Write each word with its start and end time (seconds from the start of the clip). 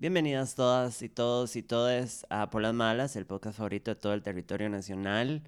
Bienvenidas 0.00 0.54
todas 0.54 1.02
y 1.02 1.08
todos 1.08 1.56
y 1.56 1.62
todes 1.64 2.24
a 2.30 2.50
Por 2.50 2.62
las 2.62 2.72
Malas, 2.72 3.16
el 3.16 3.26
podcast 3.26 3.58
favorito 3.58 3.90
de 3.90 3.96
todo 3.96 4.14
el 4.14 4.22
territorio 4.22 4.68
nacional. 4.68 5.42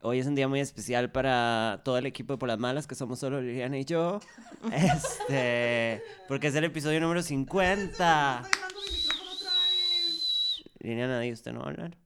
Hoy 0.00 0.18
es 0.18 0.26
un 0.26 0.34
día 0.34 0.48
muy 0.48 0.58
especial 0.58 1.12
para 1.12 1.82
todo 1.84 1.96
el 1.96 2.04
equipo 2.06 2.32
de 2.32 2.38
Por 2.38 2.48
las 2.48 2.58
Malas, 2.58 2.88
que 2.88 2.96
somos 2.96 3.20
solo 3.20 3.40
Liliana 3.40 3.78
y 3.78 3.84
yo. 3.84 4.18
Este, 4.72 6.02
porque 6.26 6.48
es 6.48 6.56
el 6.56 6.64
episodio 6.64 6.98
número 6.98 7.22
50. 7.22 8.42
Liliana, 10.80 11.24
¿y 11.24 11.30
usted 11.30 11.52
no 11.52 11.60
va 11.60 11.66
a 11.66 11.70
hablar? 11.70 11.96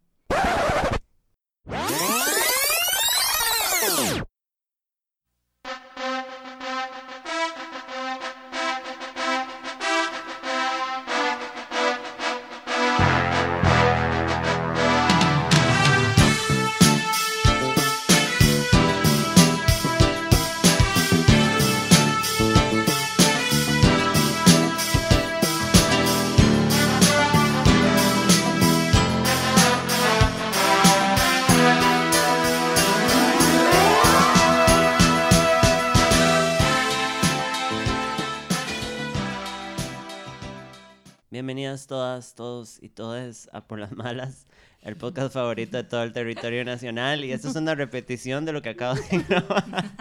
Todos 42.81 42.83
y 42.83 42.89
todas 42.89 43.51
a 43.53 43.67
Por 43.67 43.79
las 43.79 43.93
Malas, 43.93 44.47
el 44.83 44.97
podcast 44.97 45.35
favorito 45.35 45.77
de 45.77 45.85
todo 45.85 46.03
el 46.03 46.13
territorio 46.13 46.65
nacional. 46.65 47.25
Y 47.25 47.33
esto 47.33 47.49
es 47.49 47.57
una 47.57 47.75
repetición 47.75 48.45
de 48.45 48.53
lo 48.53 48.63
que 48.63 48.71
acabo 48.71 48.95
de 48.95 49.19
grabar. 49.29 49.65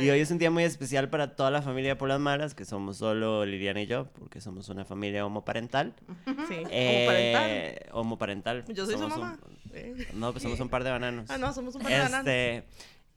Y 0.00 0.08
hoy 0.10 0.20
es 0.20 0.30
un 0.30 0.38
día 0.38 0.48
muy 0.50 0.62
especial 0.62 1.10
para 1.10 1.34
toda 1.34 1.50
la 1.50 1.60
familia 1.60 1.98
Por 1.98 2.08
las 2.08 2.20
Malas, 2.20 2.54
que 2.54 2.64
somos 2.64 2.98
solo 2.98 3.44
Liliana 3.44 3.82
y 3.82 3.86
yo, 3.86 4.06
porque 4.12 4.40
somos 4.40 4.68
una 4.68 4.84
familia 4.84 5.26
homoparental. 5.26 5.92
Sí, 6.48 6.54
Eh, 6.70 7.88
homoparental. 7.90 8.62
homoparental. 8.62 8.74
Yo 8.74 8.86
soy 8.86 8.94
su 8.94 9.00
Somos 9.00 9.18
mamá. 9.18 9.38
un- 9.44 9.56
Eh. 9.74 10.06
no, 10.14 10.30
pues 10.32 10.42
somos 10.44 10.60
un 10.60 10.68
par 10.68 10.84
de 10.84 10.90
bananos. 10.90 11.28
Ah, 11.30 11.36
no, 11.36 11.52
somos 11.52 11.74
un 11.74 11.82
par 11.82 11.90
de 11.92 11.98
bananos. 11.98 12.26
Este, 12.28 12.64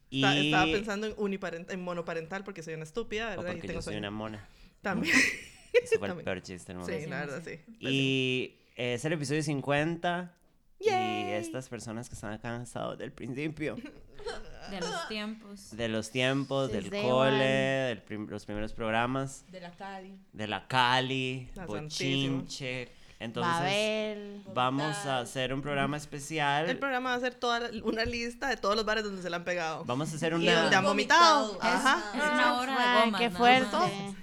y... 0.10 0.24
Esta- 0.26 0.40
Estaba 0.40 0.66
pensando 0.66 1.08
en, 1.08 1.14
uniparental, 1.18 1.74
en 1.76 1.84
monoparental 1.84 2.44
porque 2.44 2.64
soy 2.64 2.74
una 2.74 2.84
estúpida, 2.84 3.28
o 3.36 3.38
¿verdad? 3.38 3.52
Y 3.52 3.56
porque 3.58 3.68
tengo 3.68 3.80
yo 3.80 3.84
soy 3.84 3.96
una 3.98 4.10
mona. 4.12 4.44
También. 4.82 5.16
Ese 5.84 5.98
fue 6.00 6.08
el 6.10 6.16
peor 6.18 6.42
chiste 6.42 6.74
del 6.74 6.78
mundo. 6.80 6.94
Sí, 6.98 7.06
la 7.08 7.20
verdad, 7.26 7.42
sí. 7.46 7.60
Y 7.80 8.56
es 8.76 9.04
el 9.06 9.14
episodio 9.14 9.44
50. 9.44 10.34
Y 10.82 10.86
Yay. 10.86 11.32
estas 11.34 11.68
personas 11.68 12.08
que 12.08 12.16
están 12.16 12.32
acá 12.32 12.56
han 12.56 12.62
estado 12.62 12.92
desde 12.92 13.04
el 13.04 13.12
principio, 13.12 13.76
De 14.72 14.80
los 14.80 15.08
tiempos. 15.10 15.76
de 15.76 15.88
los 15.90 16.10
tiempos, 16.10 16.72
del 16.72 16.90
cole, 16.90 17.44
del 17.44 18.02
prim- 18.02 18.28
los 18.30 18.46
primeros 18.46 18.72
programas, 18.72 19.44
De 19.50 19.60
la 19.60 19.72
Cali. 19.72 20.18
de 20.32 20.48
la 20.48 20.68
Cali, 20.70 21.50
La 21.56 21.66
Bochinche. 21.66 22.90
Entonces, 23.20 23.52
Babel. 23.54 24.42
vamos 24.54 24.96
a 25.06 25.20
hacer 25.20 25.54
un 25.54 25.62
programa 25.62 25.98
El 25.98 26.02
especial. 26.02 26.78
programa 26.78 27.10
va 27.10 27.16
a 27.18 27.20
ser 27.20 27.34
toda 27.36 27.60
la- 27.60 27.84
una 27.84 28.06
lista 28.06 28.48
de 28.48 28.56
todos 28.56 28.78
los 28.78 28.86
bares 28.86 29.04
donde 29.04 29.22
se 29.22 29.30
la 29.30 29.36
han 29.36 29.44
pegado. 29.44 29.84
Vamos 29.84 30.14
a 30.14 30.16
hacer 30.16 30.30
Y 30.32 30.36
donde 30.36 30.52
han 30.52 30.68
una. 30.68 30.82
vomitado. 30.82 31.56
Es, 31.58 31.60
Ajá. 31.66 32.02
es 32.16 32.24
una 32.24 32.58
hora 32.62 32.72
de 32.72 32.80
Ay, 32.82 33.06
gomas. 33.08 33.20
qué 33.22 33.30
fuerte. 33.32 33.78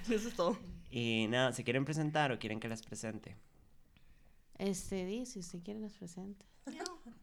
Eso 0.09 0.27
es 0.29 0.33
todo. 0.35 0.57
Y 0.89 1.27
nada, 1.29 1.51
¿se 1.51 1.63
quieren 1.63 1.85
presentar 1.85 2.31
o 2.31 2.39
quieren 2.39 2.59
que 2.59 2.67
las 2.67 2.81
presente? 2.81 3.35
Este, 4.57 5.05
di, 5.05 5.25
si 5.25 5.39
usted 5.39 5.59
quiere. 5.63 5.79
Creo 5.79 6.21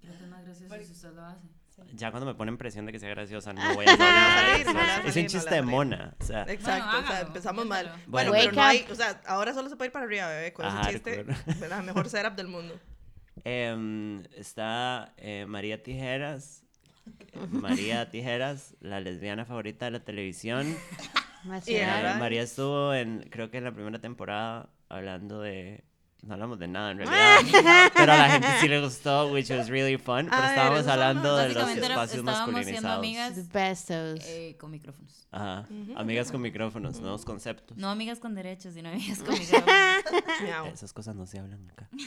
que 0.00 0.24
es 0.24 0.28
más 0.28 0.44
gracioso 0.44 0.74
si 0.84 0.92
usted 0.92 1.12
lo 1.12 1.24
hace. 1.24 1.48
Ya 1.94 2.10
cuando 2.10 2.26
me 2.26 2.34
ponen 2.34 2.56
presión 2.56 2.86
de 2.86 2.92
que 2.92 2.98
sea 2.98 3.08
graciosa, 3.10 3.52
no 3.52 3.60
voy 3.74 3.84
a 3.86 3.96
salir, 3.96 4.66
no 4.66 4.80
Es 5.08 5.16
un 5.16 5.22
no 5.22 5.28
chiste 5.28 5.54
de 5.54 5.62
mona. 5.62 6.14
O 6.20 6.24
sea, 6.24 6.42
Exacto, 6.44 6.98
o 6.98 7.06
sea, 7.06 7.20
empezamos 7.22 7.66
mal. 7.66 7.86
Bueno, 8.06 8.30
Bueno. 8.30 8.32
pero 8.32 8.52
no 8.52 8.62
hay, 8.62 8.86
o 8.90 8.94
sea, 8.94 9.20
ahora 9.26 9.52
solo 9.52 9.68
se 9.68 9.76
puede 9.76 9.88
ir 9.88 9.92
para 9.92 10.04
arriba, 10.04 10.28
bebé, 10.28 10.52
con 10.52 10.66
ese 10.66 10.92
chiste, 10.92 11.24
la 11.68 11.82
mejor 11.82 12.08
setup 12.08 12.34
del 12.36 12.48
mundo. 12.48 12.78
Em, 13.42 14.22
está 14.36 15.12
eh, 15.16 15.46
María 15.48 15.82
Tijeras. 15.82 16.62
María 17.50 18.08
Tijeras, 18.08 18.76
la 18.80 19.00
lesbiana 19.00 19.44
favorita 19.44 19.86
de 19.86 19.90
la 19.90 20.04
televisión. 20.04 20.74
María 22.18 22.42
estuvo 22.42 22.94
en, 22.94 23.28
creo 23.30 23.50
que 23.50 23.58
en 23.58 23.64
la 23.64 23.72
primera 23.72 24.00
temporada, 24.00 24.70
hablando 24.88 25.40
de. 25.40 25.84
No 26.26 26.34
hablamos 26.34 26.58
de 26.58 26.68
nada 26.68 26.90
en 26.92 26.98
realidad. 27.06 27.90
pero 27.94 28.12
a 28.12 28.16
la 28.16 28.28
gente 28.30 28.48
sí 28.60 28.68
le 28.68 28.80
gustó, 28.80 29.30
which 29.32 29.50
was 29.50 29.68
really 29.68 29.96
fun. 29.98 30.28
Pero 30.30 30.42
estábamos 30.44 30.86
hablando 30.86 31.36
de 31.36 31.48
los 31.50 31.68
espacios 31.70 31.82
estábamos 31.82 32.10
siendo 32.10 32.32
masculinizados. 32.32 32.98
amigas 32.98 33.34
The 33.34 33.42
bestos. 33.58 34.20
eh, 34.26 34.56
con 34.58 34.70
micrófonos. 34.70 35.26
Ajá. 35.30 35.66
Amigas 35.96 36.30
con 36.30 36.40
micrófonos, 36.40 37.00
nuevos 37.00 37.24
conceptos. 37.24 37.76
No 37.76 37.90
amigas 37.90 38.20
con 38.20 38.34
derechos, 38.36 38.74
sino 38.74 38.88
amigas 38.88 39.18
con 39.18 39.34
micrófonos. 39.38 40.72
Esas 40.72 40.92
cosas 40.92 41.14
no 41.16 41.26
se 41.26 41.38
hablan 41.38 41.68
acá. 41.70 41.88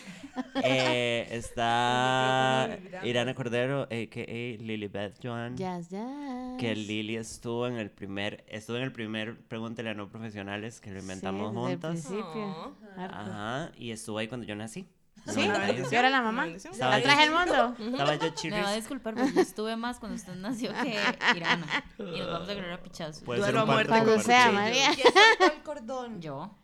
Eh, 0.64 1.28
está 1.32 2.78
Irana 3.04 3.34
Cordero, 3.36 3.84
a.k.a. 3.84 4.64
Lilibeth 4.64 5.20
Joan. 5.24 5.56
Jazz, 5.56 5.90
jazz. 5.90 6.58
Que 6.58 6.76
Lili 6.76 7.16
estuvo 7.16 7.68
en 7.68 7.76
el 7.78 7.92
primer, 7.92 8.44
estuvo 8.48 8.78
en 8.78 8.84
el 8.84 8.92
primer 8.92 9.38
Pregúntele 9.48 9.92
a 9.92 9.94
no 9.94 10.10
profesionales 10.10 10.80
que 10.82 10.92
lo 10.92 11.00
inventamos 11.00 11.52
Sí, 11.54 11.60
desde 11.60 11.74
el 11.74 11.80
principio. 11.80 12.26
Oh. 12.26 12.76
Ajá, 12.98 13.72
y 13.78 13.92
estuvo 13.92 14.07
ahí 14.18 14.28
cuando 14.28 14.46
yo 14.46 14.56
nací. 14.56 14.88
Sí, 15.34 15.48
No, 15.48 15.72
yo 15.74 15.98
era 16.00 16.10
la 16.12 16.22
mamá. 16.22 16.46
La 16.78 17.02
traje 17.02 17.24
al 17.24 17.32
mundo. 17.32 17.76
Estaba 17.92 18.16
yo 18.16 18.22
Me 18.22 18.22
va 18.22 18.28
a 18.30 18.34
chirris. 18.36 18.76
disculpar, 18.76 19.16
pero 19.16 19.28
yo 19.28 19.42
estuve 19.42 19.76
más 19.76 20.00
cuando 20.00 20.16
usted 20.16 20.36
nació 20.36 20.72
que 20.84 20.92
Irana. 21.36 21.66
Y 21.98 22.20
nos 22.20 22.28
vamos 22.32 22.48
a 22.48 22.52
agarrar 22.52 22.72
a 22.74 22.84
pichazos. 22.84 23.24
Puede 23.24 23.44
ser 23.44 23.56
un 23.58 23.66
muerte 23.66 23.90
Cuando 23.90 24.20
sea. 24.22 24.52
María. 24.52 24.92
¿Quién 24.94 25.08
sacó 25.40 25.54
el 25.56 25.64
cordón? 25.64 26.22
Yo. 26.22 26.56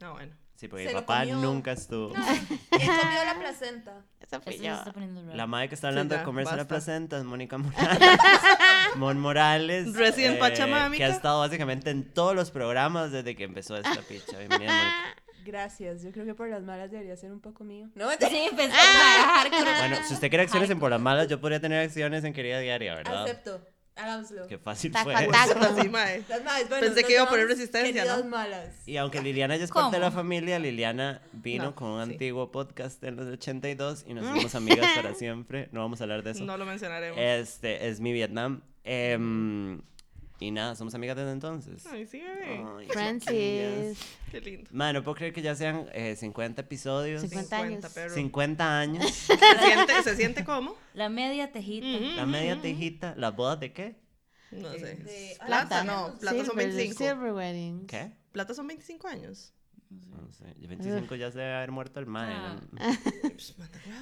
Ah, 0.00 0.10
bueno. 0.12 0.34
Sí, 0.56 0.66
porque 0.66 0.88
mi 0.88 0.92
papá 0.92 1.20
comió. 1.20 1.36
nunca 1.36 1.70
estuvo. 1.70 2.08
¿Quién 2.70 2.88
comió 2.88 3.24
la 3.24 3.36
placenta? 3.38 4.04
Esa 4.20 4.38
Esto 4.38 4.50
yo. 4.50 4.56
se 4.58 4.66
está 4.70 4.92
poniendo 4.92 5.22
raro. 5.22 5.36
La 5.36 5.46
madre 5.46 5.68
que 5.68 5.76
está 5.76 5.86
hablando 5.88 6.14
ya, 6.16 6.18
de 6.20 6.24
comerse 6.24 6.50
la 6.50 6.56
basta. 6.56 6.68
placenta 6.68 7.18
es 7.18 7.24
Mónica 7.24 7.58
Morales. 7.58 8.08
Mon 8.96 9.20
Morales. 9.20 9.86
eh, 9.86 9.92
Resident 9.94 10.38
Pachamamica. 10.40 10.96
Que 10.96 11.04
ha 11.04 11.14
estado 11.14 11.38
básicamente 11.40 11.90
en 11.90 12.12
todos 12.12 12.34
los 12.34 12.50
programas 12.50 13.12
desde 13.12 13.36
que 13.36 13.44
empezó 13.44 13.76
esta 13.76 14.00
picha. 14.02 14.36
Bienvenida, 14.38 14.72
Mónica. 14.72 15.22
Gracias, 15.48 16.02
yo 16.02 16.12
creo 16.12 16.26
que 16.26 16.34
por 16.34 16.46
las 16.50 16.62
malas 16.62 16.90
debería 16.90 17.16
ser 17.16 17.32
un 17.32 17.40
poco 17.40 17.64
mío. 17.64 17.88
No, 17.94 18.10
Sí, 18.20 18.48
empezó 18.50 18.74
a 18.74 19.40
hardcore. 19.40 19.78
Bueno, 19.78 19.96
si 20.06 20.12
usted 20.12 20.28
quiere 20.28 20.42
acciones 20.44 20.68
en 20.68 20.78
Por 20.78 20.90
las 20.90 21.00
Malas, 21.00 21.26
yo 21.28 21.40
podría 21.40 21.58
tener 21.58 21.82
acciones 21.82 22.22
en 22.24 22.34
Querida 22.34 22.60
Diaria, 22.60 22.94
¿verdad? 22.96 23.22
acepto, 23.24 23.66
hagámoslo. 23.96 24.46
Qué 24.46 24.58
fácil 24.58 24.92
fue. 25.02 25.14
Así, 25.14 25.88
mae. 25.88 26.22
Las 26.28 26.44
malas, 26.44 26.68
bueno, 26.68 26.86
Pensé 26.86 27.02
que 27.02 27.14
iba 27.14 27.22
a 27.22 27.28
poner 27.30 27.46
resistencia, 27.48 28.04
¿no? 28.04 28.24
malas. 28.24 28.86
Y 28.86 28.98
aunque 28.98 29.22
Liliana 29.22 29.56
ya 29.56 29.64
es 29.64 29.70
parte 29.70 29.96
de 29.96 30.00
la 30.00 30.10
familia, 30.10 30.58
Liliana 30.58 31.22
vino 31.32 31.64
No, 31.64 31.74
con 31.74 31.88
un 31.88 32.04
sí. 32.06 32.12
antiguo 32.12 32.50
podcast 32.52 33.02
en 33.04 33.16
los 33.16 33.26
82 33.26 34.04
y 34.06 34.12
nos 34.12 34.26
hicimos 34.30 34.54
amigas 34.54 34.86
para 34.94 35.14
siempre. 35.14 35.70
No 35.72 35.80
vamos 35.80 36.00
a 36.02 36.04
hablar 36.04 36.22
de 36.22 36.32
eso. 36.32 36.44
No 36.44 36.58
lo 36.58 36.66
mencionaremos. 36.66 37.18
Este 37.18 37.88
es 37.88 38.00
mi 38.00 38.12
Vietnam. 38.12 38.60
Em, 38.84 39.80
y 40.40 40.50
nada, 40.50 40.74
somos 40.76 40.94
amigas 40.94 41.16
desde 41.16 41.32
entonces. 41.32 41.84
Ay, 41.86 42.06
sí, 42.06 42.20
bebé. 42.20 42.64
Ay, 42.78 42.86
chiquillas. 42.86 42.92
Francis. 42.92 43.98
Qué 44.30 44.40
lindo. 44.40 44.70
Man, 44.72 44.94
no 44.94 45.02
puedo 45.02 45.16
creer 45.16 45.32
que 45.32 45.42
ya 45.42 45.54
sean 45.54 45.86
eh, 45.92 46.14
50 46.16 46.60
episodios. 46.62 47.22
50 47.22 47.56
años. 47.56 47.92
perro. 47.92 48.14
50 48.14 48.78
años. 48.80 49.04
¿Se 49.12 49.36
siente, 49.36 50.02
¿Se 50.04 50.16
siente 50.16 50.44
cómo? 50.44 50.74
La 50.94 51.08
media 51.08 51.50
tejita. 51.52 51.86
La 52.16 52.26
media 52.26 52.60
tejita. 52.60 53.14
¿Las 53.16 53.34
bodas 53.34 53.58
de 53.60 53.72
qué? 53.72 53.96
No 54.50 54.72
sé. 54.72 54.94
De- 54.96 55.36
Plata, 55.44 55.80
Ah, 55.80 55.84
no. 55.84 56.18
Plata 56.18 56.36
son 56.38 56.46
Silver, 56.58 56.66
25. 56.74 56.98
Silver 57.04 57.32
weddings. 57.32 57.86
¿Qué? 57.86 58.12
Plata 58.32 58.54
son 58.54 58.66
25 58.66 59.08
años. 59.08 59.52
No 59.90 60.32
sé. 60.32 60.44
25 60.68 61.14
ya 61.14 61.30
se 61.30 61.38
debe 61.38 61.54
haber 61.54 61.70
muerto 61.70 61.98
el 62.00 62.06
mae. 62.06 62.32
Ah. 62.34 62.56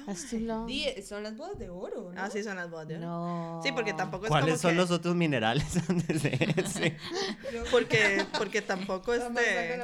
Pues, 0.05 1.07
son 1.07 1.23
las 1.23 1.35
bodas 1.37 1.57
de 1.59 1.69
oro, 1.69 2.11
¿no? 2.13 2.21
Ah, 2.21 2.29
sí, 2.29 2.43
son 2.43 2.55
las 2.55 2.69
bodas. 2.69 2.87
¿ya? 2.87 2.97
No. 2.97 3.61
Sí, 3.63 3.71
porque 3.71 3.93
tampoco 3.93 4.25
es 4.25 4.29
¿Cuáles 4.29 4.49
como 4.55 4.57
son 4.61 4.71
que- 4.71 4.77
los 4.77 4.91
otros 4.91 5.15
minerales 5.15 5.77
antes 5.89 6.23
de 6.23 6.53
ese? 6.57 6.97
Porque, 7.71 8.25
porque 8.37 8.61
tampoco 8.61 9.13
este... 9.13 9.79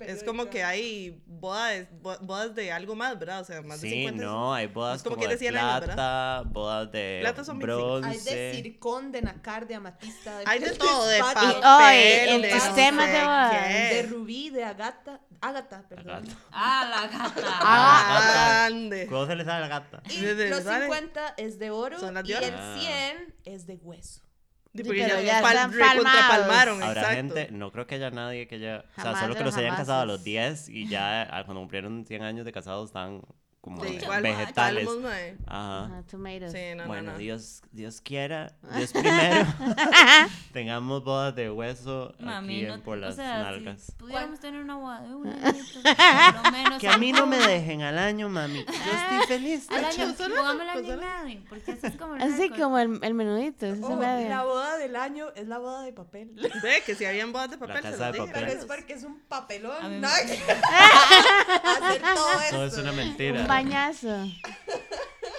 Es 0.00 0.22
como 0.24 0.46
que 0.46 0.62
hay 0.64 1.22
bodas, 1.26 1.86
bo- 2.02 2.18
bodas 2.20 2.54
de 2.54 2.70
algo 2.72 2.94
más, 2.94 3.18
¿verdad? 3.18 3.40
O 3.40 3.44
sea, 3.44 3.62
más 3.62 3.80
de 3.80 3.88
Sí, 3.88 3.94
50. 3.96 4.24
no, 4.24 4.54
hay 4.54 4.66
bodas 4.66 4.98
es 4.98 5.02
como 5.02 5.16
como, 5.16 5.22
que 5.22 5.28
de 5.28 5.34
de 5.34 5.38
100 5.38 5.56
años, 5.56 5.84
plata, 5.84 6.42
bodas 6.46 6.92
de 6.92 7.18
Plata 7.22 7.44
son 7.44 7.58
25. 7.58 7.86
bronce. 8.00 8.08
Hay 8.08 8.18
de 8.36 8.52
circón, 8.62 9.12
de 9.12 9.22
nacar, 9.22 9.66
de 9.66 9.74
amatista, 9.76 10.38
de 10.38 10.44
Hay 10.46 10.58
de 10.60 10.70
todo, 10.72 11.06
de 11.06 11.18
papel, 11.20 11.56
Oye, 11.64 12.34
el 12.34 12.42
de 12.42 12.52
sistema 12.52 13.06
de 13.50 13.94
de 13.96 14.02
rubí, 14.08 14.50
de 14.50 14.64
agata, 14.64 15.20
ágata, 15.48 15.84
perdón. 15.88 16.14
Agata. 16.24 16.32
Ah, 16.52 16.88
la 16.90 17.18
gata. 17.18 17.42
Ah, 17.60 18.64
Grande. 18.68 19.06
¿Cómo 19.06 19.26
se 19.26 19.36
le 19.36 19.44
sale 19.44 19.56
a 19.56 19.60
la 19.60 19.68
gata? 19.68 20.02
Y 20.10 20.20
los 20.50 20.62
¿sale? 20.64 20.84
50 20.86 21.34
es 21.36 21.58
de 21.58 21.70
oro 21.70 21.98
Son 21.98 22.14
las 22.14 22.24
y 22.24 22.28
de 22.28 22.36
oro. 22.36 22.46
el 22.46 22.54
Ah. 22.54 22.76
100 22.78 23.34
es 23.44 23.66
de 23.66 23.74
hueso. 23.76 24.22
Sí, 24.74 24.82
Sí, 24.82 24.84
porque 24.84 25.02
pero 25.02 25.16
ya, 25.20 25.22
ya 25.22 25.42
pal- 25.42 25.54
están 25.56 25.72
recontrapalmaron, 25.72 26.82
Habrá 26.82 27.00
exacto. 27.00 27.16
gente, 27.16 27.48
no 27.52 27.72
creo 27.72 27.86
que 27.86 27.94
haya 27.96 28.10
nadie 28.10 28.46
que 28.46 28.60
ya, 28.60 28.84
o 28.90 28.94
sea, 28.94 29.04
Jamás 29.04 29.20
solo 29.20 29.34
de 29.34 29.38
que 29.38 29.44
los 29.44 29.54
los 29.54 29.58
hayan 29.64 29.76
casado 29.76 30.02
a 30.02 30.06
los 30.06 30.22
10 30.22 30.68
y 30.68 30.86
ya 30.88 31.22
ah, 31.22 31.44
cuando 31.44 31.60
cumplieron 31.62 32.04
100 32.06 32.22
años 32.22 32.44
de 32.44 32.52
casados 32.52 32.90
están 32.90 33.22
como 33.68 33.82
De 33.82 33.90
eh, 33.90 34.00
igual, 34.02 34.22
vegetales. 34.22 34.86
palmos, 34.86 35.02
mae. 35.04 35.36
Ajá. 35.46 35.84
Ajá, 35.84 36.02
tomatoes. 36.10 36.52
Sí, 36.52 36.58
no, 36.76 36.86
bueno, 36.86 37.02
no, 37.02 37.12
no. 37.12 37.18
Dios, 37.18 37.62
Dios 37.72 38.00
quiera, 38.00 38.52
Dios 38.76 38.92
primero, 38.94 39.46
tengamos 40.52 41.04
bodas 41.04 41.34
de 41.34 41.50
hueso 41.50 42.14
Mami, 42.18 42.56
aquí 42.56 42.66
no, 42.66 42.74
en 42.74 42.80
por 42.82 42.98
las 42.98 43.12
o 43.12 43.16
sea, 43.16 43.42
nalgas. 43.42 43.82
si 43.82 43.92
pudiéramos 43.92 44.40
tener 44.40 44.62
una 44.62 44.76
boda 44.76 45.02
de 45.02 45.14
un 45.14 45.28
añito, 45.28 45.80
por 45.82 46.44
lo 46.44 46.50
menos. 46.50 46.78
Que 46.78 46.88
a 46.88 46.96
mí 46.98 47.12
no 47.12 47.26
me 47.26 47.36
dejen 47.36 47.82
al 47.82 47.98
año, 47.98 48.28
mami. 48.28 48.64
Yo 48.64 48.72
estoy 48.72 49.26
feliz. 49.28 49.68
Al 49.70 49.84
año, 49.84 50.06
medio, 50.06 51.44
porque 51.48 51.72
así 51.72 51.86
es 51.86 51.96
como 51.96 52.14
el 52.16 52.22
Así 52.22 52.42
récord. 52.42 52.60
como 52.60 52.78
el, 52.78 52.98
el 53.02 53.14
menudito. 53.14 53.66
Oh, 53.82 54.00
la 54.00 54.44
boda 54.44 54.76
del 54.78 54.96
año 54.96 55.26
es 55.36 55.46
la 55.46 55.58
boda 55.58 55.82
de 55.82 55.92
papel. 55.92 56.32
Ve 56.62 56.82
que 56.86 56.94
si 56.94 57.04
habían 57.04 57.32
bodas 57.32 57.50
de 57.50 57.58
papel, 57.58 57.82
casa 57.82 57.96
se 57.96 58.04
de 58.04 58.12
dije, 58.12 58.26
papel. 58.32 58.48
Es 58.48 58.64
porque 58.64 58.92
es 58.94 59.04
un 59.04 59.20
papelón. 59.28 60.00
¿no? 60.00 60.08
Hacer 60.08 60.38
todo 62.14 62.40
eso. 62.40 62.50
Todo 62.50 62.64
es 62.66 62.78
una 62.78 62.92
mentira. 62.92 63.46
Bañazo. 63.62 64.24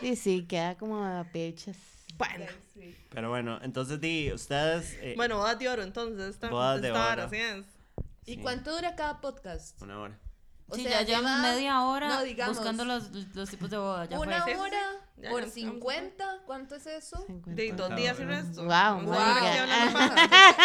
Y 0.01 0.15
sí, 0.15 0.45
queda 0.45 0.75
como 0.77 1.03
a 1.05 1.23
pechas. 1.31 1.77
Bueno, 2.17 2.45
Sí. 2.73 2.95
Pero 3.11 3.29
bueno, 3.29 3.59
entonces 3.61 3.99
di, 4.01 4.31
ustedes. 4.33 4.93
eh, 5.01 5.13
bueno, 5.17 5.37
bodas 5.37 5.57
de 5.59 5.67
oro, 5.69 5.83
entonces. 5.83 6.29
Esta, 6.35 6.49
Bodas 6.49 6.81
de 6.81 6.91
oro. 6.91 7.23
así 7.23 7.35
es. 7.37 7.65
¿Y 8.25 8.35
sí, 8.35 8.37
cuánto 8.41 8.73
dura 8.75 8.95
cada 8.95 9.19
podcast? 9.21 9.81
Una 9.81 9.99
hora. 9.99 10.19
O 10.67 10.75
sí, 10.75 10.83
sea, 10.83 11.01
ya 11.01 11.07
llevamos 11.07 11.31
lleva- 11.31 11.41
media 11.55 11.81
hora 11.81 12.07
no, 12.09 12.21
digamos, 12.23 12.57
buscando 12.57 12.85
los, 12.85 13.09
los 13.33 13.49
tipos 13.49 13.69
de 13.71 13.77
boda. 13.77 14.05
Ya 14.05 14.19
Una 14.19 14.43
fue. 14.43 14.51
Sí, 14.53 14.59
sí, 14.59 14.63
hora 14.65 14.79
sí. 15.15 15.21
Ya, 15.23 15.29
por 15.31 15.39
ya, 15.41 15.45
vamos 15.45 15.49
a 15.49 15.53
50. 15.53 16.25
¿Cuánto 16.45 16.75
es 16.75 16.87
eso? 16.87 17.25
De 17.47 17.71
dos 17.71 17.95
días 17.95 18.19
y 18.19 18.23
resto. 18.25 18.63
Wow, 18.65 19.01
Wow. 19.03 19.13
paja. 19.15 20.15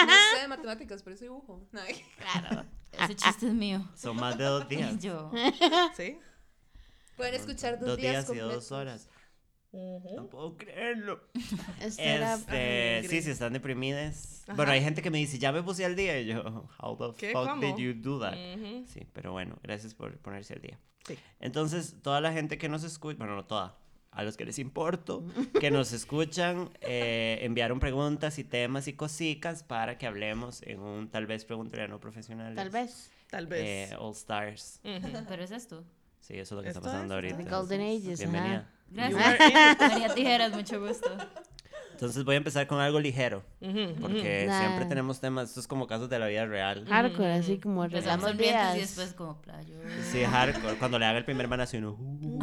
No 0.07 0.13
sé 0.35 0.41
de 0.43 0.49
matemáticas, 0.49 1.03
pero 1.03 1.15
es 1.15 1.21
dibujo. 1.21 1.67
No, 1.73 1.81
Claro. 2.19 2.65
Ese 2.93 3.17
chiste 3.17 3.47
es 3.49 3.55
mío. 3.55 3.89
Son 3.97 4.17
más 4.17 4.37
de 4.37 4.45
dos 4.45 4.69
días. 4.69 4.93
Y 4.93 4.99
yo. 4.99 5.31
Sí. 5.97 6.19
Pueden 7.17 7.35
escuchar 7.35 7.79
dos, 7.79 7.89
Dos 7.89 7.97
días 7.99 8.25
y 8.25 8.27
completos. 8.27 8.55
dos 8.55 8.73
horas. 8.73 9.09
No 9.73 10.29
puedo 10.29 10.57
creerlo. 10.57 11.21
Este 11.81 12.23
Este, 12.23 13.09
sí, 13.09 13.23
si 13.23 13.31
están 13.31 13.53
deprimidas. 13.53 14.45
Bueno, 14.55 14.71
hay 14.71 14.81
gente 14.81 15.03
que 15.03 15.11
me 15.11 15.19
dice, 15.19 15.39
ya 15.39 15.51
me 15.51 15.63
puse 15.63 15.85
al 15.85 15.97
día. 15.97 16.21
Y 16.21 16.27
yo, 16.27 16.69
how 16.79 16.97
the 16.97 17.19
¿Qué? 17.19 17.33
fuck 17.33 17.49
¿Cómo? 17.49 17.61
did 17.61 17.77
you 17.77 17.95
do 17.95 18.21
that? 18.21 18.35
Ujú. 18.35 18.85
Sí, 18.87 19.07
pero 19.13 19.33
bueno, 19.33 19.59
gracias 19.63 19.95
por 19.95 20.17
ponerse 20.19 20.55
al 20.55 20.61
día. 20.61 20.79
Sí. 21.07 21.19
Entonces, 21.41 21.97
toda 22.03 22.21
la 22.21 22.33
gente 22.33 22.57
que 22.57 22.69
nos 22.69 22.85
escucha, 22.85 23.19
bueno, 23.19 23.35
no 23.35 23.45
toda, 23.47 23.77
a 24.13 24.23
los 24.23 24.37
que 24.37 24.45
les 24.45 24.61
importo, 24.61 25.25
que 25.61 25.73
nos 25.73 25.93
escuchan, 25.93 26.71
eh, 26.81 27.41
enviaron 27.43 27.81
preguntas 27.81 28.39
y 28.39 28.45
temas 28.45 28.87
y 28.87 28.93
cositas 28.93 29.65
para 29.65 29.99
que 29.99 30.07
hablemos 30.07 30.63
en 30.63 30.81
un 30.81 31.09
tal 31.11 31.27
vez 31.27 31.45
preguntaría 31.45 31.89
no 31.89 31.99
profesional. 31.99 32.55
Tal 32.55 32.71
vez. 32.71 33.11
Tal 33.29 33.49
vez. 33.49 33.93
All 33.99 34.13
Stars. 34.13 34.81
Ujú. 34.85 35.25
Pero 35.29 35.43
es 35.43 35.51
esto. 35.51 35.85
Sí, 36.27 36.35
eso 36.39 36.55
es 36.55 36.57
lo 36.57 36.63
que 36.63 36.69
está 36.69 36.81
pasando 36.81 37.19
es, 37.19 37.33
ahorita. 37.35 37.37
The 37.37 37.51
Golden 37.57 37.81
Ages, 37.83 38.19
Bienvenida. 38.19 38.55
ajá. 38.57 39.11
Gracias. 39.11 39.79
María 39.93 40.09
Tijeras, 40.15 40.53
mucho 40.55 40.81
gusto. 40.81 41.11
Entonces 41.93 42.25
voy 42.25 42.35
a 42.35 42.39
empezar 42.39 42.67
con 42.67 42.81
algo 42.81 42.99
ligero, 42.99 43.45
porque 44.01 44.47
Nah. 44.49 44.59
siempre 44.61 44.87
tenemos 44.87 45.21
temas, 45.21 45.51
estos 45.51 45.67
como 45.69 45.87
casos 45.87 46.09
de 46.11 46.19
la 46.19 46.27
vida 46.27 46.45
real. 46.45 46.85
Hardcore, 46.89 47.35
así 47.35 47.59
como 47.61 47.85
Empezamos 47.85 48.25
arreglamos 48.25 48.31
hambrientos 48.31 48.73
y 48.73 48.75
días. 48.77 48.89
después 48.97 49.13
como 49.15 49.41
playo. 49.41 49.75
Sí, 50.11 50.25
hardcore. 50.25 50.75
Cuando 50.77 50.99
le 50.99 51.07
haga 51.07 51.19
el 51.19 51.25
primer 51.25 51.47
manazo, 51.47 51.77
uno, 51.79 51.97
"Uh". 52.01 52.41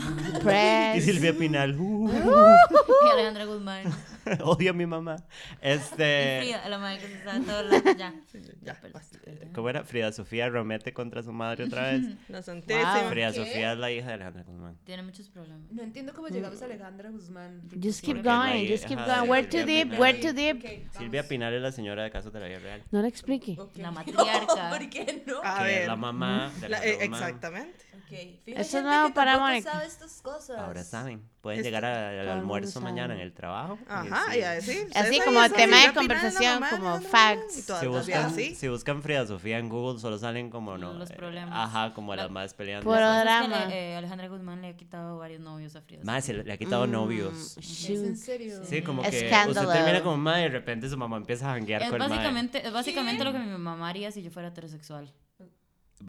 y. 0.95 1.01
Silvia 1.01 1.37
Pinal, 1.37 1.77
"Uh". 1.79 2.09
Y 3.05 3.09
Alejandra 3.13 3.45
Guzmán. 3.45 3.83
odio 4.43 4.71
a 4.71 4.73
mi 4.73 4.85
mamá. 4.85 5.17
Este, 5.61 6.39
Frida, 6.41 6.69
la 6.69 6.77
madre 6.77 6.99
que 6.99 7.07
se 7.07 7.13
está 7.15 7.35
en 7.35 7.45
todos 7.45 7.65
lados. 7.65 7.83
Ya. 7.97 8.13
Ya, 8.61 8.73
perdón, 8.75 8.91
basta. 8.93 9.19
perdón. 9.23 9.49
¿cómo 9.53 9.69
era? 9.69 9.83
Frida 9.83 10.11
Sofía 10.11 10.49
Romete 10.49 10.93
contra 10.93 11.21
su 11.23 11.31
madre 11.31 11.65
otra 11.65 11.91
vez. 11.91 12.01
La 12.29 12.41
santísima. 12.41 13.09
Frida 13.09 13.31
¿Qué? 13.31 13.37
Sofía 13.37 13.73
es 13.73 13.77
la 13.77 13.91
hija 13.91 14.07
de 14.07 14.13
Alejandra 14.13 14.43
Guzmán. 14.43 14.77
Tiene 14.83 15.03
muchos 15.03 15.29
problemas. 15.29 15.71
No 15.71 15.83
entiendo 15.83 16.13
cómo 16.13 16.27
llegamos 16.29 16.61
a 16.61 16.65
Alejandra 16.65 17.09
Guzmán. 17.09 17.61
Just 17.81 18.03
keep 18.03 18.23
la 18.23 18.37
going, 18.47 18.67
just 18.67 18.85
keep 18.85 18.97
going. 18.99 19.29
Where 19.29 19.47
too 19.47 19.65
deep, 19.65 19.89
Pinal. 19.89 19.99
where 19.99 20.19
too 20.19 20.33
deep. 20.33 20.57
Ok, 20.63 20.97
Silvia. 20.97 21.27
Pinal 21.27 21.53
es 21.53 21.61
la 21.61 21.71
señora 21.71 22.03
de 22.03 22.11
casos 22.11 22.31
de 22.33 22.39
la 22.39 22.47
vida 22.47 22.59
real. 22.59 22.83
No 22.91 23.01
lo 23.01 23.07
explique. 23.07 23.55
Ok. 23.59 23.77
La 23.77 23.91
matriarca. 23.91 24.69
¿Por 24.69 24.89
qué 24.89 25.23
no? 25.27 25.39
A 25.43 25.59
que 25.59 25.63
ver. 25.63 25.81
es 25.83 25.87
la 25.87 25.95
mamá 25.95 26.51
de 26.59 26.69
La- 26.69 26.77
Alejandra 26.77 27.03
eh, 27.03 27.07
Guzmán. 27.07 27.23
exactamente. 27.23 27.85
Ok. 27.95 28.17
Fíjate 28.43 28.61
Eso 28.61 28.77
que 28.79 29.13
para 29.13 29.37
Mónica. 29.39 29.71
sabe 29.71 29.85
estas 29.85 30.21
cosas. 30.21 30.57
Ahora 30.57 30.83
saben. 30.83 31.21
Pueden 31.41 31.63
llegar 31.63 31.83
a- 31.85 32.21
al 32.21 32.29
almuerzo 32.29 32.73
sabe. 32.73 32.85
mañana 32.85 33.15
en 33.15 33.19
el 33.21 33.33
trabajo. 33.33 33.79
y 33.81 33.85
Ajá, 33.89 34.37
y. 34.37 34.41
Así 34.41 34.83
"Ustedes 34.85 35.23
como 35.25 35.49
tema 35.49 35.87
de 35.87 35.93
conversación, 35.93 36.59
como 36.69 36.93
Alejandra 36.93 36.97
Guzmán", 36.99 37.03
facts. 37.03 37.79
Si 37.79 37.87
buscan, 37.87 38.25
así. 38.25 38.55
si 38.55 38.67
buscan 38.67 39.01
Frida 39.01 39.25
Sofía 39.25 39.57
en 39.57 39.67
Google, 39.67 39.99
solo 39.99 40.19
salen 40.19 40.51
como 40.51 40.77
no. 40.77 40.93
Los 40.93 41.09
eh, 41.09 41.15
problemas. 41.15 41.53
Ajá, 41.57 41.93
como 41.95 42.15
las 42.15 42.29
más 42.29 42.53
peleando. 42.53 42.87
Que 42.91 42.95
drama. 42.99 43.65
le- 43.65 43.91
eh, 43.93 43.95
Alejandra 43.95 44.27
Guzmán 44.27 44.61
le 44.61 44.67
ha 44.69 44.77
quitado 44.77 45.17
varios 45.17 45.41
novios 45.41 45.75
a 45.75 45.81
Frida. 45.81 46.01
Más, 46.03 46.27
le, 46.29 46.43
le 46.43 46.53
ha 46.53 46.57
quitado 46.57 46.85
Mm, 46.85 46.91
novios. 46.91 47.57
¿Es 47.57 47.89
en 47.89 48.15
serio? 48.17 48.61
Sí, 48.63 48.83
como 48.83 49.01
que 49.01 49.07
Escándalo. 49.25 49.61
usted 49.67 49.73
termina 49.81 50.03
como 50.03 50.17
madre 50.17 50.41
y 50.41 50.43
de 50.43 50.49
repente 50.49 50.89
su 50.89 50.97
mamá 50.97 51.17
empieza 51.17 51.49
a 51.49 51.53
janguear 51.55 51.89
con 51.89 52.01
el 52.01 52.07
básicamente, 52.07 52.67
es 52.67 52.71
básicamente 52.71 53.23
lo 53.23 53.31
que 53.33 53.39
mi 53.39 53.47
mamá 53.57 53.89
haría 53.89 54.11
si 54.11 54.21
yo 54.21 54.29
fuera 54.29 54.49
heterosexual. 54.49 55.11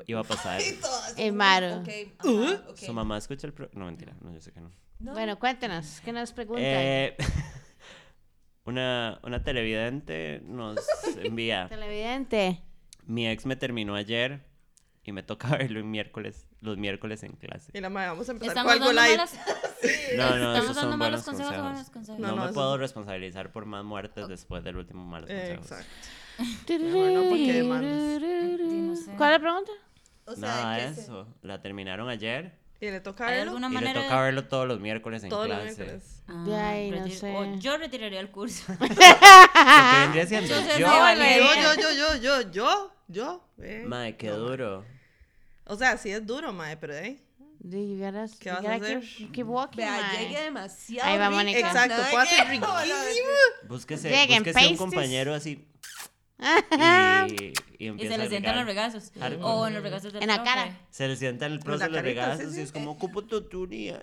Iba 0.06 0.20
a 0.20 0.24
pasar. 0.24 0.60
Eh, 1.16 1.30
Maro. 1.30 1.82
Ajá, 2.18 2.64
ok. 2.68 2.76
Su 2.76 2.92
mamá 2.92 3.18
escucha 3.18 3.46
el 3.46 3.52
pro... 3.52 3.68
No, 3.74 3.84
mentira. 3.84 4.14
No, 4.20 4.32
yo 4.32 4.40
sé 4.40 4.52
que 4.52 4.60
no. 4.60 4.70
No. 4.98 5.12
Bueno, 5.12 5.38
cuéntenos, 5.38 6.00
¿qué 6.04 6.12
nos 6.12 6.32
preguntan? 6.32 6.64
Eh, 6.66 7.16
una, 8.64 9.20
una 9.22 9.42
televidente 9.42 10.40
nos 10.44 10.78
envía. 11.22 11.68
Televidente. 11.70 12.62
Mi 13.04 13.28
ex 13.28 13.44
me 13.46 13.56
terminó 13.56 13.94
ayer 13.94 14.46
y 15.04 15.12
me 15.12 15.22
toca 15.22 15.56
verlo 15.56 15.80
el 15.80 15.84
miércoles, 15.84 16.46
los 16.62 16.78
miércoles 16.78 17.22
en 17.24 17.32
clase. 17.32 17.70
Y 17.74 17.80
la 17.80 17.90
madre, 17.90 18.08
vamos 18.10 18.28
a 18.28 18.32
empezar 18.32 18.62
con 18.64 18.72
algo 18.72 18.92
light. 18.92 19.16
malas, 19.18 19.34
No, 20.16 20.30
no, 20.30 20.34
estamos 20.36 20.56
esos 20.64 20.76
dando 20.76 20.90
son 20.92 20.98
malos 20.98 21.22
consejos 21.22 21.46
consejos. 21.52 21.70
buenos 21.70 21.90
consejos. 21.90 22.20
No, 22.20 22.28
No, 22.28 22.34
no, 22.36 22.40
me 22.42 22.44
eso- 22.46 22.54
puedo 22.54 22.78
responsabilizar 22.78 23.52
por 23.52 23.66
más 23.66 23.84
muertes 23.84 24.28
después 24.28 24.62
del 24.64 24.76
último 24.76 25.04
malos 25.04 25.28
Eh, 25.30 25.56
consejos. 25.58 25.86
Exacto. 25.86 26.08
Mejor 26.84 27.10
no, 27.12 27.28
porque. 27.28 28.96
Sí, 28.96 29.04
sé. 29.04 29.12
¿Cuál 29.16 29.32
es 29.34 29.38
la 29.38 29.38
pregunta? 29.40 29.72
O 30.24 30.34
sea, 30.34 30.40
Nada 30.48 30.76
¿qué 30.78 30.82
de 30.88 30.94
se- 30.94 31.00
eso. 31.02 31.26
La 31.42 31.60
terminaron 31.60 32.08
ayer 32.08 32.56
Y 32.80 32.86
le 32.90 33.00
toca 33.00 33.26
¿Hay 33.26 33.36
verlo 33.38 33.56
alguna 33.56 33.68
y 33.80 33.84
le 33.84 33.92
toca 33.94 34.20
verlo 34.22 34.44
todos 34.46 34.66
los 34.68 34.78
miércoles 34.80 35.24
en 35.24 35.30
todos 35.30 35.48
los 35.48 35.58
clase. 35.58 35.76
miércoles. 35.82 36.22
Ah, 36.28 36.44
De 36.46 36.56
ahí, 36.56 36.90
no 36.92 36.96
retir- 36.98 37.18
sé. 37.18 37.36
o 37.36 37.56
yo 37.58 37.76
retiraría 37.76 38.20
el 38.20 38.30
curso. 38.30 38.72
Lo 38.80 38.88
que 38.88 40.00
vendría 40.00 40.26
siendo 40.26 40.48
yo. 40.48 40.78
Yo, 40.78 40.88
yo, 40.88 41.74
yo, 41.74 41.90
yo, 41.92 42.16
yo, 42.16 42.50
yo, 42.50 42.92
yo. 43.08 43.44
eh. 43.60 43.84
Mae, 43.86 44.16
qué 44.16 44.28
No, 44.28 44.36
duro. 44.36 44.84
O 45.72 45.76
sea, 45.76 45.96
sí 45.96 46.10
es 46.10 46.26
duro, 46.26 46.52
mae, 46.52 46.76
pero 46.76 46.94
eh. 46.94 47.18
You 47.64 47.96
gotta, 47.98 48.26
¿Qué 48.40 48.50
you 48.50 48.54
vas 48.56 48.58
a 48.58 48.62
gotta 48.62 48.74
hacer? 48.74 49.00
keep, 49.00 49.32
keep 49.32 49.48
walking, 49.48 49.76
Vea, 49.78 49.90
mae. 49.92 50.18
llegue 50.24 50.42
demasiado. 50.42 51.08
Ahí 51.10 51.16
va, 51.18 51.28
rica. 51.28 51.36
Mónica. 51.38 51.58
Exacto, 51.60 51.96
Nada 51.96 52.10
puede 52.10 52.26
ser 52.26 52.36
que- 52.44 52.50
riquísimo. 52.50 53.28
Búsquese, 53.68 54.08
Lleguen, 54.10 54.38
búsquese 54.42 54.48
un 54.48 54.52
pasties. 54.54 54.78
compañero 54.78 55.34
así. 55.34 55.68
y, 57.28 57.34
y 57.44 57.52
Y 57.78 57.86
empieza 57.86 58.14
se 58.14 58.18
le 58.18 58.28
sientan 58.28 58.56
los 58.56 58.66
regar. 58.66 58.90
regazos. 58.90 59.12
Hardcore. 59.18 59.44
O 59.44 59.66
en 59.68 59.74
los 59.74 59.82
regazos 59.84 60.12
del 60.12 60.22
En 60.24 60.28
la 60.28 60.36
profe. 60.42 60.50
cara. 60.50 60.80
Se 60.90 61.06
le 61.08 61.16
sienta 61.16 61.46
en 61.46 61.52
el 61.52 61.60
proceso 61.60 61.84
de 61.84 61.90
los 61.90 62.02
carita, 62.02 62.22
sí, 62.24 62.30
regazos 62.32 62.54
sí. 62.54 62.60
y 62.60 62.62
es 62.64 62.72
como, 62.72 62.98
¿cómo 62.98 63.22
tú 63.22 63.42
turías? 63.48 64.02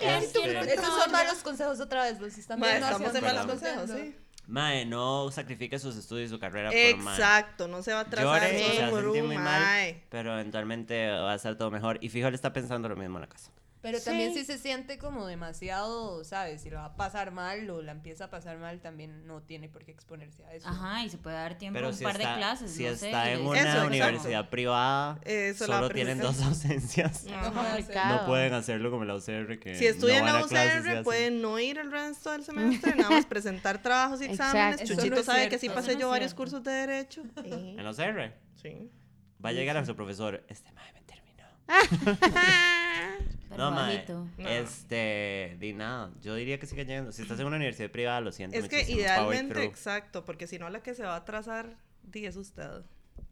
Este, 0.00 0.72
Estos 0.74 1.02
son 1.02 1.10
malos 1.10 1.38
consejos 1.42 1.80
otra 1.80 2.04
vez, 2.04 2.20
los 2.20 2.38
están 2.38 2.60
Mae, 2.60 2.70
viendo 2.78 2.86
estamos 2.88 3.14
en 3.14 3.24
malos 3.24 3.46
consejos, 3.46 3.90
sí. 3.90 4.14
Mae, 4.48 4.86
no 4.86 5.30
sacrifique 5.30 5.78
sus 5.78 5.94
estudios 5.94 6.30
y 6.30 6.34
su 6.34 6.40
carrera 6.40 6.70
por 6.70 7.02
mae. 7.02 7.14
Exacto, 7.14 7.68
no 7.68 7.82
se 7.82 7.92
va 7.92 7.98
a 7.98 8.02
atrasar 8.02 8.40
Llore, 8.42 8.58
se 8.58 8.64
va 8.64 8.74
solo 8.74 8.86
a 8.86 8.90
por 8.90 9.02
sentir 9.02 9.22
un 9.22 9.28
muy 9.28 9.36
mal, 9.36 10.02
pero 10.08 10.32
eventualmente 10.32 11.10
va 11.10 11.32
a 11.32 11.34
estar 11.34 11.56
todo 11.56 11.70
mejor. 11.70 11.98
Y 12.00 12.08
fijo, 12.08 12.28
él 12.28 12.34
está 12.34 12.52
pensando 12.54 12.88
lo 12.88 12.96
mismo 12.96 13.18
en 13.18 13.22
la 13.22 13.28
casa. 13.28 13.52
Pero 13.80 14.00
también 14.00 14.32
Sí. 14.34 14.40
si 14.40 14.44
se 14.46 14.58
siente 14.58 14.98
como 14.98 15.26
demasiado, 15.26 16.24
¿sabes? 16.24 16.62
Si 16.62 16.68
lo 16.70 16.76
va 16.78 16.86
a 16.86 16.96
pasar 16.96 17.30
mal 17.30 17.70
o 17.70 17.80
la 17.80 17.92
empieza 17.92 18.24
a 18.24 18.30
pasar 18.30 18.58
mal, 18.58 18.80
también 18.80 19.26
no 19.26 19.40
tiene 19.42 19.68
por 19.68 19.84
qué 19.84 19.92
exponerse 19.92 20.44
a 20.44 20.52
eso. 20.54 20.68
Ajá, 20.68 21.04
y 21.04 21.10
se 21.10 21.18
puede 21.18 21.36
dar 21.36 21.56
tiempo 21.58 21.76
Pero 21.76 21.88
un 21.90 21.94
si 21.94 22.02
par 22.02 22.16
está, 22.16 22.32
de 22.32 22.36
clases. 22.38 22.70
si 22.72 22.82
no 22.82 22.88
está 22.90 23.30
en 23.30 23.46
una 23.46 23.60
Eso, 23.76 23.86
universidad 23.86 24.50
privada, 24.50 25.20
Eso 25.24 25.66
solo 25.66 25.88
tienen 25.90 26.18
dos 26.18 26.42
ausencias. 26.42 27.24
No. 27.24 27.38
No 28.18 28.26
pueden 28.26 28.52
hacerlo 28.54 28.90
como 28.90 29.04
la 29.04 29.14
UCR 29.14 29.58
que 29.60 29.76
Si 29.76 29.86
estudian 29.86 30.24
no 30.24 30.32
la 30.32 30.38
a 30.40 30.44
UCR, 30.44 31.02
pueden 31.04 31.40
no 31.40 31.58
ir 31.58 31.78
el 31.78 31.90
resto 31.92 32.32
del 32.32 32.42
semestre, 32.44 32.94
nada 32.96 33.10
más 33.10 33.26
presentar 33.26 33.80
trabajos 33.82 34.20
y 34.22 34.24
exámenes. 34.30 34.80
Exacto. 34.80 35.02
Chuchito 35.02 35.22
sabe 35.22 35.48
que 35.48 35.58
sí 35.58 35.68
pasé 35.68 35.96
yo 35.96 36.08
varios 36.10 36.30
cierto. 36.32 36.36
cursos 36.36 36.64
de 36.64 36.72
Derecho. 36.72 37.22
En 37.44 37.84
la 37.84 37.90
UCR. 37.90 38.32
Sí. 38.60 38.90
Va 39.44 39.50
a 39.50 39.52
llegar 39.52 39.76
a 39.76 39.86
su 39.86 39.94
profesor. 39.94 40.44
Este 40.48 40.72
mae 40.72 40.92
me 40.92 41.02
terminó. 41.02 41.44
Pero 43.48 43.70
No, 43.70 43.76
bajito. 43.76 44.26
No. 44.36 44.48
Este, 44.48 45.56
di 45.58 45.72
nada. 45.72 46.12
Yo 46.20 46.34
diría 46.34 46.58
que 46.58 46.66
siga 46.66 46.82
yendo. 46.82 47.12
Si 47.12 47.22
estás 47.22 47.38
en 47.40 47.46
una 47.46 47.56
universidad 47.56 47.90
privada, 47.90 48.20
lo 48.20 48.32
siento. 48.32 48.56
Es 48.56 48.68
que 48.68 48.76
muchísimo. 48.76 49.00
Idealmente, 49.00 49.64
exacto, 49.64 50.24
porque 50.24 50.46
si 50.46 50.58
no 50.58 50.68
la 50.70 50.82
que 50.82 50.94
se 50.94 51.04
va 51.04 51.14
a 51.14 51.16
atrasar, 51.16 51.76
di 52.02 52.26
es 52.26 52.36
usted. 52.36 52.82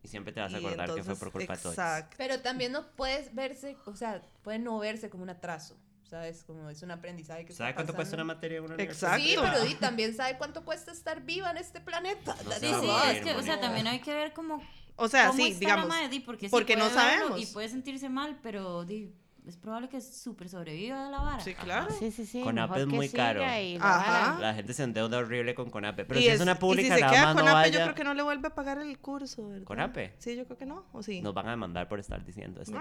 Y 0.03 0.09
siempre 0.09 0.33
te 0.33 0.41
vas 0.41 0.53
a 0.53 0.59
Y 0.59 0.65
acordar 0.65 0.87
que 0.87 0.93
fue 0.93 1.01
entonces, 1.01 1.19
por 1.19 1.33
culpa 1.33 1.57
de 1.57 1.63
todos. 1.63 1.75
Exacto. 1.75 2.17
Pero 2.19 2.41
también 2.41 2.73
no 2.73 2.87
puedes 2.97 3.35
verse, 3.35 3.77
o 3.87 3.95
sea, 3.95 4.23
puede 4.43 4.59
no 4.59 4.79
verse 4.79 5.11
como 5.11 5.23
un 5.23 5.31
atraso. 5.31 5.77
¿sabes? 6.09 6.45
Como 6.45 6.71
es 6.71 6.83
un 6.83 6.91
aprendizaje 6.91 7.45
que 7.45 7.53
¿Sabe 7.53 7.75
cuánto 7.75 7.95
cuesta 7.95 8.15
una 8.15 8.25
materia 8.25 8.59
en 8.59 8.65
una 8.65 8.75
Exacto. 8.77 9.25
Sí, 9.25 9.37
pero 9.41 9.65
di, 9.65 9.75
también 9.75 10.15
sabe 10.15 10.39
cuánto 10.39 10.65
cuesta 10.65 10.93
estar 10.93 11.23
viva 11.23 11.51
en 11.51 11.57
este 11.57 11.81
planeta. 11.81 12.37
No 12.45 12.53
Sí, 12.53 12.67
sí, 12.81 12.89
es 13.11 13.23
que, 13.23 13.33
o 13.33 13.43
sea, 13.43 13.61
también 13.61 13.87
hay 13.87 14.01
que 14.01 14.15
ver 14.15 14.33
cómo, 14.33 14.63
O 14.97 15.09
sea, 15.09 15.29
cómo 15.29 15.39
sí, 15.39 15.49
está 15.49 15.61
digamos. 15.61 15.89
la 15.89 15.95
madre, 15.95 16.09
di, 16.09 16.21
porque, 16.21 16.47
sí 16.47 16.51
porque 16.51 16.77
no 16.77 16.89
sabemos. 16.91 17.41
Y 17.41 17.47
puede 17.47 17.69
sentirse 17.69 18.09
mal, 18.09 18.39
pero 18.43 18.85
di, 18.85 19.13
es 19.47 19.57
probable 19.57 19.89
que 19.89 20.01
súper 20.01 20.49
sobreviva 20.49 21.07
a 21.07 21.11
la 21.11 21.21
vara. 21.21 21.41
Sí, 21.41 21.55
claro. 21.55 21.95
Sí, 21.97 22.11
sí, 22.11 22.27
sí. 22.27 22.41
Con 22.43 22.57
mejor 22.57 22.71
Ape 22.73 22.81
es 22.81 22.87
muy 22.89 23.09
caro. 23.09 23.41
y 23.43 23.79
la 23.79 23.97
Ajá. 23.97 24.39
La 24.41 24.55
gente 24.55 24.75
se 24.75 24.83
endeuda 24.83 25.19
horrible 25.19 25.55
con 25.55 25.71
Conape. 25.71 26.05
Pero 26.05 26.19
Y 26.19 26.25
si 26.25 26.29
es, 26.31 26.35
es- 26.37 26.41
una 26.41 26.53
y 26.53 26.55
pública, 26.57 26.89
si 26.89 26.95
se 26.97 27.01
nada 27.01 27.13
queda 27.13 27.25
más 27.27 27.35
con 27.37 27.45
no 27.45 27.51
APE, 27.53 27.61
vaya. 27.61 27.79
yo 27.79 27.85
creo 27.85 27.95
que 27.95 28.05
no 28.05 28.15
le 28.15 28.23
vuelve 28.23 28.49
a 28.49 28.55
pagar 28.55 28.79
el 28.79 28.99
curso, 28.99 29.49
¿verdad? 29.49 29.65
¿Con 29.65 29.79
APE? 29.81 30.15
Sí, 30.19 30.35
yo 30.37 30.45
creo 30.47 30.59
que 30.59 30.67
no. 30.67 30.85
¿O 30.93 31.03
sí? 31.03 31.21
Nos 31.21 31.33
van 31.33 31.47
a 31.47 31.51
demandar 31.51 31.89
por 31.89 32.01
estar 32.01 32.25
diciendo 32.25 32.61
esto. 32.61 32.77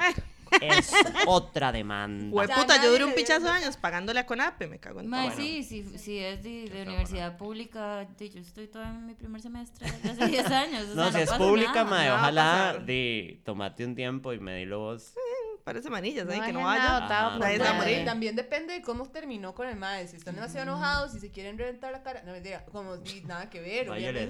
Eh, 0.62 0.70
Es 0.78 0.92
otra 1.28 1.72
demanda. 1.72 2.46
Ya 2.48 2.56
puta, 2.56 2.82
yo 2.82 2.92
duré 2.92 3.06
un 3.06 3.14
pichazo 3.14 3.46
de 3.46 3.52
años 3.52 3.78
pagándole 3.78 4.20
a 4.20 4.26
Conape, 4.26 4.68
me 4.68 4.80
cago 4.80 5.02
en 5.02 5.10
todo. 5.12 5.32
sí, 5.36 5.64
sí, 5.64 5.84
si 5.98 6.18
es 6.20 6.42
de, 6.44 6.70
de 6.70 6.82
universidad 6.84 7.38
pública, 7.38 8.06
di, 8.18 8.30
yo 8.30 8.40
estoy 8.42 8.68
todavía 8.68 8.96
en 8.98 9.06
mi 9.06 9.14
primer 9.14 9.42
semestre 9.42 9.92
de 10.04 10.10
hace 10.10 10.28
10 10.28 10.46
años. 10.52 10.88
o 10.92 10.96
No, 10.96 11.12
si 11.12 11.20
es 11.20 11.32
pública, 11.34 11.84
mae, 11.84 12.12
ojalá 12.12 12.78
di, 12.86 13.42
tomate 13.44 13.86
un 13.86 13.96
tiempo 13.96 14.34
y 14.34 14.40
me 14.40 14.56
dilo 14.58 14.80
vos. 14.80 15.14
Parece 15.66 15.90
manillas, 15.90 16.28
No 16.28 16.32
ahí, 16.32 16.42
que 16.42 16.54
no 16.54 16.62
vaya. 16.64 17.00
nada. 17.00 18.06
También 18.06 18.36
depende 18.36 18.76
de 18.76 18.84
cómo 18.84 19.10
terminó 19.10 19.56
con 19.56 19.68
el 19.68 19.76
mae. 19.76 20.08
Si 20.08 20.16
están 20.16 20.36
demasiado 20.36 20.62
enojados, 20.62 21.14
si 21.14 21.20
se 21.20 21.32
quieren 21.32 21.58
reventar 21.58 21.92
la 21.92 22.04
cara. 22.04 22.22
No, 22.22 22.34
mentira, 22.34 22.64
como 22.66 22.98
ni 22.98 23.22
nada 23.22 23.50
que 23.50 23.62
ver. 23.62 23.90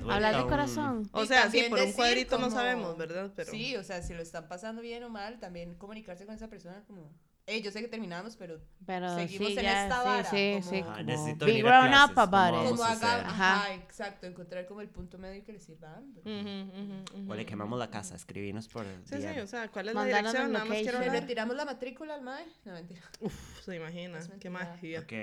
Hablar 0.10 0.38
de 0.38 0.44
corazón. 0.44 1.10
O 1.12 1.26
sea, 1.26 1.52
sí, 1.52 1.66
por 1.70 1.82
un 1.82 1.92
cuadrito 1.92 2.38
no 2.38 2.50
sabemos, 2.50 2.98
¿verdad? 2.98 3.34
Pero... 3.36 3.52
Sí, 3.52 3.76
o 3.76 3.84
sea, 3.84 4.02
si 4.02 4.14
lo 4.14 4.22
están 4.22 4.48
pasando 4.48 4.82
bien 4.82 5.04
o 5.04 5.10
mal, 5.10 5.38
también 5.38 5.76
comunicarse 5.76 6.26
con 6.26 6.36
esa 6.36 6.48
persona 6.48 6.82
como, 6.88 7.12
hey, 7.48 7.62
yo 7.62 7.72
sé 7.72 7.82
que 7.82 7.88
terminamos, 7.88 8.36
pero 8.36 8.60
Pero 8.86 9.16
Seguimos 9.16 9.48
sí, 9.50 9.58
en 9.58 9.64
ya, 9.64 9.84
esta 9.84 10.04
vara, 10.04 10.30
sí, 10.30 10.36
sí, 10.36 10.54
como- 10.60 10.70
sí. 10.72 10.78
Ajá, 10.80 10.92
como 10.94 11.04
necesito 11.04 11.46
be 11.46 11.62
grown 11.62 11.94
up 11.94 12.20
about 12.20 12.50
¿cómo 12.56 12.64
it. 12.64 12.70
como 12.72 12.84
haga? 12.84 13.16
Ajá. 13.28 13.56
ajá, 13.64 13.74
exacto, 13.76 14.26
encontrar 14.28 14.66
como 14.66 14.82
el 14.82 14.90
punto 14.90 15.18
medio 15.18 15.44
que 15.44 15.54
les 15.54 15.64
sirva 15.64 16.00
ujú. 16.24 17.32
O 17.32 17.36
le 17.36 17.46
quemamos 17.46 17.78
la 17.80 17.90
casa, 17.90 18.16
escribinos 18.16 18.68
por 18.68 18.86
el 18.86 19.06
Sí, 19.08 19.22
sí, 19.22 19.40
o 19.40 19.48
sea, 19.48 19.70
¿cuál 19.70 19.90
es 19.90 19.96
la 19.96 20.06
dirección? 20.06 20.52
Nada 20.52 20.66
más 20.66 20.78
quiero. 20.80 21.00
¿Le 21.00 21.10
retiramos 21.10 21.56
la 21.56 21.66
matrícula 21.66 22.16
al 22.16 22.22
mae? 22.22 22.46
No, 22.66 22.74
mentira. 22.74 23.02
Uf, 23.20 23.62
se 23.64 23.76
imagina. 23.76 24.18
Es 24.20 24.30
Qué 24.40 24.50
magia. 24.50 25.00
Ok. 25.02 25.14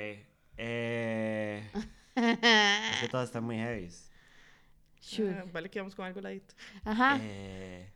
Eh, 0.59 1.69
es 2.14 3.00
que 3.00 3.09
todas 3.11 3.29
están 3.29 3.45
muy 3.45 3.57
heavy. 3.57 3.91
Sure. 5.00 5.31
Ah, 5.38 5.45
vale 5.52 5.69
que 5.71 5.81
vamos 5.81 5.95
con 5.95 6.05
algo 6.05 6.21
ladito. 6.21 6.55
Ajá. 6.85 7.19
Eh, 7.21 7.91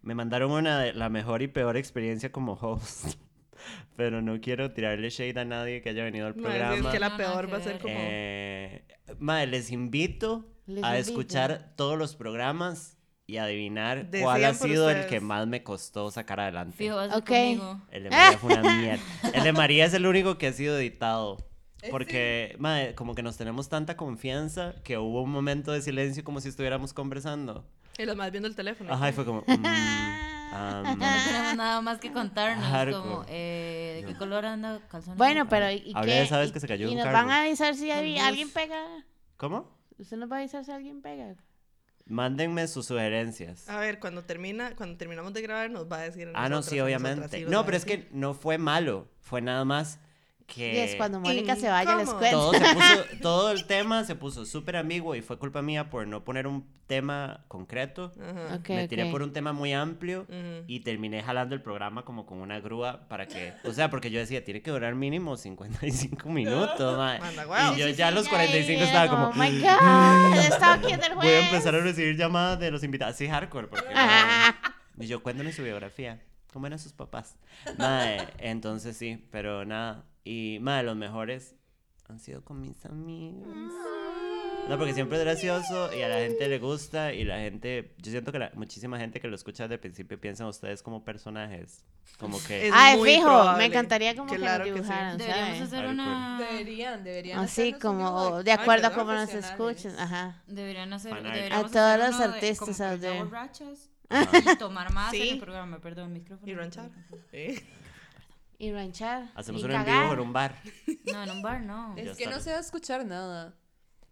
me 0.00 0.14
mandaron 0.14 0.50
una 0.50 0.80
de 0.80 0.94
la 0.94 1.08
mejor 1.10 1.42
y 1.42 1.48
peor 1.48 1.76
experiencia 1.76 2.32
como 2.32 2.54
host. 2.54 3.18
Pero 3.96 4.22
no 4.22 4.40
quiero 4.40 4.72
tirarle 4.72 5.10
shade 5.10 5.38
a 5.40 5.44
nadie 5.44 5.82
que 5.82 5.90
haya 5.90 6.04
venido 6.04 6.26
al 6.26 6.36
No, 6.36 6.48
es 6.48 6.54
programa. 6.56 6.92
que 6.92 6.98
la 7.00 7.08
No, 7.10 7.16
peor 7.16 7.52
va 7.52 7.58
a 7.58 7.60
ser 7.60 7.78
como... 7.78 7.94
Eh, 7.96 8.84
madre, 9.18 9.46
les 9.48 9.70
invito 9.70 10.46
Les 10.66 10.82
a 10.84 10.96
invito. 10.98 11.10
escuchar 11.10 11.74
todos 11.76 11.98
los 11.98 12.16
programas 12.16 12.98
y 13.26 13.36
adivinar 13.36 14.06
Decían 14.10 14.24
cuál 14.24 14.44
ha 14.44 14.54
sido 14.54 14.90
el 14.90 14.96
ustedes. 15.00 15.10
que 15.10 15.20
más 15.20 15.46
me 15.46 15.62
costó 15.62 16.10
sacar 16.10 16.40
adelante. 16.40 16.76
Fijo, 16.76 16.96
va 16.96 17.04
a 17.04 17.08
ser 17.08 17.16
Ok. 17.18 17.26
conmigo. 17.28 17.80
El 17.90 18.02
de 18.04 18.10
María 18.10 18.38
fue 18.38 18.52
una 18.58 18.76
mierda. 18.76 19.02
El 19.34 19.42
de 19.44 19.52
María 19.52 19.84
es 19.86 19.94
el 19.94 20.06
único 20.06 20.38
que 20.38 20.48
ha 20.48 20.52
sido 20.52 20.78
editado. 20.78 21.38
¿Eh, 21.82 21.88
Porque, 21.90 22.54
madre, 22.58 22.94
como 22.94 23.14
que 23.14 23.22
nos 23.22 23.36
tenemos 23.36 23.68
tanta 23.68 23.96
confianza 23.96 24.74
que 24.84 24.98
hubo 24.98 25.22
un 25.22 25.30
momento 25.30 25.72
de 25.72 25.82
silencio 25.82 26.22
como 26.24 26.40
si 26.40 26.48
estuviéramos 26.48 26.92
conversando. 26.94 27.64
Y 27.98 28.04
los 28.04 28.16
más 28.16 28.30
viendo 28.30 28.48
el 28.48 28.54
teléfono. 28.56 28.92
Ajá, 28.92 29.08
y 29.08 29.12
fue 29.12 29.24
como... 29.24 29.40
mm, 29.46 30.31
am, 30.52 30.84
No 30.98 31.06
tenemos 31.24 31.56
nada 31.56 31.80
más 31.80 31.98
que 31.98 32.12
contarnos. 32.12 32.64
Hardcore. 32.64 33.02
Como, 33.02 33.24
eh, 33.28 34.00
¿de 34.02 34.12
qué 34.12 34.18
color 34.18 34.44
anda 34.46 34.80
calzones? 34.88 35.18
Bueno, 35.18 35.48
pero 35.48 35.70
¿y 35.70 35.92
Hablé 35.94 36.26
qué? 36.28 36.46
¿Y- 36.46 36.52
que 36.52 36.60
se 36.60 36.68
cayó 36.68 36.86
¿Y 36.88 36.90
un 36.92 36.96
nos 36.98 37.04
carro. 37.04 37.16
van 37.18 37.30
a 37.30 37.40
avisar 37.42 37.74
si 37.74 37.90
hay- 37.90 38.18
alguien 38.18 38.50
pega? 38.50 38.80
¿Cómo? 39.36 39.68
¿Usted 39.98 40.16
nos 40.16 40.30
va 40.30 40.36
a 40.36 40.38
avisar 40.40 40.64
si 40.64 40.70
alguien 40.72 41.02
pega? 41.02 41.34
Mándenme 42.06 42.66
sus 42.66 42.86
sugerencias. 42.86 43.68
A 43.68 43.78
ver, 43.78 44.00
cuando 44.00 44.24
termina, 44.24 44.74
cuando 44.76 44.96
terminamos 44.98 45.32
de 45.32 45.42
grabar 45.42 45.70
nos 45.70 45.90
va 45.90 45.98
a 45.98 46.02
decir. 46.02 46.28
a 46.28 46.30
Ah, 46.34 46.48
no, 46.48 46.56
nosotras, 46.56 46.70
sí, 46.70 46.78
a 46.80 46.84
obviamente. 46.84 47.16
nosotras, 47.20 47.38
sí, 47.38 47.42
nos 47.44 47.52
no, 47.52 47.58
a 47.60 47.64
pero 47.64 47.76
es 47.76 47.84
decir. 47.84 48.08
que 48.08 48.14
no 48.14 48.34
fue 48.34 48.58
malo. 48.58 49.08
Fue 49.20 49.40
nada 49.40 49.64
más 49.64 50.00
Y 50.48 50.54
que... 50.54 50.84
es 50.84 50.96
cuando 50.96 51.18
Mónica 51.20 51.56
se 51.56 51.68
vaya, 51.68 51.96
les 51.96 52.08
incómodo. 52.08 52.18
cuento. 52.18 52.50
todo, 52.50 52.52
se 52.52 52.74
puso, 52.74 53.04
todo 53.22 53.50
el 53.52 53.66
tema 53.66 54.04
se 54.04 54.14
puso 54.14 54.44
súper 54.44 54.76
ambiguo 54.76 55.14
y 55.14 55.22
fue 55.22 55.38
culpa 55.38 55.62
mía 55.62 55.88
por 55.90 56.06
no 56.06 56.24
poner 56.24 56.46
un 56.46 56.66
tema 56.86 57.44
concreto. 57.48 58.12
Ajá. 58.20 58.56
Ok, 58.56 58.68
Me 58.68 58.86
tiré 58.88 59.04
ok. 59.04 59.10
por 59.12 59.22
un 59.22 59.32
tema 59.32 59.52
muy 59.54 59.72
amplio 59.72 60.22
Ujú. 60.28 60.64
y 60.66 60.80
terminé 60.80 61.22
jalando 61.22 61.54
el 61.54 61.62
programa 61.62 62.04
como 62.04 62.26
con 62.26 62.38
una 62.38 62.60
grúa 62.60 63.08
para 63.08 63.26
que, 63.26 63.54
o 63.64 63.72
sea, 63.72 63.88
porque 63.88 64.10
yo 64.10 64.18
decía, 64.20 64.44
tiene 64.44 64.60
que 64.62 64.70
durar 64.70 64.94
mínimo 64.94 65.36
55 65.36 66.28
minutos, 66.28 66.98
mae. 66.98 67.18
Manda 67.20 67.46
huevos. 67.46 67.76
Y 67.76 67.80
yo 67.80 67.86
Sí, 67.88 67.94
ya 67.94 68.08
a 68.08 68.10
sí, 68.10 68.14
los 68.16 68.24
ya 68.24 68.30
45 68.30 68.80
ahí, 68.80 68.86
estaba 68.86 69.08
como, 69.08 69.26
Oh 69.28 69.32
my 69.34 69.58
God, 69.60 70.38
estaba 70.38 70.74
aquí 70.74 70.92
en 70.92 71.02
el 71.02 71.14
voy 71.14 71.26
a 71.26 71.30
juez. 71.30 71.44
empezar 71.44 71.74
a 71.74 71.80
recibir 71.80 72.16
llamadas 72.16 72.58
de 72.58 72.70
los 72.70 72.82
invitados, 72.84 73.14
así 73.14 73.26
hardcore, 73.28 73.68
porque 73.68 73.86
Ah. 73.94 74.54
no- 74.96 75.04
Y 75.04 75.06
yo, 75.06 75.22
cuéntanos 75.22 75.54
su 75.54 75.62
biografía. 75.62 76.20
¿Cómo 76.52 76.66
eran 76.66 76.78
sus 76.78 76.92
papás? 76.92 77.36
Entonces 78.38 78.96
sí, 78.96 79.24
pero 79.30 79.64
nada. 79.64 80.04
Y, 80.24 80.58
madre, 80.60 80.84
los 80.84 80.96
mejores 80.96 81.54
han 82.08 82.18
sido 82.20 82.44
con 82.44 82.60
mis 82.60 82.84
amigos. 82.86 83.46
No, 84.68 84.78
porque 84.78 84.94
siempre 84.94 85.18
es 85.18 85.24
gracioso 85.24 85.92
y 85.92 86.02
a 86.02 86.08
la 86.08 86.18
gente 86.18 86.46
le 86.48 86.60
gusta 86.60 87.12
y 87.12 87.24
la 87.24 87.38
gente, 87.38 87.96
yo 87.98 88.12
siento 88.12 88.30
que 88.30 88.38
la- 88.38 88.52
muchísima 88.54 88.96
gente 88.96 89.18
que 89.20 89.26
lo 89.26 89.34
escucha 89.34 89.64
desde 89.64 89.74
el 89.74 89.80
principio 89.80 90.20
piensa 90.20 90.44
en 90.44 90.50
ustedes 90.50 90.84
como 90.84 91.04
personajes. 91.04 91.84
Como 92.18 92.40
que... 92.44 92.68
Es 92.68 92.74
muy 92.96 93.14
fijo, 93.16 93.52
me 93.56 93.64
encantaría 93.64 94.14
como 94.14 94.32
Claro 94.32 94.62
que 94.62 94.70
que 94.72 94.76
nos 94.78 94.86
sí. 94.86 94.92
dibujaran, 94.92 95.18
Deberíamos 95.18 95.56
¿sabes? 95.56 95.72
hacer 95.72 95.86
una... 95.86 96.38
Deberían, 96.48 97.02
deberían. 97.02 97.38
Así 97.40 97.72
como, 97.72 98.04
dibujo 98.08 98.42
de 98.44 98.52
acuerdo 98.52 98.86
a 98.86 98.92
cómo 98.92 99.12
nos 99.12 99.34
escuchen, 99.34 99.98
ajá. 99.98 100.40
Deberían 100.46 100.92
hacer, 100.92 101.12
A 101.14 101.18
todos 101.62 101.76
hacer 101.76 101.98
los 101.98 102.08
uno 102.14 102.18
de- 102.18 102.24
artistas 102.34 102.76
como 102.78 102.98
there. 103.00 103.18
borrachas 103.24 103.90
Ajá. 104.10 104.52
y 104.52 104.56
tomar 104.58 104.92
más 104.92 105.12
en 105.12 105.20
Sí. 105.22 105.28
el 105.30 105.38
programa, 105.40 105.80
perdón, 105.80 106.12
micrófono. 106.12 106.48
Y 106.50 106.54
ranchar. 106.54 106.88
Sí. 107.32 107.60
Y 108.58 108.72
ranchar. 108.72 109.30
Hacemos 109.34 109.62
y 109.62 109.64
un 109.64 109.70
en 109.72 109.76
cagar. 109.78 110.02
vivo 110.02 110.14
en 110.14 110.20
un 110.20 110.32
bar. 110.32 110.56
No, 111.12 111.22
en 111.24 111.30
un 111.30 111.42
bar 111.42 111.60
no. 111.62 111.96
Ya 111.96 112.02
Es 112.02 112.16
que 112.16 112.26
no 112.26 112.38
se 112.40 112.50
va 112.50 112.58
a 112.58 112.60
escuchar 112.60 113.04
nada. 113.04 113.54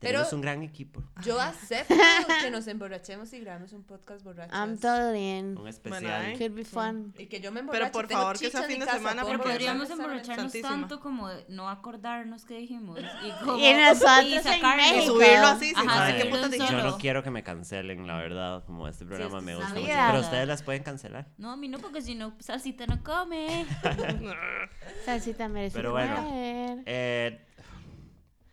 Tenemos 0.00 0.28
Pero- 0.28 0.36
un 0.36 0.40
gran 0.40 0.62
equipo. 0.62 1.02
Yo 1.22 1.38
acepto 1.38 1.94
que 2.42 2.50
nos 2.50 2.66
emborrachemos 2.68 3.30
y 3.34 3.40
grabemos 3.40 3.74
un 3.74 3.84
podcast 3.84 4.24
borrachos. 4.24 4.56
I'm 4.58 4.78
totally 4.78 5.38
in. 5.38 5.58
Un 5.58 5.68
especial. 5.68 6.06
ay. 6.06 6.38
Could 6.38 6.54
be 6.54 6.64
fun. 6.64 7.12
Y 7.18 7.26
que 7.26 7.38
yo 7.40 7.52
me 7.52 7.60
emborrache. 7.60 7.92
por 7.92 8.06
tengo 8.06 8.22
favor, 8.22 8.38
que 8.38 8.48
sea 8.50 8.62
en 8.62 8.66
fin 8.66 8.80
de 8.80 8.86
casa, 8.86 8.96
semana, 8.96 9.24
Pero 9.26 9.36
porque- 9.36 9.52
podríamos 9.52 9.90
emborracharnos 9.90 10.36
Santísima. 10.52 10.68
tanto 10.70 11.00
como 11.00 11.28
no 11.48 11.68
acordarnos 11.68 12.46
que 12.46 12.56
dijimos. 12.56 12.98
Y, 12.98 13.30
como, 13.44 13.58
Y 13.58 13.74
nosotros 13.74 14.26
en 14.32 14.42
sacarlo. 14.42 14.76
México. 14.82 15.02
Y 15.02 15.06
subirlo 15.06 15.46
así, 15.46 15.72
Ajá, 15.76 16.06
qué 16.16 16.20
en 16.22 16.50
dijimos. 16.50 16.70
Yo 16.70 16.82
no 16.82 16.96
quiero 16.96 17.22
que 17.22 17.30
me 17.30 17.42
cancelen, 17.42 18.06
la 18.06 18.16
verdad. 18.16 18.64
Como 18.64 18.88
este 18.88 19.04
programa 19.04 19.42
me 19.42 19.54
gusta 19.54 19.68
sabía. 19.68 19.82
mucho. 19.96 20.06
Pero 20.12 20.20
ustedes 20.20 20.48
las 20.48 20.62
pueden 20.62 20.82
cancelar. 20.82 21.26
No, 21.36 21.50
a 21.50 21.56
mí 21.58 21.68
no, 21.68 21.78
porque 21.78 22.00
si 22.00 22.14
no, 22.14 22.34
salsita 22.40 22.86
no 22.86 23.02
come. 23.04 23.66
Salsita 25.04 25.46
merece 25.48 25.76
Pero 25.76 25.90
bueno. 25.92 26.16
comer. 26.16 26.82
Eh, 26.86 27.44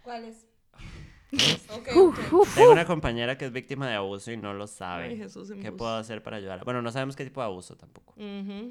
¿Cuál 0.04 0.26
es? 0.26 0.46
Ok, 1.70 1.88
ok. 1.96 2.48
tengo 2.56 2.72
una 2.72 2.86
compañera 2.86 3.38
que 3.38 3.46
es 3.46 3.52
víctima 3.52 3.88
de 3.88 3.96
abuso 3.96 4.32
y 4.32 4.38
no 4.38 4.54
lo 4.54 4.66
sabe. 4.66 5.06
Ay, 5.10 5.18
Jesús 5.18 5.50
en 5.52 5.62
¿Qué 5.62 5.72
puedo 5.74 5.96
hacer 5.98 6.24
para 6.24 6.38
ayudarla? 6.38 6.64
Bueno, 6.64 6.82
no 6.82 6.90
sabemos 6.92 7.16
qué 7.18 7.26
tipo 7.26 7.42
de 7.42 7.48
abuso 7.48 7.76
tampoco. 7.76 8.14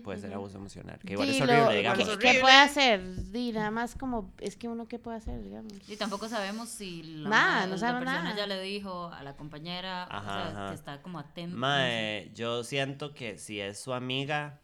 Puede 0.03 0.19
ser 0.19 0.33
abuso 0.33 0.57
emocional. 0.57 0.99
Que 1.05 1.13
igual 1.13 1.29
es 1.29 1.35
Dilo, 1.35 1.53
horrible, 1.53 1.69
¿qué- 1.71 1.77
digamos. 1.77 1.99
Es 2.01 2.07
¿Qué, 2.07 2.15
horrible. 2.15 2.41
puede 2.41 2.57
hacer? 2.57 3.31
Di, 3.31 3.53
nada 3.53 3.71
más 3.71 3.95
como, 3.95 4.33
es 4.39 4.57
que 4.57 4.69
uno 4.69 4.89
qué 4.89 4.99
puede 4.99 5.19
hacer, 5.19 5.43
digamos. 5.43 5.73
Y 5.87 5.97
tampoco 5.97 6.29
sabemos 6.29 6.71
si 6.71 7.03
la, 7.03 7.29
ma- 7.29 7.67
no 7.67 7.77
la 7.77 7.99
persona 7.99 8.23
nada. 8.23 8.37
ya 8.37 8.47
le 8.47 8.61
dijo 8.63 9.11
a 9.13 9.23
la 9.23 9.37
compañera, 9.37 10.05
Ajá, 10.05 10.19
o 10.19 10.23
sea, 10.25 10.49
ajá. 10.49 10.69
que 10.71 10.75
está 10.75 11.03
como 11.03 11.19
atenta. 11.19 11.57
Mae, 11.57 12.33
yo 12.35 12.65
siento 12.65 13.13
que 13.15 13.37
si 13.39 13.61
es 13.61 13.79
su 13.79 13.93
amiga 13.93 14.61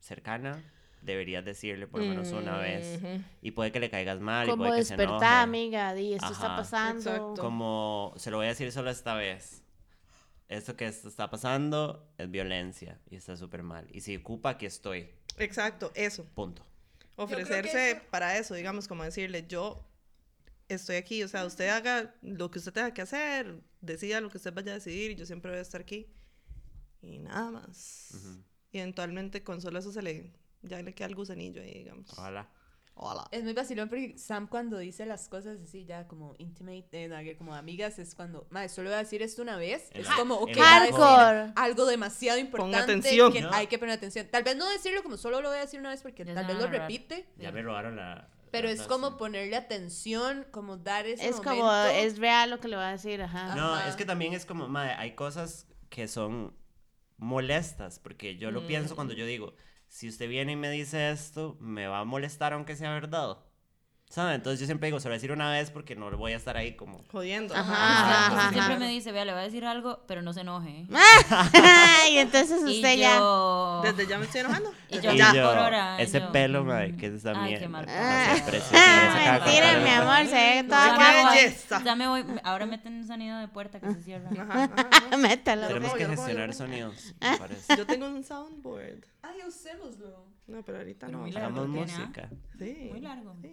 cercana, 0.00 0.62
deberías 1.06 1.44
decirle 1.44 1.86
por 1.86 2.00
lo 2.02 2.06
menos 2.08 2.30
una 2.32 2.58
vez. 2.58 3.00
Y 3.40 3.52
puede 3.52 3.72
que 3.72 3.80
le 3.80 3.88
caigas 3.88 4.20
mal 4.20 4.46
y 4.46 4.50
Como 4.50 4.64
puede 4.64 4.80
que 4.80 4.84
se 4.84 4.94
enoje. 4.94 5.06
despertar, 5.06 5.42
amiga, 5.44 5.94
di, 5.94 6.12
esto 6.14 6.32
está 6.32 6.46
Ajá. 6.46 6.56
pasando. 6.56 7.00
Exacto. 7.10 7.34
Como 7.42 8.12
se 8.16 8.30
lo 8.30 8.36
voy 8.36 8.46
a 8.46 8.48
decir 8.50 8.70
solo 8.72 8.90
esta 8.90 9.14
vez. 9.14 9.62
Esto 10.48 10.76
que 10.76 10.86
esto 10.86 11.08
está 11.08 11.28
pasando 11.30 12.06
es 12.18 12.30
violencia 12.30 13.00
y 13.10 13.16
está 13.16 13.36
súper 13.36 13.62
mal. 13.62 13.86
Y 13.90 14.00
si 14.02 14.16
ocupa, 14.16 14.50
aquí 14.50 14.66
estoy. 14.66 15.08
Exacto, 15.38 15.90
eso. 15.94 16.24
Punto. 16.34 16.62
Ofrecerse 17.16 17.90
eso- 17.92 18.00
para 18.10 18.36
eso, 18.38 18.54
digamos, 18.54 18.86
como 18.88 19.02
decirle, 19.02 19.46
yo 19.48 19.84
estoy 20.68 20.96
aquí, 20.96 21.22
o 21.22 21.28
sea, 21.28 21.44
usted 21.46 21.68
haga 21.70 22.14
lo 22.22 22.50
que 22.50 22.58
usted 22.58 22.72
tenga 22.72 22.92
que 22.92 23.02
hacer, 23.02 23.60
decida 23.80 24.20
lo 24.20 24.30
que 24.30 24.36
usted 24.36 24.52
vaya 24.52 24.72
a 24.72 24.74
decidir, 24.76 25.12
y 25.12 25.14
yo 25.16 25.26
siempre 25.26 25.50
voy 25.50 25.58
a 25.58 25.62
estar 25.62 25.80
aquí. 25.80 26.06
Y 27.02 27.18
nada 27.18 27.50
más. 27.50 28.10
Ujú. 28.14 28.42
Y 28.72 28.78
eventualmente 28.78 29.42
con 29.42 29.60
solo 29.60 29.78
eso 29.78 29.90
se 29.92 30.02
le, 30.02 30.32
ya 30.66 30.82
le 30.82 30.94
queda 30.94 31.08
el 31.08 31.14
gusanillo 31.14 31.62
ahí, 31.62 31.74
digamos. 31.74 32.10
Ojalá. 32.12 32.48
Hola. 32.98 33.28
Es 33.30 33.44
muy 33.44 33.52
vacilón 33.52 33.90
porque 33.90 34.16
Sam 34.16 34.46
cuando 34.48 34.78
dice 34.78 35.04
las 35.04 35.28
cosas 35.28 35.58
así 35.60 35.84
ya 35.84 36.08
como 36.08 36.34
intimate, 36.38 37.04
eh, 37.04 37.36
como 37.36 37.54
amigas, 37.54 37.98
es 37.98 38.14
cuando, 38.14 38.46
madre, 38.48 38.70
solo 38.70 38.88
voy 38.88 38.94
a 38.94 39.00
decir 39.00 39.20
esto 39.20 39.42
una 39.42 39.58
vez. 39.58 39.90
En 39.92 40.00
es 40.00 40.08
la- 40.08 40.16
como, 40.16 40.36
ok, 40.36 40.56
Hardcore. 40.56 41.52
algo 41.56 41.84
demasiado 41.84 42.38
importante 42.38 42.78
atención. 42.78 43.30
que 43.34 43.42
No. 43.42 43.50
hay 43.52 43.66
que 43.66 43.78
poner 43.78 43.94
atención. 43.96 44.26
Tal 44.30 44.44
vez 44.44 44.56
no 44.56 44.66
decirlo 44.70 45.02
como 45.02 45.18
solo 45.18 45.42
lo 45.42 45.50
voy 45.50 45.58
a 45.58 45.60
decir 45.60 45.78
una 45.78 45.90
vez 45.90 46.00
porque 46.00 46.24
Ya 46.24 46.32
tal 46.32 46.46
vez 46.46 46.56
lo 46.56 46.68
repite. 46.68 47.28
Ya 47.36 47.52
me 47.52 47.60
robaron 47.60 47.96
la, 47.96 48.30
Pero 48.50 48.70
es 48.70 48.80
como 48.82 49.10
sí. 49.10 49.14
ponerle 49.18 49.56
atención, 49.56 50.46
como 50.50 50.78
dar 50.78 51.04
ese 51.04 51.28
Es 51.28 51.36
como, 51.36 51.64
momento. 51.64 51.90
es 51.98 52.16
real 52.18 52.48
lo 52.48 52.60
que 52.60 52.68
le 52.68 52.76
va 52.76 52.88
a 52.88 52.92
decir, 52.92 53.20
ajá. 53.20 53.54
No, 53.54 53.74
Ajá. 53.74 53.90
es 53.90 53.96
que 53.96 54.06
también 54.06 54.32
es 54.32 54.46
como, 54.46 54.68
madre, 54.68 54.94
hay 54.94 55.14
cosas 55.14 55.66
que 55.90 56.08
son 56.08 56.56
molestas, 57.18 57.98
porque 57.98 58.36
yo 58.36 58.50
lo 58.50 58.66
pienso 58.66 58.94
cuando 58.94 59.12
yo 59.14 59.26
digo, 59.26 59.54
si 59.88 60.08
usted 60.08 60.28
viene 60.28 60.52
y 60.52 60.56
me 60.56 60.70
dice 60.70 61.10
esto, 61.10 61.56
me 61.60 61.86
va 61.86 62.00
a 62.00 62.04
molestar 62.04 62.52
aunque 62.52 62.76
sea 62.76 62.92
verdad. 62.92 63.38
¿Sabe? 64.08 64.34
Entonces 64.34 64.60
yo 64.60 64.66
siempre 64.66 64.86
digo, 64.86 65.00
se 65.00 65.08
lo 65.08 65.10
voy 65.10 65.14
a 65.14 65.18
decir 65.18 65.32
una 65.32 65.50
vez 65.50 65.70
porque 65.70 65.94
no 65.96 66.10
voy 66.16 66.32
a 66.32 66.36
estar 66.36 66.56
ahí 66.56 66.74
como... 66.74 67.04
Jodiendo. 67.10 67.54
Ajá, 67.54 67.72
Ajá, 67.72 68.26
ajá, 68.28 68.52
siempre 68.52 68.78
me 68.78 68.88
dice, 68.88 69.10
vea, 69.12 69.24
le 69.24 69.32
voy 69.32 69.40
a 69.42 69.44
decir 69.44 69.64
algo, 69.66 70.04
pero 70.06 70.22
no 70.22 70.32
se 70.32 70.40
enoje. 70.42 70.86
y 72.10 72.16
entonces 72.18 72.62
Y 72.62 72.76
usted 72.76 72.96
ya. 72.96 73.18
yo... 73.18 73.80
Desde 73.84 74.06
ya 74.06 74.18
me 74.18 74.24
estoy 74.24 74.40
enojando. 74.42 74.72
Y 74.88 75.00
yo, 75.00 75.12
Y 75.12 75.18
ya. 75.18 75.34
yo, 75.34 75.48
por 75.50 75.58
hora, 75.58 76.00
ese 76.00 76.20
yo- 76.20 76.30
pelo, 76.32 76.64
madre, 76.64 76.96
que 76.96 77.06
es 77.06 77.14
esa 77.14 77.32
Ay, 77.32 77.56
mierda. 77.58 77.84
qué 77.84 77.92
Ah, 77.92 79.40
mentira, 79.44 79.80
mi 79.80 79.90
amor, 79.90 80.26
se 80.26 80.34
ve 80.34 80.64
toda 80.68 80.96
Ya 80.96 81.30
belleza. 81.34 81.82
ya 81.84 81.96
me 81.96 82.06
voy, 82.08 82.24
ahora 82.44 82.66
meten 82.66 82.94
un 82.94 83.06
sonido 83.06 83.38
de 83.38 83.48
puerta 83.48 83.80
que 83.80 83.92
se 83.92 84.02
cierra. 84.02 84.30
Ajá. 84.40 84.70
Métalo. 85.18 85.66
Tenemos 85.66 85.94
que 85.94 86.06
gestionar 86.06 86.54
sonidos, 86.54 87.14
me 87.20 87.36
parece. 87.36 87.76
Yo 87.76 87.84
tengo 87.84 88.06
un 88.06 88.22
soundboard. 88.22 89.04
Ay, 89.22 89.40
usémoslo. 89.46 90.24
No, 90.46 90.62
pero 90.62 90.78
ahorita 90.78 91.08
no. 91.08 91.18
muy 91.18 91.32
largo. 91.32 91.60
Hagamos 91.60 91.90
¿ah? 91.90 91.98
música. 91.98 92.30
Sí. 92.58 92.88
Muy 92.92 93.00
largo. 93.00 93.34
Sí. 93.42 93.52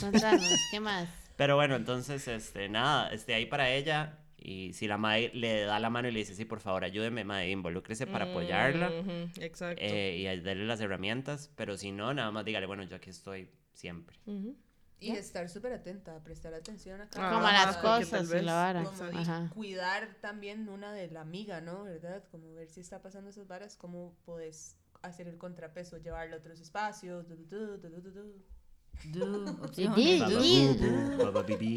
Contanos, 0.00 0.52
¿qué 0.70 0.80
más? 0.80 1.08
Pero 1.36 1.56
bueno, 1.56 1.76
entonces, 1.76 2.26
este, 2.28 2.68
nada, 2.68 3.08
este, 3.10 3.34
ahí 3.34 3.46
para 3.46 3.70
ella. 3.70 4.18
Y 4.40 4.72
si 4.72 4.86
la 4.86 4.98
madre 4.98 5.30
le 5.34 5.62
da 5.62 5.80
la 5.80 5.90
mano 5.90 6.08
y 6.08 6.12
le 6.12 6.20
dice, 6.20 6.34
sí, 6.34 6.44
por 6.44 6.60
favor, 6.60 6.84
ayúdeme, 6.84 7.24
madre, 7.24 7.50
involúcrese 7.50 8.06
para 8.06 8.26
apoyarla. 8.26 8.90
Ujú, 9.00 9.30
Exacto. 9.42 9.80
eh, 9.82 10.16
y 10.18 10.40
darle 10.42 10.64
las 10.64 10.80
herramientas. 10.80 11.50
Pero 11.56 11.76
si 11.76 11.90
no, 11.90 12.14
nada 12.14 12.30
más 12.30 12.44
dígale, 12.44 12.66
bueno, 12.66 12.84
yo 12.84 12.96
aquí 12.96 13.10
estoy 13.10 13.50
siempre. 13.72 14.16
Ujú. 14.26 14.56
Y 15.00 15.10
estar 15.10 15.48
súper 15.48 15.72
atenta, 15.72 16.22
prestar 16.24 16.54
atención 16.54 17.00
a 17.00 17.04
Ah, 17.04 17.08
cada 17.10 17.32
Como 17.34 17.46
a 17.46 17.52
las 17.52 17.76
cosas 17.76 18.28
y 18.28 18.32
vez- 18.32 18.44
la 18.44 18.54
vara. 18.54 18.82
Como 18.84 19.10
y 19.12 19.16
Ajá. 19.16 19.48
cuidar 19.54 20.16
también 20.20 20.68
una 20.68 20.92
de 20.92 21.08
la 21.08 21.20
amiga, 21.20 21.60
¿no? 21.60 21.84
¿Verdad? 21.84 22.24
Como 22.30 22.52
ver 22.54 22.68
si 22.68 22.80
está 22.80 23.00
pasando 23.00 23.30
esas 23.30 23.46
varas, 23.46 23.76
cómo 23.76 24.16
puedes 24.24 24.76
hacer 25.02 25.28
el 25.28 25.38
contrapeso, 25.38 25.98
llevarlo 25.98 26.34
a 26.36 26.38
otros 26.38 26.58
espacios. 26.60 27.28
du, 27.28 27.36
du, 27.36 27.78
du, 27.78 28.42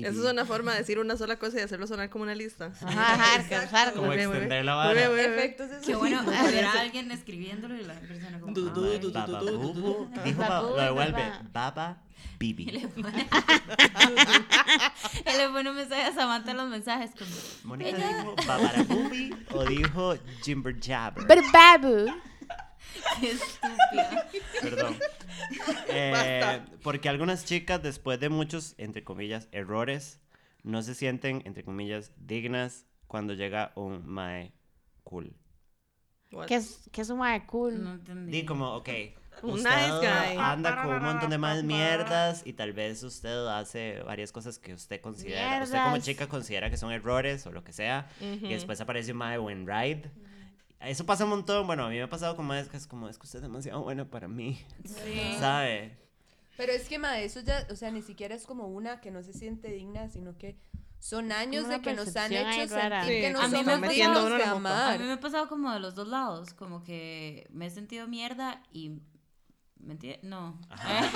Esa 0.03 0.09
es 0.09 0.17
una 0.17 0.45
forma 0.45 0.73
de 0.73 0.79
decir 0.79 0.99
una 0.99 1.15
sola 1.17 1.37
cosa 1.37 1.59
y 1.59 1.61
hacerlo 1.61 1.87
sonar 1.87 2.09
como 2.09 2.23
una 2.23 2.35
lista. 2.35 2.71
Ajá, 2.81 3.15
hardcore. 3.43 3.91
Como 3.93 4.07
Muy 4.07 4.17
bien, 4.17 4.27
muy 4.29 4.37
extender 4.37 4.59
bien. 4.59 4.65
la 4.65 4.75
vara. 4.75 5.01
Efectos 5.01 5.67
Qué 5.85 5.95
bueno 5.95 6.23
sonido. 6.23 6.43
ver 6.43 6.65
a 6.65 6.81
alguien 6.81 7.11
escribiéndolo 7.11 7.75
y 7.75 7.83
la 7.83 7.93
persona 7.99 8.39
como... 8.39 8.53
Dijo, 10.23 10.43
lo 10.43 10.75
devuelve. 10.75 11.23
baba. 11.53 11.97
Bibi. 12.39 12.69
Él 12.69 12.75
le 15.37 15.49
pone 15.49 15.69
un 15.69 15.75
mensaje 15.75 16.01
a 16.03 16.13
Samantha 16.13 16.51
en 16.51 16.57
los 16.57 16.69
mensajes 16.69 17.11
como... 17.17 17.31
Mónica 17.63 17.97
dijo 17.97 18.35
babarabubi 18.47 19.35
o 19.53 19.63
dijo 19.65 20.15
jimber 20.43 20.75
jabber. 20.81 21.25
But 21.27 21.43
babu. 21.53 22.07
Qué 23.19 23.31
estúpida. 23.31 24.27
Perdón. 24.61 24.97
Eh, 25.93 26.61
porque 26.83 27.09
algunas 27.09 27.43
chicas, 27.45 27.81
después 27.83 28.19
de 28.19 28.29
muchos, 28.29 28.75
entre 28.77 29.03
comillas, 29.03 29.49
errores, 29.51 30.19
no 30.63 30.81
se 30.81 30.95
sienten, 30.95 31.41
entre 31.45 31.63
comillas, 31.63 32.11
dignas 32.17 32.85
cuando 33.07 33.33
llega 33.33 33.71
un 33.75 34.05
mae 34.07 34.53
cool. 35.03 35.35
What? 36.31 36.45
Que 36.47 36.55
es, 36.55 36.87
que 36.93 37.01
es 37.01 37.09
un 37.09 37.19
mae 37.19 37.45
cool. 37.45 37.83
No 37.83 37.93
entendí. 37.95 38.31
Di 38.31 38.45
como, 38.45 38.73
ok, 38.75 38.89
Un 39.43 39.49
usted 39.55 39.69
nice 39.69 39.97
guy. 39.99 40.37
anda 40.37 40.81
con 40.81 40.93
un 40.95 41.03
montón 41.03 41.29
de 41.29 41.37
más 41.37 41.61
mierdas 41.63 42.43
y 42.45 42.53
tal 42.53 42.71
vez 42.71 43.03
usted 43.03 43.47
hace 43.47 44.01
varias 44.03 44.31
cosas 44.31 44.57
que 44.59 44.73
usted 44.73 45.01
considera, 45.01 45.61
usted 45.63 45.75
como 45.77 45.87
Mierdas. 45.89 46.05
chica 46.05 46.27
considera 46.27 46.69
que 46.69 46.77
son 46.77 46.91
errores 46.93 47.45
o 47.47 47.51
lo 47.51 47.65
que 47.65 47.73
sea, 47.73 48.07
Ujú. 48.21 48.45
y 48.45 48.53
después 48.53 48.79
aparece 48.79 49.11
un 49.11 49.17
mae 49.17 49.37
buen 49.37 49.67
ride. 49.67 50.09
Eso 50.83 51.05
pasa 51.05 51.23
un 51.25 51.29
montón, 51.31 51.67
bueno, 51.67 51.85
a 51.85 51.89
mí 51.89 51.95
me 51.95 52.03
ha 52.03 52.09
pasado 52.09 52.35
con 52.35 52.45
maes 52.45 52.67
que 52.67 52.77
es 52.77 52.87
como, 52.87 53.07
es 53.07 53.17
que 53.17 53.25
usted 53.25 53.39
es 53.39 53.43
demasiado 53.43 53.81
buena 53.83 54.05
para 54.05 54.27
mí, 54.27 54.59
Sí. 54.83 55.35
¿sabe? 55.39 55.97
Pero 56.57 56.71
es 56.73 56.87
que, 56.87 56.99
ma, 56.99 57.19
eso 57.19 57.39
ya, 57.41 57.65
o 57.71 57.75
sea, 57.75 57.91
ni 57.91 58.01
siquiera 58.01 58.35
es 58.35 58.45
como 58.45 58.67
una 58.67 58.99
que 59.01 59.09
no 59.11 59.23
se 59.23 59.33
siente 59.33 59.71
digna, 59.71 60.09
sino 60.09 60.37
que 60.37 60.57
son 60.99 61.31
años 61.31 61.65
Una 61.65 61.77
de 61.77 61.81
que 61.81 61.93
nos 61.93 62.15
han 62.15 62.31
hecho 62.31 62.67
sentir 62.67 63.01
Sí, 63.05 63.21
que 63.21 63.31
no 63.31 63.41
a 63.41 63.47
mí 63.47 63.57
me 63.63 63.63
somos 63.73 63.89
dignos 63.89 64.29
de. 64.29 64.43
A 64.43 64.97
mí 64.99 65.03
me 65.05 65.13
ha 65.13 65.19
pasado 65.19 65.47
como 65.49 65.71
de 65.71 65.79
los 65.79 65.95
dos 65.95 66.07
lados, 66.07 66.53
como 66.53 66.83
que 66.83 67.47
me 67.51 67.65
he 67.67 67.69
sentido 67.69 68.07
mierda 68.07 68.61
y... 68.71 69.01
¿Me 69.79 69.93
entiendes? 69.93 70.23
No. 70.23 70.59
Ajá. 70.69 70.99
Eh, 71.05 71.09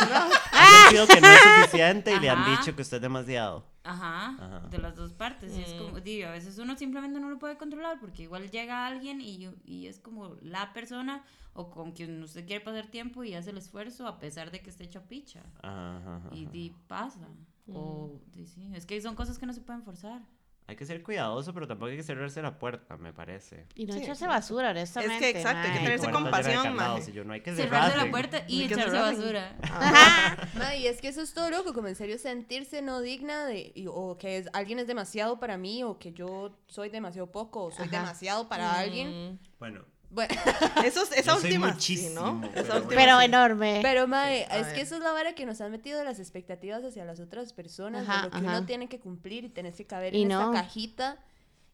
Ha 0.51 0.81
sentido 0.89 1.07
que 1.07 1.21
no 1.21 1.27
es 1.27 1.39
suficiente 1.39 2.15
y 2.15 2.19
le 2.19 2.29
han 2.31 2.57
dicho 2.57 2.75
que 2.75 2.81
usted 2.81 2.97
es 2.97 3.01
demasiado. 3.03 3.63
Ajá, 3.85 4.29
Ajá. 4.29 4.67
de 4.67 4.77
las 4.79 4.95
dos 4.95 5.13
partes. 5.13 5.55
Y 5.55 5.61
es 5.61 5.73
como, 5.73 5.99
digo, 6.01 6.27
a 6.27 6.31
veces 6.31 6.57
uno 6.57 6.75
simplemente 6.75 7.19
no 7.19 7.29
lo 7.29 7.37
puede 7.37 7.55
controlar 7.57 7.99
porque 7.99 8.23
igual 8.23 8.49
llega 8.49 8.87
alguien 8.87 9.21
y, 9.21 9.47
y 9.63 9.87
es 9.87 9.99
como 9.99 10.35
la 10.41 10.73
persona 10.73 11.23
o 11.53 11.69
con 11.69 11.91
quien 11.91 12.21
usted 12.21 12.45
quiere 12.45 12.63
pasar 12.63 12.87
tiempo 12.87 13.23
y 13.23 13.35
hace 13.35 13.51
el 13.51 13.57
esfuerzo 13.57 14.07
a 14.07 14.19
pesar 14.19 14.51
de 14.51 14.61
que 14.61 14.69
esté 14.71 14.85
hecha 14.85 15.07
picha. 15.07 15.43
Ajá. 15.61 16.21
Y 16.31 16.47
di, 16.47 16.75
pasa. 16.87 17.27
O, 17.67 18.19
di, 18.31 18.45
sí, 18.45 18.71
es 18.73 18.85
que 18.85 18.99
son 19.01 19.15
cosas 19.15 19.37
que 19.37 19.45
no 19.45 19.53
se 19.53 19.61
pueden 19.61 19.83
forzar. 19.83 20.21
Hay 20.67 20.75
que 20.75 20.85
ser 20.87 21.03
cuidadoso, 21.03 21.53
pero 21.53 21.67
tampoco 21.67 21.91
hay 21.91 21.97
que 21.97 22.01
cerrarse 22.01 22.41
la 22.41 22.57
puerta, 22.57 22.97
me 22.97 23.13
parece. 23.13 23.67
Y 23.75 23.85
no 23.85 23.93
Sí, 23.93 23.99
echarse 24.01 24.25
basura, 24.25 24.71
honestamente. 24.71 25.29
exacto, 25.29 25.59
hay 25.67 25.73
que 25.73 25.79
tenerse 25.83 26.09
compasión, 26.11 26.75
y 27.07 27.11
yo, 27.11 27.23
no 27.23 27.33
hay 27.33 27.41
que 27.41 27.53
Cerrarse 27.53 27.89
cerrarse. 27.91 28.05
la 28.05 28.11
puerta 28.11 28.43
y 28.47 28.67
que 28.67 28.73
echarse 28.73 28.89
cerrarse. 28.89 29.21
basura. 29.21 30.49
Ma, 30.57 30.75
y 30.75 30.87
es 30.87 31.01
que 31.01 31.09
eso 31.09 31.21
es 31.21 31.33
todo 31.35 31.51
loco, 31.51 31.73
como 31.73 31.87
en 31.87 31.95
serio 31.95 32.17
sentirse 32.17 32.81
no 32.81 33.01
digna 33.01 33.45
de, 33.45 33.73
y- 33.75 33.85
o 33.87 34.17
que 34.17 34.37
es, 34.37 34.49
alguien 34.53 34.79
es 34.79 34.87
demasiado 34.87 35.39
para 35.39 35.57
mí, 35.57 35.83
o 35.83 35.99
que 35.99 36.13
yo 36.13 36.57
soy 36.67 36.89
demasiado 36.89 37.31
poco, 37.31 37.65
o 37.65 37.71
soy 37.71 37.85
Ajá. 37.87 37.99
demasiado 37.99 38.49
para 38.49 38.79
alguien. 38.79 39.39
Bueno, 39.59 39.85
Bueno, 40.09 40.33
Eso 40.85 41.03
es, 41.03 41.11
esa 41.11 41.33
Yo 41.33 41.39
soy 41.39 41.49
última, 41.51 41.79
sí, 41.79 42.09
¿no? 42.13 42.41
pero 42.41 42.61
Esa 42.61 42.75
última, 42.77 42.95
Pero 42.95 43.19
sí. 43.19 43.25
enorme. 43.25 43.79
pero 43.81 44.07
mae, 44.07 44.45
a 44.49 44.59
es 44.59 44.67
que 44.67 44.81
eso 44.81 44.95
es 44.95 45.01
la 45.01 45.11
vara 45.11 45.33
que 45.35 45.45
nos 45.45 45.59
han 45.61 45.71
metido 45.71 45.97
de 45.99 46.05
las 46.05 46.19
expectativas 46.19 46.83
hacia 46.83 47.03
las 47.05 47.19
otras 47.19 47.53
personas, 47.53 48.07
Ajá, 48.07 48.17
de 48.17 48.23
lo 48.23 48.31
que 48.31 48.37
ajá. 48.37 48.57
uno 48.57 48.65
tiene 48.65 48.87
que 48.87 48.99
cumplir 48.99 49.43
y 49.43 49.49
tenés 49.49 49.75
que 49.75 49.85
caber 49.85 50.15
Y 50.15 50.21
en 50.23 50.29
no. 50.29 50.39
esta 50.53 50.63
cajita. 50.63 51.19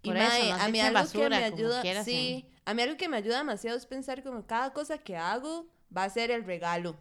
Y 0.03 0.07
Por 0.09 0.17
eso, 0.17 0.27
mae, 0.29 0.51
a 0.51 0.67
mí 0.69 0.79
algo 0.79 0.93
basura, 0.99 1.23
que 1.29 1.29
me 1.29 1.45
ayuda, 1.45 1.81
quieras, 1.83 2.05
sí, 2.05 2.47
a 2.65 2.73
mí 2.73 2.81
algo 2.81 2.97
que 2.97 3.07
me 3.09 3.17
ayuda 3.17 3.37
demasiado 3.37 3.77
es 3.77 3.85
pensar 3.85 4.23
como 4.23 4.47
cada 4.47 4.73
cosa 4.73 4.97
que 4.97 5.15
hago 5.15 5.67
va 5.95 6.05
a 6.05 6.09
ser 6.09 6.31
el 6.31 6.43
regalo. 6.43 6.95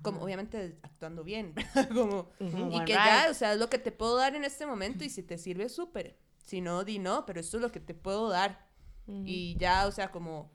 Como 0.00 0.22
obviamente 0.22 0.78
actuando 0.82 1.22
bien, 1.22 1.54
como 1.94 2.30
Un 2.40 2.48
y 2.48 2.70
buen 2.70 2.84
que 2.86 2.94
ya, 2.94 3.22
ride. 3.24 3.30
o 3.30 3.34
sea, 3.34 3.52
es 3.52 3.58
lo 3.58 3.68
que 3.68 3.78
te 3.78 3.92
puedo 3.92 4.16
dar 4.16 4.34
en 4.34 4.42
este 4.44 4.64
momento 4.66 5.04
y 5.04 5.10
si 5.10 5.22
te 5.22 5.36
sirve 5.38 5.68
súper. 5.68 6.16
Si 6.42 6.60
no, 6.62 6.82
di 6.82 6.98
no, 6.98 7.26
pero 7.26 7.38
esto 7.40 7.58
es 7.58 7.62
lo 7.62 7.70
que 7.70 7.78
te 7.78 7.94
puedo 7.94 8.28
dar. 8.30 8.66
Y 9.06 9.56
ya, 9.58 9.86
o 9.86 9.92
sea, 9.92 10.10
como 10.10 10.50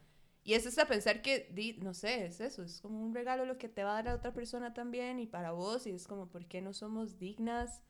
y 0.47 0.53
eso 0.53 0.69
es 0.69 0.79
a 0.79 0.87
pensar 0.87 1.21
que 1.21 1.49
di, 1.51 1.73
no 1.73 1.93
sé, 1.93 2.25
es 2.25 2.39
eso, 2.39 2.63
es 2.63 2.79
como 2.79 3.03
un 3.03 3.13
regalo 3.13 3.43
lo 3.43 3.57
que 3.57 3.67
te 3.67 3.83
va 3.83 3.91
a 3.91 3.93
dar 3.95 4.07
a 4.07 4.15
otra 4.15 4.33
persona 4.33 4.73
también 4.73 5.19
y 5.19 5.27
para 5.27 5.51
vos 5.51 5.85
y 5.85 5.89
es 5.89 6.07
como 6.07 6.29
¿por 6.29 6.45
qué 6.45 6.61
no 6.61 6.71
somos 6.71 7.19
dignas? 7.19 7.81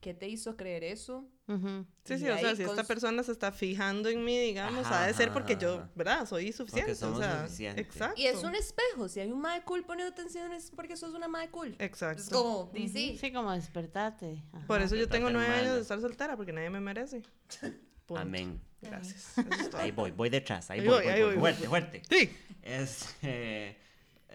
¿Qué 0.00 0.14
te 0.14 0.28
hizo 0.28 0.56
creer 0.56 0.84
eso? 0.84 1.28
Ujú. 1.48 1.86
Sí, 2.04 2.14
Y 2.14 2.18
sí, 2.18 2.28
o 2.28 2.38
sea, 2.38 2.54
si 2.54 2.62
esta 2.62 2.84
persona 2.84 3.24
se 3.24 3.32
está 3.32 3.50
fijando 3.50 4.08
en 4.10 4.24
mí, 4.24 4.38
digamos, 4.38 4.86
Ajá, 4.86 5.02
ha 5.02 5.06
de 5.08 5.14
ser 5.14 5.32
porque 5.32 5.56
yo. 5.56 5.88
¿verdad? 5.96 6.24
Soy 6.24 6.52
suficiente. 6.52 6.94
somos 6.94 7.18
o 7.18 7.22
sea, 7.22 7.46
suficiente. 7.46 7.80
Exacto. 7.80 8.20
Y 8.20 8.26
es 8.26 8.44
un 8.44 8.54
espejo, 8.54 9.08
si 9.08 9.18
hay 9.18 9.32
un 9.32 9.40
mae 9.40 9.64
cool 9.64 9.82
poniendo 9.84 10.12
atención 10.12 10.52
es 10.52 10.70
porque 10.70 10.96
sos 10.96 11.14
una 11.14 11.26
mae 11.26 11.50
cool. 11.50 11.74
Exacto. 11.80 12.22
Es 12.22 12.28
como, 12.28 12.70
di 12.72 12.88
sí. 12.88 13.18
Sí, 13.18 13.32
como 13.32 13.50
despertate. 13.50 14.44
Ajá. 14.52 14.66
Por 14.68 14.82
eso 14.82 14.94
yo 14.94 15.08
tengo 15.08 15.30
nueve 15.30 15.52
años 15.52 15.74
de 15.74 15.80
estar 15.80 16.00
soltera, 16.00 16.36
porque 16.36 16.52
nadie 16.52 16.70
me 16.70 16.80
merece. 16.80 17.22
Punto. 18.06 18.20
amén. 18.20 18.60
Gracias. 18.90 19.38
Eso 19.38 19.40
es 19.60 19.70
todo. 19.70 19.80
Ahí 19.80 19.90
voy, 19.90 20.10
voy 20.12 20.28
detrás, 20.30 20.70
ahí, 20.70 20.80
Ahí 20.80 20.86
voy, 20.86 20.96
voy, 21.04 21.06
ahí 21.12 21.22
voy, 21.22 21.30
voy. 21.32 21.40
fuerte, 21.40 21.68
fuerte. 21.68 22.02
Sí. 22.08 22.36
Es, 22.62 23.16
eh, 23.22 23.76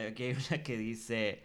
aquí 0.09 0.23
hay 0.23 0.33
una 0.49 0.63
que 0.63 0.77
dice, 0.77 1.43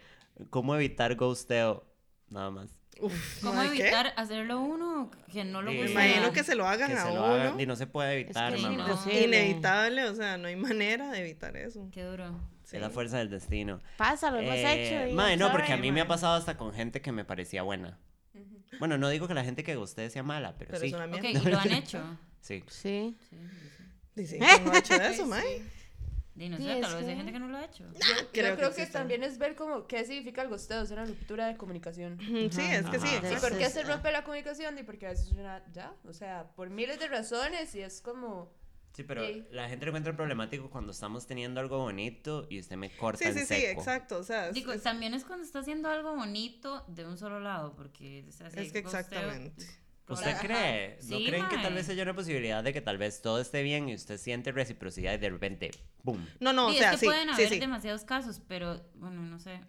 ¿cómo 0.49 0.75
evitar 0.75 1.15
ghosteo? 1.15 1.85
Nada 2.29 2.51
más. 2.51 2.69
Uf, 3.01 3.41
¿Cómo 3.41 3.55
mae, 3.55 3.71
¿qué? 3.71 3.81
evitar 3.83 4.13
hacerlo 4.15 4.61
uno 4.61 5.11
que 5.31 5.43
no 5.43 5.61
lo 5.61 5.69
Sí, 5.71 5.77
Me 5.79 5.91
imagino 5.91 6.31
que 6.31 6.43
se 6.45 6.55
lo 6.55 6.65
hagan 6.65 6.87
Que 6.91 6.97
a 6.97 7.03
se 7.03 7.09
lo 7.09 7.13
uno. 7.15 7.25
hagan 7.25 7.59
y 7.59 7.65
no 7.65 7.75
se 7.75 7.87
puede 7.87 8.13
evitar, 8.13 8.51
que 8.53 8.57
es 8.57 8.63
mamá. 8.63 8.77
no. 8.77 8.83
imposible. 8.89 9.23
Inevitable, 9.25 10.05
o 10.05 10.15
sea, 10.15 10.37
no 10.37 10.47
hay 10.47 10.55
manera 10.55 11.11
de 11.11 11.19
evitar 11.19 11.57
eso. 11.57 11.89
Qué 11.91 12.03
duro. 12.03 12.39
Sí. 12.63 12.77
Es 12.77 12.81
la 12.81 12.89
fuerza 12.89 13.17
del 13.17 13.29
destino. 13.29 13.81
Pásalo, 13.97 14.37
lo 14.37 14.43
hemos 14.43 14.55
Eh, 14.55 15.03
hecho. 15.03 15.11
y 15.11 15.13
mae, 15.13 15.35
no, 15.35 15.51
porque 15.51 15.73
a 15.73 15.77
mí 15.77 15.91
me 15.91 15.99
ha 16.01 16.07
pasado 16.07 16.35
hasta 16.35 16.55
con 16.57 16.73
gente 16.73 17.01
que 17.01 17.11
me 17.11 17.25
parecía 17.25 17.63
buena. 17.63 17.99
Bueno, 18.79 18.97
no 18.97 19.09
digo 19.09 19.27
que 19.27 19.33
la 19.33 19.43
gente 19.43 19.63
que 19.63 19.75
guste 19.75 20.09
sea 20.09 20.23
mala, 20.23 20.55
pero, 20.57 20.71
Pero 20.71 20.81
sí. 20.81 20.87
es 20.87 20.93
una 20.93 21.05
Ok, 21.05 21.21
mierda. 21.21 21.29
¿y 21.49 21.51
lo 21.51 21.59
han 21.59 21.71
hecho? 21.71 22.17
Sí. 22.45 22.63
Sí. 22.67 23.15
Sí, 23.29 23.37
sí, 23.39 23.47
sí. 23.77 23.83
Dice, 24.15 24.37
¿quién 24.39 24.65
no 24.65 24.71
ha 24.71 24.77
hecho 24.79 24.93
eso, 24.95 25.25
mae? 25.25 25.63
Di, 26.35 26.49
no 26.49 26.57
Sí, 26.57 26.63
sé, 26.63 26.81
tal 26.81 26.81
vez 26.81 26.93
hay 26.95 27.05
que- 27.09 27.15
gente 27.15 27.31
que 27.31 27.39
no 27.39 27.47
lo 27.47 27.57
ha 27.57 27.65
hecho. 27.65 27.85
Yo 27.93 27.99
Creo 28.33 28.55
creo, 28.55 28.69
que 28.71 28.85
que, 28.85 28.87
también 28.87 29.23
es 29.23 29.37
ver 29.37 29.55
como 29.55 29.87
qué 29.87 30.03
significa 30.05 30.41
el 30.41 30.49
gosteo, 30.49 30.81
es 30.83 30.91
una 30.91 31.05
ruptura 31.05 31.47
de 31.47 31.55
comunicación. 31.57 32.17
Sí, 32.51 32.61
es 32.61 32.85
que 32.87 32.99
sí. 32.99 33.07
¿Y 33.31 33.35
por 33.39 33.57
qué 33.57 33.69
se 33.69 33.83
rompe 33.83 34.11
la 34.11 34.23
comunicación? 34.23 34.77
Y 34.77 34.83
porque 34.83 35.07
a 35.07 35.09
veces 35.11 35.31
una, 35.31 35.63
ya, 35.71 35.93
o 36.03 36.13
sea, 36.13 36.47
por 36.55 36.69
miles 36.69 36.99
de 36.99 37.07
razones 37.07 37.73
y 37.75 37.81
es 37.81 38.01
como, 38.01 38.51
Sí, 38.93 39.03
pero 39.03 39.25
Sí. 39.25 39.45
la 39.51 39.67
gente 39.67 39.85
lo 39.85 39.89
encuentra 39.91 40.15
problemático 40.15 40.69
cuando 40.69 40.91
estamos 40.93 41.25
teniendo 41.27 41.59
algo 41.59 41.79
bonito 41.79 42.47
y 42.49 42.59
usted 42.61 42.77
me 42.77 42.89
corta 42.95 43.19
Sí, 43.19 43.25
en 43.25 43.33
sí, 43.33 43.39
sí, 43.41 43.61
seco. 43.61 43.79
exacto. 43.81 44.17
O 44.19 44.23
sea, 44.23 44.47
es, 44.49 44.53
Digo, 44.53 44.71
es- 44.71 44.83
también 44.83 45.13
es 45.13 45.25
cuando 45.25 45.45
está 45.45 45.59
haciendo 45.59 45.89
algo 45.89 46.15
bonito 46.15 46.85
de 46.87 47.05
un 47.05 47.17
solo 47.17 47.39
lado, 47.41 47.75
porque 47.75 48.19
es 48.27 48.39
así. 48.39 48.57
es 48.59 48.71
que 48.71 48.79
exactamente. 48.79 49.65
¿Usted 50.07 50.31
Ajá. 50.31 50.41
cree? 50.41 50.97
¿No 51.09 51.17
Sí, 51.17 51.25
creen 51.25 51.47
que 51.49 51.57
tal 51.57 51.73
vez 51.73 51.89
haya 51.89 52.03
una 52.03 52.13
posibilidad 52.13 52.63
de 52.63 52.73
que 52.73 52.81
tal 52.81 52.97
vez 52.99 53.21
todo 53.21 53.39
esté 53.41 53.63
bien 53.63 53.89
y 53.89 53.95
usted 53.95 54.17
siente 54.19 54.51
reciprocidad 54.51 55.13
y 55.13 55.17
de 55.17 55.29
repente, 55.29 55.71
¡boom! 56.03 56.27
No, 56.39 56.53
no, 56.53 56.67
o 56.67 56.73
sea, 56.73 56.89
es 56.89 56.91
que 56.91 56.97
sí, 56.99 57.05
pueden 57.07 57.29
haber 57.29 57.49
sí. 57.49 57.59
demasiados 57.59 58.03
casos, 58.05 58.39
pero 58.47 58.85
bueno, 58.95 59.21
no 59.23 59.39
sé. 59.39 59.61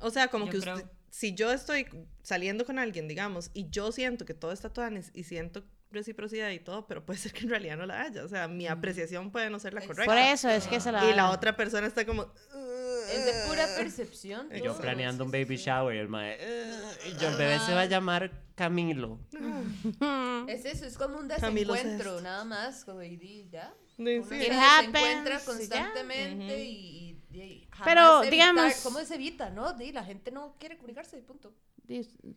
O 0.00 0.10
sea, 0.10 0.28
como 0.28 0.46
Yo 0.46 0.52
que 0.52 0.60
creo- 0.60 0.74
usted, 0.76 0.88
si 1.10 1.34
yo 1.34 1.50
estoy 1.50 1.86
saliendo 2.22 2.64
con 2.64 2.78
alguien, 2.78 3.08
digamos, 3.08 3.50
y 3.52 3.68
yo 3.70 3.90
siento 3.90 4.24
que 4.24 4.32
todo 4.34 4.52
está 4.52 4.72
tuanis 4.72 5.10
y 5.12 5.24
siento 5.24 5.64
reciprocidad 5.90 6.50
y 6.50 6.60
todo, 6.60 6.86
pero 6.86 7.04
puede 7.04 7.18
ser 7.18 7.32
que 7.32 7.40
en 7.44 7.50
realidad 7.50 7.76
no 7.76 7.86
la 7.86 8.02
haya. 8.02 8.24
O 8.24 8.28
sea, 8.28 8.46
mi 8.48 8.66
apreciación 8.68 9.30
puede 9.32 9.50
no 9.50 9.58
ser 9.58 9.74
la 9.74 9.80
correcta. 9.80 10.04
Por 10.04 10.18
eso 10.18 10.48
es 10.48 10.66
que 10.66 10.80
se 10.80 10.92
la 10.92 11.08
Y 11.10 11.14
la 11.14 11.30
otra 11.30 11.56
persona 11.56 11.86
está 11.86 12.04
como... 12.06 12.32
Es 13.12 13.24
de 13.26 13.32
pura 13.48 13.66
percepción. 13.76 14.48
Y 14.54 14.62
yo 14.62 14.76
planeando 14.76 15.24
un 15.24 15.32
baby 15.32 15.56
shower 15.56 15.96
y 15.96 15.98
el 15.98 16.08
mae, 16.08 16.38
y 17.08 17.16
yo 17.20 17.28
el 17.28 17.36
bebé 17.36 17.58
se 17.58 17.74
va 17.74 17.80
a 17.80 17.86
llamar 17.86 18.30
Camilo. 18.54 19.18
Es 20.46 20.64
eso, 20.64 20.84
es 20.86 20.96
como 20.96 21.18
un 21.18 21.26
desencuentro, 21.28 22.20
nada 22.20 22.44
más, 22.44 22.84
como 22.84 23.02
y 23.02 23.16
di, 23.16 23.48
ya. 23.50 23.74
Sí, 23.96 24.02
Uno 24.18 24.24
sí. 24.28 24.38
se 24.40 24.48
ya. 24.48 25.40
constantemente 25.44 26.64
y, 26.64 27.20
y- 27.32 27.36
y 27.38 27.68
jamás 27.70 27.84
Pero, 27.84 28.22
evitar- 28.22 28.30
digamos- 28.30 28.74
¿Cómo 28.82 28.98
se 29.04 29.14
evita, 29.16 29.50
no? 29.50 29.72
Di, 29.74 29.92
la 29.92 30.04
gente 30.04 30.30
no 30.30 30.56
quiere 30.58 30.76
comunicarse, 30.76 31.18
y 31.18 31.22
punto. 31.22 31.52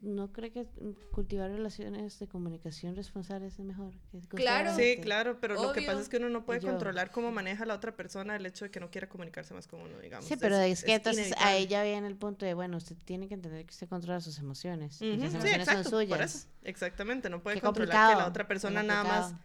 ¿No 0.01 0.31
cree 0.33 0.51
que 0.51 0.65
cultivar 1.11 1.51
relaciones 1.51 2.17
de 2.17 2.27
comunicación 2.27 2.95
responsables 2.95 3.53
es 3.53 3.59
mejor? 3.59 3.93
que 4.11 4.37
Claro. 4.37 4.75
Sí, 4.75 4.97
claro, 4.99 5.39
pero 5.39 5.61
lo 5.61 5.73
que 5.73 5.83
pasa 5.83 6.01
es 6.01 6.09
que 6.09 6.17
uno 6.17 6.29
no 6.29 6.43
puede 6.43 6.59
Yo. 6.59 6.69
controlar 6.69 7.11
cómo 7.11 7.31
maneja 7.31 7.65
la 7.65 7.75
otra 7.75 7.95
persona 7.95 8.35
el 8.35 8.45
hecho 8.45 8.65
de 8.65 8.71
que 8.71 8.79
no 8.79 8.89
quiera 8.89 9.07
comunicarse 9.07 9.53
más 9.53 9.67
con 9.67 9.81
uno, 9.81 9.99
digamos. 9.99 10.25
Sí, 10.25 10.37
pero 10.37 10.57
es, 10.57 10.83
que 10.83 10.95
entonces 10.95 11.33
a 11.37 11.55
ella 11.55 11.83
viene 11.83 12.07
el 12.07 12.15
punto 12.15 12.45
de, 12.45 12.55
bueno, 12.55 12.77
usted 12.77 12.95
tiene 13.05 13.27
que 13.27 13.35
entender 13.35 13.63
que 13.63 13.71
usted 13.71 13.87
controla 13.87 14.21
sus 14.21 14.39
emociones. 14.39 15.01
y 15.01 15.19
Sí, 15.19 15.25
exacto, 15.47 15.89
son 15.89 16.07
por 16.07 16.21
eso. 16.21 16.47
Exactamente, 16.63 17.29
no 17.29 17.43
puede 17.43 17.57
Qué 17.57 17.61
controlar 17.61 18.11
que 18.11 18.17
la 18.17 18.27
otra 18.27 18.47
persona 18.47 18.81
nada 18.81 19.03
más 19.03 19.35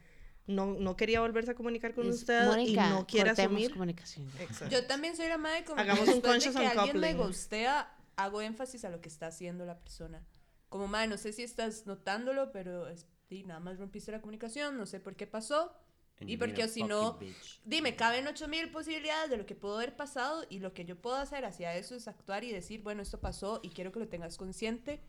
no, 0.47 0.75
no 0.79 0.97
quería 0.97 1.21
volverse 1.21 1.51
a 1.51 1.55
comunicar 1.55 1.95
con 1.95 2.09
Es, 2.09 2.17
usted 2.17 2.47
Mónica, 2.47 2.87
y 2.87 2.91
no 2.91 3.07
quiere 3.07 3.31
asumir. 3.31 3.73
comunicación. 3.73 4.27
Exacto. 4.41 4.75
Yo 4.75 4.87
también 4.87 5.15
soy 5.15 5.29
la 5.29 5.37
madre 5.37 5.65
como 5.65 5.77
que 5.77 5.83
Hagamos 5.83 6.09
un 6.09 6.23
de 6.23 6.39
que 6.39 6.67
alguien 6.67 6.99
me 6.99 7.15
gustea, 7.15 7.93
hago 8.19 8.43
énfasis 8.43 8.85
a 8.85 8.91
lo 8.91 9.01
que 9.01 9.09
está 9.09 9.29
haciendo 9.29 9.65
la 9.65 9.79
persona. 9.79 10.27
Como 10.69 10.87
madre, 10.87 11.09
no 11.09 11.17
sé 11.17 11.33
si 11.33 11.43
estás 11.43 11.87
notándolo, 11.87 12.53
pero 12.53 12.89
es, 12.89 13.07
di, 13.31 13.45
nada 13.45 13.61
más 13.61 13.79
rompiste 13.79 14.13
la 14.13 14.21
comunicación, 14.21 14.77
no 14.77 14.85
sé 14.87 15.01
por 15.01 15.17
qué 15.17 15.27
pasó. 15.27 15.73
And 16.21 16.29
Y 16.29 16.37
porque 16.37 16.65
a 16.65 16.69
si 16.69 16.83
no, 16.83 17.15
bitch. 17.15 17.61
Dime, 17.65 17.95
caben 17.95 18.27
8000 18.27 18.71
posibilidades 18.73 19.31
de 19.31 19.37
lo 19.37 19.47
que 19.47 19.55
pudo 19.55 19.77
haber 19.77 19.95
pasado 19.97 20.45
y 20.51 20.59
lo 20.59 20.75
que 20.75 20.85
yo 20.85 21.01
puedo 21.01 21.17
hacer 21.17 21.45
hacia 21.45 21.75
eso 21.77 21.95
es 21.95 22.09
actuar 22.09 22.43
y 22.43 22.51
decir, 22.53 22.83
bueno, 22.83 23.03
esto 23.03 23.21
pasó 23.21 23.61
y 23.63 23.71
quiero 23.71 23.93
que 23.93 24.01
lo 24.01 24.09
tengas 24.09 24.37
consciente 24.37 25.01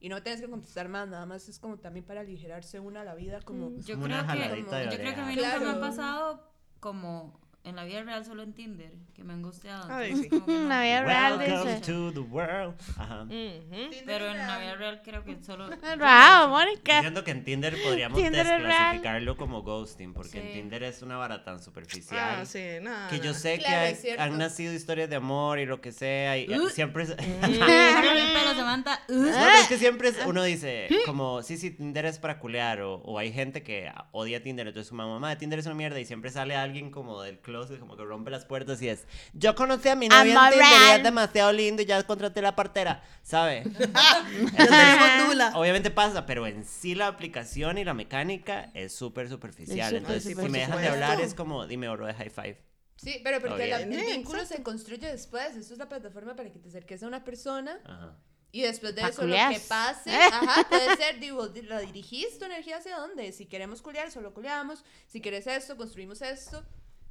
y 0.00 0.08
no 0.08 0.22
tienes 0.22 0.40
que 0.40 0.48
contestar 0.48 0.88
más, 0.88 1.08
nada 1.08 1.26
más 1.26 1.48
es 1.50 1.58
como 1.58 1.78
también 1.78 2.06
para 2.06 2.22
aligerarse 2.22 2.80
una 2.80 3.04
la 3.04 3.14
vida 3.14 3.42
como... 3.42 3.78
Yo 3.80 3.94
Como 3.94 4.06
una 4.06 4.22
creo, 4.26 4.34
que, 4.34 4.40
jaladita 4.42 4.76
de 4.78 4.84
yo 4.86 4.90
creo 4.98 5.14
que 5.14 5.20
a 5.20 5.26
mí 5.26 5.36
nunca 5.36 5.48
me 5.50 5.54
ha 5.54 5.60
Claro. 5.60 5.80
pasado 5.80 6.52
como 6.80 7.38
en 7.66 7.76
la 7.76 7.84
vida 7.84 8.02
real, 8.02 8.24
solo 8.24 8.42
en 8.42 8.52
Tinder, 8.54 8.92
que 9.14 9.24
me 9.24 9.32
han 9.32 9.42
gusteado. 9.42 9.82
Entonces 10.00 10.28
sí. 10.30 10.42
no. 10.46 10.68
La 10.68 10.82
vida 10.82 11.02
real 11.02 11.38
Welcome 11.38 11.74
dice. 11.74 11.92
to 11.92 12.12
the 12.12 12.20
world. 12.20 12.74
Ajá. 12.96 13.26
Pero 13.28 14.30
en 14.30 14.38
la 14.38 14.58
vida 14.58 14.74
real 14.76 15.02
creo 15.04 15.24
que 15.24 15.36
solo... 15.42 15.68
Bravo, 15.98 16.48
Mónica. 16.52 17.00
Siento 17.00 17.24
que 17.24 17.32
en 17.32 17.44
Tinder 17.44 17.76
podríamos 17.82 18.16
Tinder 18.18 18.40
es 18.40 18.46
real. 18.46 18.62
desclasificarlo 18.62 19.36
como 19.36 19.62
ghosting, 19.62 20.14
porque 20.14 20.38
en. 20.40 20.52
Tinder 20.52 20.82
es 20.84 21.02
una 21.02 21.16
vara 21.16 21.44
tan 21.44 21.60
superficial. 21.62 22.38
Ah, 22.40 22.44
sí, 22.46 22.62
nada. 22.80 23.08
Que 23.08 23.20
yo 23.20 23.34
sé 23.34 23.58
Claro, 23.58 23.96
que 24.00 24.10
hay- 24.12 24.16
han 24.18 24.38
nacido 24.38 24.72
historias 24.72 25.10
de 25.10 25.16
amor 25.16 25.58
y 25.58 25.66
lo 25.66 25.80
que 25.80 25.92
sea, 25.92 26.38
y 26.38 26.44
eh, 26.44 26.58
Uh. 26.60 26.68
siempre 26.68 27.02
es... 27.04 27.16
Samantha. 28.56 29.00
Uh. 29.08 29.12
No, 29.14 29.48
es 29.48 29.68
que 29.68 29.76
siempre 29.78 30.08
es- 30.08 30.18
uno 30.26 30.42
dice, 30.42 30.88
como, 31.04 31.42
sí, 31.42 31.56
sí, 31.56 31.70
Tinder 31.70 32.06
es 32.06 32.18
para 32.18 32.38
culear, 32.38 32.80
o, 32.82 32.94
o 32.96 33.18
hay 33.18 33.32
gente 33.32 33.62
que 33.62 33.90
odia 34.12 34.42
Tinder, 34.42 34.66
entonces 34.66 34.88
su 34.88 34.94
mamá, 34.94 35.28
de 35.30 35.36
Tinder 35.36 35.58
es 35.58 35.66
una 35.66 35.74
mierda, 35.74 35.98
y 36.00 36.04
siempre 36.04 36.30
sale 36.30 36.54
alguien 36.56 36.90
como 36.90 37.22
del 37.22 37.38
closet, 37.56 37.78
como 37.80 37.96
que 37.96 38.04
rompe 38.04 38.30
las 38.30 38.44
puertas 38.44 38.80
y 38.82 38.88
es, 38.88 39.04
yo 39.32 39.54
conocí 39.54 39.88
a 39.88 39.96
mi 39.96 40.08
novia 40.08 40.34
en 40.34 40.50
Tinder 40.52 40.68
y 40.88 40.90
es 40.96 41.02
demasiado 41.02 41.52
lindo 41.52 41.82
y 41.82 41.86
ya 41.86 42.02
contraté 42.02 42.42
la 42.42 42.54
partera, 42.54 43.02
¿sabe? 43.22 43.64
Obviamente 45.54 45.90
pasa, 45.90 46.26
pero 46.26 46.46
en 46.46 46.64
sí 46.64 46.94
la 46.94 47.06
aplicación 47.08 47.78
y 47.78 47.84
la 47.84 47.94
mecánica 47.94 48.70
es 48.74 48.94
súper 48.94 49.28
superficial, 49.28 49.86
súper 49.88 49.96
entonces 49.98 50.22
si 50.24 50.30
superficial. 50.30 50.50
me 50.52 50.58
dejan 50.58 50.82
de 50.82 50.88
hablar 51.04 51.20
es 51.20 51.34
como, 51.34 51.66
dime 51.66 51.88
oro 51.88 52.06
de 52.06 52.14
high 52.14 52.30
five. 52.30 52.62
Sí, 52.96 53.20
pero 53.22 53.40
porque 53.40 53.66
la- 53.66 53.80
el 53.80 53.88
vínculo 53.90 54.44
se 54.46 54.62
construye 54.62 55.06
después, 55.06 55.54
esto 55.56 55.74
es 55.74 55.78
la 55.78 55.88
plataforma 55.88 56.34
para 56.34 56.50
que 56.50 56.58
te 56.58 56.68
acerques 56.68 57.02
a 57.02 57.06
una 57.06 57.24
persona 57.24 57.78
Ajá. 57.84 58.16
y 58.52 58.62
después 58.62 58.94
de 58.94 59.02
eso 59.02 59.22
lo 59.26 59.34
que 59.34 59.42
culiar. 59.42 59.60
pase, 59.68 60.10
ajá, 60.32 60.66
puede 60.68 60.96
ser, 60.96 61.20
digo, 61.20 61.48
di- 61.48 61.62
la 61.62 61.80
dirigís 61.80 62.38
tu 62.38 62.46
energía 62.46 62.78
hacia 62.78 62.96
dónde, 62.96 63.32
si 63.32 63.46
queremos 63.46 63.82
culiar, 63.82 64.10
solo 64.10 64.32
culiamos, 64.32 64.82
si 65.06 65.20
quieres 65.20 65.46
esto, 65.46 65.76
construimos 65.76 66.22
esto, 66.22 66.64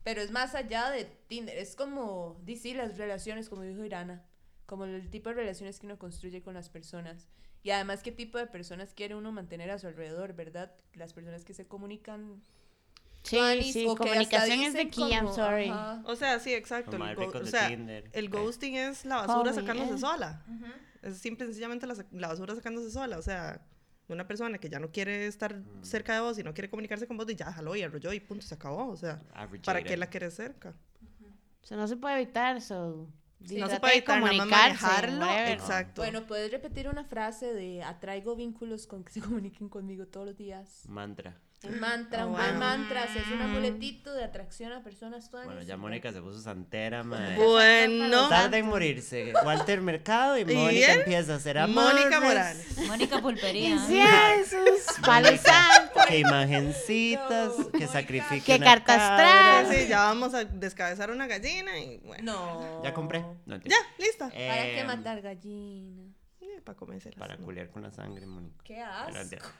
pero 0.05 0.21
es 0.21 0.31
más 0.31 0.53
allá 0.55 0.89
de 0.91 1.03
Tinder, 1.27 1.57
es 1.57 1.75
como, 1.75 2.39
di 2.45 2.55
sí, 2.55 2.73
las 2.73 2.97
relaciones, 2.97 3.49
como 3.49 3.63
dijo 3.63 3.83
Irana, 3.83 4.23
como 4.67 4.85
el 4.85 5.09
tipo 5.09 5.29
de 5.29 5.35
relaciones 5.35 5.79
que 5.79 5.87
uno 5.87 5.97
construye 5.99 6.41
con 6.41 6.53
las 6.53 6.69
personas. 6.69 7.27
Y 7.63 7.71
además, 7.71 8.03
qué 8.03 8.11
tipo 8.11 8.37
de 8.37 8.45
personas 8.45 8.93
quiere 8.93 9.15
uno 9.15 9.31
mantener 9.31 9.71
a 9.71 9.79
su 9.79 9.87
alrededor, 9.87 10.33
¿verdad? 10.33 10.71
Las 10.93 11.13
personas 11.13 11.43
que 11.43 11.53
se 11.55 11.65
comunican. 11.67 12.41
Sí, 13.23 13.37
tuanis, 13.37 13.73
sí, 13.73 13.85
o 13.87 13.95
comunicación 13.95 14.59
es 14.59 14.73
de 14.73 14.87
key, 14.89 15.09
I'm 15.11 15.27
sorry. 15.33 15.69
ajá. 15.69 16.03
O 16.05 16.15
sea, 16.15 16.39
sí, 16.39 16.53
exacto. 16.53 16.95
El, 16.95 17.15
go- 17.15 17.31
o 17.39 17.45
sea, 17.47 17.69
el 17.71 18.29
ghosting 18.29 18.75
es 18.75 19.03
la 19.05 19.15
basura 19.25 19.39
Homie, 19.49 19.53
sacándose 19.53 19.97
sola. 19.97 20.45
Es 21.01 21.17
simple 21.17 21.45
y 21.45 21.47
sencillamente 21.47 21.87
la, 21.87 21.95
la 22.11 22.27
basura 22.27 22.53
sacándose 22.53 22.91
sola. 22.91 23.17
O 23.17 23.23
sea, 23.23 23.59
una 24.07 24.27
persona 24.27 24.57
que 24.57 24.69
ya 24.69 24.79
no 24.79 24.91
quiere 24.91 25.27
estar 25.27 25.55
Mm. 25.55 25.83
cerca 25.83 26.13
de 26.13 26.19
vos 26.21 26.37
y 26.37 26.43
no 26.43 26.53
quiere 26.53 26.69
comunicarse 26.69 27.07
con 27.07 27.17
vos, 27.17 27.29
y 27.29 27.35
ya 27.35 27.51
jaló 27.51 27.75
y 27.75 27.81
arrolló 27.83 28.13
y 28.13 28.19
punto, 28.19 28.45
se 28.45 28.55
acabó. 28.55 28.87
O 28.89 28.97
sea, 28.97 29.21
¿para 29.63 29.83
qué 29.83 29.97
la 29.97 30.07
quieres 30.07 30.35
cerca? 30.35 30.73
O 31.61 31.65
sea, 31.67 31.77
no 31.77 31.87
se 31.87 31.97
puede 31.97 32.21
evitar 32.21 32.57
eso. 32.57 33.07
Sí, 33.43 33.57
no 33.57 33.67
se 33.67 33.79
puede 33.79 33.93
de 33.93 33.97
evitar 33.99 34.21
manejarlo. 34.21 35.25
Exacto. 35.29 36.01
Bueno, 36.01 36.25
puedes 36.25 36.51
repetir 36.51 36.87
una 36.87 37.03
frase 37.03 37.53
de 37.53 37.83
atraigo 37.83 38.35
vínculos 38.35 38.87
con 38.87 39.03
que 39.03 39.11
se 39.11 39.21
comuniquen 39.21 39.69
conmigo 39.69 40.07
todos 40.07 40.25
los 40.27 40.37
días. 40.37 40.83
Mantra. 40.87 41.39
Un 41.63 41.79
mantra, 41.79 42.25
Oh, 42.27 42.29
wow. 42.29 42.37
mantra, 42.59 43.05
es 43.05 43.27
un 43.33 43.41
amuletito 43.41 44.13
de 44.13 44.23
atracción 44.23 44.71
a 44.71 44.83
personas 44.83 45.31
tuanis. 45.31 45.47
Bueno, 45.47 45.63
ya 45.63 45.77
Mónica 45.77 46.11
se 46.13 46.21
puso 46.21 46.39
santera, 46.39 47.03
mae. 47.03 47.37
bueno. 47.37 48.29
Tarda 48.29 48.57
en 48.59 48.67
morirse. 48.67 49.33
Walter 49.43 49.81
Mercado 49.81 50.37
y 50.37 50.41
¿Y 50.47 50.53
Mónica 50.53 50.93
él? 50.93 50.99
empieza 50.99 51.33
a 51.33 51.35
hacer 51.37 51.55
Mónica 51.67 52.17
amarres, 52.17 52.21
Morales. 52.21 52.77
Mónica 52.87 53.19
Pulpería. 53.19 53.79
Sí, 53.87 53.99
esos 53.99 54.99
palo 55.03 55.29
santo. 55.37 56.01
Que 56.07 56.19
imagencitas, 56.19 57.57
No, 57.57 57.65
que 57.71 57.77
Mónica. 57.79 57.87
sacrifiquen 57.93 58.59
Que 58.59 58.63
cartas. 58.63 59.67
Sí, 59.69 59.87
ya 59.87 59.99
vamos 60.05 60.35
a 60.35 60.43
descabezar 60.43 61.09
una 61.09 61.25
gallina 61.25 61.79
y 61.79 61.97
bueno. 61.99 62.23
No. 62.31 62.83
Ya 62.83 62.93
compré. 62.93 63.25
No, 63.47 63.57
Ya, 63.63 63.77
lista. 63.97 64.25
¿Para 64.29 64.35
qué 64.35 64.81
Em, 64.81 64.87
matar 64.87 65.21
gallina? 65.21 66.03
Eh, 66.55 66.61
para 66.61 66.77
comérselas. 66.77 67.17
Para 67.19 67.37
culiar 67.37 67.69
con 67.69 67.81
la 67.83 67.91
sangre, 67.91 68.25
Mónica. 68.25 68.63
Qué 68.63 68.81
asco. 68.81 69.13
mentira. 69.13 69.41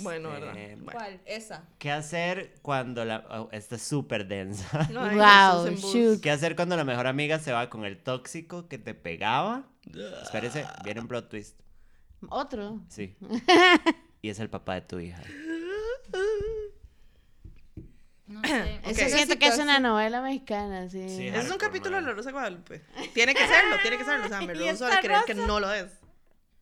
Bueno, 0.00 0.32
Este, 0.34 0.44
¿verdad? 0.46 0.76
Bueno. 0.78 0.92
¿Cuál? 0.92 1.20
Esa. 1.24 1.64
¿Qué 1.78 1.90
hacer 1.90 2.54
cuando 2.62 3.04
la... 3.04 3.24
oh, 3.30 3.48
esta 3.52 3.76
es 3.76 3.82
súper 3.82 4.28
densa. 4.28 4.68
Ay, 4.96 5.16
Wow, 5.16 5.74
shoot. 5.76 6.20
¿Qué 6.20 6.30
hacer 6.30 6.54
cuando 6.54 6.76
la 6.76 6.84
mejor 6.84 7.06
amiga 7.06 7.38
se 7.38 7.50
va 7.52 7.68
con 7.70 7.84
el 7.84 7.98
tóxico 8.02 8.68
que 8.68 8.78
te 8.78 8.94
pegaba? 8.94 9.64
Espérese, 10.22 10.66
viene 10.84 11.00
un 11.00 11.08
plot 11.08 11.30
twist. 11.30 11.58
Otro. 12.28 12.80
Sí. 12.88 13.16
Y 14.22 14.28
es 14.28 14.38
el 14.38 14.50
papá 14.50 14.74
de 14.74 14.82
tu 14.82 14.98
hija. 15.00 15.22
No 18.26 18.42
sé. 18.46 18.80
Eso 18.84 19.04
Ok. 19.06 19.08
siento 19.08 19.38
que 19.38 19.46
es 19.48 19.58
una 19.58 19.80
novela 19.80 20.20
mexicana, 20.20 20.88
sí. 20.88 21.28
Es 21.28 21.50
un 21.50 21.56
capítulo 21.58 21.96
de. 21.96 22.02
La 22.02 22.12
Rosa 22.12 22.30
Guadalupe. 22.30 22.82
Tiene 23.14 23.34
que 23.34 23.46
serlo, 23.46 23.76
tiene 23.82 23.96
que 23.98 24.04
serlo. 24.04 24.26
O 24.26 24.28
sea, 24.28 24.40
me 24.42 24.52
¿Y 24.52 24.56
rehuso 24.56 24.84
esta 24.86 24.98
a 24.98 25.00
creer 25.00 25.20
que 25.26 25.34
no 25.34 25.58
lo 25.58 25.72
es. 25.72 25.86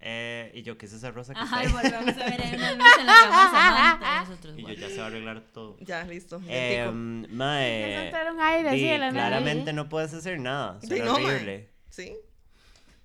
Eh, 0.00 0.52
y 0.54 0.62
yo, 0.62 0.78
¿qué 0.78 0.86
es 0.86 0.92
esa 0.92 1.10
rosa 1.10 1.34
que 1.34 1.40
Ajá, 1.40 1.62
está 1.64 1.78
ahí? 1.80 1.90
volvemos 1.90 2.22
a 2.22 2.30
ver 2.30 2.40
ahí 2.40 2.54
una 2.54 2.72
luz 2.76 2.86
en 3.00 3.06
la 3.06 3.12
cama 3.14 3.50
Samantha. 3.50 4.16
y 4.24 4.28
Nosotros, 4.28 4.58
Y 4.58 4.62
yo 4.62 4.72
ya 4.74 4.88
se 4.88 4.96
va 4.98 5.04
a 5.04 5.06
arreglar 5.08 5.40
todo. 5.52 5.76
Ya, 5.80 6.04
listo. 6.04 6.40
Eh, 6.46 6.88
mae, 6.92 8.12
aire 8.40 8.68
así 8.68 8.76
di, 8.78 8.88
de 8.88 8.98
la 8.98 9.10
nada. 9.10 9.28
claramente 9.28 9.72
no 9.72 9.88
puedes 9.88 10.14
hacer 10.14 10.38
nada. 10.38 10.78
Sí, 10.82 11.00
no, 11.00 11.14
mae. 11.18 11.24
horrible. 11.24 11.70
Sí. 11.90 12.16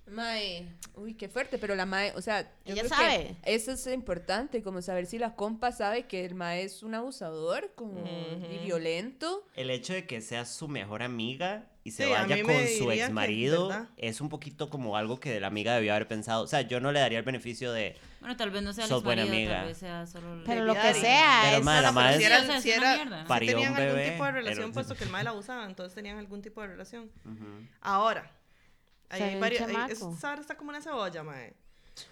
Mae, 0.06 0.68
uy, 0.96 1.14
qué 1.14 1.28
fuerte, 1.28 1.56
pero 1.58 1.74
la 1.74 1.86
mae, 1.86 2.12
o 2.14 2.20
sea, 2.20 2.42
yo 2.66 2.74
Ella 2.74 2.82
creo 2.82 2.88
sabe. 2.90 3.36
que 3.42 3.54
eso 3.54 3.72
es 3.72 3.86
importante, 3.86 4.62
como 4.62 4.82
saber 4.82 5.06
si 5.06 5.18
la 5.18 5.34
compa 5.34 5.72
sabe 5.72 6.06
que 6.06 6.24
el 6.26 6.34
mae 6.34 6.62
es 6.62 6.82
un 6.82 6.94
abusador, 6.94 7.72
como 7.74 8.04
y 8.52 8.58
violento. 8.64 9.46
El 9.56 9.70
hecho 9.70 9.94
de 9.94 10.06
que 10.06 10.20
sea 10.20 10.44
su 10.44 10.68
mejor 10.68 11.02
amiga 11.02 11.70
y 11.84 11.90
se 11.90 12.06
Sí, 12.06 12.10
vaya 12.10 12.42
con 12.42 12.54
su 12.78 12.90
ex 12.90 13.10
marido, 13.10 13.86
es 13.98 14.20
un 14.22 14.30
poquito 14.30 14.70
como 14.70 14.96
algo 14.96 15.20
que 15.20 15.38
la 15.38 15.48
amiga 15.48 15.74
debió 15.74 15.92
haber 15.94 16.08
pensado. 16.08 16.42
O 16.42 16.46
sea, 16.46 16.62
yo 16.62 16.80
no 16.80 16.90
le 16.92 16.98
daría 17.00 17.18
el 17.18 17.24
beneficio 17.24 17.72
de. 17.72 17.94
Bueno, 18.20 18.36
tal 18.36 18.50
vez 18.50 18.62
no 18.62 18.72
sea 18.72 18.84
el 18.84 18.88
Sos 18.88 19.04
buena 19.04 19.22
exmarido, 19.22 19.50
amiga. 19.50 19.58
tal 19.60 19.68
vez 19.68 19.76
sea 19.76 20.06
solo... 20.06 20.32
el- 20.34 20.44
Pero 20.44 20.64
lo 20.64 20.74
que 20.74 20.94
sea, 20.94 21.40
Pero, 21.44 21.58
es... 21.58 21.64
madre, 21.64 21.82
la 21.82 21.92
madre 21.92 22.16
si 22.18 22.24
era- 22.24 22.40
O 22.40 22.44
sea, 22.46 22.60
si 22.62 22.70
una 22.70 22.76
era- 22.78 22.94
mierda. 23.04 23.22
si 23.22 23.28
Parió 23.28 23.50
tenían 23.52 23.72
un 23.72 23.76
algún 23.78 23.96
bebé, 23.96 24.10
tipo 24.12 24.24
de 24.24 24.32
relación, 24.32 24.60
pero- 24.62 24.72
puesto 24.74 24.94
que 24.96 25.04
el 25.04 25.10
mae 25.10 25.24
la 25.24 25.30
abusaba, 25.30 25.66
entonces 25.66 25.94
tenían 25.94 26.16
algún 26.18 26.40
tipo 26.40 26.62
de 26.62 26.68
relación. 26.68 27.10
Ujú. 27.26 27.68
Ahora, 27.82 28.30
ahí 29.10 29.22
hay 29.22 29.38
varios. 29.38 29.60
vara 30.22 30.40
está 30.40 30.56
como 30.56 30.70
una 30.70 30.80
cebolla, 30.80 31.22
mae. 31.22 31.52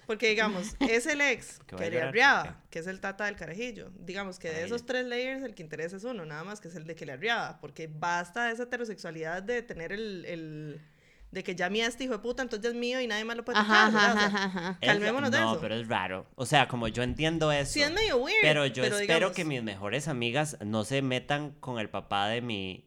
Porque, 0.07 0.29
digamos, 0.29 0.75
es 0.81 1.07
el 1.07 1.21
ex 1.21 1.59
Que 1.67 1.91
le 1.91 2.01
arriaba, 2.03 2.61
que 2.71 2.79
es 2.79 2.87
el 2.87 3.01
tata 3.01 3.25
del 3.27 3.37
carajillo. 3.37 3.91
Digamos 3.99 4.39
que 4.39 4.51
de 4.51 4.65
esos 4.65 4.87
tres 4.87 5.05
layers, 5.07 5.43
el 5.43 5.55
que 5.55 5.63
interesa 5.63 5.97
es 5.97 6.05
uno, 6.05 6.25
nada 6.25 6.45
más 6.45 6.61
que 6.61 6.69
es 6.69 6.75
el 6.77 6.85
de 6.87 6.95
que 6.95 7.05
le 7.07 7.13
arriaba. 7.13 7.59
Porque 7.61 7.89
basta 7.89 8.51
esa 8.51 8.65
heterosexualidad 8.65 9.43
de 9.43 9.63
tener 9.63 9.93
el. 9.93 10.25
el 10.27 10.81
de 11.33 11.43
que 11.43 11.55
ya 11.55 11.71
mi 11.71 11.81
este 11.81 12.05
hijo 12.05 12.13
de 12.13 12.19
puta, 12.19 12.43
entonces 12.43 12.63
ya 12.63 12.69
es 12.69 12.75
mío 12.77 13.01
y 13.01 13.07
nadie 13.07 13.25
más 13.25 13.37
lo 13.39 13.43
puede 13.43 13.59
Ajá, 13.59 13.87
tocar. 13.87 14.05
ajá, 14.11 14.15
¿verdad? 14.15 14.27
O 14.27 14.31
sea, 14.31 14.45
ajá, 14.45 14.59
ajá. 14.67 14.79
Es- 14.83 14.87
Calmémonos 14.89 15.31
de 15.31 15.41
no, 15.41 15.53
eso. 15.53 15.61
pero 15.63 15.75
es 15.77 15.89
raro. 15.89 16.27
O 16.35 16.45
sea, 16.45 16.69
como 16.69 16.89
yo 16.89 17.03
entiendo 17.03 17.51
eso. 17.51 17.73
Sí, 17.73 17.81
es 17.81 17.91
medio 17.91 18.19
weird. 18.19 18.37
Pero 18.43 18.67
yo 18.67 18.85
espero 18.85 18.99
digamos- 19.01 19.33
que 19.35 19.45
mis 19.47 19.63
mejores 19.63 20.09
amigas 20.09 20.59
no 20.63 20.85
se 20.85 21.01
metan 21.01 21.53
con 21.53 21.79
el 21.79 21.89
papá 21.89 22.29
de 22.29 22.43
mi. 22.43 22.87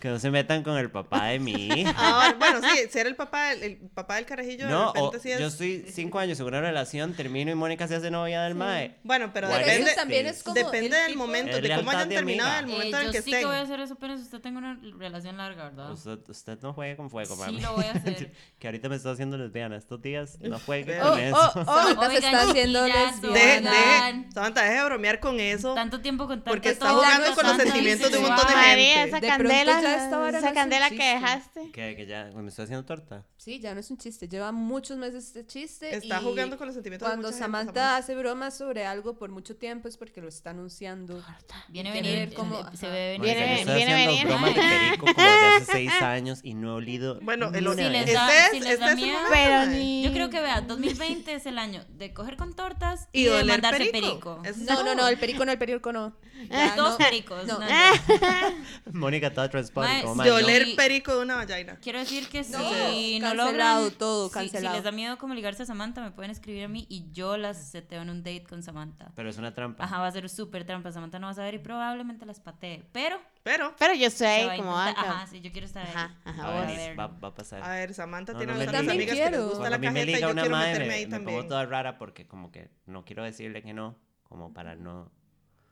Que 0.00 0.08
no 0.08 0.18
se 0.18 0.30
metan 0.30 0.62
con 0.62 0.76
el 0.76 0.90
papá 0.90 1.26
de 1.28 1.38
mi 1.38 1.52
hija. 1.80 1.94
Ahora, 1.96 2.34
bueno, 2.38 2.60
sí, 2.60 2.88
ser 2.90 3.06
el 3.06 3.16
papá, 3.16 3.50
del- 3.50 3.62
el, 3.62 3.76
papá 3.94 4.16
del 4.16 4.26
carajillo, 4.26 4.68
No, 4.68 4.92
de 4.92 5.00
o 5.00 5.04
repente 5.06 5.20
sí 5.20 5.32
es. 5.32 5.40
yo 5.40 5.46
estoy 5.46 5.86
cinco 5.90 6.18
años 6.18 6.38
en 6.38 6.46
una 6.46 6.60
relación, 6.60 7.14
termino 7.14 7.50
y 7.50 7.54
Mónica 7.54 7.88
se 7.88 7.96
hace 7.96 8.10
novia 8.10 8.42
del 8.42 8.54
mae. 8.54 8.96
Bueno, 9.04 9.30
pero 9.32 9.48
Pero 9.48 9.58
Pero 9.60 9.66
depende, 9.70 9.90
eso 9.92 10.00
también 10.00 10.26
es 10.26 10.42
como 10.42 10.54
depende 10.54 10.86
el 10.86 10.92
del 10.92 11.06
tipo- 11.12 11.18
momento, 11.26 11.60
de 11.60 11.74
cómo 11.76 11.90
hayan 11.90 12.08
de 12.10 12.14
terminado, 12.14 12.50
amiga. 12.50 12.58
el 12.60 12.68
Eh, 12.68 12.72
momento 12.76 12.96
en 12.96 13.00
el 13.00 13.06
yo 13.06 13.12
que 13.12 13.22
sí 13.22 13.30
estén. 13.30 13.40
que 13.40 13.46
voy 13.46 13.56
a 13.56 13.60
hacer 13.62 13.80
eso 13.80 13.94
apenas 13.94 14.20
usted 14.20 14.40
tenga 14.40 14.58
una 14.58 14.78
relación 14.98 15.36
larga, 15.38 15.64
¿verdad? 15.70 15.90
Usted, 15.92 16.18
usted 16.28 16.58
no 16.60 16.72
juegue 16.74 16.96
con 16.96 17.08
fuego, 17.10 17.34
Sí 17.34 17.40
mami. 17.40 17.60
lo 17.62 17.72
voy 17.74 17.84
a 17.86 17.92
hacer. 17.96 18.32
que 18.58 18.68
ahorita 18.68 18.88
me 18.90 18.96
está 18.96 19.10
haciendo 19.12 19.38
lesbiana. 19.38 19.76
Estos 19.76 20.02
días 20.02 20.38
no 20.40 20.58
juegue 20.60 21.00
Oh, 21.00 21.10
con 21.10 21.12
Oh, 21.12 21.16
eso. 21.18 21.52
oh, 21.56 21.64
oh, 21.66 21.70
ahorita 21.70 22.10
se 22.10 22.16
está 22.18 22.42
haciendo 22.42 22.86
lesbiana. 22.86 23.70
Oigan. 23.70 24.22
deje, 24.22 24.32
Samantha, 24.34 24.62
deje 24.62 24.74
de 24.74 24.84
bromear 24.84 25.20
con 25.20 25.40
eso. 25.40 25.74
Tanto 25.74 26.00
tiempo 26.00 26.26
con 26.26 26.38
tanto 26.40 26.50
Porque 26.50 26.68
está 26.70 26.90
jugando 26.90 27.34
con 27.34 27.46
los 27.46 27.56
sentimientos 27.56 28.12
de 28.12 28.18
un 28.18 28.24
montón 28.28 28.46
de 28.48 28.54
gente. 28.54 29.04
De 29.06 29.08
pronto 29.20 29.26
candela, 29.28 29.80
ya 29.86 30.04
esta 30.04 30.18
vara 30.18 30.32
no 30.32 30.38
esa 30.38 30.46
es 30.48 30.52
un 30.52 30.54
candela 30.54 30.88
que 30.90 30.96
chiste. 30.96 31.12
dejaste. 31.14 31.70
Que, 31.72 31.96
que 31.96 32.06
ya 32.06 32.30
me 32.34 32.48
estoy 32.48 32.64
haciendo 32.64 32.84
torta. 32.84 33.24
Sí, 33.36 33.60
ya 33.60 33.74
no 33.74 33.80
es 33.80 33.90
un 33.90 33.96
chiste. 33.98 34.28
Lleva 34.28 34.50
muchos 34.52 34.96
meses 34.98 35.24
este 35.26 35.46
chiste. 35.46 35.94
Está 35.94 36.20
y 36.20 36.24
jugando 36.24 36.56
con 36.58 36.66
los 36.66 36.74
sentimientos 36.74 37.06
de 37.06 37.10
Cuando 37.12 37.28
mucha 37.28 37.44
gente, 37.44 37.44
Samantha 37.58 37.96
hace 37.96 38.14
bromas 38.16 38.56
sobre 38.56 38.84
algo 38.86 39.16
por 39.18 39.30
mucho 39.30 39.56
tiempo 39.56 39.86
es 39.88 39.96
porque 39.96 40.20
lo 40.20 40.28
está 40.28 40.50
anunciando. 40.50 41.22
Viene 41.68 41.90
a 41.90 41.92
Tiene 41.92 42.08
venir, 42.10 42.18
que 42.18 42.26
ver 42.26 42.34
cómo- 42.34 42.76
se 42.76 42.88
ve 42.88 43.18
venir. 43.18 43.18
Mónica, 43.20 43.34
Viene- 43.36 43.54
yo 43.54 43.60
estoy 43.60 43.74
viene 43.76 43.92
haciendo 43.94 44.12
venir. 44.12 44.26
bromas 44.26 44.54
de 44.54 44.60
perico 44.60 45.06
como 45.06 45.28
desde 45.28 45.46
hace 45.56 45.64
seis 45.72 45.92
años 46.02 46.40
y 46.42 46.54
no 46.54 46.68
he 46.70 46.74
olido 46.74 47.20
Bueno, 47.20 47.50
el 47.54 47.64
Si 47.76 47.82
les 47.88 48.12
da- 48.12 48.28
este 48.28 48.44
es, 48.46 48.50
si 48.52 48.60
les 48.60 48.72
este 48.72 48.84
da 48.84 48.86
es 48.92 48.98
el 48.98 49.04
miedo. 49.04 49.18
momento, 49.18 49.32
Pero 49.34 49.56
mae. 49.58 49.78
ni... 49.78 50.02
Yo 50.02 50.12
creo 50.12 50.30
que 50.30 50.40
vea, 50.40 50.60
2020 50.62 51.34
es 51.34 51.46
el 51.46 51.58
año 51.58 51.84
de 51.90 52.12
coger 52.12 52.36
con 52.36 52.54
tortas 52.54 53.08
y, 53.12 53.22
Y 53.22 53.24
de 53.24 53.44
mandarse 53.44 53.84
perico. 53.86 54.00
perico. 54.08 54.40
Eso 54.44 54.60
es 54.60 54.66
No, 54.66 54.82
no, 54.82 54.94
no, 54.94 55.06
el 55.08 55.18
perico 55.18 55.44
no, 55.44 55.52
el 55.52 55.58
perico 55.58 55.92
no. 55.92 56.16
Ya, 56.50 56.74
Dos 56.76 56.90
no. 56.90 56.98
pericos. 56.98 57.46
No. 57.46 57.58
no, 57.58 57.66
no. 57.66 58.92
Mónica 58.92 59.32
toda 59.32 59.48
transport 59.48 59.75
Mae, 59.82 60.24
De 60.24 60.30
oler 60.32 60.76
perico 60.76 61.14
de 61.16 61.22
una 61.22 61.36
vagina. 61.36 61.76
Quiero 61.80 61.98
decir 61.98 62.28
que 62.28 62.44
si 62.44 62.52
No, 62.52 62.58
no 62.58 62.70
cancelado 62.70 63.80
logran 63.82 63.98
todo, 63.98 64.28
si- 64.28 64.34
cancelado. 64.34 64.74
Si, 64.74 64.78
les 64.78 64.84
da 64.84 64.92
miedo 64.92 65.18
como 65.18 65.34
ligarse 65.34 65.62
a 65.62 65.66
Samantha, 65.66 66.02
me 66.02 66.10
pueden 66.10 66.30
escribir 66.30 66.64
a 66.64 66.68
mí 66.68 66.86
y 66.88 67.10
yo 67.12 67.36
las 67.36 67.70
seteo 67.70 68.02
en 68.02 68.10
un 68.10 68.22
date 68.22 68.44
con 68.48 68.62
Samantha. 68.62 69.12
Pero 69.14 69.28
es 69.30 69.38
una 69.38 69.52
trampa. 69.54 69.84
Ajá, 69.84 69.98
va 70.00 70.06
a 70.06 70.12
ser 70.12 70.28
súper 70.28 70.64
trampa. 70.64 70.90
Samantha 70.92 71.18
no 71.18 71.26
va 71.26 71.32
a 71.32 71.34
saber 71.34 71.54
y 71.54 71.58
probablemente 71.58 72.24
las 72.26 72.40
patee. 72.40 72.84
Pero 72.92 73.18
Pero, 73.42 73.74
Pero 73.78 73.94
yo 73.94 74.06
estoy 74.08 74.26
se 74.26 74.26
ahí 74.26 74.46
va 74.46 74.52
a 74.52 74.56
como 74.56 74.70
intentar- 74.72 74.96
banca. 75.04 75.10
Ajá, 75.18 75.26
sí, 75.28 75.40
yo 75.40 75.52
quiero 75.52 75.66
estar 75.66 75.86
ahí. 75.86 75.92
Ajá, 75.94 76.14
ajá, 76.24 76.42
Va 76.48 76.62
a 76.62 76.66
verlo. 76.66 76.96
va, 76.96 77.06
va 77.06 77.28
a 77.28 77.34
pasar. 77.34 77.62
a 77.62 77.68
ver, 77.70 77.94
Samantha 77.94 78.32
No, 78.32 78.38
tiene 78.38 78.52
no, 78.54 78.58
bastantes 78.58 78.92
amigas 78.92 79.16
que 79.16 79.30
les 79.30 79.40
gusta 79.40 79.58
Cuando 79.58 79.70
la 79.70 79.78
mí 79.78 79.86
me 79.86 79.92
cajeta 79.92 80.02
y 80.02 80.06
liga 80.14 80.18
yo 80.26 80.32
una 80.32 80.42
quiero 80.42 80.56
madre, 80.56 80.68
meterme 80.72 80.88
me, 80.88 80.94
ahí 80.94 81.04
me 81.06 81.10
también. 81.10 81.36
pongo 81.38 81.48
toda 81.48 81.66
rara 81.66 81.98
porque 81.98 82.26
como 82.26 82.50
que 82.50 82.70
no 82.86 83.04
quiero 83.04 83.22
decirle 83.22 83.62
que 83.62 83.72
no, 83.72 83.96
como 84.24 84.52
para 84.52 84.74
no... 84.74 85.12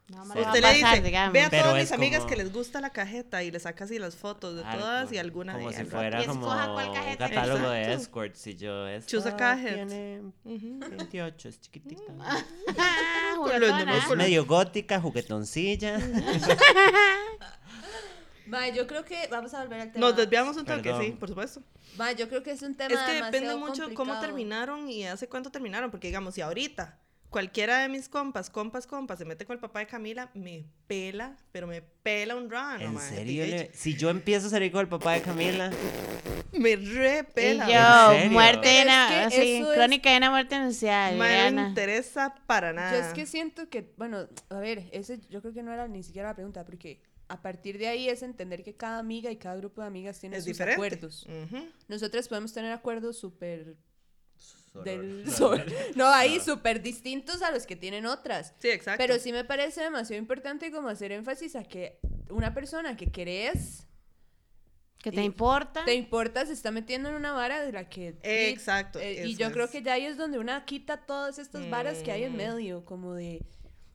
No 0.09 0.23
me 0.27 0.38
Usted 0.38 0.55
le 0.57 0.61
pasar, 0.61 0.75
dice, 0.90 1.01
digamos. 1.03 1.33
ve 1.33 1.40
a 1.40 1.49
todas 1.51 1.77
es 1.79 1.83
mis 1.85 1.93
amigas 1.93 2.19
como- 2.21 2.29
que 2.31 2.37
les 2.37 2.53
gusta 2.53 2.81
la 2.83 2.90
cajeta 2.90 3.43
y 3.43 3.51
le 3.51 3.59
saca 3.59 3.85
así 3.85 3.99
las 3.99 4.14
fotos 4.17 4.55
de 4.57 4.62
algo, 4.62 4.83
todas 4.85 5.11
y 5.12 5.17
alguna 5.17 5.55
Como 5.55 5.69
de 5.71 5.75
si 5.77 5.81
ellas. 5.81 5.93
fuera 5.95 6.27
como 6.27 6.40
escoja 6.43 6.73
cuál 6.75 6.88
un 6.90 6.95
cajeta 6.95 7.29
le 7.29 7.35
catálogo 7.35 7.71
de 7.71 7.93
escorts 7.95 8.47
y 8.49 8.57
yo... 8.57 8.87
Esta 8.87 9.11
Choose 9.11 9.29
a 9.31 9.37
cajet. 9.37 9.75
tiene 9.75 10.21
Ujú. 10.45 10.79
28, 10.90 11.49
es 11.49 11.59
chiquitita. 11.61 12.03
Con 12.05 12.17
los 13.61 13.71
juguetona. 13.71 13.97
Es 13.97 14.09
medio 14.17 14.45
gótica, 14.45 15.01
juguetoncilla. 15.01 15.99
Ma, 18.47 18.69
yo 18.69 18.87
creo 18.87 19.05
que 19.07 19.27
vamos 19.31 19.55
a 19.55 19.62
volver 19.62 19.81
al 19.81 19.93
tema. 19.93 20.07
Nos 20.07 20.17
desviamos 20.17 20.57
un 20.59 20.67
toque, 20.67 20.83
Perdón. 20.83 21.03
sí, 21.03 21.11
por 21.12 21.31
supuesto. 21.31 21.62
Ma, 21.97 22.12
yo 22.12 22.29
creo 22.29 22.43
que 22.43 22.51
es 22.51 22.61
un 22.62 22.75
tema 22.75 22.95
Es 22.95 23.01
que 23.01 23.12
depende 23.23 23.57
mucho 23.57 23.85
cómo 23.85 23.95
complicado. 23.95 24.21
terminaron 24.21 24.90
y 24.90 25.07
hace 25.07 25.29
cuánto 25.29 25.51
terminaron, 25.51 25.90
porque 25.90 26.09
digamos, 26.09 26.35
si 26.35 26.43
ahorita 26.43 26.99
cualquiera 27.35 27.81
de 27.83 27.88
mis 27.88 28.09
compas, 28.09 28.49
compas, 28.49 28.87
compas, 28.87 29.18
se 29.18 29.25
mete 29.25 29.44
con 29.44 29.55
el 29.55 29.61
papá 29.61 29.81
de 29.81 29.88
Camila, 29.88 30.31
me 30.35 30.66
pela, 30.87 31.37
pero 31.51 31.66
me 31.66 31.83
pela 31.83 32.37
un 32.37 32.49
rano, 32.49 32.85
¿En 32.85 32.94
mae. 32.94 33.09
serio? 33.09 33.44
Y- 33.44 33.51
le- 33.51 33.70
Si 33.75 33.97
yo 33.97 34.09
empiezo 34.09 34.47
a 34.47 34.51
salir 34.51 34.70
con 34.70 34.83
el 34.83 34.88
papá 34.88 35.14
de 35.14 35.23
Camila... 35.23 35.68
Me 36.53 36.70
Y 36.70 36.77
repela. 36.77 37.66
yo, 37.66 38.14
serio? 38.16 38.31
muerte 38.31 38.79
es 38.79 38.85
una... 38.85 39.29
que 39.29 39.42
Sí, 39.42 39.64
crónica 39.75 40.11
de 40.12 40.16
una 40.18 40.31
muerte 40.31 40.55
anunciada, 40.55 41.11
no 41.51 41.62
me 41.62 41.68
interesa 41.70 42.33
para 42.47 42.73
nada. 42.73 42.92
Yo 42.92 43.05
es 43.05 43.12
que 43.12 43.27
siento 43.27 43.68
que, 43.68 43.92
bueno, 43.97 44.29
a 44.51 44.59
ver, 44.61 44.85
ese 44.92 45.18
yo 45.29 45.42
creo 45.42 45.53
que 45.53 45.64
no 45.64 45.73
era 45.73 45.88
ni 45.88 46.05
siquiera 46.05 46.29
la 46.29 46.35
pregunta, 46.37 46.64
porque 46.64 47.03
a 47.27 47.42
partir 47.42 47.79
de 47.79 47.88
ahí 47.88 48.09
es 48.09 48.23
entender 48.23 48.62
que 48.62 48.77
cada 48.77 49.01
amiga 49.01 49.33
y 49.33 49.37
cada 49.38 49.57
grupo 49.57 49.81
de 49.81 49.88
amigas 49.88 50.20
tiene 50.20 50.37
es 50.37 50.44
sus 50.44 50.53
diferente. 50.53 50.75
acuerdos. 50.75 51.27
Ujú. 51.27 51.66
Nosotras 51.88 52.29
podemos 52.29 52.53
tener 52.53 52.70
acuerdos 52.70 53.18
súper 53.18 53.77
del 54.82 55.30
Soror. 55.30 55.64
no 55.94 56.06
ahí 56.08 56.40
súper 56.40 56.82
distintos 56.82 57.42
a 57.42 57.50
los 57.52 57.66
que 57.66 57.76
tienen 57.76 58.06
otras. 58.06 58.54
Sí, 58.58 58.68
exacto. 58.70 58.98
Pero 58.98 59.18
sí 59.20 59.32
me 59.32 59.44
parece 59.44 59.82
demasiado 59.82 60.18
importante 60.20 60.72
como 60.72 60.88
hacer 60.88 61.12
énfasis 61.12 61.54
a 61.56 61.64
que 61.64 61.98
una 62.30 62.52
persona 62.54 62.96
que 62.96 63.12
querés, 63.12 63.87
¿Qué 65.02 65.12
te 65.12 65.22
importa? 65.22 65.84
te 65.84 65.94
importa, 65.94 66.46
se 66.46 66.54
está 66.54 66.70
metiendo 66.70 67.10
en 67.10 67.14
una 67.16 67.32
vara 67.32 67.62
de 67.62 67.70
la 67.72 67.88
que... 67.90 68.16
Exacto, 68.22 68.98
eh, 68.98 69.26
y 69.26 69.37
yo 69.37 69.52
creo 69.52 69.68
que 69.68 69.82
ya 69.82 69.92
ahí 69.92 70.06
es 70.06 70.16
donde 70.16 70.38
una 70.38 70.64
quita 70.64 71.04
todas 71.04 71.38
estas 71.38 71.68
varas 71.68 71.98
que 71.98 72.10
hay 72.10 72.24
en 72.24 72.32
Mm. 72.32 72.37
medio, 72.37 72.84
como 72.87 73.12
de... 73.14 73.44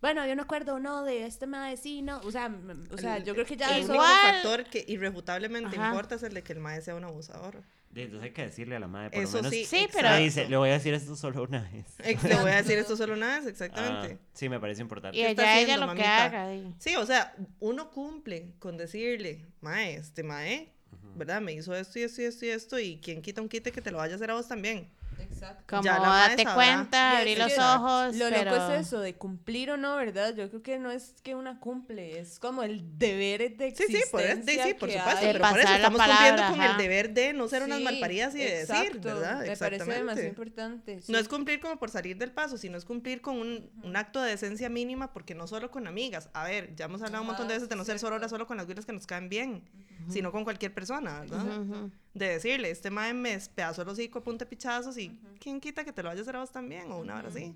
Bueno, 0.02 0.26
yo 0.28 0.36
no 0.36 0.44
acuerdo, 0.44 0.80
no, 0.80 1.04
de 1.04 1.26
este 1.26 1.46
mae, 1.48 1.76
sí, 1.76 2.02
no. 2.02 2.20
O 2.24 2.32
sea, 2.32 2.50
o 2.92 2.98
sea 2.98 3.18
yo 3.18 3.34
creo 3.34 3.46
que 3.46 3.58
ya 3.58 3.76
el 3.76 3.84
eso... 3.84 3.90
único 3.92 4.06
Igual- 4.06 4.32
factor 4.34 4.64
que 4.66 4.86
irrefutablemente 4.88 5.76
Ajá. 5.78 5.90
importa 5.90 6.16
es 6.16 6.24
el 6.24 6.34
de 6.36 6.42
que 6.44 6.54
el 6.54 6.60
maestro 6.60 6.86
sea 6.86 6.96
un 6.96 7.04
abusador. 7.04 7.64
Entonces 7.96 8.24
hay 8.24 8.32
que 8.32 8.44
decirle 8.44 8.76
a 8.76 8.80
la 8.80 8.88
madre, 8.88 9.10
por 9.10 9.24
Eso 9.24 9.38
lo 9.38 9.44
menos... 9.44 9.54
sí, 9.56 9.66
Sí, 9.66 9.88
pero- 9.92 10.16
dice, 10.18 10.48
le 10.48 10.58
voy 10.58 10.70
a 10.70 10.74
decir 10.74 10.94
esto 10.94 11.16
solo 11.16 11.44
una 11.44 11.62
vez. 11.72 11.86
Le 12.24 12.36
voy 12.36 12.52
a 12.52 12.58
decir 12.58 12.78
esto 12.78 12.96
solo 12.96 13.14
una 13.14 13.38
vez, 13.40 13.48
exactamente. 13.48 14.20
Ah, 14.22 14.28
sí, 14.34 14.48
me 14.48 14.60
parece 14.60 14.82
importante. 14.82 15.18
Y 15.18 15.22
¿Qué 15.24 15.30
está 15.32 15.42
ella, 15.44 15.54
ella 15.54 15.64
haciendo, 15.74 15.86
lo 15.88 15.92
que 15.94 16.02
mamita? 16.08 16.24
haga. 16.26 16.50
di. 16.50 16.74
Sí, 16.78 16.96
o 16.96 17.06
sea, 17.06 17.36
uno 17.60 17.90
cumple 17.90 18.54
con 18.60 18.78
decirle, 18.78 19.46
mae, 19.62 19.96
este 19.96 20.22
mae, 20.24 20.72
¿verdad? 21.16 21.42
Me 21.42 21.52
hizo 21.54 21.76
esto 21.76 21.98
y 22.00 22.04
esto 22.04 22.22
y 22.22 22.26
esto 22.26 22.46
y 22.46 22.50
esto, 22.50 22.80
y 22.80 23.00
quien 23.00 23.22
quita 23.22 23.42
un 23.42 23.50
quite 23.50 23.72
que 23.72 23.82
te 23.82 23.92
lo 23.92 23.98
vaya 23.98 24.14
a 24.14 24.16
hacer 24.18 24.30
a 24.30 24.36
vos 24.36 24.48
también. 24.48 24.88
Exacto. 25.24 25.64
Como 25.68 25.84
Ya 25.84 26.00
date 26.00 26.44
sabrá. 26.44 26.56
cuenta, 26.56 27.14
Y 27.14 27.18
abrí 27.18 27.36
los 27.36 27.54
que 27.54 27.60
ojos, 27.60 28.16
Lo 28.16 28.30
pero... 28.30 28.52
loco 28.52 28.74
es 28.74 28.88
eso, 28.88 29.00
de 29.00 29.16
cumplir 29.16 29.72
o 29.72 29.78
no, 29.78 29.96
¿verdad? 29.96 30.34
Yo 30.36 30.50
creo 30.50 30.62
que 30.64 30.80
no 30.80 30.92
es 30.92 31.16
que 31.24 31.36
una 31.36 31.60
cumple, 31.60 32.20
es 32.20 32.40
como 32.40 32.64
el 32.64 32.98
deber 32.98 33.56
de 33.58 33.72
Sí, 33.76 33.84
existencia 33.84 34.02
sí, 34.06 34.12
por, 34.12 34.22
sí, 34.22 34.60
sí, 34.68 34.74
por 34.76 34.90
que 34.90 34.98
supuesto, 34.98 35.20
hay. 35.20 35.28
De 35.28 35.34
pero 35.34 35.50
por 35.50 35.60
eso 35.60 35.74
estamos 35.76 36.02
cumpliendo 36.02 36.42
con 36.50 36.62
ajá. 36.62 36.72
el 36.72 36.78
deber 36.78 37.14
de 37.14 37.34
no 37.34 37.48
ser 37.48 37.64
unas 37.64 37.78
Sí, 37.80 37.84
malparidas 37.84 38.36
y 38.36 38.40
de 38.40 38.66
decir, 38.66 39.00
¿verdad? 39.00 39.42
Me 39.42 39.56
parece 39.58 39.84
demasiado 39.86 39.92
Exactamente. 40.10 40.28
importante. 40.28 41.02
sí. 41.02 41.12
No 41.12 41.18
es 41.18 41.28
cumplir 41.28 41.60
como 41.60 41.78
por 41.78 41.90
salir 41.90 42.18
del 42.18 42.32
paso, 42.32 42.58
sino 42.58 42.78
es 42.78 42.86
cumplir 42.86 43.22
con 43.22 43.38
un, 43.38 43.70
un 43.84 43.96
acto 43.96 44.22
de 44.22 44.32
decencia 44.32 44.70
mínima, 44.70 45.14
porque 45.14 45.36
no 45.36 45.48
solo 45.48 45.72
con 45.72 45.88
amigas. 45.88 46.30
A 46.34 46.44
ver, 46.46 46.76
ya 46.76 46.86
hemos 46.86 47.02
hablado 47.02 47.22
un 47.22 47.28
montón 47.28 47.48
de 47.48 47.54
veces 47.56 47.70
de 47.70 47.76
no 47.76 47.84
ser 47.84 47.98
cierto. 48.00 48.08
sororas 48.08 48.30
solo 48.32 48.48
con 48.48 48.58
las 48.58 48.66
güiras 48.66 48.86
que 48.86 48.94
nos 48.94 49.06
caen 49.08 49.30
bien, 49.30 49.64
sino 50.10 50.32
con 50.32 50.44
cualquier 50.44 50.74
persona, 50.74 51.22
¿verdad? 51.22 51.90
De 52.14 52.28
decirle, 52.28 52.72
este 52.72 52.90
mae 52.90 53.14
me 53.14 53.32
despedazó 53.32 53.84
el 53.84 53.90
hocico 53.90 54.20
a 54.20 54.24
punta 54.24 54.46
de 54.46 54.50
pichazos 54.50 54.98
y 54.98 55.20
¿quién 55.40 55.60
quita 55.62 55.84
que 55.84 55.94
te 55.94 56.02
lo 56.02 56.10
vayas 56.10 56.22
a 56.22 56.24
hacer 56.24 56.36
a 56.36 56.40
vos 56.40 56.52
también? 56.52 56.92
O 56.92 57.00
una 57.00 57.16
hora 57.18 57.28
así. 57.30 57.56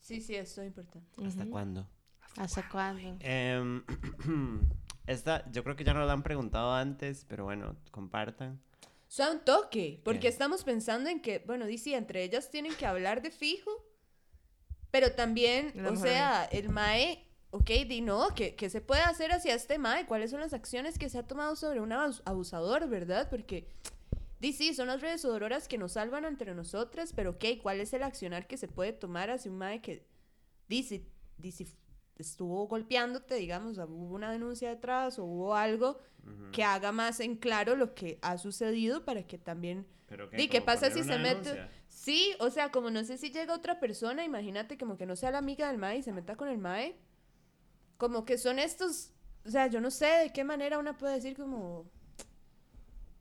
Sí, 0.00 0.20
sí, 0.20 0.34
eso 0.34 0.60
es 0.62 0.66
importante. 0.68 1.08
¿Hasta 1.24 1.46
cuándo? 1.46 1.88
¿Hasta 2.36 2.68
cuándo? 2.68 3.16
Em, 3.20 3.82
esta, 5.06 5.50
yo 5.50 5.64
creo 5.64 5.76
que 5.76 5.84
ya 5.84 5.94
nos 5.94 6.06
la 6.06 6.12
han 6.12 6.22
preguntado 6.22 6.72
antes, 6.72 7.24
pero 7.28 7.44
bueno, 7.44 7.76
compartan. 7.90 8.60
Un 9.18 9.40
toque, 9.44 10.00
porque 10.04 10.20
¿Qué? 10.20 10.28
estamos 10.28 10.64
pensando 10.64 11.10
en 11.10 11.20
que, 11.20 11.40
bueno, 11.46 11.66
dice, 11.66 11.94
entre 11.94 12.24
ellas 12.24 12.50
tienen 12.50 12.74
que 12.74 12.86
hablar 12.86 13.20
de 13.22 13.30
fijo, 13.30 13.70
pero 14.90 15.12
también, 15.12 15.72
La 15.74 15.90
o 15.90 15.92
mujer. 15.92 16.08
sea, 16.08 16.44
el 16.46 16.70
MAE, 16.70 17.22
ok, 17.52 17.70
di 17.86 18.00
no, 18.00 18.28
¿qué, 18.34 18.54
qué 18.56 18.68
se 18.68 18.80
puede 18.80 19.02
hacer 19.02 19.30
hacia 19.32 19.54
este 19.54 19.78
MAE? 19.78 20.06
¿Cuáles 20.06 20.30
son 20.30 20.40
las 20.40 20.52
acciones 20.52 20.98
que 20.98 21.08
se 21.08 21.18
ha 21.18 21.22
tomado 21.26 21.54
sobre 21.56 21.80
un 21.80 21.90
abus- 21.92 22.22
abusador, 22.24 22.88
verdad? 22.88 23.28
Porque, 23.30 23.68
di 24.40 24.52
sí, 24.52 24.74
son 24.74 24.88
las 24.88 25.00
redes 25.00 25.24
ororas 25.24 25.68
que 25.68 25.78
nos 25.78 25.92
salvan 25.92 26.24
entre 26.24 26.54
nosotras, 26.54 27.12
pero 27.14 27.30
ok, 27.30 27.44
¿cuál 27.62 27.80
es 27.80 27.92
el 27.92 28.02
accionar 28.02 28.46
que 28.46 28.56
se 28.56 28.68
puede 28.68 28.92
tomar 28.92 29.30
hacia 29.30 29.50
un 29.50 29.58
MAE 29.58 29.80
que, 29.80 30.04
dice, 30.68 31.06
dice, 31.38 31.66
estuvo 32.18 32.66
golpeándote, 32.66 33.36
digamos, 33.36 33.78
hubo 33.78 34.14
una 34.14 34.30
denuncia 34.32 34.68
detrás 34.68 35.18
o 35.18 35.24
hubo 35.24 35.54
algo 35.54 35.98
que 36.52 36.62
haga 36.62 36.92
más 36.92 37.18
en 37.20 37.36
claro 37.36 37.74
lo 37.74 37.94
que 37.94 38.18
ha 38.22 38.38
sucedido 38.38 39.04
para 39.04 39.24
que 39.26 39.38
también... 39.38 39.86
Pero 40.06 40.28
Di, 40.28 40.48
¿qué 40.48 40.60
pasa 40.60 40.90
si 40.90 41.02
se 41.02 41.18
mete? 41.18 41.50
Sí, 41.88 42.34
o 42.38 42.50
sea, 42.50 42.70
como 42.70 42.90
no 42.90 43.02
sé 43.04 43.18
si 43.18 43.30
llega 43.30 43.54
otra 43.54 43.80
persona, 43.80 44.24
imagínate 44.24 44.76
como 44.78 44.96
que 44.96 45.06
no 45.06 45.16
sea 45.16 45.30
la 45.30 45.38
amiga 45.38 45.68
del 45.68 45.78
mae 45.78 45.98
y 45.98 46.02
se 46.02 46.12
meta 46.12 46.36
con 46.36 46.48
el 46.48 46.58
mae. 46.58 46.96
Como 48.02 48.24
que 48.24 48.36
son 48.36 48.58
estos, 48.58 49.12
o 49.46 49.50
sea, 49.52 49.68
yo 49.68 49.80
no 49.80 49.88
sé 49.92 50.06
de 50.06 50.32
qué 50.32 50.42
manera 50.42 50.80
una 50.80 50.98
puede 50.98 51.14
decir 51.14 51.36
como... 51.36 51.88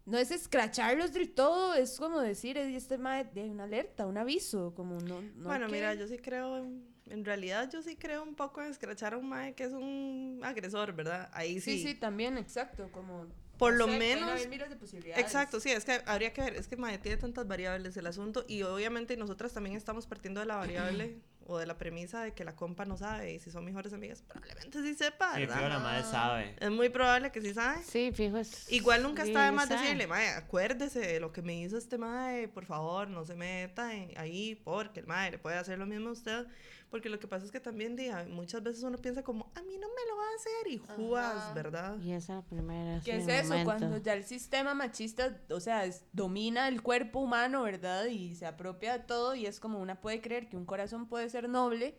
No 0.07 0.17
es 0.17 0.31
escracharlos 0.31 1.13
del 1.13 1.29
todo, 1.35 1.75
es 1.75 1.99
como 1.99 2.19
decir, 2.19 2.57
"Ey, 2.57 2.75
este 2.75 2.97
mae 2.97 3.25
de 3.25 3.43
una 3.43 3.65
alerta, 3.65 4.07
un 4.07 4.17
aviso, 4.17 4.73
como 4.73 4.99
no... 4.99 5.21
no 5.21 5.49
bueno, 5.49 5.67
que- 5.67 5.73
mira, 5.73 5.93
yo 5.93 6.07
sí 6.07 6.17
creo, 6.17 6.57
en, 6.57 6.83
en 7.11 7.23
realidad 7.23 7.69
yo 7.71 7.83
sí 7.83 7.95
creo 7.95 8.23
un 8.23 8.33
poco 8.33 8.59
en 8.63 8.71
escrachar 8.71 9.13
a 9.13 9.17
un 9.19 9.29
mae 9.29 9.53
que 9.53 9.65
es 9.65 9.71
un 9.71 10.39
agresor, 10.43 10.93
¿verdad? 10.95 11.29
Ahí 11.31 11.61
sí. 11.61 11.77
Sí, 11.77 11.89
sí, 11.89 11.93
también, 11.93 12.39
exacto, 12.39 12.89
como... 12.91 13.27
Por 13.59 13.75
lo 13.75 13.85
sé, 13.85 13.91
pueden 13.91 14.49
menos- 14.49 14.69
de 14.69 14.75
posibilidades. 14.77 15.23
Exacto, 15.23 15.59
sí, 15.59 15.69
es 15.69 15.85
que 15.85 16.01
habría 16.07 16.33
que 16.33 16.41
ver, 16.41 16.55
es 16.55 16.67
que 16.67 16.75
mae, 16.75 16.97
tiene 16.97 17.17
tantas 17.17 17.47
variables 17.47 17.95
el 17.97 18.07
asunto 18.07 18.45
y 18.47 18.63
obviamente 18.63 19.15
nosotras 19.15 19.53
también 19.53 19.75
estamos 19.75 20.07
partiendo 20.07 20.39
de 20.39 20.47
la 20.47 20.55
variable 20.55 21.19
o 21.51 21.57
de 21.57 21.65
la 21.65 21.77
premisa 21.77 22.23
de 22.23 22.33
que 22.33 22.43
la 22.45 22.55
compa 22.55 22.85
no 22.85 22.97
sabe 22.97 23.33
y 23.33 23.39
si 23.39 23.51
son 23.51 23.65
mejores 23.65 23.91
amigas, 23.93 24.21
probablemente 24.21 24.81
sí 24.81 24.95
sepa, 24.95 25.33
Sí, 25.35 25.41
¿verdad? 25.41 25.55
fijo, 25.57 25.69
la 25.69 25.79
madre 25.79 26.03
sabe. 26.03 26.55
Es 26.59 26.71
muy 26.71 26.89
probable 26.89 27.31
que 27.31 27.41
sí 27.41 27.53
sabe. 27.53 27.83
Sí, 27.83 28.11
fijo. 28.13 28.37
Es, 28.37 28.71
Igual 28.71 29.03
nunca 29.03 29.23
sí, 29.23 29.29
está 29.31 29.45
de 29.45 29.51
más 29.51 29.67
sabe. 29.67 29.81
decirle, 29.81 30.07
mae, 30.07 30.29
acuérdese 30.29 30.99
de 30.99 31.19
lo 31.19 31.31
que 31.31 31.41
me 31.41 31.53
hizo 31.59 31.77
este 31.77 31.97
mae, 31.97 32.47
por 32.47 32.65
favor, 32.65 33.07
no 33.09 33.25
se 33.25 33.35
meta 33.35 33.93
en- 33.93 34.17
ahí 34.17 34.55
porque 34.55 35.01
el 35.01 35.07
mae 35.07 35.31
le 35.31 35.37
puede 35.37 35.57
hacer 35.57 35.77
lo 35.77 35.85
mismo 35.85 36.09
a 36.09 36.13
usted. 36.13 36.45
Porque 36.91 37.07
lo 37.09 37.19
que 37.19 37.27
pasa 37.27 37.45
es 37.45 37.51
que 37.53 37.59
también, 37.61 37.95
diga, 37.95 38.25
muchas 38.29 38.61
veces 38.61 38.83
uno 38.83 38.97
piensa 38.97 39.23
como, 39.23 39.49
a 39.55 39.61
mí 39.63 39.77
no 39.77 39.87
me 39.87 40.11
lo 40.11 40.17
va 40.17 40.23
a 40.23 40.35
hacer 40.35 40.71
y 40.73 40.77
jugas, 40.77 41.37
Ajá. 41.45 41.53
¿verdad? 41.53 41.97
Y 42.01 42.11
esa 42.11 42.33
es 42.33 42.43
la 42.43 42.49
primera. 42.49 43.01
¿Qué 43.03 43.15
es 43.15 43.27
eso? 43.29 43.47
momento. 43.53 43.63
Cuando 43.63 43.97
ya 43.97 44.13
el 44.13 44.25
sistema 44.25 44.73
machista, 44.73 45.39
o 45.49 45.61
sea, 45.61 45.85
es- 45.85 46.03
domina 46.11 46.67
el 46.67 46.83
cuerpo 46.83 47.21
humano, 47.21 47.63
¿verdad? 47.63 48.07
Y 48.07 48.35
se 48.35 48.45
apropia 48.45 48.97
de 48.97 49.05
todo 49.05 49.35
y 49.35 49.45
es 49.45 49.61
como 49.61 49.79
una 49.79 50.01
puede 50.01 50.19
creer 50.19 50.49
que 50.49 50.57
un 50.57 50.65
corazón 50.65 51.07
puede 51.07 51.29
ser 51.29 51.47
noble, 51.47 51.95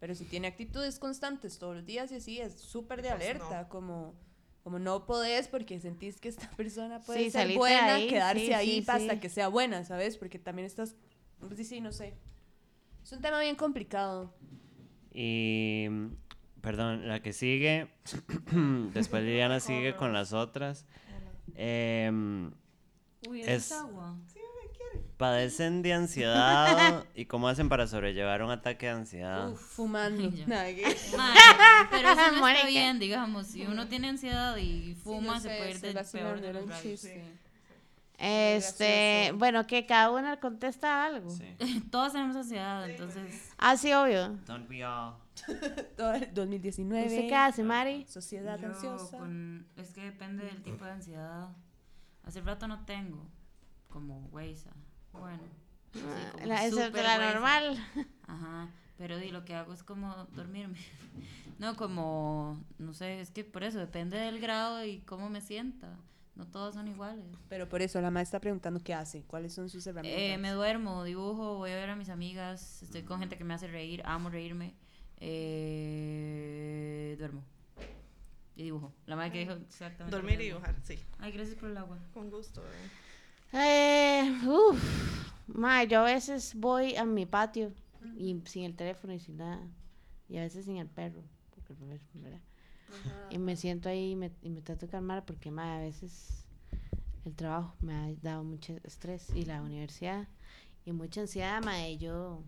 pero 0.00 0.14
si 0.14 0.24
tiene 0.24 0.48
actitudes 0.48 0.98
constantes 0.98 1.58
todos 1.58 1.76
los 1.76 1.84
días 1.84 2.10
y 2.10 2.14
así, 2.16 2.40
es 2.40 2.58
súper 2.58 3.02
de 3.02 3.10
Pues 3.10 3.20
alerta, 3.20 3.68
como, 3.68 4.14
como 4.64 4.78
no 4.78 5.04
podés 5.04 5.46
porque 5.46 5.78
sentís 5.78 6.18
que 6.20 6.30
esta 6.30 6.48
persona 6.56 7.00
puede 7.00 7.24
Sí, 7.24 7.30
ser 7.32 7.54
buena, 7.58 7.96
ahí, 7.96 8.08
quedarse 8.08 8.46
sí, 8.46 8.52
ahí 8.54 8.82
sí, 8.82 8.90
hasta 8.90 9.14
sí. 9.14 9.20
que 9.20 9.28
sea 9.28 9.48
buena, 9.48 9.84
¿sabes? 9.84 10.16
Porque 10.16 10.38
también 10.38 10.64
estás, 10.64 10.96
sí, 11.54 11.64
sí, 11.64 11.80
no 11.82 11.92
sé. 11.92 12.14
Es 13.02 13.12
un 13.12 13.20
tema 13.20 13.40
bien 13.40 13.56
complicado. 13.56 14.32
Y. 15.12 15.88
Perdón, 16.60 17.08
la 17.08 17.20
que 17.20 17.32
sigue. 17.32 17.88
después 18.94 19.22
Liliana 19.24 19.60
sigue 19.60 19.96
con 19.96 20.12
las 20.12 20.32
otras. 20.32 20.86
Em, 21.56 22.52
Uy, 23.28 23.40
Es- 23.42 23.48
¿es 23.48 23.72
agua? 23.72 24.16
padecen 25.16 25.82
de 25.82 25.92
ansiedad. 25.92 27.04
¿Y 27.14 27.26
cómo 27.26 27.48
hacen 27.48 27.68
para 27.68 27.86
sobrellevar 27.86 28.42
un 28.42 28.50
ataque 28.50 28.86
de 28.86 28.92
ansiedad? 28.92 29.50
Uf, 29.50 29.60
fumando. 29.60 30.30
Mae, 30.46 30.82
pero 31.90 32.10
eso 32.12 32.32
no 32.32 32.48
está 32.48 32.66
bien, 32.66 32.98
digamos. 32.98 33.46
Si 33.48 33.62
uno 33.66 33.86
tiene 33.88 34.08
ansiedad 34.08 34.56
y 34.56 34.94
fuma, 34.94 35.36
Sí, 35.40 35.48
se 35.48 35.48
yo 35.50 35.56
puede 35.58 35.74
sé, 35.78 35.88
ir 35.88 35.94
del 35.94 36.06
peor 36.06 36.40
de 36.40 36.52
Este, 38.24 39.32
bueno, 39.36 39.66
que 39.66 39.84
cada 39.84 40.10
una 40.10 40.38
contesta 40.38 41.04
algo. 41.04 41.28
Sí. 41.30 41.56
Todos 41.90 42.12
tenemos 42.12 42.36
ansiedad, 42.36 42.88
entonces. 42.88 43.52
Ah, 43.58 43.76
sí, 43.76 43.92
obvio. 43.92 44.28
Don't 44.46 44.68
we 44.70 44.84
all? 44.84 45.14
Todo 45.96 46.14
el 46.14 46.32
2019. 46.32 47.06
¿Usted 47.06 47.28
qué 47.28 47.34
hace, 47.34 47.64
Mari? 47.64 48.06
Sociedad 48.06 48.58
yo 48.60 48.68
ansiosa. 48.68 49.18
con- 49.18 49.66
es 49.76 49.92
que 49.92 50.02
depende 50.02 50.44
del 50.44 50.62
tipo 50.62 50.84
de 50.84 50.92
ansiedad. 50.92 51.48
Hace 52.22 52.40
rato 52.42 52.68
no 52.68 52.84
tengo. 52.84 53.26
Como 53.88 54.20
Weisa. 54.30 54.70
Bueno. 55.12 55.40
como 55.92 56.06
Ah, 56.06 56.46
La, 56.46 56.64
esa 56.64 56.86
es 56.86 56.92
la 56.92 56.98
Weisa. 57.18 57.32
normal. 57.32 57.86
Ajá, 58.26 58.68
pero 58.98 59.18
di, 59.18 59.30
lo 59.30 59.44
que 59.44 59.54
hago 59.54 59.72
es 59.72 59.82
como 59.82 60.14
dormirme. 60.32 60.78
No, 61.58 61.76
como, 61.76 62.58
no 62.78 62.92
sé, 62.92 63.20
es 63.20 63.30
que 63.30 63.44
por 63.44 63.62
eso 63.62 63.78
depende 63.78 64.16
del 64.18 64.40
grado 64.40 64.84
y 64.84 64.98
cómo 65.00 65.30
me 65.30 65.40
sienta. 65.40 65.96
No 66.34 66.46
todos 66.46 66.74
son 66.74 66.88
iguales. 66.88 67.24
Pero 67.48 67.68
por 67.68 67.82
eso 67.82 68.00
la 68.00 68.10
maestra 68.10 68.38
está 68.38 68.40
preguntando 68.40 68.80
qué 68.82 68.94
hace, 68.94 69.22
cuáles 69.22 69.52
son 69.52 69.68
sus 69.68 69.86
herramientas. 69.86 70.22
Eh, 70.22 70.38
me 70.38 70.50
duermo, 70.50 71.04
dibujo, 71.04 71.56
voy 71.58 71.70
a 71.70 71.74
ver 71.74 71.90
a 71.90 71.96
mis 71.96 72.08
amigas, 72.08 72.82
estoy 72.82 73.02
con 73.02 73.20
gente 73.20 73.36
que 73.36 73.44
me 73.44 73.52
hace 73.54 73.66
reír, 73.66 74.02
amo 74.06 74.30
reírme. 74.30 74.74
Eh, 75.20 77.16
duermo. 77.18 77.42
Y 78.56 78.64
dibujo. 78.64 78.92
La 79.06 79.16
madre 79.16 79.32
que 79.32 79.38
dijo 79.40 79.52
exactamente. 79.52 80.14
Dormir 80.16 80.40
y 80.40 80.44
dibujar, 80.44 80.74
sí. 80.82 80.98
Ay, 81.18 81.32
gracias 81.32 81.56
por 81.56 81.70
el 81.70 81.76
agua. 81.76 81.98
Con 82.14 82.30
gusto, 82.30 82.62
¿eh? 82.62 84.24
Eh, 84.24 84.46
uf, 84.46 84.82
ma, 85.48 85.84
yo 85.84 86.00
a 86.00 86.04
veces 86.04 86.54
voy 86.54 86.96
a 86.96 87.04
mi 87.04 87.26
patio 87.26 87.72
y 88.16 88.40
sin 88.46 88.64
el 88.64 88.74
teléfono 88.74 89.12
y 89.12 89.20
sin 89.20 89.36
nada. 89.36 89.60
Y 90.28 90.38
a 90.38 90.42
veces 90.42 90.64
sin 90.64 90.78
el 90.78 90.88
perro. 90.88 91.22
Porque 91.54 91.72
el 91.72 91.78
perro 91.78 91.94
es- 91.94 92.02
Y 93.30 93.38
me 93.38 93.56
siento 93.56 93.88
ahí 93.88 94.12
y 94.12 94.16
me, 94.16 94.30
y 94.42 94.50
me 94.50 94.60
trato 94.62 94.86
de 94.86 94.92
calmar 94.92 95.24
porque 95.24 95.50
ma, 95.50 95.76
a 95.76 95.80
veces 95.80 96.44
el 97.24 97.34
trabajo 97.34 97.74
me 97.80 97.94
ha 97.94 98.08
dado 98.22 98.44
mucho 98.44 98.74
estrés 98.84 99.28
y 99.34 99.44
la 99.44 99.62
universidad 99.62 100.28
y 100.84 100.92
mucha 100.92 101.20
ansiedad, 101.22 101.62
ma, 101.62 101.86
y 101.88 101.98
yo... 101.98 102.42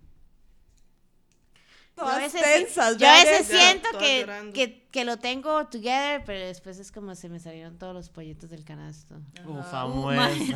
Yo 1.96 2.04
a 2.08 2.18
veces, 2.18 2.42
tensas, 2.42 2.96
yo 2.96 3.06
a 3.08 3.12
veces 3.22 3.46
Ya, 3.48 3.56
siento 3.56 3.88
que, 4.00 4.50
que, 4.52 4.88
que 4.90 5.04
lo 5.04 5.16
tengo 5.16 5.68
together, 5.68 6.24
pero 6.26 6.44
después 6.44 6.80
es 6.80 6.90
como 6.90 7.14
se 7.14 7.28
me 7.28 7.38
salieron 7.38 7.78
todos 7.78 7.94
los 7.94 8.08
pollitos 8.08 8.50
del 8.50 8.64
canasto. 8.64 9.14
Uf, 9.46 9.72
Uh, 9.72 10.10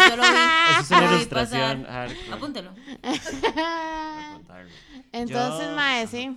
yo 0.00 0.16
lo 0.16 0.22
vi. 0.24 0.38
Eso 0.72 0.80
es 0.80 0.90
una 0.90 1.12
ilustración. 1.14 1.84
hardcore. 1.84 2.32
Apúntelo. 2.32 2.72
Voy 2.72 2.82
a 3.04 4.30
contarlo. 4.34 4.70
Entonces, 5.12 5.68
Yo- 5.68 5.76
mae, 5.76 6.02
ajá. 6.02 6.10
sí. 6.10 6.36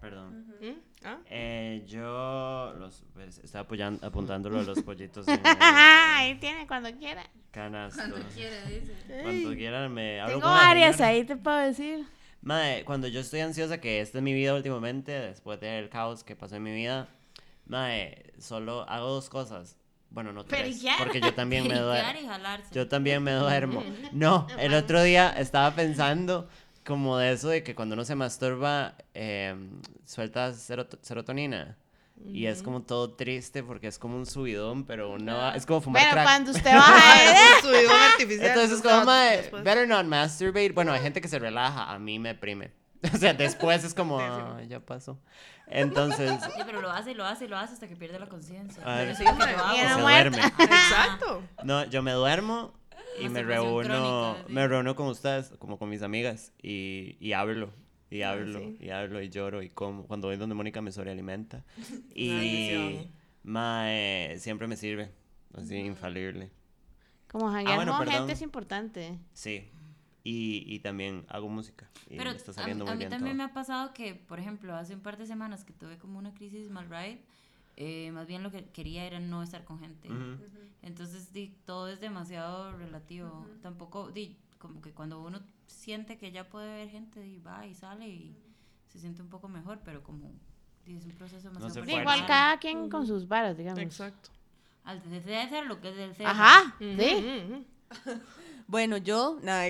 Perdón. 0.00 0.46
¿Mm? 0.62 0.89
¿Ah? 1.04 1.16
Eh, 1.30 1.82
yo 1.86 2.74
los, 2.78 3.04
pues, 3.14 3.38
estaba 3.38 3.66
apoyan- 3.66 3.98
apuntándolo 4.04 4.60
a 4.60 4.62
los 4.62 4.82
pollitos 4.82 5.26
en 5.28 5.40
Ahí 5.44 6.34
tiene 6.36 6.66
cuando 6.66 6.92
quiera. 6.98 7.22
canasto. 7.50 8.02
quiere, 8.34 8.62
dice. 8.66 8.92
Cuando 9.22 9.50
quieran 9.54 9.92
me 9.94 10.20
hablo 10.20 10.34
Tengo 10.34 10.46
con 10.48 10.52
la 10.54 10.60
varias 10.64 10.96
señora. 10.96 11.14
ahí, 11.14 11.24
te 11.24 11.36
puedo 11.36 11.56
decir. 11.56 12.06
Mae, 12.42 12.84
cuando 12.84 13.06
yo 13.08 13.20
estoy 13.20 13.40
ansiosa, 13.40 13.80
que 13.80 14.00
esta 14.00 14.18
es 14.18 14.24
mi 14.24 14.32
vida 14.34 14.54
últimamente, 14.54 15.12
después 15.12 15.58
del 15.60 15.88
caos 15.88 16.22
que 16.24 16.36
pasó 16.36 16.56
en 16.56 16.62
mi 16.64 16.72
vida, 16.74 17.08
mae, 17.66 18.32
solo 18.38 18.88
hago 18.88 19.08
dos 19.08 19.28
cosas. 19.30 19.76
Bueno, 20.10 20.32
no 20.32 20.44
tres, 20.44 20.82
porque 20.98 21.20
yo 21.22 21.32
también 21.34 21.68
me 21.68 21.78
duermo. 21.78 22.10
Yo 22.72 22.88
también 22.88 23.22
me 23.22 23.32
duermo. 23.32 23.82
No, 24.12 24.46
el 24.58 24.74
otro 24.74 25.02
día 25.02 25.30
estaba 25.30 25.74
pensando 25.74 26.48
como 26.90 27.16
de 27.16 27.32
eso 27.32 27.48
de 27.48 27.62
que 27.62 27.74
cuando 27.74 27.94
uno 27.94 28.04
se 28.04 28.14
masturba, 28.14 28.96
eh, 29.14 29.54
suelta 30.04 30.50
serot- 30.50 30.98
serotonina. 31.00 31.76
Y 32.26 32.44
es 32.44 32.62
como 32.62 32.82
todo 32.82 33.14
triste 33.14 33.62
porque 33.62 33.86
es 33.86 33.98
como 33.98 34.14
un 34.16 34.26
subidón, 34.26 34.84
pero 34.84 35.12
uno 35.12 35.54
es 35.54 35.64
como 35.64 35.80
fumar 35.80 36.02
Bueno, 36.02 36.12
crack. 36.12 36.24
cuando 36.26 36.50
usted 36.50 36.74
baja 36.74 37.24
Es 37.24 37.64
un 37.64 37.70
subidón 37.70 37.96
artificial. 38.12 38.48
Entonces, 38.48 38.80
sea, 38.80 38.90
como, 38.92 39.04
mae, 39.06 39.36
después- 39.38 39.64
better 39.64 39.88
not 39.88 40.04
masturbate. 40.04 40.72
Bueno, 40.72 40.92
hay 40.92 41.00
gente 41.00 41.22
que 41.22 41.28
se 41.28 41.38
relaja, 41.38 41.90
a 41.90 41.98
mí 41.98 42.18
me 42.18 42.30
deprime. 42.34 42.72
O 43.14 43.16
sea, 43.16 43.32
después 43.32 43.82
es 43.84 43.94
como, 43.94 44.20
"Ah, 44.20 44.60
ya 44.68 44.80
pasó. 44.80 45.18
Entonces, 45.66 46.32
Sí, 46.44 46.50
pero 46.66 46.82
lo 46.82 46.90
hace 46.90 47.12
y 47.12 47.14
lo 47.14 47.24
hace 47.24 47.46
y 47.46 47.48
lo 47.48 47.56
hace 47.56 47.72
hasta 47.72 47.88
que 47.88 47.96
pierde 47.96 48.18
la 48.18 48.28
conciencia. 48.28 48.82
Es 49.02 49.18
lo 49.20 49.24
yo 49.24 49.30
hago. 49.64 49.76
Se 49.78 49.88
no 49.88 50.00
duerme. 50.02 50.38
Exacto. 50.58 51.42
No, 51.62 51.84
yo 51.84 52.02
me 52.02 52.12
duermo 52.12 52.74
y 53.24 53.28
me 53.28 53.42
reúno, 53.42 54.34
crónica, 54.36 54.52
me 54.52 54.68
reúno 54.68 54.94
con 54.96 55.06
ustedes, 55.08 55.50
como 55.58 55.78
con 55.78 55.88
mis 55.88 56.02
amigas, 56.02 56.52
y, 56.62 57.16
y 57.20 57.32
hablo, 57.32 57.70
y 58.10 58.22
Ah, 58.22 58.32
hablo, 58.32 58.58
sí. 58.58 58.76
y 58.80 58.90
hablo, 58.90 59.22
y 59.22 59.28
lloro, 59.28 59.62
y 59.62 59.70
como. 59.70 60.06
Cuando 60.06 60.28
voy 60.28 60.36
donde 60.36 60.54
Mónica 60.54 60.80
me 60.82 60.92
sobrealimenta. 60.92 61.64
Y, 62.14 63.08
mae, 63.42 64.36
siempre 64.38 64.66
me 64.66 64.76
sirve, 64.76 65.10
así, 65.54 65.76
infalible. 65.76 66.50
Como 67.28 67.48
janguear 67.50 67.76
bueno, 67.76 67.96
con 67.96 68.08
gente 68.08 68.32
es 68.32 68.42
importante. 68.42 69.18
Sí. 69.32 69.68
Y, 70.24 70.64
y 70.66 70.80
también 70.80 71.24
hago 71.28 71.48
música. 71.48 71.88
Y 72.10 72.16
Pero 72.18 72.30
me 72.30 72.36
está 72.36 72.50
a, 72.50 72.54
saliendo 72.54 72.84
a 72.84 72.88
muy 72.88 72.94
mí 72.94 72.98
bien 72.98 73.10
también 73.10 73.36
todo. 73.36 73.46
me 73.46 73.50
ha 73.50 73.54
pasado 73.54 73.94
que, 73.94 74.14
por 74.14 74.38
ejemplo, 74.38 74.74
hace 74.74 74.94
un 74.94 75.00
par 75.00 75.16
de 75.16 75.26
semanas 75.26 75.64
que 75.64 75.72
tuve 75.72 75.96
como 75.96 76.18
una 76.18 76.34
crisis 76.34 76.68
mal 76.68 76.90
ride, 76.90 77.22
eh, 77.82 78.12
más 78.12 78.26
bien 78.26 78.42
lo 78.42 78.50
que 78.50 78.66
quería 78.66 79.04
era 79.06 79.18
no 79.20 79.42
estar 79.42 79.64
con 79.64 79.80
gente. 79.80 80.08
Ujú. 80.10 80.36
Entonces, 80.82 81.32
di, 81.32 81.48
todo 81.64 81.88
es 81.88 81.98
demasiado 81.98 82.76
relativo. 82.76 83.46
Tampoco, 83.62 84.10
di, 84.12 84.36
como 84.58 84.82
que 84.82 84.92
cuando 84.92 85.22
uno 85.22 85.40
siente 85.66 86.18
que 86.18 86.30
ya 86.30 86.48
puede 86.50 86.68
ver 86.74 86.90
gente, 86.90 87.20
di, 87.20 87.38
va 87.38 87.66
y 87.66 87.74
sale 87.74 88.06
y 88.06 88.36
se 88.88 88.98
siente 88.98 89.22
un 89.22 89.30
poco 89.30 89.48
mejor, 89.48 89.80
pero 89.82 90.02
como 90.02 90.30
di, 90.84 90.96
es 90.96 91.06
un 91.06 91.12
proceso 91.12 91.50
Sí, 91.50 91.56
fuerza. 91.72 92.00
igual 92.00 92.26
cada 92.26 92.58
quien 92.58 92.90
con 92.90 93.06
sus 93.06 93.26
varas, 93.26 93.56
digamos. 93.56 93.80
Exacto. 93.80 94.28
Al 94.84 95.00
César, 95.02 95.64
lo 95.64 95.80
que 95.80 95.88
es 95.88 95.96
del 95.96 96.14
César. 96.14 96.32
Ajá, 96.32 96.76
sí. 96.78 97.64
Bueno, 98.66 98.98
yo, 98.98 99.38
nada, 99.42 99.64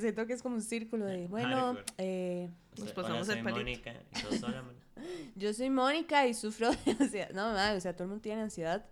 siento 0.00 0.26
que 0.26 0.32
es 0.34 0.42
como 0.42 0.54
un 0.54 0.62
círculo 0.62 1.04
de, 1.04 1.26
bueno, 1.26 1.76
eh, 1.98 2.48
Nos 2.78 2.86
Hola, 2.86 2.94
pasamos 2.94 3.26
soy 3.26 3.38
el 3.38 3.44
palito. 3.44 3.60
Mónica. 3.60 3.92
y 4.12 4.18
sos 4.18 4.36
sola, 4.40 4.62
man. 4.62 4.74
Yo 5.34 5.52
soy 5.52 5.70
Mónica 5.70 6.26
y 6.26 6.34
sufro 6.34 6.70
de 6.84 6.92
ansiedad. 6.98 7.30
No, 7.30 7.52
madre, 7.52 7.76
o 7.76 7.80
sea, 7.80 7.92
todo 7.94 8.04
el 8.04 8.08
mundo 8.10 8.22
tiene 8.22 8.42
ansiedad. 8.42 8.86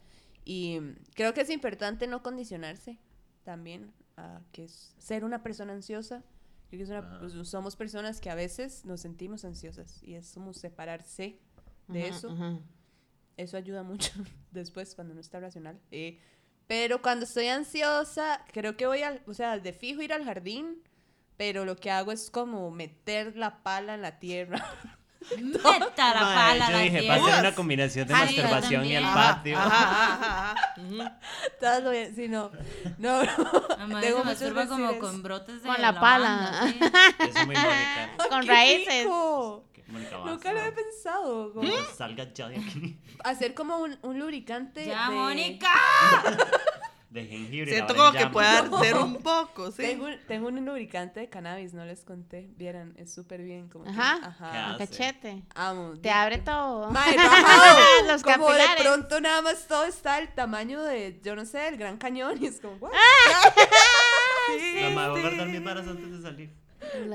Y 0.44 0.78
creo 1.14 1.32
que 1.34 1.40
es 1.42 1.50
importante 1.50 2.06
no 2.06 2.22
condicionarse 2.22 2.98
también 3.44 3.92
a 4.16 4.40
que 4.52 4.64
es 4.64 4.94
ser 4.98 5.24
una 5.24 5.42
persona 5.42 5.72
ansiosa. 5.72 6.22
Creo 6.68 6.78
que 6.78 6.82
es 6.84 6.90
una- 6.90 6.98
Ajá. 7.00 7.18
pues, 7.20 7.32
somos 7.48 7.76
personas 7.76 8.20
que 8.20 8.30
a 8.30 8.34
veces 8.34 8.84
nos 8.84 9.00
sentimos 9.00 9.44
ansiosas 9.44 10.02
y 10.02 10.14
es 10.14 10.32
como 10.34 10.52
separarse 10.52 11.38
de 11.88 12.00
Ujú, 12.00 12.08
eso. 12.14 12.28
ujú. 12.32 12.60
Eso 13.36 13.56
ayuda 13.56 13.82
mucho 13.82 14.12
después 14.52 14.94
cuando 14.94 15.14
no 15.14 15.20
está 15.20 15.40
racional. 15.40 15.80
Eh, 15.90 16.20
pero 16.66 17.02
cuando 17.02 17.24
estoy 17.24 17.48
ansiosa, 17.48 18.44
creo 18.52 18.76
que 18.76 18.86
voy 18.86 19.02
al, 19.02 19.22
o 19.26 19.34
sea, 19.34 19.58
de 19.58 19.72
fijo 19.72 20.00
ir 20.02 20.12
al 20.12 20.24
jardín, 20.24 20.82
pero 21.36 21.64
lo 21.64 21.76
que 21.76 21.90
hago 21.90 22.12
es 22.12 22.30
como 22.30 22.70
meter 22.70 23.36
la 23.36 23.62
pala 23.62 23.94
en 23.94 24.02
la 24.02 24.18
tierra. 24.18 24.64
Meta 25.40 26.14
la 26.14 26.20
pala 26.20 26.66
yo 26.66 26.72
la 26.72 26.78
dije, 26.80 27.08
va 27.08 27.14
a 27.14 27.24
ser 27.24 27.40
una 27.40 27.54
combinación 27.54 28.06
de 28.08 28.14
Ay, 28.14 28.36
masturbación 28.36 28.84
y 28.86 28.96
el 28.96 29.04
patio. 29.04 29.58
Ajá, 29.58 29.68
ajá, 29.68 30.50
ajá. 30.52 31.18
Todo 31.60 31.90
bien, 31.90 32.14
sí, 32.14 32.28
no. 32.28 32.50
No, 32.98 33.22
no. 33.22 34.00
Tengo 34.00 34.24
masturba 34.24 34.66
como 34.66 34.98
con 34.98 35.22
brotes 35.22 35.62
de 35.62 35.68
Con 35.68 35.80
la 35.80 35.98
pala. 35.98 36.64
sí. 36.66 36.78
Eso 37.20 37.38
es 37.38 37.46
muy 37.46 37.54
Mónica. 37.56 38.10
Con 38.30 38.40
¡Qué 38.42 38.46
raíces. 38.48 39.02
rico! 39.04 39.64
Mónica, 39.86 40.16
Nunca 40.24 40.52
lo 40.52 40.60
he 40.60 40.72
pensado. 40.72 41.52
como 41.52 41.70
Que 41.70 41.84
Salga 41.96 42.32
ya 42.32 42.48
de 42.48 42.56
aquí. 42.56 42.98
Hacer 43.22 43.54
como 43.54 43.78
un, 43.78 43.98
un 44.02 44.18
lubricante. 44.18 44.86
Ya, 44.86 45.08
de- 45.08 45.14
Mónica. 45.14 45.68
De 47.14 47.24
jengibre. 47.26 47.70
Siento 47.70 47.92
la 47.94 47.98
como 48.00 48.12
que 48.18 48.26
puede 48.26 48.48
arder 48.48 48.96
un 48.96 49.16
poco, 49.22 49.70
sí. 49.70 49.82
Tengo, 49.82 50.06
un- 50.06 50.18
tengo 50.26 50.48
un 50.48 50.64
lubricante 50.64 51.20
de 51.20 51.28
cannabis, 51.28 51.72
no 51.72 51.84
les 51.84 52.02
conté. 52.04 52.48
Vieran, 52.56 52.92
es 52.96 53.14
súper 53.14 53.40
bien. 53.42 53.68
Como 53.68 53.84
que- 53.84 53.90
Ajá. 53.90 54.18
ajá. 54.20 54.50
¿Qué 54.50 54.58
Un 54.58 54.64
hace? 54.64 54.78
cachete. 54.88 55.42
Amo. 55.54 55.94
Te 56.02 56.10
abre 56.10 56.38
todo. 56.38 56.90
Mae, 56.90 57.16
rajado. 57.16 57.78
Los 58.08 58.22
como 58.24 58.50
de 58.50 58.58
capilares. 58.58 58.82
pronto 58.82 59.20
nada 59.20 59.42
más 59.42 59.68
todo 59.68 59.84
está 59.84 60.18
el 60.18 60.34
tamaño 60.34 60.82
de, 60.82 61.20
yo 61.22 61.36
no 61.36 61.44
sé, 61.46 61.68
el 61.68 61.76
Gran 61.76 61.98
Cañón 61.98 62.42
y 62.42 62.46
es 62.46 62.60
como, 62.60 62.74
what? 62.78 62.90
La 64.80 64.90
madre 64.90 64.94
va 64.94 65.04
a 65.04 65.20
guardar 65.20 65.46
mis 65.46 65.64
varas 65.64 65.86
antes 65.86 66.10
de 66.10 66.20
salir. 66.20 66.50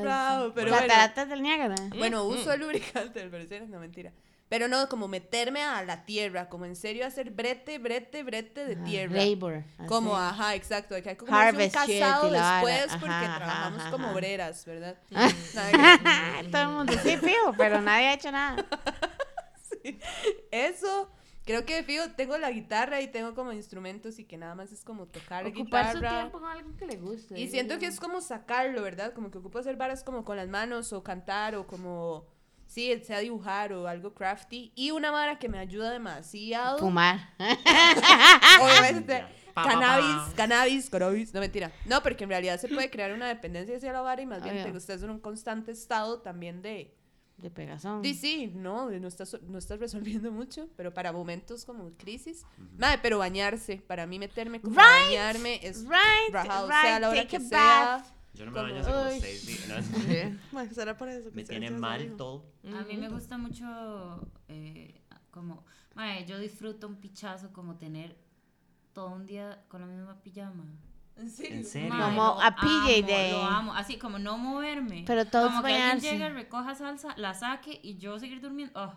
Bravo, 0.02 0.52
pero 0.56 0.72
bueno. 0.72 1.26
del 1.28 1.44
Niágara. 1.44 1.76
Bueno, 1.98 2.24
uso 2.24 2.52
el 2.54 2.62
lubricante, 2.62 3.28
pero 3.30 3.46
sí, 3.46 3.56
no 3.68 3.80
mentira. 3.80 4.12
Pero 4.50 4.68
no, 4.68 4.90
como 4.90 5.08
meterme 5.08 5.62
a 5.62 5.84
la 5.84 6.06
tierra, 6.06 6.50
como 6.50 6.66
en 6.66 6.76
serio 6.76 7.06
hacer 7.06 7.30
brete, 7.30 7.78
brete, 7.78 8.24
brete 8.24 8.66
de 8.66 8.74
Ajá, 8.74 8.84
tierra. 8.84 9.16
Labor. 9.24 9.64
Como, 9.88 10.18
así. 10.18 10.34
ajá, 10.42 10.56
exacto. 10.56 10.96
Que 11.04 11.10
hay 11.10 11.16
como 11.16 11.32
un 11.32 11.70
casado 11.70 12.32
después 12.32 12.88
porque 13.00 13.06
ajá, 13.14 13.38
trabajamos 13.38 13.82
ajá, 13.82 13.92
como 13.92 14.12
obreras, 14.12 14.66
¿verdad? 14.66 14.98
Que- 15.10 15.16
Todo 16.52 16.62
el 16.64 16.68
mundo, 16.70 16.94
sí, 17.04 17.16
fijo, 17.18 17.54
pero 17.58 17.80
nadie 17.80 18.08
ha 18.08 18.14
hecho 18.16 18.32
nada. 18.32 18.66
Eso, 20.52 21.10
creo 21.46 21.66
que 21.66 21.84
fijo, 21.84 22.04
tengo 22.16 22.38
la 22.38 22.52
guitarra 22.52 23.02
y 23.02 23.08
tengo 23.08 23.34
como 23.36 23.54
instrumentos 23.54 24.20
y 24.20 24.26
que 24.26 24.38
nada 24.38 24.56
más 24.56 24.72
es 24.72 24.84
como 24.84 25.06
tocar 25.08 25.46
Ocupar 25.46 25.92
su 25.92 25.98
guitarra. 26.00 26.22
tiempo 26.22 26.40
con 26.40 26.50
algo 26.50 26.76
que 26.76 26.86
le 26.86 26.98
guste. 26.98 27.40
Y 27.40 27.48
siento 27.50 27.78
que 27.80 27.86
es 27.86 28.00
como 28.00 28.22
sacarlo, 28.22 28.82
¿verdad? 28.82 29.14
Como 29.14 29.32
que 29.32 29.38
ocupo 29.38 29.60
hacer 29.60 29.76
varas 29.76 30.04
como 30.04 30.26
con 30.26 30.38
las 30.38 30.48
manos 30.48 30.92
o 30.94 31.04
cantar 31.04 31.56
o 31.56 31.66
como, 31.68 32.26
sí, 32.70 33.02
sea 33.04 33.20
dibujar 33.20 33.74
o 33.74 33.88
algo 33.88 34.14
crafty. 34.14 34.72
Y 34.76 34.92
una 34.92 35.12
vara 35.12 35.38
que 35.40 35.50
me 35.50 35.58
ayuda 35.60 35.92
demasiado. 35.92 36.78
Fumar. 36.80 37.34
Obviamente. 38.62 39.26
Pa, 39.54 39.64
pa, 39.64 39.70
cannabis, 39.70 40.06
pa. 40.30 40.34
cannabis, 40.36 40.90
cannabis. 40.90 41.34
No, 41.34 41.40
mentira. 41.40 41.72
No, 41.86 42.02
porque 42.04 42.24
en 42.24 42.30
realidad 42.30 42.60
se 42.60 42.68
puede 42.68 42.90
crear 42.90 43.12
una 43.14 43.28
dependencia 43.28 43.76
hacia 43.76 43.92
la 43.92 44.02
vara 44.02 44.22
y 44.22 44.26
más 44.26 44.44
bien 44.44 44.56
Obvio. 44.62 44.72
te 44.72 44.78
estás 44.78 45.02
en 45.04 45.10
un 45.10 45.20
constante 45.20 45.72
estado 45.72 46.22
también 46.22 46.62
de... 46.62 46.96
De 47.38 47.50
pegazón. 47.50 48.04
Sí, 48.04 48.16
sí, 48.16 48.52
no, 48.54 48.90
no 48.92 49.08
estás, 49.08 49.38
no 49.44 49.58
estás 49.58 49.80
resolviendo 49.80 50.30
mucho, 50.30 50.68
pero 50.76 50.94
para 50.94 51.14
momentos 51.14 51.64
como 51.64 51.92
crisis. 51.98 52.46
Madre, 52.78 53.00
pero 53.02 53.18
bañarse, 53.18 53.78
para 53.78 54.06
mí 54.06 54.20
meterme 54.20 54.60
como 54.60 54.76
Right, 54.76 55.08
bañarme 55.08 55.60
es 55.64 55.84
Right, 55.86 56.34
rajado, 56.34 56.68
right, 56.68 56.82
sea 56.82 57.00
la 57.00 57.10
hora 57.10 57.22
take 57.22 57.30
que 57.30 57.38
a 57.38 57.40
sea. 57.40 57.58
bath. 57.60 58.06
Yo 58.34 58.46
no 58.46 58.52
me 58.52 58.58
Como- 58.58 58.70
baño 58.72 58.82
hace 58.82 58.92
como 58.92 59.10
seis 59.22 59.46
días. 59.46 59.68
¿no? 59.68 60.40
Bueno, 60.52 60.74
será 60.74 60.98
por 60.98 61.10
eso 61.10 61.30
que 61.30 61.36
Me 61.36 61.44
tiene 61.44 61.72
mal 61.72 62.02
eso. 62.02 62.16
todo. 62.16 62.46
A 62.78 62.84
mí 62.84 62.98
me 62.98 63.10
gusta 63.10 63.38
mucho, 63.38 63.66
eh, 64.48 65.02
como, 65.32 65.66
mae, 65.96 66.26
yo 66.26 66.40
disfruto 66.40 66.88
un 66.88 66.96
pichazo 66.98 67.52
como 67.52 67.76
tener 67.76 68.16
todo 68.94 69.10
un 69.10 69.26
día 69.26 69.64
con 69.68 69.82
la 69.82 69.88
misma 69.88 70.22
pijama. 70.22 70.64
¿En 71.18 71.30
serio? 71.30 71.58
¿En 71.58 71.66
serio? 71.66 71.90
Mae, 71.90 72.02
Como 72.10 72.22
lo 72.24 72.42
a 72.42 72.56
PJ 72.56 72.66
amo, 72.68 73.08
Day. 73.08 73.32
Lo 73.32 73.44
amo, 73.44 73.74
así 73.76 73.98
como 73.98 74.20
no 74.20 74.38
moverme. 74.38 75.04
Pero 75.06 75.26
todos 75.26 75.50
Como 75.52 75.64
que 75.64 75.74
alguien 75.76 76.14
llegue, 76.14 76.30
recoja 76.30 76.76
salsa, 76.76 77.14
la 77.18 77.34
saque 77.34 77.78
y 77.84 77.98
yo 77.98 78.18
seguir 78.20 78.40
durmiendo. 78.42 78.80
Oh, 78.82 78.94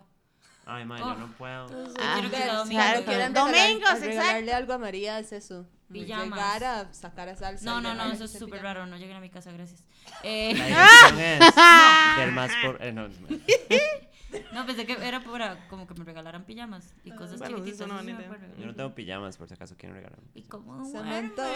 Ay, 0.65 0.85
ma, 0.85 0.95
Oh. 1.03 1.15
yo 1.15 1.15
no 1.17 1.33
puedo. 1.33 1.67
Ah, 2.01 2.13
quiero 2.15 2.31
que 2.31 2.37
sea 2.37 2.55
domingo. 2.59 2.81
claro, 2.81 3.01
Domingos, 3.01 3.51
regalar- 3.51 3.97
exacto. 3.97 4.07
regalarle 4.07 4.53
algo 4.53 4.73
a 4.75 4.79
María 4.79 5.19
es 5.19 5.33
eso. 5.33 5.67
Pijamas. 5.93 6.25
Llegar 6.39 6.65
a 6.65 6.93
sacar 6.95 7.29
a 7.29 7.37
salsa. 7.37 7.65
No, 7.65 7.81
no, 7.81 7.95
no, 7.95 8.11
eso 8.13 8.25
es 8.25 8.33
súper 8.33 8.63
raro. 8.63 8.87
No 8.87 8.97
lleguen 8.97 9.17
a 9.17 9.21
mi 9.21 9.31
casa, 9.31 9.53
gracias. 9.53 9.85
Eh, 10.23 10.55
La 10.55 11.09
es 12.17 12.19
del 12.25 12.33
más 12.33 12.51
por. 12.65 12.83
eh, 12.83 12.93
no, 12.93 13.09
no, 14.53 14.67
pensé 14.67 14.87
que 14.87 14.93
era 15.07 15.21
para 15.23 15.69
como 15.69 15.87
que 15.87 15.95
me 15.95 16.05
regalaran 16.05 16.45
pijamas 16.45 16.95
y 17.05 17.11
cosas 17.11 17.39
Bueno, 17.39 17.59
sí, 17.59 17.65
chiquititas. 17.65 17.89
no 17.89 18.03
sí 18.03 18.11
acuerdo. 18.11 18.47
yo 18.59 18.67
no 18.67 18.75
tengo 18.75 18.95
pijamas, 18.95 19.37
por 19.37 19.47
si 19.49 19.55
acaso 19.55 19.77
quieren 19.77 19.97
regalar. 19.97 20.19
Y 20.35 20.43
como 20.43 20.91
Samantha, 20.91 21.49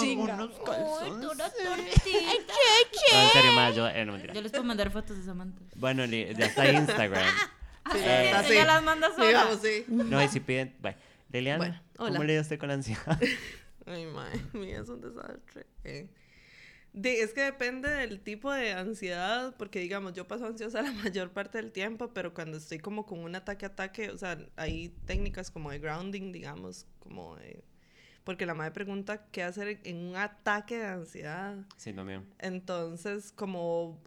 chinga. 0.00 0.34
Una 0.34 0.36
tortita. 0.46 1.48
No, 3.12 3.20
en 3.22 3.28
serio, 3.32 3.52
ma, 3.52 3.70
yo. 3.70 3.88
Eh, 3.88 4.04
no, 4.04 4.12
mentira. 4.12 4.34
Yo 4.34 4.42
les 4.42 4.50
puedo 4.52 4.64
mandar 4.64 4.90
fotos 4.90 5.16
de 5.16 5.24
Samantha. 5.24 5.62
Bueno, 5.76 6.04
ya 6.04 6.46
está 6.46 6.70
Instagram. 6.70 7.24
Sí, 7.92 7.98
Eh, 7.98 8.26
está 8.26 8.46
Ella 8.46 8.64
las 8.66 8.82
manda 8.82 9.08
sola. 9.14 9.26
Digamos, 9.26 9.60
sí. 9.62 9.84
No, 9.88 10.22
y 10.22 10.28
si 10.28 10.40
piden. 10.40 10.74
Bueno, 10.80 10.98
Liliana, 11.32 11.58
Bueno, 11.58 11.80
hola. 11.98 12.10
¿cómo 12.12 12.24
le 12.24 12.32
dio 12.34 12.42
usted 12.42 12.58
con 12.58 12.68
la 12.68 12.74
ansiedad? 12.74 13.18
Ay, 13.88 14.06
madre 14.06 14.40
mía, 14.52 14.80
es 14.80 14.88
un 14.88 15.00
desastre. 15.00 15.66
Eh, 15.84 16.08
de- 16.92 17.20
es 17.22 17.32
que 17.32 17.42
depende 17.42 17.88
del 17.90 18.20
tipo 18.20 18.52
de 18.52 18.72
ansiedad, 18.72 19.54
porque 19.56 19.80
digamos, 19.80 20.12
yo 20.14 20.26
paso 20.28 20.46
ansiosa 20.46 20.82
la 20.82 20.92
mayor 20.92 21.30
parte 21.32 21.58
del 21.58 21.72
tiempo, 21.72 22.12
pero 22.12 22.34
cuando 22.34 22.56
estoy 22.58 22.78
como 22.78 23.06
con 23.06 23.20
un 23.20 23.34
ataque-ataque, 23.34 24.10
o 24.10 24.18
sea, 24.18 24.38
hay 24.56 24.90
técnicas 25.06 25.50
como 25.50 25.70
de 25.70 25.78
grounding, 25.78 26.32
digamos, 26.32 26.86
como 26.98 27.36
de... 27.36 27.62
Porque 28.24 28.44
la 28.44 28.52
madre 28.54 28.72
pregunta 28.72 29.26
qué 29.30 29.42
hacer 29.42 29.80
en 29.84 29.96
un 29.98 30.16
ataque 30.16 30.76
de 30.78 30.86
ansiedad. 30.86 31.56
Sí, 31.78 31.94
también. 31.94 32.26
Entonces, 32.38 33.32
como 33.32 33.98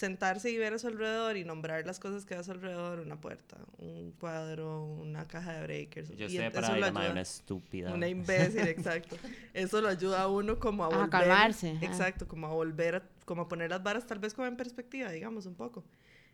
sentarse 0.00 0.50
y 0.50 0.56
ver 0.56 0.72
a 0.72 0.78
su 0.78 0.86
alrededor 0.86 1.36
y 1.36 1.44
nombrar 1.44 1.84
las 1.84 2.00
cosas 2.00 2.24
que 2.24 2.32
hay 2.32 2.40
a 2.40 2.42
su 2.42 2.52
alrededor, 2.52 3.00
una 3.00 3.20
puerta, 3.20 3.58
un 3.76 4.12
cuadro, 4.12 4.82
una 4.84 5.28
caja 5.28 5.52
de 5.52 5.62
breakers. 5.62 6.08
Yo 6.16 6.26
y 6.26 6.38
eso 6.38 6.54
para 6.54 6.70
lo 6.70 6.76
la 6.76 6.90
madre 6.90 7.06
ayuda. 7.08 7.12
una 7.12 7.20
estúpida. 7.20 7.92
Una 7.92 8.08
imbécil, 8.08 8.66
exacto. 8.66 9.16
Eso 9.52 9.82
lo 9.82 9.88
ayuda 9.88 10.22
a 10.22 10.28
uno 10.28 10.58
como 10.58 10.84
a 10.84 10.86
A 10.86 10.90
volver. 10.90 11.10
calmarse. 11.10 11.76
Exacto, 11.82 12.26
como 12.26 12.46
a 12.46 12.50
volver, 12.50 12.94
a, 12.94 13.02
como 13.26 13.42
a 13.42 13.48
poner 13.48 13.68
las 13.68 13.82
varas 13.82 14.06
tal 14.06 14.18
vez 14.20 14.32
como 14.32 14.48
en 14.48 14.56
perspectiva, 14.56 15.10
digamos, 15.10 15.44
un 15.44 15.54
poco. 15.54 15.84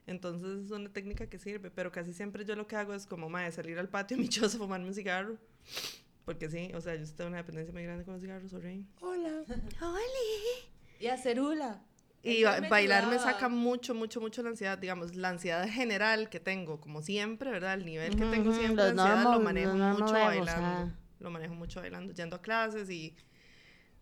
Entonces 0.07 0.67
es 0.67 0.71
una 0.71 0.89
técnica 0.93 1.27
que 1.29 1.41
sirve, 1.41 1.69
pero 1.73 1.91
casi 1.91 2.13
siempre 2.13 2.45
yo 2.45 2.55
lo 2.55 2.69
que 2.69 2.77
hago 2.77 2.95
es 2.95 3.05
como, 3.07 3.29
mae, 3.29 3.51
salir 3.51 3.81
al 3.81 3.89
patio 3.89 4.17
mi 4.19 4.29
choza, 4.29 4.59
fumarme 4.59 4.87
un 4.87 4.95
cigarro. 4.95 5.37
Porque 6.25 6.49
sí, 6.49 6.71
o 6.73 6.81
sea, 6.81 6.95
yo 6.95 7.05
tengo 7.17 7.29
una 7.29 7.39
dependencia 7.39 7.73
muy 7.73 7.83
grande 7.83 8.05
con 8.05 8.15
los 8.15 8.21
cigarros, 8.23 8.53
sorry. 8.53 8.87
Hola. 9.01 9.43
Y 11.01 11.09
hacer 11.09 11.41
hula. 11.41 11.83
Y 12.27 12.45
me 12.61 12.69
bailar 12.69 13.07
me 13.07 13.19
saca 13.19 13.49
mucho, 13.49 13.95
mucho, 13.95 14.21
mucho 14.21 14.43
la 14.43 14.51
ansiedad, 14.51 14.77
digamos, 14.77 15.15
la 15.15 15.29
ansiedad 15.29 15.69
general 15.69 16.29
que 16.29 16.41
tengo, 16.41 16.81
como 16.81 17.01
siempre, 17.01 17.51
¿verdad? 17.51 17.75
El 17.75 17.87
nivel 17.87 18.17
que 18.17 18.25
tengo 18.27 18.53
siempre 18.53 18.85
ansiedad 18.85 19.23
lo 19.23 19.41
manejo 19.41 19.75
mucho 19.75 20.13
bailando. 20.13 20.67
ajá. 20.67 20.95
Lo 21.21 21.31
manejo 21.31 21.55
mucho 21.55 21.81
bailando, 21.81 22.13
yendo 22.13 22.37
a 22.37 22.43
clases 22.43 22.91
y 22.91 23.17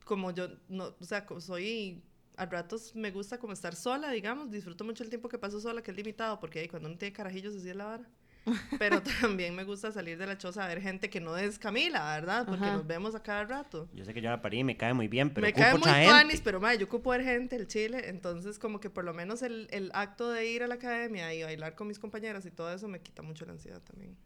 como 0.04 0.30
yo, 0.30 0.48
no, 0.68 0.94
o 0.98 1.04
sea, 1.04 1.26
como 1.26 1.40
soy, 1.40 2.02
a 2.36 2.46
ratos 2.46 2.94
me 2.94 3.10
gusta 3.10 3.38
como 3.38 3.52
estar 3.52 3.74
sola, 3.74 4.10
digamos, 4.10 4.50
disfruto 4.50 4.84
mucho 4.84 5.02
el 5.04 5.10
tiempo 5.10 5.28
que 5.28 5.38
paso 5.38 5.60
sola, 5.60 5.82
que 5.82 5.90
es 5.90 5.96
limitado, 5.96 6.40
porque 6.40 6.60
ahí 6.60 6.68
cuando 6.68 6.88
uno 6.88 6.98
tiene 6.98 7.12
carajillos 7.12 7.54
así 7.54 7.68
es 7.68 7.76
la 7.76 7.84
vara. 7.84 8.08
Pero 8.78 9.02
también 9.02 9.54
me 9.54 9.64
gusta 9.64 9.92
salir 9.92 10.18
de 10.18 10.26
la 10.26 10.36
choza 10.36 10.64
a 10.64 10.68
ver 10.68 10.80
gente 10.80 11.08
que 11.10 11.20
no 11.20 11.36
es 11.36 11.58
Camila, 11.58 12.14
¿verdad? 12.14 12.46
Porque 12.46 12.64
Ajá. 12.64 12.74
nos 12.74 12.86
vemos 12.86 13.14
a 13.14 13.22
cada 13.22 13.44
rato 13.44 13.88
Yo 13.94 14.04
sé 14.04 14.12
que 14.12 14.20
yo 14.20 14.30
la 14.30 14.42
parí 14.42 14.58
y 14.58 14.64
me 14.64 14.76
cae 14.76 14.92
muy 14.92 15.08
bien, 15.08 15.30
pero 15.30 15.46
me 15.46 15.50
ocupo 15.50 15.62
cae 15.62 15.78
muy 15.78 16.06
tuanis, 16.06 16.40
pero 16.40 16.60
madre, 16.60 16.78
yo 16.78 16.86
ocupo 16.86 17.10
ver 17.10 17.22
gente, 17.22 17.56
el 17.56 17.66
chile, 17.66 18.08
entonces 18.08 18.58
como 18.58 18.80
que 18.80 18.90
por 18.90 19.04
lo 19.04 19.14
menos 19.14 19.42
el, 19.42 19.68
el 19.70 19.90
acto 19.94 20.30
de 20.30 20.46
ir 20.46 20.62
a 20.62 20.66
la 20.66 20.74
academia 20.74 21.32
y 21.34 21.42
bailar 21.42 21.74
con 21.74 21.88
mis 21.88 21.98
compañeras 21.98 22.44
y 22.46 22.50
todo 22.50 22.72
eso 22.72 22.88
me 22.88 23.00
quita 23.00 23.22
mucho 23.22 23.46
la 23.46 23.52
ansiedad 23.52 23.80
también. 23.80 24.16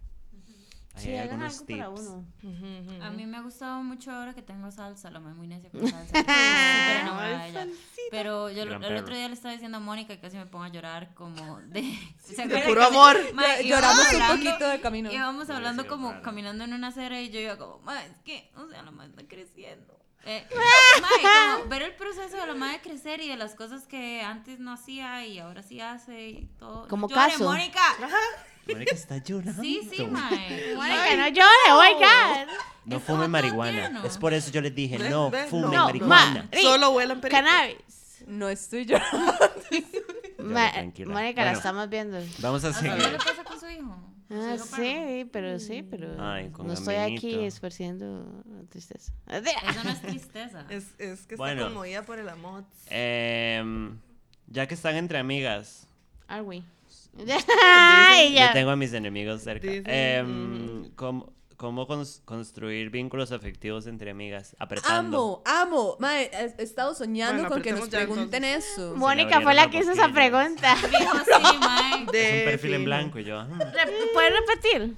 Sí, 0.99 1.11
hay 1.11 1.18
hagan 1.18 1.42
algunos 1.42 1.61
algo 1.61 1.66
para 1.66 1.94
tips. 1.94 2.01
uno. 2.96 3.05
A 3.05 3.11
mí 3.11 3.26
me 3.26 3.36
ha 3.36 3.40
gustado 3.40 3.82
mucho 3.82 4.11
ahora 4.11 4.34
que 4.34 4.42
tengo 4.42 4.70
salsa, 4.72 5.11
la 5.11 5.20
mamá 5.20 5.34
muy 5.34 5.46
necia 5.49 5.70
con 5.70 5.86
salsa. 5.88 6.18
Enamorada 7.01 7.38
de 7.44 7.49
ella. 7.51 7.66
Pero 8.11 8.51
yo 8.51 8.64
Gran 8.64 8.82
el 8.82 8.88
perro. 8.88 9.01
otro 9.03 9.14
día 9.16 9.28
le 9.28 9.34
estaba 9.34 9.53
diciendo 9.53 9.76
a 9.78 9.80
Mónica 9.80 10.12
y 10.14 10.18
casi 10.18 10.36
me 10.36 10.46
pongo 10.46 10.64
a 10.64 10.68
llorar 10.68 11.14
como 11.14 11.59
de... 11.61 11.82
¿se 12.22 12.34
De 12.36 12.42
acuerdan 12.42 12.66
puro 12.68 12.80
que- 12.80 12.86
amor. 12.86 13.34
Ma, 13.34 13.61
Lloramos 13.62 13.99
un 14.01 14.07
hablando- 14.22 14.44
poquito 14.51 14.68
de 14.68 14.80
camino. 14.80 15.12
Íbamos 15.12 15.51
hablando 15.51 15.82
decir 15.82 15.90
como 15.96 16.11
raro. 16.12 16.22
caminando 16.22 16.64
en 16.64 16.72
una 16.74 16.88
acera 16.88 17.20
y 17.20 17.30
yo 17.30 17.40
iba 17.40 17.57
como, 17.59 17.78
ma, 17.80 18.03
es 18.05 18.12
que, 18.24 18.51
o 18.57 18.66
sea, 18.68 18.82
la 18.82 18.90
madre 18.90 19.11
está 19.11 19.26
creciendo. 19.28 19.94
Eh, 20.24 20.46
ma, 21.01 21.09
y 21.20 21.57
como 21.59 21.68
ver 21.70 21.82
el 21.82 21.94
proceso 21.94 22.36
de 22.36 22.46
la 22.46 22.55
madre 22.55 22.80
crecer 22.82 23.20
y 23.20 23.28
de 23.28 23.36
las 23.36 23.55
cosas 23.55 23.86
que 23.86 24.20
antes 24.20 24.59
no 24.59 24.72
hacía 24.72 25.24
y 25.26 25.38
ahora 25.38 25.62
sí 25.62 25.80
hace 25.80 26.28
y 26.30 26.46
todo. 26.59 26.88
Como 26.88 27.09
Llore, 27.09 27.30
caso. 27.32 27.44
Mónica. 27.44 27.80
Mónica 28.72 28.94
está 28.94 29.18
llorando. 29.18 29.62
Sí, 29.62 29.88
sí, 29.90 30.06
mae. 30.06 30.74
Mónica, 30.76 31.16
no 31.16 31.28
llore, 31.28 31.70
oh 31.70 31.80
my 31.82 31.94
God. 31.94 32.52
No 32.84 32.96
Es 32.96 33.02
fume 33.02 33.06
como 33.06 33.18
todo 33.18 33.28
marihuana. 33.28 33.72
tierno. 33.72 34.04
Es 34.04 34.18
por 34.18 34.32
eso 34.34 34.50
yo 34.50 34.60
les 34.60 34.74
dije, 34.74 34.98
no 34.98 35.30
ve, 35.30 35.44
fume 35.46 35.76
no, 35.76 35.84
marihuana. 35.86 36.48
ma- 36.52 36.60
Solo 36.60 36.90
huelan 36.90 37.20
perico. 37.20 37.40
Cannabis. 37.40 38.24
No 38.26 38.48
estoy 38.48 38.84
yo. 38.86 38.96
Ma- 40.38 40.72
tranquila. 40.72 41.14
La 41.14 41.32
Bueno. 41.32 41.50
estamos 41.52 41.88
viendo. 41.88 42.18
Vamos 42.40 42.64
a 42.64 42.68
¿A 42.68 42.70
usted 42.70 42.86
no 42.88 42.96
seguir. 42.96 43.12
le 43.12 43.18
pasa 43.18 43.44
con 43.44 43.60
su 43.60 43.68
hijo? 43.68 43.96
Su 44.28 44.34
Ah, 44.34 44.54
hijo 44.54 44.64
perro. 44.66 44.76
sí, 44.82 45.24
pero 45.32 45.58
sí, 45.58 45.82
pero 45.82 46.22
Ay, 46.22 46.50
con 46.50 46.66
no 46.66 46.74
estoy 46.74 46.96
aquí 46.96 47.34
esparciendo 47.44 48.44
tristeza. 48.68 49.12
Eso 49.26 49.84
no 49.84 49.90
es 49.90 50.02
tristeza. 50.02 50.66
Es, 50.68 50.84
es 50.98 51.26
que 51.26 51.36
Bueno. 51.36 51.62
está 51.62 51.72
conmovida 51.72 52.02
por 52.02 52.18
el 52.18 52.28
amor. 52.28 52.64
Em, 52.90 53.98
ya 54.46 54.66
que 54.66 54.74
están 54.74 54.96
entre 54.96 55.18
amigas, 55.18 55.86
Are 56.26 56.42
we? 56.42 56.62
Ay, 57.64 58.30
yo 58.30 58.36
ya. 58.36 58.52
tengo 58.52 58.70
a 58.70 58.76
mis 58.76 58.92
enemigos 58.92 59.42
cerca. 59.42 59.66
Dicen, 59.66 59.84
Em, 59.86 60.90
¿Cómo, 60.96 61.32
cómo 61.56 61.86
cons- 61.88 62.22
construir 62.24 62.90
vínculos 62.90 63.32
afectivos 63.32 63.86
entre 63.86 64.10
amigas? 64.10 64.54
Apretando. 64.58 65.42
Amo, 65.44 65.66
amo. 65.76 65.96
Mae, 65.98 66.30
he 66.32 66.62
estado 66.62 66.94
soñando 66.94 67.42
Bueno, 67.42 67.48
con 67.48 67.62
que 67.62 67.72
nos 67.72 67.88
pregunten 67.88 68.44
eso. 68.44 68.94
Mónica 68.96 69.40
fue 69.40 69.54
la 69.54 69.68
que 69.70 69.78
hizo 69.78 69.92
esa 69.92 70.08
pregunta. 70.12 70.76
Fijo, 70.76 71.18
sí, 71.18 71.58
mae. 71.60 72.02
Es 72.12 72.38
un 72.38 72.44
perfil 72.44 72.74
en 72.74 72.84
blanco 72.84 73.18
y 73.18 73.24
yo. 73.24 73.38
"Ah". 73.40 73.48
¿Puedes 74.12 74.32
repetir? 74.40 74.96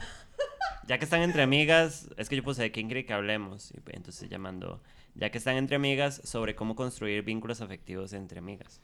Ya 0.87 0.99
que 0.99 1.05
están 1.05 1.23
entre 1.23 1.43
amigas, 1.43 2.09
es 2.17 2.29
que 2.29 2.35
yo 2.37 2.43
puse 2.43 2.63
de 2.63 2.73
quién 2.73 2.89
quiere 2.89 3.07
que 3.07 3.13
hablemos. 3.13 3.71
Y 3.77 3.81
pues, 3.81 3.97
entonces 3.97 4.29
llamando. 4.29 4.83
Ya 5.15 5.31
que 5.31 5.39
están 5.39 5.57
entre 5.57 5.77
amigas, 5.77 6.21
sobre 6.25 6.55
cómo 6.55 6.75
construir 6.77 7.23
vínculos 7.23 7.61
afectivos 7.61 8.13
entre 8.13 8.39
amigas. 8.39 8.81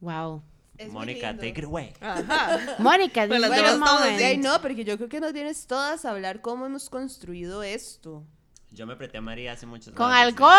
Wow. 0.00 0.42
Mónica, 0.90 1.34
take 1.36 1.48
it 1.60 1.64
away. 1.64 1.92
Ajá. 2.00 2.58
Mónica. 2.78 3.26
De 3.26 4.24
ahí 4.24 4.38
no, 4.38 4.60
porque 4.60 4.84
yo 4.84 4.96
creo 4.96 5.08
que 5.08 5.20
nos 5.20 5.32
vienes 5.32 5.66
todas 5.66 6.04
a 6.04 6.10
hablar 6.10 6.40
cómo 6.40 6.66
hemos 6.66 6.90
construido 6.90 7.62
esto. 7.62 8.24
Yo 8.70 8.86
me 8.86 8.94
apreté 8.94 9.18
a 9.18 9.20
María 9.20 9.52
hace 9.52 9.66
muchos 9.66 9.94
Con 9.94 10.10
años. 10.10 10.28
alcohol. 10.28 10.52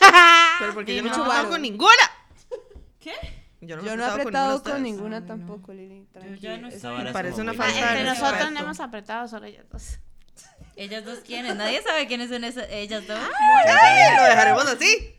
Pero 0.58 0.74
porque 0.74 0.94
yo 0.96 1.02
no 1.02 1.08
he 1.08 1.16
no. 1.16 1.22
apretado 1.24 1.48
con 1.50 1.62
ninguna. 1.62 1.92
¿Qué? 2.98 3.12
Yo 3.60 3.76
no, 3.76 3.84
Yo 3.84 3.96
no 3.96 4.04
he 4.04 4.10
con 4.10 4.20
apretado 4.20 4.62
con 4.62 4.82
ninguna 4.82 5.16
Ay, 5.16 5.22
no. 5.22 5.28
tampoco, 5.28 5.72
Lili. 5.72 6.06
ya 6.12 6.20
tranquila. 6.20 6.56
no 6.58 6.68
Esa 6.68 6.90
vara 6.90 7.08
es 7.08 7.12
Parece 7.12 7.40
una 7.40 7.52
muy- 7.52 7.56
falta 7.58 7.74
de 7.74 7.98
Entre 8.00 8.04
nosotros 8.04 8.52
no 8.52 8.60
hemos 8.60 8.80
apretado, 8.80 9.28
solo 9.28 9.46
ellas 9.46 9.64
dos. 9.70 9.98
Ellas 10.76 11.04
dos 11.04 11.20
quiénes. 11.20 11.54
Nadie 11.56 11.80
sabe 11.82 12.06
quiénes 12.08 12.28
son 12.28 12.42
esas, 12.44 12.66
ellas 12.70 13.06
dos. 13.06 13.18
Ay, 13.66 14.16
lo 14.16 14.22
dejaremos 14.24 14.66
así. 14.66 15.14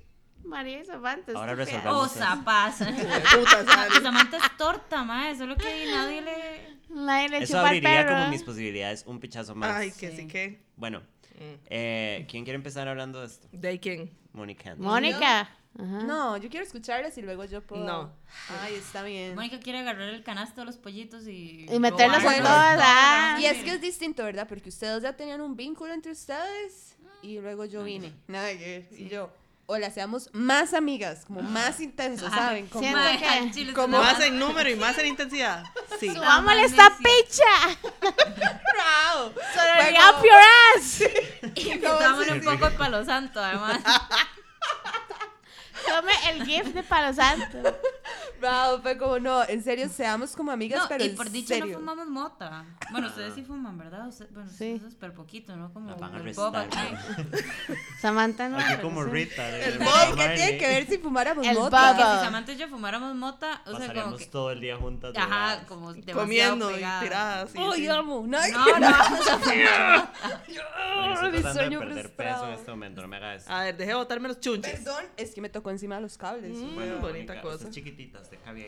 María 0.45 0.81
y 0.81 0.85
Samantha. 0.85 1.31
Ahora 1.35 1.55
resolvamos. 1.55 2.11
Zapas. 2.11 2.77
Puta, 3.35 3.65
¿sabes? 3.65 4.01
Samantha 4.01 4.37
es 4.37 4.57
torta, 4.57 5.03
mae. 5.03 5.35
Solo 5.37 5.55
que 5.57 5.85
nadie 5.91 6.21
le. 6.21 6.75
Nadie 6.89 7.29
le 7.29 7.37
Eso 7.39 7.59
abriría 7.59 7.89
perro. 8.05 8.15
como 8.15 8.29
mis 8.29 8.43
posibilidades 8.43 9.03
un 9.05 9.19
pichazo 9.19 9.55
más. 9.55 9.75
Ay, 9.75 9.91
que 9.91 10.11
sí 10.11 10.17
Sí. 10.17 10.27
que. 10.27 10.61
Bueno, 10.75 11.01
Mm. 11.37 11.55
eh, 11.69 12.25
¿quién 12.29 12.45
quiere 12.45 12.55
empezar 12.55 12.87
hablando 12.87 13.19
de 13.19 13.27
esto? 13.27 13.47
¿De 13.51 13.77
quién? 13.79 14.09
Mónica. 14.31 14.75
Mónica. 14.77 15.41
Ajá. 15.77 16.03
No, 16.03 16.37
yo 16.37 16.49
quiero 16.49 16.65
escucharlas 16.65 17.17
y 17.17 17.21
luego 17.21 17.43
yo 17.43 17.61
puedo. 17.61 17.83
No. 17.83 18.13
Ay, 18.61 18.75
está 18.75 19.03
bien. 19.03 19.35
Mónica 19.35 19.59
quiere 19.59 19.79
agarrar 19.79 20.07
el 20.07 20.23
canasto 20.23 20.61
de 20.61 20.65
los 20.65 20.77
pollitos 20.77 21.27
y. 21.27 21.65
Y 21.69 21.79
meterlos 21.79 22.17
a 22.17 22.21
robarlos 22.21 22.47
todas, 22.47 22.77
todos. 23.33 23.41
Y 23.41 23.45
es 23.47 23.63
que 23.65 23.71
es 23.71 23.81
distinto, 23.81 24.23
¿verdad? 24.23 24.47
Porque 24.47 24.69
ustedes 24.69 25.03
ya 25.03 25.11
tenían 25.17 25.41
un 25.41 25.57
vínculo 25.57 25.93
entre 25.93 26.13
ustedes 26.13 26.95
y 27.21 27.39
luego 27.41 27.65
yo 27.65 27.83
vine. 27.83 28.13
Nada 28.27 28.51
que 28.57 28.87
ver. 28.89 28.99
Y 29.01 29.09
yo, 29.09 29.29
hola, 29.67 29.89
seamos 29.91 30.29
más 30.33 30.73
amigas, 30.73 31.23
como 31.25 31.41
más 31.41 31.79
intensos, 31.79 32.29
¿saben? 32.31 32.67
Como, 32.67 32.81
Siento 32.83 32.99
Mae, 32.99 33.51
que- 33.51 33.73
Como 33.73 33.97
más 33.97 34.19
en 34.21 34.37
número 34.39 34.69
y 34.69 34.75
más 34.75 34.97
en 34.97 35.07
intensidad. 35.07 35.63
Sí. 35.99 36.13
Subámosle 36.13 36.63
esta 36.65 36.95
picha. 36.97 37.79
¡Bravo! 38.01 39.31
Como- 39.33 40.17
up 40.19 40.23
your 40.23 40.41
ass. 40.77 41.03
Y 41.55 41.75
metámosle 41.75 42.33
un 42.33 42.41
poco 42.43 42.69
de 42.69 42.77
palo 42.77 43.05
santo, 43.05 43.43
además. 43.43 43.79
Tome 45.87 46.11
el 46.31 46.45
gift 46.45 46.73
de 46.73 46.81
Palo 46.83 47.13
Santo. 47.13 47.57
Bravo, 48.39 48.81
fue 48.81 48.97
como, 48.97 49.19
no, 49.19 49.43
en 49.47 49.63
serio, 49.63 49.87
seamos 49.89 50.35
como 50.35 50.51
amigas, 50.51 50.81
No, 50.83 50.87
pero 50.89 51.03
y 51.03 51.07
en 51.09 51.15
por 51.15 51.29
dicho 51.29 51.47
serio. 51.49 51.65
no 51.73 51.79
fumamos 51.79 52.07
mota. 52.07 52.65
Bueno, 52.91 53.07
ustedes 53.07 53.33
sí 53.33 53.43
fuman, 53.43 53.77
¿verdad? 53.77 54.07
Usted- 54.07 54.29
bueno, 54.31 54.49
Sí. 54.49 54.71
eso 54.73 54.87
es 54.87 54.93
súper 54.93 55.13
poquito, 55.13 55.55
¿no? 55.55 55.71
Como 55.73 55.89
La 55.91 55.95
van 55.95 56.15
a 56.15 56.17
el 56.19 56.33
Bob 56.33 56.55
arrestar, 56.55 56.85
aquí. 56.85 57.43
Samantha 58.01 58.49
no. 58.49 58.57
Aquí 58.59 58.81
como 58.81 59.03
sí. 59.05 59.09
Rita. 59.11 59.43
de- 59.47 59.65
El 59.65 59.79
Bob, 59.79 60.15
¿qué 60.15 60.29
tiene 60.35 60.57
que 60.57 60.67
ver 60.67 60.87
si 60.87 60.97
fumáramos 60.97 61.45
El 61.47 61.55
mota? 61.55 62.17
Si 62.19 62.25
Samantha 62.25 62.51
y 62.51 62.57
yo 62.57 62.67
fumáramos 62.67 63.15
mota, 63.15 63.61
o 63.65 63.77
sea, 63.77 63.93
como 64.03 64.17
que... 64.17 64.25
todo 64.27 64.51
el 64.51 64.59
día 64.61 64.77
juntas. 64.77 65.13
Ajá, 65.17 65.65
como 65.67 65.93
demasiado 65.93 66.19
Comiendo 66.21 66.71
y 66.71 66.75
tiradas. 66.75 67.49
sí, 67.51 67.57
¡Ay, 67.59 67.81
sí. 67.81 67.87
amo! 67.87 68.23
No, 68.27 68.37
No, 68.47 68.79
no 68.79 70.05
estoy 71.13 71.31
mi 71.31 71.41
sueño 71.53 71.79
de 71.79 71.85
perder 71.85 72.03
frustrado. 72.05 72.33
peso 72.41 72.47
en 72.47 72.53
este 72.59 72.71
momento, 72.71 73.01
no 73.01 73.07
me 73.07 73.17
hagas 73.17 73.43
eso. 73.43 73.51
A 73.51 73.63
ver, 73.63 73.77
deje 73.77 73.89
de 73.89 73.95
botarme 73.95 74.27
los 74.27 74.39
chunches. 74.39 74.79
Perdón, 74.79 75.03
es 75.17 75.33
que 75.33 75.41
me 75.41 75.49
tocó 75.49 75.69
encima 75.71 75.95
de 75.95 76.01
los 76.01 76.17
cables. 76.17 76.57
Mm, 76.57 76.75
Bueno, 76.75 76.97
bonita 76.99 77.41
cosa. 77.41 77.67
estás 77.69 78.24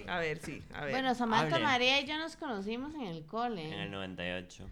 A 0.08 0.18
ver, 0.20 0.40
sí. 0.40 0.62
A 0.74 0.82
ver. 0.86 0.92
Bueno, 0.92 1.14
Samantha, 1.16 1.56
Hablen. 1.56 1.64
María 1.64 2.02
y 2.02 2.06
yo 2.08 2.18
nos 2.18 2.36
conocimos 2.36 2.94
en 2.96 3.02
el 3.02 3.26
cole. 3.26 3.66
En 3.74 3.80
el 3.80 3.92
98. 3.92 4.66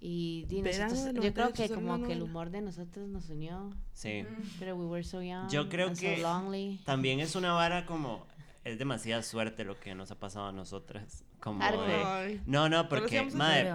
Y 0.00 0.44
di, 0.48 0.62
Verano 0.62 0.92
nosotros- 0.94 1.14
yo 1.24 1.32
creo 1.32 1.44
98, 1.46 1.68
que 1.68 1.74
como 1.74 2.06
que 2.06 2.12
el 2.12 2.22
humor 2.22 2.50
de 2.50 2.60
nosotros 2.60 3.08
nos 3.08 3.28
unió. 3.30 3.72
Sí. 3.94 4.24
Pero 4.58 4.76
we 4.76 4.84
were 4.86 5.02
so 5.04 5.22
young. 5.22 5.48
Yo 5.50 5.68
creo 5.68 5.88
and 5.88 5.96
so 5.96 6.02
que 6.02 6.18
lonely. 6.18 6.78
También 6.84 7.20
es 7.20 7.34
una 7.34 7.52
vara 7.52 7.86
como. 7.86 8.26
Es 8.64 8.78
demasiada 8.78 9.22
suerte 9.22 9.64
lo 9.64 9.78
que 9.78 9.94
nos 9.94 10.10
ha 10.10 10.16
pasado 10.18 10.46
a 10.48 10.52
nosotras. 10.52 11.22
Como 11.40 11.60
de- 11.60 12.02
Ay. 12.04 12.40
No, 12.46 12.68
no, 12.68 12.88
porque. 12.88 13.22
madre. 13.32 13.70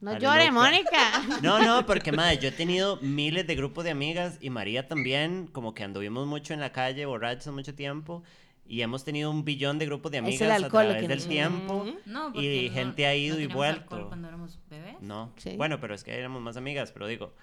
No 0.00 0.18
llore. 0.18 0.50
Mónica. 0.50 1.22
No, 1.42 1.60
no, 1.60 1.86
porque 1.86 2.10
madre, 2.12 2.38
yo 2.38 2.48
he 2.48 2.52
tenido 2.52 2.96
miles 3.00 3.46
de 3.46 3.54
grupos 3.54 3.84
de 3.84 3.90
amigas 3.92 4.38
y 4.40 4.50
María 4.50 4.88
también, 4.88 5.46
como 5.46 5.74
que 5.74 5.84
anduvimos 5.84 6.26
mucho 6.26 6.54
en 6.54 6.60
la 6.60 6.72
calle, 6.72 7.06
borrachos 7.06 7.54
mucho 7.54 7.74
tiempo, 7.76 8.24
y 8.66 8.80
hemos 8.82 9.04
tenido 9.04 9.30
un 9.30 9.44
billón 9.44 9.78
de 9.78 9.86
grupos 9.86 10.12
de 10.12 10.18
amigas 10.18 10.62
a 10.62 10.68
través 10.68 11.06
del 11.08 11.18
nos- 11.18 11.28
tiempo. 11.28 11.84
Mm. 11.84 12.10
No, 12.10 12.28
Y 12.40 12.68
no- 12.68 12.74
gente 12.74 13.06
ha 13.06 13.14
ido 13.14 13.36
no 13.36 13.42
y 13.42 13.46
vuelto. 13.46 14.08
cuando 14.08 14.28
éramos 14.28 14.58
bebés. 14.70 15.00
No. 15.00 15.32
Sí. 15.36 15.54
Bueno, 15.56 15.80
pero 15.80 15.94
es 15.94 16.04
que 16.04 16.12
éramos 16.16 16.40
más 16.42 16.56
amigas, 16.56 16.92
pero 16.92 17.06
digo, 17.06 17.34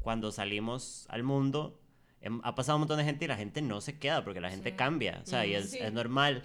cuando 0.00 0.32
salimos 0.32 1.06
al 1.08 1.22
mundo, 1.22 1.78
hem- 2.22 2.40
ha 2.42 2.54
pasado 2.54 2.76
un 2.76 2.80
montón 2.82 2.98
de 2.98 3.04
gente 3.04 3.24
y 3.24 3.28
la 3.28 3.36
gente 3.36 3.62
no 3.62 3.80
se 3.80 3.98
queda 3.98 4.24
porque 4.24 4.40
la 4.40 4.50
gente 4.50 4.74
cambia, 4.74 5.20
o 5.22 5.26
sea, 5.26 5.46
y 5.46 5.54
es, 5.54 5.72
es 5.74 5.92
normal. 5.92 6.42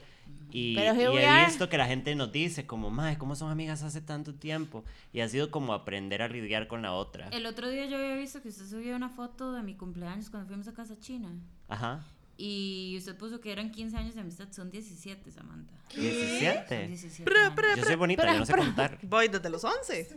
Y, 0.51 0.75
Pero 0.75 0.93
y 0.93 1.15
we 1.15 1.23
he 1.25 1.45
visto 1.45 1.67
que 1.69 1.77
la 1.77 1.87
gente 1.87 2.13
nos 2.15 2.31
dice 2.31 2.65
como, 2.65 2.89
madre, 2.89 3.17
¿cómo 3.17 3.35
son 3.35 3.51
amigas 3.51 3.83
hace 3.83 4.01
tanto 4.01 4.33
tiempo? 4.33 4.83
Y 5.13 5.21
ha 5.21 5.27
sido 5.27 5.49
como 5.51 5.73
aprender 5.73 6.21
a 6.21 6.27
lidiar 6.27 6.67
con 6.67 6.81
la 6.81 6.93
otra. 6.93 7.27
El 7.29 7.45
otro 7.45 7.69
día 7.69 7.85
yo 7.85 7.97
había 7.97 8.15
visto 8.15 8.41
que 8.41 8.49
usted 8.49 8.65
subió 8.65 8.95
una 8.95 9.09
foto 9.09 9.51
de 9.53 9.61
mi 9.63 9.75
cumpleaños 9.75 10.29
cuando 10.29 10.47
fuimos 10.47 10.67
a 10.67 10.73
casa 10.73 10.97
china. 10.99 11.29
Ajá. 11.67 12.05
Y 12.43 12.97
usted 12.97 13.15
puso 13.15 13.39
que 13.39 13.51
eran 13.51 13.69
15 13.69 13.95
años 13.97 14.15
de 14.15 14.21
amistad. 14.21 14.47
Son 14.49 14.71
17, 14.71 15.31
Samantha. 15.31 15.75
Son 15.89 16.01
17. 16.01 16.87
17 16.87 17.23
Pre, 17.23 17.67
Yo 17.77 17.83
soy 17.83 17.93
bonita, 17.93 18.33
yo 18.33 18.39
no 18.39 18.45
sé 18.47 18.55
contar. 18.55 18.97
Voy 19.03 19.27
desde 19.27 19.47
los 19.51 19.63
11. 19.63 20.05
Sí. 20.05 20.15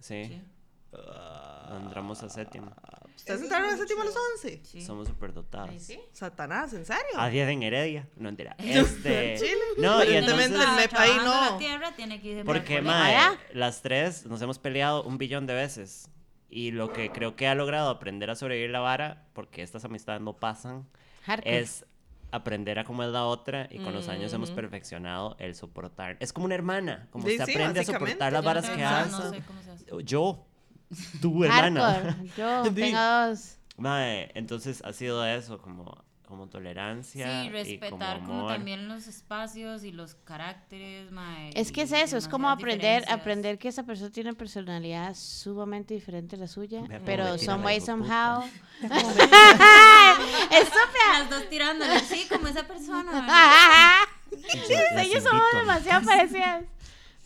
Sí. 0.00 0.42
Entramos 1.70 2.20
a 2.24 2.28
séptimo. 2.28 2.74
¿Ustedes 3.14 3.42
entraron 3.42 3.70
a 3.70 3.76
séptimo 3.76 4.02
a 4.02 4.06
los 4.06 4.14
11? 4.42 4.60
Sí. 4.64 4.82
Somos 4.82 5.06
superdotadas. 5.06 5.88
Satanás, 6.10 6.72
¿en 6.72 6.84
serio? 6.84 7.16
A 7.16 7.28
10 7.28 7.50
en 7.50 7.62
Heredia. 7.62 8.08
No, 8.16 8.28
entera. 8.28 8.56
Este. 8.58 9.36
Chile. 9.38 9.52
No, 9.78 10.02
y 10.02 10.16
entonces. 10.16 10.50
el 10.50 10.56
MEP 10.74 10.94
ahí 10.96 11.16
no. 11.18 11.52
la 11.52 11.58
tierra 11.58 11.94
tiene 11.94 12.20
que 12.20 12.28
irse 12.32 12.44
Porque, 12.44 12.78
¿Allá? 12.78 13.38
las 13.52 13.82
tres 13.82 14.26
nos 14.26 14.42
hemos 14.42 14.58
peleado 14.58 15.04
un 15.04 15.16
billón 15.16 15.46
de 15.46 15.54
veces. 15.54 16.10
Y 16.50 16.72
lo 16.72 16.92
que 16.92 17.12
creo 17.12 17.36
que 17.36 17.46
ha 17.46 17.54
logrado 17.54 17.88
aprender 17.88 18.30
a 18.30 18.34
sobrevivir 18.34 18.70
la 18.70 18.80
vara, 18.80 19.28
porque 19.32 19.62
estas 19.62 19.84
amistades 19.84 20.20
no 20.20 20.36
pasan, 20.36 20.88
Hardcore. 21.22 21.58
es 21.58 21.84
aprender 22.30 22.78
a 22.78 22.84
cómo 22.84 23.02
es 23.02 23.10
la 23.10 23.24
otra 23.26 23.68
y 23.70 23.78
con 23.78 23.92
los 23.92 24.08
años 24.08 24.32
hemos 24.32 24.50
perfeccionado 24.50 25.36
el 25.38 25.54
soportar. 25.54 26.16
Es 26.20 26.32
como 26.32 26.46
una 26.46 26.54
hermana, 26.54 27.08
como 27.10 27.26
Sí, 27.26 27.36
se 27.36 27.44
sí, 27.44 27.52
aprende 27.52 27.80
a 27.80 27.84
soportar 27.84 28.32
las 28.32 28.42
varas 28.44 28.70
que 28.70 28.82
hace. 28.84 29.10
No 29.10 29.30
sé 29.30 29.42
cómo 29.46 29.62
se 29.62 29.70
hace. 29.70 29.84
Yo, 30.04 30.46
tu 31.20 31.44
hermana. 31.44 32.16
Yo 32.36 32.62
tengo 32.74 32.98
dos. 33.28 33.58
Mae, 33.76 34.30
entonces 34.34 34.82
ha 34.84 34.92
sido 34.92 35.24
eso, 35.26 35.58
como, 35.60 36.04
como 36.26 36.46
tolerancia 36.48 37.42
Sí, 37.42 37.48
y 37.48 37.50
respetar 37.50 37.90
como 38.20 38.26
como, 38.26 38.38
amor. 38.40 38.52
también 38.52 38.88
los 38.88 39.06
espacios 39.08 39.82
y 39.84 39.92
los 39.92 40.14
caracteres, 40.14 41.10
mae, 41.10 41.50
Es 41.54 41.72
que 41.72 41.80
y 41.80 41.84
es 41.84 41.92
eso, 41.92 42.16
es 42.16 42.28
como 42.28 42.48
aprender, 42.48 43.04
aprender 43.10 43.58
que 43.58 43.68
esa 43.68 43.82
persona 43.82 44.10
tiene 44.10 44.30
una 44.30 44.38
personalidad 44.38 45.14
sumamente 45.14 45.92
diferente 45.94 46.36
a 46.36 46.38
la 46.38 46.46
suya, 46.48 46.82
pero 47.04 47.24
me 47.24 47.38
tira 47.38 47.38
some 47.38 47.64
way, 47.64 47.80
somehow. 47.80 48.42
Estúpida. 50.50 51.18
Las 51.18 51.30
dos 51.30 51.48
tirándole, 51.48 52.00
sí, 52.00 52.26
como 52.30 52.48
esa 52.48 52.62
persona. 52.66 53.26
Ellos 54.98 55.22
somos 55.22 55.42
demasiado 55.54 56.04
parecidas. 56.06 56.64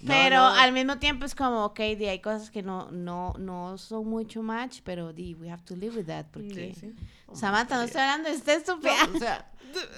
No, 0.03 0.09
Pero 0.13 0.37
no. 0.37 0.47
al 0.55 0.73
mismo 0.73 0.99
tiempo 0.99 1.25
es 1.25 1.35
como, 1.35 1.65
ok, 1.65 1.79
di, 1.97 2.07
hay 2.07 2.21
cosas 2.21 2.51
que 2.51 2.63
no, 2.63 2.91
no, 2.91 3.33
no 3.39 3.79
son 3.79 4.07
mucho 4.07 4.43
match, 4.43 4.81
pero 4.85 5.13
di, 5.15 5.35
we 5.35 5.51
have 5.51 5.63
to 5.65 5.75
live 5.75 5.97
with 5.97 6.07
that. 6.07 6.27
Porque 6.31 6.75
Sí, 6.75 6.81
sí. 6.81 6.95
Samantha, 7.33 7.77
no 7.77 7.83
estoy 7.85 8.03
hablando 8.03 8.31
usted 8.31 8.59
estúpida. 8.59 8.93
O 9.15 9.19
sea, 9.19 9.51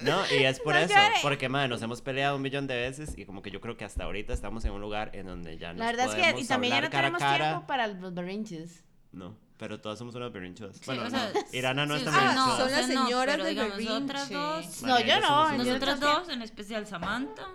No, 0.02 0.20
y 0.30 0.44
es 0.44 0.60
por 0.64 0.74
No 0.74 0.80
eso, 0.80 0.94
llore. 0.94 1.14
porque 1.20 1.48
madre, 1.48 1.68
nos 1.68 1.82
hemos 1.82 2.00
peleado 2.00 2.36
un 2.36 2.42
millón 2.42 2.68
de 2.68 2.76
veces 2.76 3.18
y 3.18 3.24
como 3.26 3.42
que 3.42 3.50
yo 3.50 3.60
creo 3.60 3.76
que 3.76 3.84
hasta 3.84 4.04
ahorita 4.04 4.32
estamos 4.32 4.64
en 4.64 4.70
un 4.70 4.80
lugar 4.80 5.10
en 5.14 5.26
donde 5.26 5.58
ya 5.58 5.70
nos 5.72 5.78
La 5.80 5.86
verdad 5.86 6.06
es 6.06 6.14
que, 6.14 6.20
y 6.20 6.24
podemos 6.24 6.48
también 6.48 6.70
ya 6.74 6.80
no 6.80 6.86
hablar 6.86 6.90
cara 6.92 7.08
a 7.08 7.10
tenemos 7.10 7.32
cara. 7.32 7.48
tiempo 7.50 7.66
para 7.66 7.86
los 7.88 8.14
berrinches. 8.14 8.84
No, 9.10 9.36
pero 9.58 9.80
todas 9.80 9.98
somos 9.98 10.14
unas 10.14 10.32
berrinchudas. 10.32 10.76
Sí, 10.76 10.82
bueno, 10.86 11.02
o 11.02 11.04
no, 11.06 11.10
sea, 11.10 11.32
Irana 11.52 11.84
no 11.86 11.96
sí, 11.96 12.02
es 12.02 12.08
o 12.08 12.10
tan 12.10 12.14
sea, 12.20 12.30
Ah, 12.30 12.34
berrinchuda. 12.34 12.58
son 12.58 12.70
las 12.72 12.88
no, 12.88 13.04
señoras 13.06 13.34
pero 13.34 13.44
del 13.44 13.54
digamos, 13.54 13.80
nosotras 13.82 14.28
berrinche. 14.28 14.34
dos, 14.68 14.82
No, 14.82 15.00
yo 15.00 15.20
no, 15.20 15.52
nosotras 15.52 16.00
dos, 16.00 16.28
en 16.28 16.42
especial 16.42 16.86
Samantha, 16.86 17.46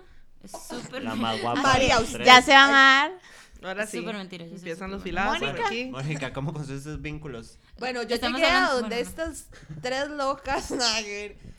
es 0.42 0.52
súper 0.52 1.02
La 1.02 1.14
más 1.14 1.40
guapa. 1.40 1.62
María, 1.62 1.98
de. 2.00 2.24
Ya 2.24 2.42
se 2.42 2.52
van 2.52 2.70
a 2.70 2.72
dar. 2.72 3.12
Ahora 3.62 3.86
sí. 3.86 3.98
Súper 4.00 4.16
soy 4.16 4.56
Empiezan 4.58 4.90
los 4.90 5.02
filados 5.02 5.40
Mónica. 5.40 5.66
aquí. 5.66 5.86
Mónica, 5.86 6.32
¿cómo 6.34 6.52
construyes 6.52 6.84
esos 6.84 7.00
vínculos? 7.00 7.58
Bueno, 7.78 8.02
yo 8.02 8.16
Estamos 8.16 8.38
llegué 8.38 8.52
a 8.52 8.68
donde 8.68 8.96
bueno, 8.96 9.08
estas 9.10 9.48
tres 9.80 10.10
locas. 10.10 10.70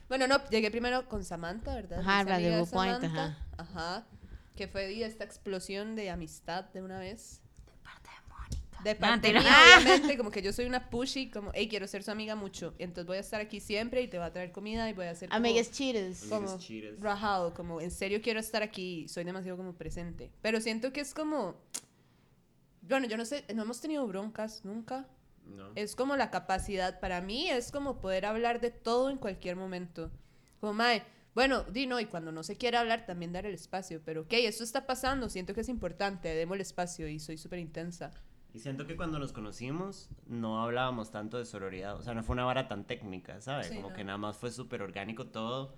Bueno, 0.07 0.27
no, 0.27 0.37
llegué 0.51 0.69
primero 0.69 1.09
con 1.09 1.23
Samantha, 1.23 1.73
¿verdad? 1.73 1.99
Ajá, 2.01 2.23
la 2.25 2.37
de 2.37 2.57
Blue 2.57 2.69
Point, 2.69 3.01
Samantha. 3.01 3.37
Ajá. 3.57 4.05
Que 4.55 4.67
fue 4.67 5.03
esta 5.03 5.23
explosión 5.23 5.95
de 5.95 6.11
amistad 6.11 6.65
de 6.65 6.83
una 6.83 6.99
vez. 6.99 7.41
De 8.85 8.95
parte 8.95 9.33
mía, 9.33 9.41
obviamente, 9.77 10.15
como 10.17 10.29
que 10.31 10.41
yo 10.41 10.53
soy 10.53 10.65
una 10.65 10.89
pushy, 10.89 11.29
como, 11.31 11.51
hey, 11.53 11.67
quiero 11.67 11.87
ser 11.87 12.03
su 12.03 12.11
amiga 12.11 12.35
mucho. 12.35 12.73
Entonces 12.77 13.07
voy 13.07 13.17
a 13.17 13.21
estar 13.21 13.41
aquí 13.41 13.59
siempre 13.59 14.01
y 14.01 14.07
te 14.07 14.17
voy 14.17 14.27
a 14.27 14.31
traer 14.31 14.51
comida 14.51 14.87
y 14.89 14.93
voy 14.93 15.05
a 15.07 15.11
hacer 15.11 15.29
como- 15.29 15.37
Amigas 15.37 15.71
cheaters. 15.71 16.25
como 16.29 16.57
cheaters. 16.59 16.99
rajado, 16.99 17.53
como 17.53 17.81
en 17.81 17.89
serio 17.91 18.21
quiero 18.21 18.39
estar 18.39 18.61
aquí, 18.63 19.07
soy 19.07 19.23
demasiado 19.23 19.57
como 19.57 19.73
presente. 19.73 20.31
Pero 20.41 20.61
siento 20.61 20.93
que 20.93 21.01
es 21.01 21.13
como, 21.13 21.55
bueno, 22.81 23.07
yo 23.07 23.17
no 23.17 23.25
sé, 23.25 23.43
no 23.55 23.63
hemos 23.63 23.81
tenido 23.81 24.05
broncas 24.07 24.63
nunca. 24.63 25.07
No. 25.45 25.71
Es 25.75 25.95
como 25.95 26.15
la 26.15 26.31
capacidad, 26.31 26.99
para 26.99 27.21
mí 27.21 27.49
es 27.49 27.71
como 27.71 27.99
poder 28.01 28.25
hablar 28.25 28.61
de 28.61 28.71
todo 28.71 29.09
en 29.09 29.17
cualquier 29.17 29.55
momento. 29.55 30.11
Como, 30.59 30.73
mae, 30.73 31.03
bueno, 31.35 31.63
di 31.63 31.85
no, 31.87 31.99
y 31.99 32.05
cuando 32.05 32.31
no 32.31 32.43
se 32.43 32.55
quiere 32.55 32.77
hablar 32.77 33.05
también 33.05 33.33
dar 33.33 33.45
el 33.45 33.53
espacio, 33.53 34.01
pero 34.05 34.21
ok, 34.21 34.33
esto 34.33 34.63
está 34.63 34.87
pasando, 34.87 35.29
siento 35.29 35.53
que 35.53 35.61
es 35.61 35.69
importante, 35.69 36.29
demos 36.29 36.55
el 36.55 36.61
espacio 36.61 37.07
y 37.07 37.19
soy 37.19 37.37
súper 37.37 37.59
intensa. 37.59 38.11
Y 38.55 38.59
siento 38.59 38.87
que 38.87 38.95
cuando 38.95 39.19
nos 39.19 39.33
conocimos 39.33 40.07
no 40.27 40.63
hablábamos 40.63 41.11
tanto 41.11 41.37
de 41.37 41.43
sororidad, 41.43 41.97
o 41.97 42.01
sea, 42.01 42.13
no 42.13 42.23
fue 42.23 42.35
una 42.35 42.45
vara 42.45 42.69
tan 42.69 42.85
técnica, 42.85 43.41
¿sabes? 43.41 43.67
Sí, 43.67 43.75
como 43.75 43.89
no. 43.89 43.93
que 43.93 44.05
nada 44.05 44.17
más 44.17 44.37
fue 44.37 44.49
súper 44.49 44.81
orgánico 44.81 45.27
todo 45.27 45.75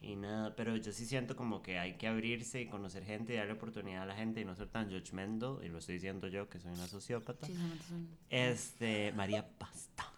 y 0.00 0.16
nada, 0.16 0.56
pero 0.56 0.76
yo 0.76 0.90
sí 0.90 1.06
siento 1.06 1.36
como 1.36 1.62
que 1.62 1.78
hay 1.78 1.98
que 1.98 2.08
abrirse 2.08 2.60
y 2.62 2.66
conocer 2.66 3.04
gente 3.04 3.34
y 3.34 3.36
darle 3.36 3.52
oportunidad 3.52 4.02
a 4.02 4.06
la 4.06 4.16
gente 4.16 4.40
y 4.40 4.44
no 4.44 4.56
ser 4.56 4.66
tan 4.66 4.90
judgmental, 4.90 5.58
y 5.62 5.68
lo 5.68 5.78
estoy 5.78 5.94
diciendo 5.94 6.26
yo 6.26 6.48
que 6.48 6.58
soy 6.58 6.72
una 6.72 6.88
sociópata. 6.88 7.46
Sí, 7.46 7.54
Este, 8.28 9.12
María, 9.12 9.48
basta. 9.60 10.09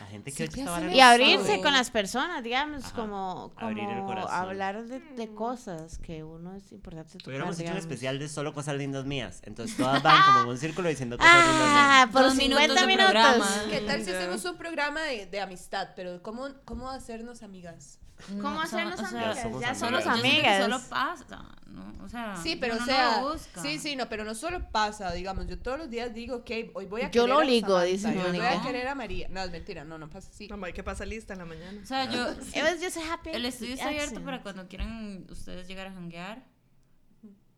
La 0.00 0.06
gente 0.06 0.30
que 0.32 0.36
Sí, 0.36 0.42
oye 0.42 0.44
esta 0.44 0.54
piensa 0.54 0.70
vara 0.72 0.84
en 0.86 0.90
no 0.90 0.96
Y 0.96 1.00
abrirse 1.00 1.60
con 1.60 1.72
las 1.72 1.90
personas, 1.90 2.42
digamos, 2.42 2.84
Ajá, 2.84 2.94
como, 2.94 3.52
como 3.58 4.28
hablar 4.28 4.84
de, 4.84 5.00
de 5.00 5.28
cosas 5.34 5.98
que 5.98 6.24
uno 6.24 6.54
es 6.54 6.72
importante 6.72 7.12
tocar, 7.18 7.28
Hubiéramos 7.28 7.58
hecho 7.60 7.72
un 7.72 7.78
especial 7.78 8.18
de 8.18 8.28
solo 8.28 8.52
cosas 8.54 8.76
lindas 8.76 9.04
mías. 9.04 9.40
Entonces 9.44 9.76
todas 9.76 10.02
van 10.02 10.22
como 10.26 10.40
en 10.40 10.48
un 10.48 10.58
círculo 10.58 10.88
diciendo 10.88 11.16
cosas 11.16 11.34
lindas 11.34 11.54
mías. 11.56 11.72
Ah, 11.76 12.08
por 12.12 12.22
Dos 12.22 12.34
minutos 12.36 12.62
50 12.64 12.80
de 12.80 12.86
minutos. 12.86 13.10
programa. 13.12 13.48
¿Qué 13.70 13.80
tal 13.80 14.04
si 14.04 14.10
hacemos 14.10 14.44
un 14.44 14.56
programa 14.56 15.00
de, 15.02 15.26
de 15.26 15.40
amistad? 15.40 15.88
Pero 15.96 16.22
¿cómo, 16.22 16.48
¿cómo 16.64 16.90
hacernos 16.90 17.42
amigas? 17.42 17.98
¿Cómo 18.28 18.50
No, 18.54 18.60
hacernos 18.62 19.00
o 19.00 19.06
sea, 19.06 19.30
amigas? 19.30 19.36
Ya 19.36 19.42
somos 19.42 19.60
Ya 19.60 19.68
amigas. 19.70 19.78
somos 19.78 20.04
yo 20.04 20.12
que 20.22 20.28
amigas. 20.28 20.62
solo 20.62 20.80
pasa, 20.88 21.44
¿no? 21.66 22.04
O 22.04 22.08
sea, 22.08 22.36
Sí, 22.42 22.56
pero 22.56 22.74
uno 22.74 22.84
o 22.84 22.86
no 22.86 22.92
sea, 22.92 23.20
lo 23.20 23.32
busca. 23.32 23.62
sí, 23.62 23.78
sí, 23.78 23.96
no, 23.96 24.08
pero 24.08 24.24
no 24.24 24.34
solo 24.34 24.70
pasa, 24.70 25.12
digamos, 25.12 25.46
yo 25.46 25.58
todos 25.58 25.78
los 25.78 25.90
días 25.90 26.12
digo, 26.14 26.36
ok, 26.36 26.50
hoy 26.74 26.86
voy 26.86 27.02
a 27.02 27.10
Yo 27.10 27.22
querer 27.24 27.28
lo 27.28 27.38
a 27.40 27.44
ligo, 27.44 27.66
Samantha, 27.68 27.84
dice 27.84 28.12
voy 28.12 28.40
a 28.46 28.62
querer 28.62 28.88
a 28.88 28.94
María. 28.94 29.28
No, 29.30 29.42
es 29.42 29.50
mentira, 29.50 29.84
no, 29.84 29.98
no 29.98 30.08
pasa 30.08 30.30
así. 30.32 30.48
No, 30.48 30.60
que 30.72 30.82
pasa 30.82 31.04
lista 31.04 31.32
en 31.34 31.38
la 31.40 31.44
mañana. 31.44 31.80
O 31.82 31.86
sea, 31.86 32.10
yo... 32.10 32.30
It 32.54 32.62
was 32.62 32.80
just 32.82 32.96
a 32.96 33.12
happy 33.12 33.30
El 33.30 33.44
estudio 33.44 33.74
está 33.74 33.88
abierto 33.88 34.22
para 34.22 34.42
cuando 34.42 34.66
quieran 34.68 35.26
ustedes 35.30 35.66
llegar 35.68 35.86
a 35.88 35.92
janguear. 35.92 36.42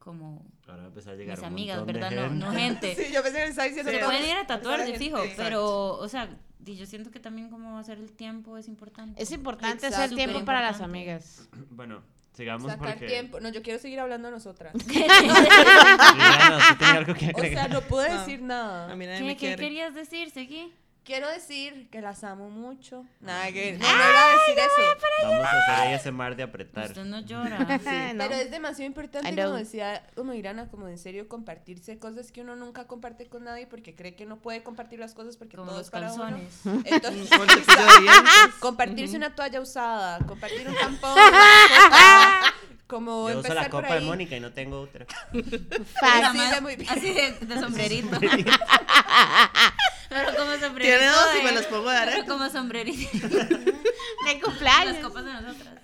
Como 0.07 0.41
Ahora 0.69 0.77
va 0.77 0.83
a 0.85 0.87
empezar 0.87 1.15
a 1.15 1.17
llegar 1.17 1.37
mis 1.37 1.41
un 1.41 1.53
amigas, 1.53 1.85
¿verdad? 1.85 2.11
No, 2.13 2.29
no 2.31 2.53
gente. 2.53 2.95
Sí, 2.97 3.13
yo 3.13 3.25
pensé 3.25 3.39
que 3.39 3.45
me 3.45 3.51
estaba 3.51 3.67
diciendo 3.67 3.91
Sí, 3.91 3.99
Se 3.99 4.05
pueden 4.05 4.25
ir 4.25 4.37
a 4.37 4.47
tatuar 4.47 4.87
de 4.87 4.97
fijo, 4.97 5.19
Exacto. 5.19 5.43
pero, 5.43 5.95
o 5.99 6.09
sea, 6.09 6.29
yo 6.61 6.87
siento 6.87 7.11
que 7.11 7.19
también 7.19 7.51
como 7.51 7.77
hacer 7.77 7.99
el 7.99 8.13
tiempo 8.13 8.57
es 8.57 8.69
importante. 8.69 9.21
Es 9.21 9.33
importante 9.33 9.89
Exacto. 9.89 10.05
hacer 10.05 10.17
tiempo 10.17 10.45
para 10.45 10.61
las 10.63 10.81
amigas. 10.81 11.49
Bueno, 11.71 12.03
sigamos 12.35 12.71
Sacar 12.71 12.93
porque... 12.93 13.07
tiempo. 13.09 13.41
No, 13.41 13.49
yo 13.49 13.63
quiero 13.63 13.81
seguir 13.81 13.99
hablando 13.99 14.29
de 14.29 14.35
nosotras. 14.35 14.75
Liliana, 14.87 16.59
¿usted 16.59 16.77
tiene 16.79 16.99
algo 16.99 17.15
que 17.15 17.33
O 17.35 17.41
sea, 17.41 17.67
no 17.67 17.81
puedo 17.81 18.09
No. 18.09 18.19
decir 18.21 18.43
nada. 18.43 18.93
A 18.93 18.95
mí 18.95 19.07
nadie 19.07 19.19
¿Qué, 19.19 19.25
me 19.25 19.37
qué 19.37 19.57
querías 19.57 19.93
decir, 19.93 20.31
Seguí? 20.31 20.73
Quiero 21.07 21.29
decir 21.31 21.89
que 21.89 22.01
las 22.01 22.25
amo 22.25 22.51
mucho. 22.51 23.05
Nada 23.21 23.53
que... 23.53 23.75
No, 23.75 23.87
no 23.87 23.95
iba 23.95 24.27
a 24.27 24.31
decir 24.33 24.59
eso. 24.59 24.99
Vamos 25.23 25.45
a 25.47 25.51
hacer 25.51 25.75
ahí 25.87 25.95
ese 25.95 26.11
mar 26.11 26.35
de 26.35 26.43
apretar. 26.43 26.87
Usted 26.89 27.05
no 27.05 27.21
llora. 27.21 27.59
No. 28.17 28.25
Pero 28.25 28.35
es 28.35 28.51
demasiado 28.51 28.87
importante, 28.89 29.31
know. 29.33 29.45
como 29.47 29.57
decía 29.57 30.03
como 30.17 30.33
Irana, 30.35 30.69
como 30.69 30.89
en 30.89 30.99
serio 30.99 31.29
compartirse 31.29 31.99
cosas 32.01 32.33
que 32.33 32.41
uno 32.41 32.57
nunca 32.57 32.87
comparte 32.89 33.29
con 33.29 33.45
nadie 33.45 33.67
porque 33.69 33.95
cree 33.95 34.17
que 34.17 34.27
no 34.27 34.39
puede 34.39 34.63
compartir 34.65 34.99
las 34.99 35.15
cosas 35.15 35.37
porque 35.37 35.57
Como 35.57 35.69
todo 35.69 35.79
los 35.79 35.87
es 35.87 35.91
para 35.93 36.13
uno. 36.13 36.25
calzones. 36.25 36.61
Entonces, 36.87 37.29
Con 37.31 37.49
cepillo 37.49 37.67
de 37.87 38.01
dientes. 38.03 38.55
compartirse 38.59 39.17
una 39.17 39.35
toalla 39.35 39.61
usada, 39.61 40.19
compartir 40.27 40.69
un 40.69 40.75
tampón, 40.75 41.13
una 41.13 41.31
copa, 41.31 42.55
como 42.89 43.29
Yo 43.31 43.39
uso 43.39 43.47
empezar 43.49 43.57
la 43.57 43.63
por 43.71 43.83
copa 43.83 43.95
de 43.95 44.01
ahí. 44.01 44.07
Mónica 44.07 44.37
y 44.37 44.41
no 44.41 44.53
tengo 44.53 44.81
otra. 44.81 45.07
Fact. 45.07 46.25
Así. 46.25 46.87
Así 46.89 47.13
de, 47.15 47.33
de 47.47 47.61
sombrerito. 47.61 48.19
Pero 50.09 50.35
como 50.37 50.53
sombrerito. 50.53 50.81
Tiene 50.99 51.07
dos 51.07 51.27
y 51.41 51.45
me 51.45 51.53
los 51.53 51.67
pongo 51.67 51.91
de 51.91 51.99
Pero 51.99 52.11
arete. 52.13 52.27
como 52.29 52.49
sombrerito. 52.51 53.29
De 53.29 53.75
Las 54.25 54.43
cumpleaños. 54.43 54.97
copas 54.99 55.25
de 55.25 55.33
nosotras. 55.33 55.75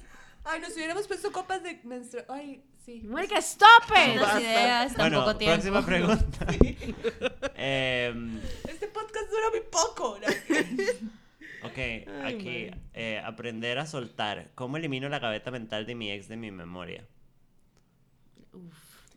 Ay, 0.44 0.60
nos 0.60 0.72
hubiéramos 0.74 1.06
puesto 1.06 1.30
copas 1.32 1.62
de 1.62 1.80
menstruación. 1.84 2.36
Ay, 2.36 2.64
sí. 2.84 3.00
Mónica, 3.04 3.38
stop 3.38 3.68
it. 3.90 4.18
Tantas 4.18 4.40
ideas, 4.40 4.96
Bueno, 4.96 5.20
poco 5.20 5.36
tiempo. 5.36 5.54
próxima 5.54 5.86
pregunta. 5.86 6.46
Em, 7.54 8.40
Este 8.68 8.88
podcast 8.88 9.30
dura 9.30 9.50
muy 9.50 9.60
poco. 9.70 10.18
¿no? 10.18 10.26
ok, 11.68 12.24
aquí. 12.24 12.70
eh, 12.92 13.22
aprender 13.24 13.78
a 13.78 13.86
soltar. 13.86 14.50
¿Cómo 14.56 14.76
elimino 14.78 15.08
la 15.08 15.20
gaveta 15.20 15.50
mental 15.52 15.86
de 15.86 15.94
mi 15.94 16.10
ex 16.10 16.26
de 16.28 16.36
mi 16.36 16.50
memoria? 16.50 17.06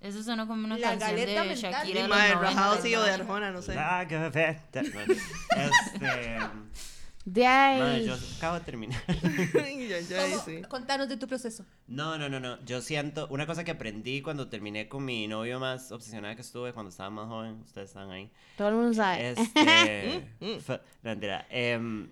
Eso 0.06 0.24
sonó 0.24 0.48
como 0.48 0.66
una 0.66 0.78
La 0.78 0.90
canción 0.98 1.16
de 1.16 1.26
mental. 1.26 1.56
Shakira. 1.56 2.00
Y 2.00 2.08
90. 2.08 2.40
rajado 2.40 2.82
sí 2.82 2.96
o 2.96 3.02
de 3.02 3.12
Arjona, 3.12 3.52
no 3.52 3.62
sé. 3.62 3.74
La 3.76 4.06
gaveta. 4.10 4.82
Este. 4.82 4.92
De 7.26 7.42
madre, 7.44 7.82
ahí. 7.96 8.06
yo 8.06 8.16
acabo 8.38 8.60
de 8.60 8.66
terminar. 8.66 9.02
Yo, 9.08 10.00
yo 10.08 10.22
ahí 10.22 10.34
sí. 10.46 10.62
Contanos 10.70 11.10
de 11.10 11.18
tu 11.18 11.28
proceso. 11.28 11.66
No, 11.88 12.20
no, 12.20 12.30
no, 12.30 12.40
no. 12.40 12.64
Yo 12.66 12.82
siento. 12.84 13.28
Una 13.32 13.48
cosa 13.48 13.64
que 13.64 13.72
aprendí 13.72 14.22
cuando 14.22 14.48
terminé 14.48 14.88
con 14.88 15.04
mi 15.04 15.28
novio 15.28 15.60
más 15.60 15.92
obsesionada 15.92 16.36
que 16.36 16.42
estuve 16.42 16.72
cuando 16.74 16.92
estaba 16.92 17.10
más 17.10 17.28
joven. 17.28 17.62
Ustedes 17.66 17.90
están 17.90 18.12
ahí. 18.12 18.30
Todo 18.58 18.70
el 18.70 18.76
mundo 18.76 18.94
sabe. 18.94 19.32
Este. 19.32 20.28
Mm, 20.40 20.60
fue- 20.64 20.78
no, 21.02 21.10
mentira. 21.10 21.48
Em, 21.50 22.10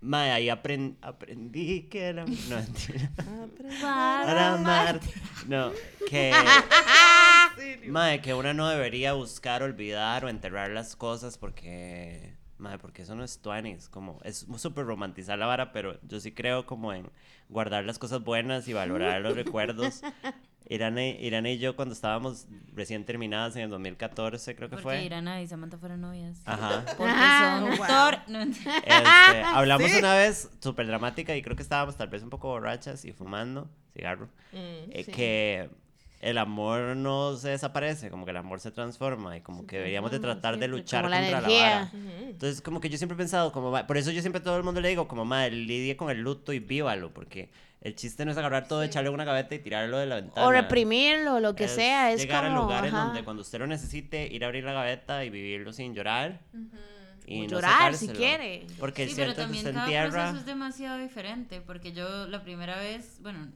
mae, 0.00 0.30
ahí 0.32 0.46
apren- 0.48 0.96
aprendí 1.02 1.82
que 1.90 2.02
era. 2.04 2.24
No, 2.24 2.32
mentira. 2.56 3.10
Para 3.80 4.54
amarte. 4.54 5.06
No, 5.46 5.72
que. 6.08 6.32
Mae, 7.88 8.20
que 8.22 8.32
una 8.34 8.54
no 8.54 8.68
debería 8.68 9.12
buscar 9.12 9.62
olvidar 9.62 10.24
o 10.24 10.28
enterrar 10.28 10.70
las 10.70 10.96
cosas 10.96 11.36
porque. 11.38 12.34
Mae, 12.60 12.78
porque 12.78 13.02
eso 13.02 13.14
no 13.14 13.24
es 13.24 13.40
tuanis. 13.40 13.88
Como, 13.88 14.18
es 14.22 14.46
súper 14.56 14.84
romantizar 14.86 15.38
la 15.38 15.46
vara, 15.46 15.72
pero 15.72 15.98
yo 16.02 16.20
sí 16.20 16.32
creo 16.32 16.66
como 16.66 16.92
en 16.92 17.10
guardar 17.48 17.84
las 17.84 17.98
cosas 17.98 18.22
buenas 18.22 18.68
y 18.68 18.72
valorar 18.72 19.20
los 19.22 19.34
recuerdos. 19.34 20.02
Irana, 20.68 21.04
y- 21.04 21.16
Irana 21.26 21.50
y 21.50 21.58
yo, 21.58 21.74
cuando 21.74 21.94
estábamos 21.94 22.46
recién 22.74 23.04
terminadas 23.04 23.56
en 23.56 23.62
el 23.62 23.70
2014, 23.70 24.54
creo 24.54 24.68
que 24.68 24.76
Porque 24.76 24.82
fue. 24.84 25.04
Irana 25.04 25.42
y 25.42 25.48
Samantha 25.48 25.78
fueron 25.78 26.00
novias. 26.02 26.40
Ajá. 26.44 26.84
Porque 26.96 27.12
Ajá. 27.12 27.58
son 27.58 27.70
Wow. 27.78 28.20
No. 28.28 28.40
Este, 28.84 29.42
hablamos 29.42 29.90
Sí. 29.90 29.98
una 29.98 30.14
vez 30.14 30.48
súper 30.60 30.86
dramática 30.86 31.34
y 31.34 31.42
creo 31.42 31.56
que 31.56 31.62
estábamos 31.62 31.96
tal 31.96 32.08
vez 32.08 32.22
un 32.22 32.30
poco 32.30 32.48
borrachas 32.48 33.04
y 33.04 33.12
fumando 33.12 33.68
cigarro. 33.94 34.26
Mm. 34.52 34.56
eh, 34.92 35.02
Sí. 35.06 35.10
Que 35.12 35.70
el 36.20 36.36
amor 36.38 36.96
no 36.96 37.34
se 37.36 37.48
desaparece, 37.50 38.10
como 38.10 38.24
que 38.24 38.30
el 38.30 38.36
amor 38.36 38.60
se 38.60 38.70
transforma 38.70 39.36
y 39.36 39.40
como 39.40 39.66
que 39.66 39.76
deberíamos 39.78 40.10
de 40.10 40.20
tratar 40.20 40.58
de 40.58 40.68
luchar 40.68 41.02
como 41.02 41.10
la 41.14 41.20
contra 41.20 41.40
la 41.40 41.48
vara. 41.48 41.92
Entonces, 42.28 42.60
como 42.60 42.80
que 42.80 42.88
yo 42.90 42.98
siempre 42.98 43.14
he 43.14 43.18
pensado, 43.18 43.52
como, 43.52 43.72
por 43.86 43.96
eso 43.96 44.10
yo 44.10 44.20
siempre 44.20 44.40
a 44.40 44.42
todo 44.44 44.56
el 44.56 44.62
mundo 44.62 44.80
le 44.80 44.90
digo, 44.90 45.08
como, 45.08 45.24
madre, 45.24 45.50
lidie 45.52 45.96
con 45.96 46.10
el 46.10 46.20
luto 46.20 46.52
y 46.52 46.58
vívalo, 46.58 47.12
porque 47.14 47.50
el 47.80 47.94
chiste 47.94 48.26
no 48.26 48.32
es 48.32 48.36
agarrar 48.36 48.68
todo, 48.68 48.82
echarle 48.82 49.08
en 49.08 49.14
una 49.14 49.24
gaveta 49.24 49.54
y 49.54 49.60
tirarlo 49.60 49.96
de 49.96 50.04
la 50.06 50.16
ventana. 50.16 50.46
O 50.46 50.52
reprimirlo, 50.52 51.40
lo 51.40 51.54
que 51.54 51.64
Es 51.64 51.70
sea. 51.72 52.12
Es 52.12 52.20
llegar 52.20 52.44
como. 52.44 52.58
a 52.58 52.62
lugares 52.62 52.92
ajá. 52.92 53.04
donde 53.04 53.24
cuando 53.24 53.40
usted 53.40 53.58
lo 53.58 53.66
necesite, 53.66 54.26
ir 54.30 54.44
a 54.44 54.48
abrir 54.48 54.64
la 54.64 54.74
gaveta 54.74 55.24
y 55.24 55.30
vivirlo 55.30 55.72
sin 55.72 55.94
llorar. 55.94 56.40
Y 57.26 57.40
O 57.40 57.42
no 57.44 57.48
llorar 57.48 57.94
si 57.94 58.08
quiere. 58.08 58.66
Porque 58.78 59.04
Sí, 59.06 59.12
es 59.12 59.16
pero 59.16 59.32
cierto 59.32 59.34
que 59.36 59.42
también 59.42 59.64
usted 59.64 59.72
cada 59.74 59.84
entierra. 59.86 60.10
proceso 60.10 60.36
es 60.40 60.46
demasiado 60.46 60.98
diferente. 60.98 61.60
Porque 61.62 61.92
yo 61.92 62.26
la 62.26 62.42
primera 62.42 62.76
vez, 62.76 63.18
bueno, 63.22 63.48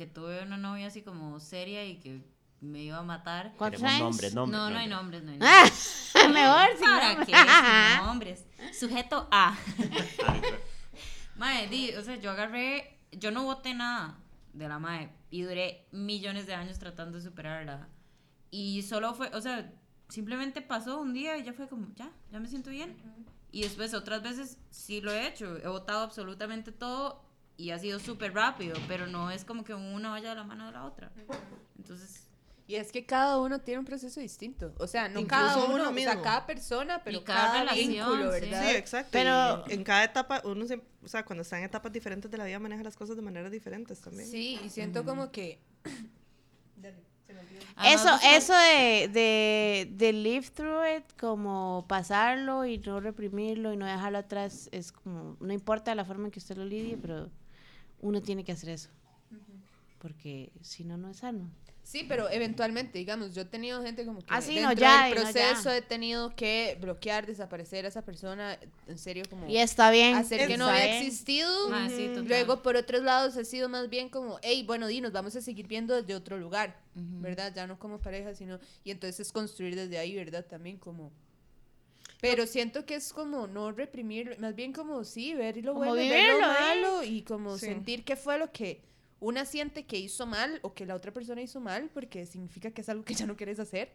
que 0.00 0.06
tuve 0.06 0.42
una 0.42 0.56
novia 0.56 0.86
así 0.86 1.02
como 1.02 1.38
seria 1.40 1.84
y 1.84 1.96
que 2.00 2.24
me 2.62 2.80
iba 2.80 2.96
a 2.96 3.02
matar. 3.02 3.52
¿Cuántos 3.58 3.82
años? 3.82 4.00
nombres, 4.00 4.34
nombres. 4.34 4.58
no, 4.58 4.70
no 4.70 4.78
hay 4.78 4.88
nombres. 4.88 5.22
nombres, 5.22 5.38
no 5.38 5.46
hay 5.46 5.60
nombres. 5.60 6.10
Ah, 6.14 6.28
mejor 6.32 6.78
si 6.78 6.84
¿Para 6.84 7.14
no. 7.16 7.26
qué? 7.26 7.34
Sin 7.34 8.06
nombres. 8.06 8.46
Sujeto 8.72 9.28
A. 9.30 9.58
Mae, 11.36 11.68
di, 11.68 11.90
o 11.96 12.02
sea, 12.02 12.16
yo 12.16 12.30
agarré 12.30 12.98
yo 13.12 13.30
no 13.30 13.44
voté 13.44 13.74
nada 13.74 14.16
de 14.54 14.68
la 14.68 14.78
mae 14.78 15.10
y 15.30 15.42
duré 15.42 15.86
millones 15.92 16.46
de 16.46 16.54
años 16.54 16.78
tratando 16.78 17.18
de 17.18 17.24
superarla. 17.24 17.86
Y 18.50 18.80
solo 18.80 19.12
fue, 19.12 19.28
o 19.34 19.40
sea, 19.42 19.70
simplemente 20.08 20.62
pasó 20.62 20.98
un 20.98 21.12
día 21.12 21.36
y 21.36 21.44
ya 21.44 21.52
fue 21.52 21.68
como, 21.68 21.88
ya, 21.94 22.10
ya 22.32 22.40
me 22.40 22.48
siento 22.48 22.70
bien. 22.70 22.96
Y 23.52 23.64
después 23.64 23.92
otras 23.92 24.22
veces 24.22 24.56
sí 24.70 25.02
lo 25.02 25.12
he 25.12 25.26
hecho, 25.26 25.58
he 25.58 25.68
votado 25.68 26.04
absolutamente 26.04 26.72
todo 26.72 27.29
y 27.60 27.70
ha 27.72 27.78
sido 27.78 27.98
súper 27.98 28.32
rápido, 28.34 28.76
pero 28.88 29.06
no 29.06 29.30
es 29.30 29.44
como 29.44 29.64
que 29.64 29.74
una 29.74 30.10
vaya 30.10 30.30
de 30.30 30.34
la 30.36 30.44
mano 30.44 30.66
de 30.66 30.72
la 30.72 30.84
otra. 30.84 31.12
Entonces, 31.78 32.26
Y 32.66 32.76
es 32.76 32.90
que 32.92 33.04
cada 33.04 33.38
uno 33.38 33.58
tiene 33.58 33.80
un 33.80 33.84
proceso 33.84 34.20
distinto. 34.20 34.72
O 34.78 34.86
sea, 34.86 35.08
no 35.08 35.26
cada 35.26 35.56
uno 35.56 35.74
uno, 35.74 35.82
o 35.82 35.86
sea, 35.86 35.92
mismo. 35.92 36.22
cada 36.22 36.46
persona, 36.46 37.02
pero 37.04 37.18
Y 37.18 37.22
cada 37.22 37.46
cada, 37.48 37.60
relación, 37.60 37.88
vínculo, 37.90 38.32
sí. 38.32 38.40
¿verdad? 38.40 38.68
Sí, 38.70 38.76
exacto. 38.76 39.08
Pero- 39.12 39.64
y 39.68 39.72
en 39.74 39.84
cada 39.84 40.04
etapa, 40.04 40.40
uno 40.44 40.66
se, 40.66 40.80
o 41.02 41.08
sea, 41.08 41.24
cuando 41.24 41.42
está 41.42 41.58
en 41.58 41.64
etapas 41.64 41.92
diferentes 41.92 42.30
de 42.30 42.38
la 42.38 42.44
vida, 42.44 42.58
maneja 42.58 42.82
las 42.82 42.96
cosas 42.96 43.16
de 43.16 43.22
maneras 43.22 43.50
diferentes 43.50 44.00
también. 44.00 44.28
Sí, 44.28 44.58
y 44.64 44.70
siento 44.70 45.04
como 45.04 45.30
que... 45.32 45.60
además, 47.76 48.00
Eso, 48.00 48.18
eso 48.36 48.54
de, 48.54 49.08
de, 49.08 49.88
de 49.92 50.12
live 50.12 50.46
through 50.54 50.84
it, 50.98 51.04
como 51.18 51.84
pasarlo 51.88 52.64
y 52.66 52.78
no 52.78 53.00
reprimirlo 53.00 53.72
y 53.72 53.76
no 53.76 53.86
dejarlo 53.86 54.18
atrás, 54.18 54.68
es 54.72 54.92
como, 54.92 55.36
no 55.40 55.52
importa 55.52 55.94
la 55.94 56.04
forma 56.04 56.26
en 56.26 56.30
que 56.30 56.38
usted 56.38 56.56
lo 56.56 56.64
lidie, 56.64 56.96
pero 56.96 57.30
uno 58.00 58.20
tiene 58.22 58.44
que 58.44 58.52
hacer 58.52 58.70
eso. 58.70 58.88
Porque 59.98 60.50
si 60.62 60.84
no, 60.84 60.96
no 60.96 61.10
es 61.10 61.18
sano. 61.18 61.50
Sí, 61.82 62.04
pero 62.06 62.30
eventualmente, 62.30 62.98
digamos, 62.98 63.34
yo 63.34 63.42
he 63.42 63.46
tenido 63.46 63.82
gente 63.82 64.04
como 64.04 64.20
que 64.20 64.26
Ah, 64.28 64.40
sí, 64.40 64.54
no, 64.60 64.68
dentro 64.68 64.80
ya, 64.80 65.04
del 65.06 65.12
y 65.12 65.16
no, 65.16 65.22
proceso 65.22 65.70
ya. 65.70 65.76
he 65.76 65.82
tenido 65.82 66.36
que 66.36 66.78
bloquear, 66.80 67.26
desaparecer 67.26 67.84
a 67.84 67.88
esa 67.88 68.02
persona, 68.02 68.56
en 68.86 68.96
serio, 68.98 69.24
como 69.28 69.48
Y 69.48 69.56
está 69.58 69.90
bien. 69.90 70.14
hacer 70.14 70.46
que 70.46 70.56
no 70.56 70.70
bien. 70.70 70.84
existido. 70.84 71.50
Ah, 71.72 71.88
sí, 71.88 72.08
total. 72.08 72.28
Luego, 72.28 72.62
por 72.62 72.76
otros 72.76 73.02
lados, 73.02 73.36
ha 73.36 73.44
sido 73.44 73.68
más 73.68 73.88
bien 73.90 74.08
como, 74.08 74.38
hey, 74.42 74.62
bueno, 74.64 74.86
di, 74.86 75.00
nos 75.00 75.12
vamos 75.12 75.34
a 75.36 75.40
seguir 75.40 75.66
viendo 75.66 75.94
desde 75.96 76.14
otro 76.14 76.38
lugar, 76.38 76.78
¿verdad? 76.94 77.52
Ya 77.54 77.66
no 77.66 77.78
como 77.78 77.98
pareja, 77.98 78.34
sino... 78.34 78.60
Y 78.84 78.92
entonces 78.92 79.20
es 79.20 79.32
construir 79.32 79.74
desde 79.74 79.98
ahí, 79.98 80.14
¿verdad? 80.14 80.46
También 80.46 80.76
como... 80.78 81.10
Pero 82.20 82.46
siento 82.46 82.84
que 82.84 82.94
es 82.96 83.12
como 83.12 83.46
no 83.46 83.72
reprimir, 83.72 84.36
más 84.38 84.54
bien 84.54 84.72
como 84.72 85.04
sí, 85.04 85.34
ver 85.34 85.56
lo 85.64 85.72
Como 85.74 85.86
bueno, 85.94 85.94
ver 85.96 86.10
lo 86.10 86.16
vivirlo, 86.16 86.52
¿eh? 86.52 86.80
malo 86.80 87.02
y 87.02 87.22
como 87.22 87.56
Sí. 87.58 87.66
sentir 87.66 88.04
qué 88.04 88.16
fue 88.16 88.38
lo 88.38 88.52
que 88.52 88.82
una 89.20 89.44
siente 89.44 89.84
que 89.86 89.98
hizo 89.98 90.26
mal 90.26 90.58
o 90.62 90.72
que 90.74 90.86
la 90.86 90.94
otra 90.94 91.12
persona 91.12 91.42
hizo 91.42 91.60
mal, 91.60 91.90
porque 91.92 92.26
significa 92.26 92.70
que 92.70 92.80
es 92.82 92.88
algo 92.88 93.04
que 93.04 93.14
ya 93.14 93.26
no 93.26 93.36
quieres 93.36 93.58
hacer 93.60 93.92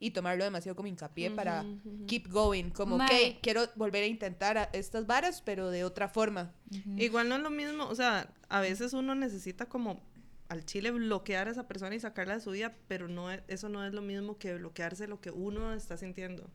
y 0.00 0.10
tomarlo 0.12 0.44
demasiado 0.44 0.76
como 0.76 0.88
hincapié 0.88 1.30
para 1.30 1.64
keep 2.06 2.28
going, 2.28 2.70
como, 2.70 2.96
ok, 2.96 3.38
quiero 3.42 3.62
volver 3.76 4.04
a 4.04 4.06
intentar 4.06 4.56
a- 4.58 4.70
estas 4.72 5.06
varas, 5.06 5.42
pero 5.42 5.70
de 5.70 5.84
otra 5.84 6.08
forma. 6.08 6.52
Igual 6.96 7.28
no 7.28 7.36
es 7.36 7.42
lo 7.42 7.50
mismo, 7.50 7.86
o 7.88 7.94
sea, 7.94 8.32
a 8.48 8.60
veces 8.60 8.92
uno 8.92 9.14
necesita 9.14 9.66
como 9.66 10.00
al 10.48 10.64
chile 10.64 10.90
bloquear 10.90 11.46
a 11.48 11.50
esa 11.50 11.68
persona 11.68 11.94
y 11.94 12.00
sacarla 12.00 12.34
de 12.34 12.40
su 12.40 12.50
vida, 12.52 12.74
pero 12.88 13.06
no 13.06 13.30
es- 13.30 13.42
eso 13.48 13.68
no 13.68 13.84
es 13.86 13.92
lo 13.92 14.00
mismo 14.00 14.38
que 14.38 14.54
bloquearse 14.54 15.06
lo 15.06 15.20
que 15.20 15.30
uno 15.30 15.74
está 15.74 15.96
sintiendo. 15.98 16.50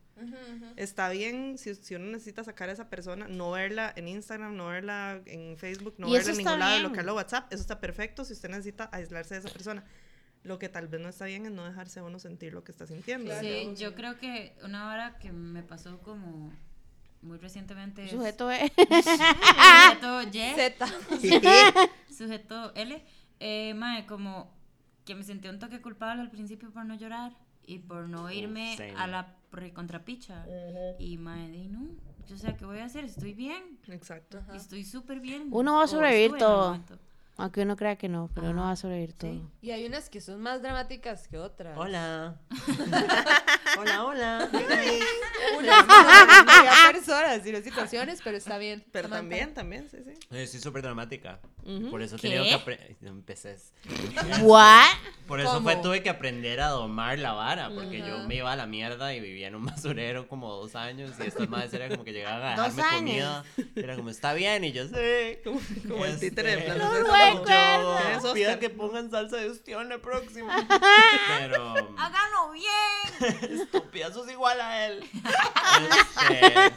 Está 0.77 1.09
bien 1.09 1.57
si, 1.57 1.75
si 1.75 1.95
uno 1.95 2.05
necesita 2.07 2.43
sacar 2.43 2.69
a 2.69 2.71
esa 2.71 2.89
persona, 2.89 3.27
no 3.27 3.51
verla 3.51 3.93
en 3.95 4.07
Instagram, 4.07 4.55
no 4.55 4.67
verla 4.67 5.21
en 5.25 5.57
Facebook, 5.57 5.95
no 5.99 6.07
verla 6.09 6.31
en 6.31 6.37
ningún 6.37 6.59
lado, 6.59 6.75
en 7.01 7.09
WhatsApp, 7.09 7.51
eso 7.53 7.61
está 7.61 7.79
perfecto 7.79 8.25
si 8.25 8.33
usted 8.33 8.49
necesita 8.49 8.89
aislarse 8.91 9.35
de 9.35 9.41
esa 9.41 9.49
persona. 9.49 9.83
Lo 10.43 10.59
que 10.59 10.69
tal 10.69 10.87
vez 10.87 10.99
no 10.99 11.07
está 11.09 11.25
bien 11.25 11.45
es 11.45 11.51
no 11.51 11.63
dejarse 11.63 11.99
a 11.99 12.03
uno 12.03 12.19
sentir 12.19 12.51
lo 12.53 12.63
que 12.63 12.71
está 12.71 12.85
sintiendo. 12.87 13.31
Sí, 13.39 13.73
yo 13.77 13.95
creo 13.95 14.17
que 14.17 14.55
una 14.63 14.89
hora 14.91 15.17
que 15.19 15.31
me 15.31 15.63
pasó 15.63 15.99
como 16.01 16.51
muy 17.21 17.37
recientemente 17.37 18.09
Sujeto 18.09 18.51
E. 18.51 18.69
sujeto 18.77 20.21
Y, 20.23 20.53
Z. 20.55 20.87
sujeto 22.17 22.73
L, 22.75 23.03
eh, 23.45 23.73
mae, 23.73 24.05
como 24.05 24.49
que 25.03 25.15
me 25.15 25.23
sentí 25.23 25.49
un 25.49 25.59
toque 25.59 25.81
culpable 25.81 26.21
al 26.21 26.29
principio 26.29 26.71
por 26.71 26.85
no 26.85 26.95
llorar 26.95 27.33
y 27.65 27.79
por 27.79 28.07
no 28.07 28.31
irme 28.31 28.77
same. 28.77 28.95
a 28.95 29.05
la 29.07 29.35
recontrapicha. 29.51 30.45
Y 30.97 31.17
mae, 31.17 31.49
di, 31.49 31.67
no, 31.67 31.81
yo 32.25 32.37
sé 32.37 32.55
qué 32.55 32.65
voy 32.65 32.79
a 32.79 32.85
hacer, 32.85 33.03
estoy 33.03 33.33
bien, 33.33 33.77
Exacto. 33.87 34.41
estoy 34.53 34.85
súper 34.85 35.19
bien. 35.19 35.49
Uno 35.51 35.75
va 35.75 35.83
a 35.83 35.87
sobrevivir 35.87 36.37
todo. 36.37 36.79
Aunque 37.35 37.63
uno 37.63 37.75
crea 37.75 37.97
que 37.97 38.07
no, 38.07 38.29
pero 38.33 38.51
uno 38.51 38.61
va 38.61 38.71
a 38.71 38.75
sobrevivir 38.75 39.13
todo. 39.13 39.51
Y 39.61 39.71
hay 39.71 39.85
unas 39.85 40.09
que 40.09 40.21
son 40.21 40.39
más 40.39 40.61
dramáticas 40.61 41.27
que 41.27 41.37
otras. 41.37 41.77
Hola. 41.77 42.39
hola, 43.80 44.03
hola. 44.05 44.49
Unas 45.57 45.88
no, 45.88 46.03
no 46.43 46.51
había 46.51 46.91
personas 46.91 47.45
y 47.45 47.51
no 47.51 47.61
situaciones, 47.61 48.19
pero 48.24 48.38
está 48.38 48.57
bien. 48.57 48.84
Pero 48.91 49.07
Samantha. 49.07 49.21
también, 49.30 49.53
también, 49.53 49.89
sí, 49.89 49.97
sí. 50.05 50.28
Eh, 50.32 50.47
Sí, 50.47 50.59
súper 50.59 50.82
dramática. 50.82 51.39
Por 51.89 52.01
eso 52.01 52.15
he 52.17 52.19
¿Qué? 52.19 52.28
tenido 52.30 52.43
que 52.43 52.53
aprender. 52.53 52.95
Empecé. 53.03 53.57
¿What? 54.41 54.84
Por 55.28 55.39
eso 55.39 55.53
¿Cómo? 55.53 55.61
fue, 55.63 55.76
tuve 55.78 56.03
que 56.03 56.09
aprender 56.09 56.59
a 56.59 56.67
domar 56.67 57.17
la 57.19 57.32
vara, 57.32 57.69
porque 57.74 57.99
yo 57.99 58.19
me 58.28 58.36
iba 58.36 58.51
a 58.51 58.55
la 58.55 58.65
mierda 58.65 59.13
y 59.13 59.19
vivía 59.21 59.47
en 59.47 59.55
un 59.55 59.65
basurero 59.65 60.28
como 60.28 60.51
dos 60.53 60.76
años 60.76 61.11
y 61.19 61.24
estas 61.24 61.47
madres 61.49 61.74
era 61.74 61.88
como 61.89 62.03
que 62.03 62.11
llegaban 62.11 62.59
a 62.59 62.63
Dos 62.63 62.76
dejarme 62.76 62.97
comida. 62.97 63.43
Era 63.76 63.95
como, 63.95 64.09
está 64.09 64.34
bien, 64.34 64.63
y 64.65 64.71
yo 64.74 64.88
sé. 64.88 65.41
Como, 65.43 65.59
como 65.88 66.05
el 66.05 66.19
títere 66.19 66.51
de 66.51 66.57
Este, 66.59 66.74
Plaza 66.74 66.84
No 66.89 66.95
Sésamo. 66.95 67.39
recuerdo. 67.45 67.97
¿Qué 67.97 68.11
es, 68.11 68.17
Pida 68.34 68.47
Oscar? 68.49 68.59
que 68.59 68.69
pongan 68.69 69.09
salsa 69.11 69.38
de 69.38 69.49
ostión 69.49 69.88
la 69.89 69.99
próxima. 69.99 70.55
Pero. 71.39 71.74
¡Háganlo 71.97 72.51
bien! 72.51 73.62
Estúpida, 73.64 74.11
sos 74.11 74.30
igual 74.32 74.59
a 74.61 74.86
él. 74.88 75.03
Este, 75.82 76.72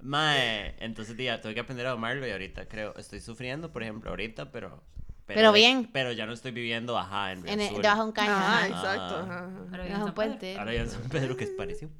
mae, 0.00 0.74
entonces 0.84 1.16
tía, 1.16 1.40
tuve 1.40 1.54
que 1.54 1.60
aprender 1.60 1.86
a 1.86 1.90
domarlo 1.90 2.26
y 2.26 2.30
ahorita 2.30 2.66
creo, 2.68 2.94
estoy 2.96 3.20
sufriendo, 3.20 3.72
por 3.72 3.82
ejemplo, 3.82 4.10
ahorita, 4.10 4.50
pero. 4.52 4.82
Pero 5.26 5.52
bien. 5.52 5.88
Pero 5.90 6.12
ya 6.12 6.26
no 6.26 6.34
estoy 6.34 6.50
viviendo, 6.50 6.98
ajá, 6.98 7.32
en, 7.32 7.48
En 7.48 7.58
el- 7.58 7.74
debajo 7.80 8.02
de 8.02 8.06
un 8.08 8.12
caño. 8.12 8.30
Ah, 8.30 8.58
ajá. 8.58 8.66
exacto. 8.68 9.16
Ajá, 9.20 9.46
un 9.46 9.70
San 9.70 9.88
Pedro. 9.88 10.14
puente. 10.14 10.58
Ahora 10.58 10.74
ya 10.74 10.80
en 10.82 10.90
San 10.90 11.08
Pedro, 11.08 11.36
que 11.36 11.44
es 11.44 11.50
parecido. 11.50 11.90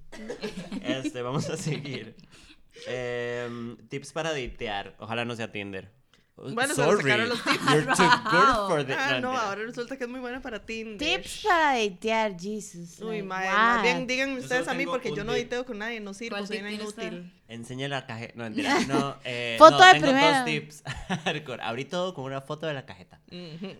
Este, 0.82 1.22
vamos 1.22 1.48
a 1.48 1.56
seguir. 1.56 2.16
Em, 2.88 3.76
tips 3.88 4.12
para 4.12 4.32
datear. 4.32 4.96
Ojalá 4.98 5.24
no 5.24 5.34
sea 5.36 5.50
Tinder. 5.52 5.92
Bueno, 6.36 6.74
se 6.74 6.84
le 6.84 6.96
sacaron 6.96 7.28
los 7.28 7.42
tips. 7.44 7.64
You're 7.72 7.84
too 7.94 8.08
good 8.30 8.68
for 8.68 8.84
the... 8.84 8.94
Ah, 8.94 9.20
no, 9.20 9.30
ahora 9.36 9.62
resulta 9.62 9.96
que 9.96 10.04
es 10.04 10.10
muy 10.10 10.18
buena 10.20 10.42
para 10.42 10.64
Tinder. 10.64 10.98
Tips 10.98 11.44
para 11.44 11.78
datear, 11.78 12.36
Jesus. 12.38 13.00
Uy, 13.00 13.22
madre, 13.22 13.50
más 13.50 13.82
bien 13.82 14.06
díganme 14.06 14.40
ustedes 14.40 14.66
a 14.66 14.74
mí 14.74 14.84
porque 14.84 15.14
yo 15.14 15.22
no 15.24 15.32
tip. 15.32 15.44
diteo 15.44 15.64
con 15.64 15.78
nadie, 15.78 16.00
no 16.00 16.12
sirvo, 16.12 16.36
¿Cuál 16.36 16.46
soy 16.48 16.58
una 16.58 16.72
inútil. 16.72 17.32
Enseña 17.46 17.86
la 17.88 18.04
cajeta. 18.06 18.32
No, 18.36 18.44
mentira. 18.44 18.78
No, 18.88 19.16
eh, 19.24 19.54
Foto 19.58 19.78
no, 19.78 19.84
de 19.86 19.92
tengo 19.92 20.06
primero. 20.06 20.34
dos 20.36 20.44
tips. 20.44 20.82
Hardcore. 21.24 21.62
Abrí 21.62 21.84
todo 21.84 22.14
con 22.14 22.24
una 22.24 22.40
foto 22.40 22.66
de 22.66 22.74
la 22.74 22.84
cajeta. 22.84 23.20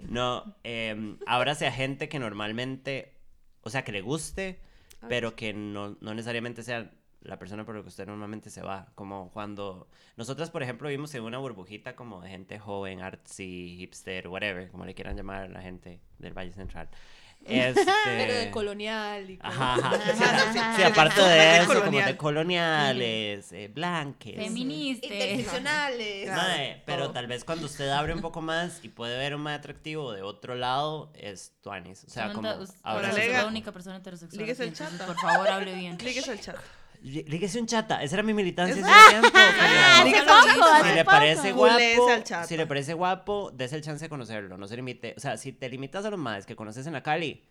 No, 0.08 0.56
eh, 0.62 1.16
ábrase 1.26 1.66
a 1.66 1.72
gente 1.72 2.08
que 2.08 2.18
normalmente, 2.20 3.16
o 3.62 3.70
sea, 3.70 3.82
que 3.82 3.90
le 3.92 4.00
guste, 4.00 4.60
pero 5.08 5.34
que 5.34 5.52
no, 5.52 5.96
no 6.00 6.14
necesariamente 6.14 6.62
sea 6.62 6.90
la 7.24 7.38
persona 7.38 7.64
por 7.64 7.74
la 7.74 7.82
que 7.82 7.88
usted 7.88 8.06
normalmente 8.06 8.50
se 8.50 8.62
va. 8.62 8.86
Como 8.94 9.30
cuando 9.32 9.88
nosotras, 10.16 10.50
por 10.50 10.62
ejemplo, 10.62 10.88
vivimos 10.88 11.14
en 11.14 11.24
una 11.24 11.38
burbujita 11.38 11.96
como 11.96 12.20
de 12.20 12.30
gente 12.30 12.58
joven, 12.58 13.00
artsy, 13.00 13.76
hipster, 13.78 14.28
whatever, 14.28 14.70
como 14.70 14.84
le 14.84 14.94
quieran 14.94 15.16
llamar 15.16 15.44
a 15.44 15.48
la 15.48 15.62
gente 15.62 16.00
del 16.18 16.34
Valle 16.34 16.52
Central. 16.52 16.88
Este... 17.44 17.84
Pero 18.04 18.34
de 18.34 18.50
colonial 18.50 19.30
y 19.30 19.38
Ajá, 19.42 19.74
ajá. 19.74 20.00
Sí, 20.14 20.22
Ajá, 20.22 20.76
sí, 20.76 20.82
aparte 20.82 21.20
de 21.20 21.28
De 21.28 21.58
eso, 21.58 21.84
como 21.84 21.98
de 21.98 22.16
coloniales, 22.16 23.52
eh, 23.52 23.68
blanques. 23.68 24.36
Feministas. 24.36 25.10
Interseccionales. 25.10 26.30
Mae, 26.30 26.82
pero 26.86 27.10
tal 27.10 27.26
vez 27.26 27.44
cuando 27.44 27.66
usted 27.66 27.88
abre 27.90 28.14
un 28.14 28.20
poco 28.20 28.40
más 28.40 28.80
y 28.82 28.88
puede 28.88 29.18
ver 29.18 29.34
un 29.34 29.42
más 29.42 29.58
atractivo 29.58 30.12
de 30.12 30.22
otro 30.22 30.54
lado, 30.54 31.12
es 31.14 31.52
tuanis. 31.60 32.04
O 32.04 32.10
sea, 32.10 32.32
como... 32.32 32.48
Ahora 32.82 33.10
es 33.10 33.32
la 33.32 33.46
única 33.46 33.72
persona 33.72 33.96
heterosexual. 33.96 34.40
Líguese 34.40 34.64
el 34.64 34.72
chata. 34.72 35.06
Por 35.06 35.16
favor, 35.16 35.48
hable 35.48 35.74
bien. 35.74 35.96
Cliques 35.96 36.28
al 36.28 36.40
chat. 36.40 36.56
Un 37.04 37.66
chata, 37.66 38.02
esa 38.02 38.16
era 38.16 38.22
mi 38.22 38.32
militancia 38.32 38.82
hace 38.82 39.10
tiempo. 39.10 39.28
Ah, 39.36 40.82
Si 40.82 40.94
le 40.94 41.04
parece 41.04 41.52
guapo, 41.52 42.08
si 42.46 42.56
le 42.56 42.66
parece 42.66 42.94
guapo, 42.94 43.50
des 43.50 43.72
el 43.74 43.82
chance 43.82 44.04
de 44.04 44.08
conocerlo, 44.08 44.56
no 44.56 44.66
se 44.66 44.76
limite. 44.76 45.14
O 45.16 45.20
sea, 45.20 45.36
si 45.36 45.52
te 45.52 45.68
limitas 45.68 46.04
a 46.06 46.10
los 46.10 46.18
más 46.18 46.46
que 46.46 46.56
conoces 46.56 46.86
en 46.86 46.94
la 46.94 47.02
Cali, 47.02 47.44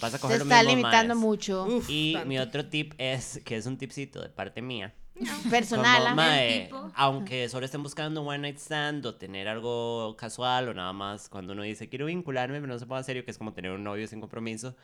vas 0.00 0.12
a 0.14 0.16
Se 0.16 0.20
coger 0.22 0.38
los 0.38 0.46
está 0.48 0.58
mismos 0.62 0.76
limitando 0.76 1.14
maes. 1.14 1.24
mucho. 1.24 1.64
Uf, 1.66 1.86
Y 1.88 2.14
tanto. 2.14 2.28
mi 2.28 2.38
otro 2.40 2.66
tip 2.68 2.94
es, 2.98 3.40
que 3.44 3.56
es 3.56 3.66
un 3.66 3.78
tipcito 3.78 4.20
de 4.20 4.28
parte 4.28 4.60
mía. 4.60 4.92
Personal. 5.50 6.02
Como, 6.02 6.14
mae, 6.14 6.64
tipo. 6.64 6.90
aunque 6.94 7.48
solo 7.48 7.66
estén 7.66 7.82
buscando 7.82 8.22
un 8.22 8.28
one 8.28 8.38
night 8.38 8.58
stand 8.58 9.04
o 9.06 9.14
tener 9.14 9.48
algo 9.48 10.16
casual 10.16 10.68
o 10.68 10.74
nada 10.74 10.92
más, 10.92 11.28
cuando 11.28 11.52
uno 11.52 11.62
dice 11.62 11.88
quiero 11.88 12.06
vincularme, 12.06 12.60
pero 12.60 12.72
no 12.72 12.78
se 12.78 12.86
ponga 12.86 13.02
serio, 13.02 13.24
que 13.24 13.30
es 13.30 13.38
como 13.38 13.52
tener 13.52 13.70
un 13.72 13.84
novio 13.84 14.06
sin 14.06 14.20
compromiso, 14.20 14.76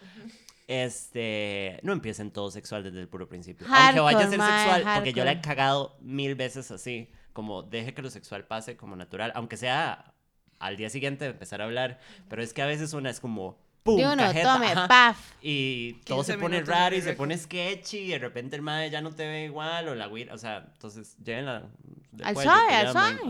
este, 0.66 1.78
no 1.82 1.93
empiecen 1.93 2.30
todo 2.30 2.51
sexual 2.51 2.82
desde 2.82 3.01
el 3.01 3.09
puro 3.09 3.28
principio. 3.28 3.66
aunque 3.70 4.01
vaya 4.01 4.18
a 4.18 4.30
ser 4.30 4.39
Hardcore, 4.39 4.39
mae, 4.39 4.74
sexual, 4.74 4.95
porque 4.97 5.12
yo 5.12 5.24
la 5.24 5.32
he 5.32 5.34
hardcore. 5.37 5.55
cagado 5.55 5.97
mil 6.01 6.34
veces 6.34 6.70
así, 6.70 7.11
como 7.32 7.62
deje 7.62 7.95
que 7.95 8.03
lo 8.03 8.11
sexual 8.11 8.47
pase 8.47 8.76
como 8.76 8.97
natural, 8.97 9.32
aunque 9.34 9.57
sea 9.57 10.14
al 10.59 10.76
día 10.76 10.91
siguiente 10.91 11.24
de 11.24 11.30
empezar 11.32 11.61
a 11.61 11.64
hablar, 11.64 12.01
pero 12.28 12.43
es 12.43 12.53
que 12.53 12.62
a 12.62 12.66
veces 12.66 12.93
una 12.93 13.11
es 13.11 13.20
como... 13.20 13.64
¡Pum! 13.87 13.97
De 13.97 14.05
uno, 14.07 14.16
cajeta, 14.16 14.53
tome, 14.55 14.66
ajá. 14.66 14.89
paf. 14.89 15.18
Y 15.41 15.95
todo 16.05 16.22
se 16.24 16.32
15 16.32 16.43
pone 16.43 16.62
raro 16.62 16.95
y 16.97 17.01
se 17.03 17.12
pone 17.14 17.39
sketchy 17.39 17.99
y 17.99 18.09
de 18.09 18.18
repente 18.18 18.57
el 18.57 18.62
madre 18.62 18.91
ya 18.91 19.01
no 19.01 19.12
te 19.12 19.26
ve 19.26 19.45
igual 19.45 19.89
o 19.89 19.95
la 19.95 20.07
güira, 20.07 20.34
o 20.34 20.39
sea, 20.39 20.66
entonces 20.72 21.16
llévenla 21.24 21.62
Al 22.22 22.34
suave, 22.37 22.74
al 22.74 22.93
suave. 22.93 23.20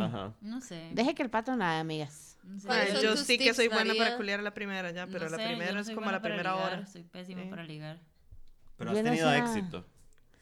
No 0.40 0.60
sé. 0.60 0.88
Deje 0.92 1.14
que 1.14 1.22
el 1.22 1.30
pato 1.30 1.54
nada, 1.54 1.78
amigas. 1.80 2.36
Sí. 2.58 2.66
¿Cuáles 2.66 2.86
Ay, 2.90 2.92
son 2.96 3.02
yo 3.02 3.16
sí 3.16 3.38
que 3.38 3.52
soy 3.54 3.68
buena 3.68 3.86
María? 3.86 4.04
para 4.04 4.16
culiar 4.16 4.40
a 4.40 4.42
la 4.42 4.54
primera 4.54 4.90
ya, 4.92 5.06
pero 5.06 5.24
No 5.24 5.30
la 5.30 5.36
sé, 5.36 5.42
yo 5.42 5.48
primera 5.48 5.72
no 5.72 5.80
es 5.80 5.86
como 5.88 5.96
buena 6.00 6.12
la 6.12 6.22
primera 6.22 6.52
ligar, 6.54 6.72
hora. 6.74 6.86
Soy 6.86 7.02
pésima 7.02 7.42
Sí. 7.42 7.48
para 7.48 7.64
ligar. 7.64 7.98
Pero 8.76 8.92
Yo 8.92 8.98
has 8.98 9.04
no 9.04 9.10
tenido 9.10 9.30
sé. 9.30 9.38
éxito. 9.38 9.84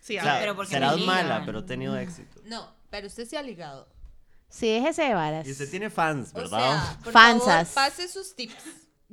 Sí, 0.00 0.18
O 0.18 0.20
a 0.20 0.24
sea, 0.24 0.38
pero 0.40 0.54
porque 0.54 0.72
serás 0.74 0.98
mala, 1.00 1.42
pero 1.46 1.60
he 1.60 1.62
tenido 1.62 1.96
éxito. 1.96 2.40
No, 2.44 2.70
pero 2.90 3.06
usted 3.06 3.24
se 3.26 3.38
ha 3.38 3.42
ligado. 3.42 3.88
Sí, 4.50 4.68
déjese 4.68 5.02
de 5.04 5.14
varas. 5.14 5.48
Y 5.48 5.52
usted 5.52 5.70
tiene 5.70 5.88
fans, 5.88 6.30
O 6.34 6.36
¿verdad? 6.36 6.58
sea, 6.58 6.98
por 7.02 7.12
Fansas. 7.12 7.70
favor, 7.70 7.90
pase 7.90 8.06
sus 8.08 8.36
tips. 8.36 8.54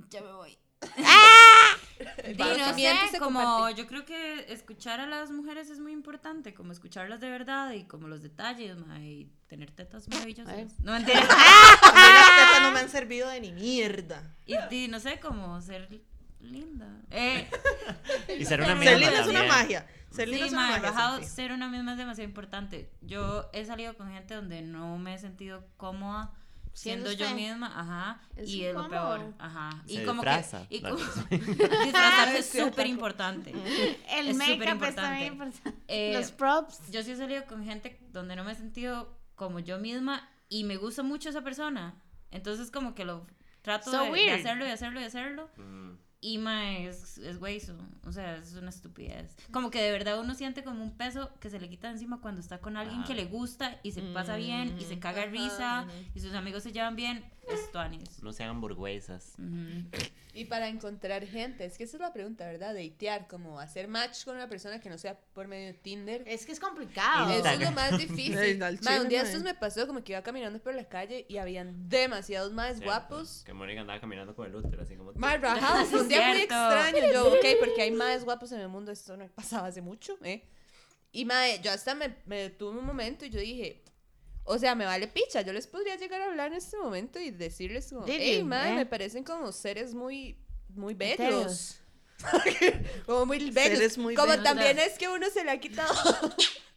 Ya 0.09 0.21
me 0.21 0.33
voy. 0.33 0.57
El 2.23 2.35
Y 2.35 2.37
no 2.37 2.73
sé, 2.73 3.09
se 3.11 3.19
como 3.19 3.39
comparte. 3.39 3.75
yo 3.81 3.87
creo 3.87 4.05
que 4.05 4.51
escuchar 4.51 4.99
a 4.99 5.05
las 5.05 5.29
mujeres 5.31 5.69
es 5.69 5.79
muy 5.79 5.91
importante, 5.91 6.53
como 6.53 6.71
escucharlas 6.71 7.19
de 7.19 7.29
verdad 7.29 7.71
y 7.73 7.83
como 7.85 8.07
los 8.07 8.21
detalles, 8.23 8.77
ma, 8.87 8.99
y 8.99 9.31
tener 9.47 9.71
tetas 9.71 10.07
maravillosas. 10.07 10.53
Ay. 10.53 10.67
No 10.83 10.91
las 10.97 11.05
tetas 11.05 12.61
no 12.61 12.71
me 12.71 12.79
han 12.79 12.89
servido 12.89 13.29
de 13.29 13.39
ni 13.41 13.51
mierda. 13.51 14.35
y, 14.45 14.55
y 14.75 14.87
no 14.87 14.99
sé, 14.99 15.19
como 15.19 15.61
ser 15.61 15.89
linda. 16.39 16.87
Eh, 17.11 17.47
Y 18.39 18.45
ser 18.45 18.61
una 18.61 18.73
misma 18.75 18.91
Ser 18.91 18.99
linda 18.99 19.19
es 19.21 19.27
una 19.27 19.43
magia. 19.43 19.87
Ser 20.09 20.27
linda 20.27 20.45
sí, 20.45 20.47
es 20.47 20.53
una 20.53 20.61
ma, 20.63 20.71
magia. 20.71 20.91
bajado, 20.91 21.23
ser 21.23 21.51
una 21.51 21.67
misma 21.69 21.91
es 21.91 21.97
demasiado 21.99 22.27
importante. 22.27 22.89
Yo 23.01 23.49
he 23.53 23.63
salido 23.65 23.95
con 23.95 24.11
gente 24.11 24.33
donde 24.33 24.61
no 24.63 24.97
me 24.97 25.13
he 25.13 25.17
sentido 25.19 25.65
cómoda 25.77 26.31
Siendo 26.73 27.09
siendo 27.11 27.29
yo 27.29 27.35
misma, 27.35 27.67
ajá, 27.79 28.21
Es 28.35 28.49
y 28.49 28.65
es 28.65 28.73
lo 28.73 28.87
peor, 28.89 29.33
ajá. 29.39 29.69
Se 29.85 29.93
y 29.93 30.05
como 30.05 30.21
disfraza. 30.21 30.67
que 30.69 30.77
y 30.77 30.81
como, 30.81 30.95
disfrazarse 31.29 32.37
Es 32.39 32.55
es 32.55 32.63
súper 32.63 32.87
importante. 32.87 33.51
El 34.09 34.29
Es 34.29 34.37
make-up 34.37 34.53
superimportante. 34.53 34.89
está 34.89 35.11
bien 35.11 35.33
importante. 35.33 35.73
Eh, 35.87 36.13
Los 36.13 36.31
props. 36.31 36.89
Yo 36.91 37.03
sí 37.03 37.11
he 37.11 37.15
salido 37.17 37.45
con 37.45 37.63
gente 37.65 37.99
donde 38.11 38.35
no 38.35 38.43
me 38.43 38.53
he 38.53 38.55
sentido 38.55 39.17
como 39.35 39.59
yo 39.59 39.79
misma 39.79 40.29
y 40.49 40.63
me 40.63 40.77
gusta 40.77 41.03
mucho 41.03 41.29
esa 41.29 41.41
persona. 41.41 41.95
Entonces 42.31 42.71
como 42.71 42.95
que 42.95 43.03
lo 43.05 43.27
trato 43.61 43.91
So 43.91 44.03
de, 44.11 44.31
hacerlo 44.31 44.65
y 44.65 44.69
hacerlo 44.69 45.01
y 45.01 45.03
hacerlo. 45.03 45.49
Mm. 45.57 45.91
Y 46.23 46.37
ma, 46.37 46.77
es, 46.77 47.17
es 47.17 47.37
hueso. 47.41 47.75
O 48.05 48.11
sea, 48.11 48.37
es 48.37 48.53
una 48.53 48.69
estupidez. 48.69 49.35
Como 49.51 49.71
que 49.71 49.81
de 49.81 49.91
verdad 49.91 50.19
uno 50.19 50.35
siente 50.35 50.63
como 50.63 50.83
un 50.83 50.95
peso 50.95 51.31
que 51.39 51.49
se 51.49 51.59
le 51.59 51.67
quita 51.67 51.89
encima 51.89 52.21
cuando 52.21 52.41
está 52.41 52.59
con 52.59 52.77
alguien 52.77 53.03
que 53.03 53.15
le 53.15 53.25
gusta 53.25 53.79
y 53.81 53.91
se 53.91 54.03
pasa 54.03 54.35
bien 54.35 54.77
y 54.79 54.83
se 54.83 54.99
caga 54.99 55.25
risa 55.25 55.87
y 56.13 56.19
sus 56.19 56.35
amigos 56.35 56.61
se 56.61 56.71
llevan 56.71 56.95
bien. 56.95 57.25
Es 57.47 57.71
tuanis. 57.71 58.21
No 58.21 58.33
sean 58.33 58.49
hamburguesas. 58.49 59.33
Ujú. 59.37 59.87
Y 60.33 60.45
para 60.45 60.69
encontrar 60.69 61.25
gente, 61.25 61.65
es 61.65 61.77
que 61.77 61.83
esa 61.83 61.97
es 61.97 62.01
la 62.01 62.13
pregunta, 62.13 62.45
¿verdad? 62.45 62.73
Datear, 62.73 63.27
como 63.27 63.59
hacer 63.59 63.87
match 63.87 64.23
con 64.23 64.35
una 64.35 64.47
persona 64.47 64.79
que 64.79 64.89
no 64.89 64.97
sea 64.97 65.19
por 65.33 65.47
medio 65.47 65.67
de 65.67 65.73
Tinder. 65.73 66.23
Es 66.25 66.45
que 66.45 66.53
es 66.53 66.59
complicado. 66.59 67.31
Eso 67.31 67.47
es 67.47 67.59
lo 67.59 67.71
más 67.71 67.97
difícil. 67.97 68.37
Ey, 68.37 68.61
al 68.61 68.75
Ma, 68.75 68.79
chile, 68.79 69.01
un 69.01 69.09
día 69.09 69.23
estos 69.23 69.43
me 69.43 69.53
pasó 69.53 69.87
como 69.87 70.03
que 70.03 70.13
iba 70.13 70.21
caminando 70.21 70.59
por 70.59 70.73
la 70.73 70.87
calle 70.87 71.25
y 71.27 71.37
habían 71.37 71.89
demasiados 71.89 72.53
más 72.53 72.77
Cierto. 72.77 72.85
guapos. 72.85 73.43
Que 73.45 73.53
Mónica 73.53 73.81
andaba 73.81 73.99
caminando 73.99 74.35
con 74.35 74.47
el 74.47 74.55
útero, 74.55 74.83
así 74.83 74.95
como... 74.95 75.11
Más 75.13 75.41
rajados, 75.41 75.91
un 75.99 76.07
día 76.07 76.29
muy 76.29 76.37
extraño. 76.41 77.11
Yo, 77.11 77.27
ok, 77.27 77.45
porque 77.59 77.81
hay 77.81 77.91
más 77.91 78.23
guapos 78.23 78.51
en 78.51 78.61
el 78.61 78.69
mundo, 78.69 78.91
esto 78.91 79.17
no 79.17 79.27
pasaba 79.27 79.67
hace 79.67 79.81
mucho, 79.81 80.17
¿eh? 80.23 80.47
Y 81.11 81.25
mae, 81.25 81.59
yo 81.61 81.71
hasta 81.71 81.93
me, 81.93 82.15
me 82.25 82.37
detuve 82.37 82.79
un 82.79 82.85
momento 82.85 83.25
y 83.25 83.29
yo 83.29 83.39
dije, 83.39 83.83
o 84.51 84.59
sea, 84.59 84.75
me 84.75 84.83
vale 84.83 85.07
picha, 85.07 85.41
yo 85.41 85.53
les 85.53 85.65
podría 85.65 85.95
llegar 85.95 86.21
a 86.21 86.25
hablar 86.25 86.51
en 86.51 86.57
este 86.57 86.77
momento 86.77 87.19
y 87.19 87.31
decirles 87.31 87.87
como, 87.89 88.03
hey, 88.05 88.39
eh? 88.41 88.43
me 88.43 88.85
parecen 88.85 89.23
como 89.23 89.49
seres 89.53 89.93
muy, 89.93 90.37
muy 90.75 90.93
bellos. 90.93 91.77
Como 93.07 93.25
muy 93.25 93.49
bellos. 93.49 93.79
Seres 93.79 93.97
muy 93.97 94.13
como 94.13 94.27
bellos. 94.27 94.43
también 94.43 94.77
es 94.77 94.95
que 94.95 95.07
uno 95.07 95.27
se 95.33 95.43
le 95.43 95.49
ha 95.49 95.59
quitado. 95.59 95.91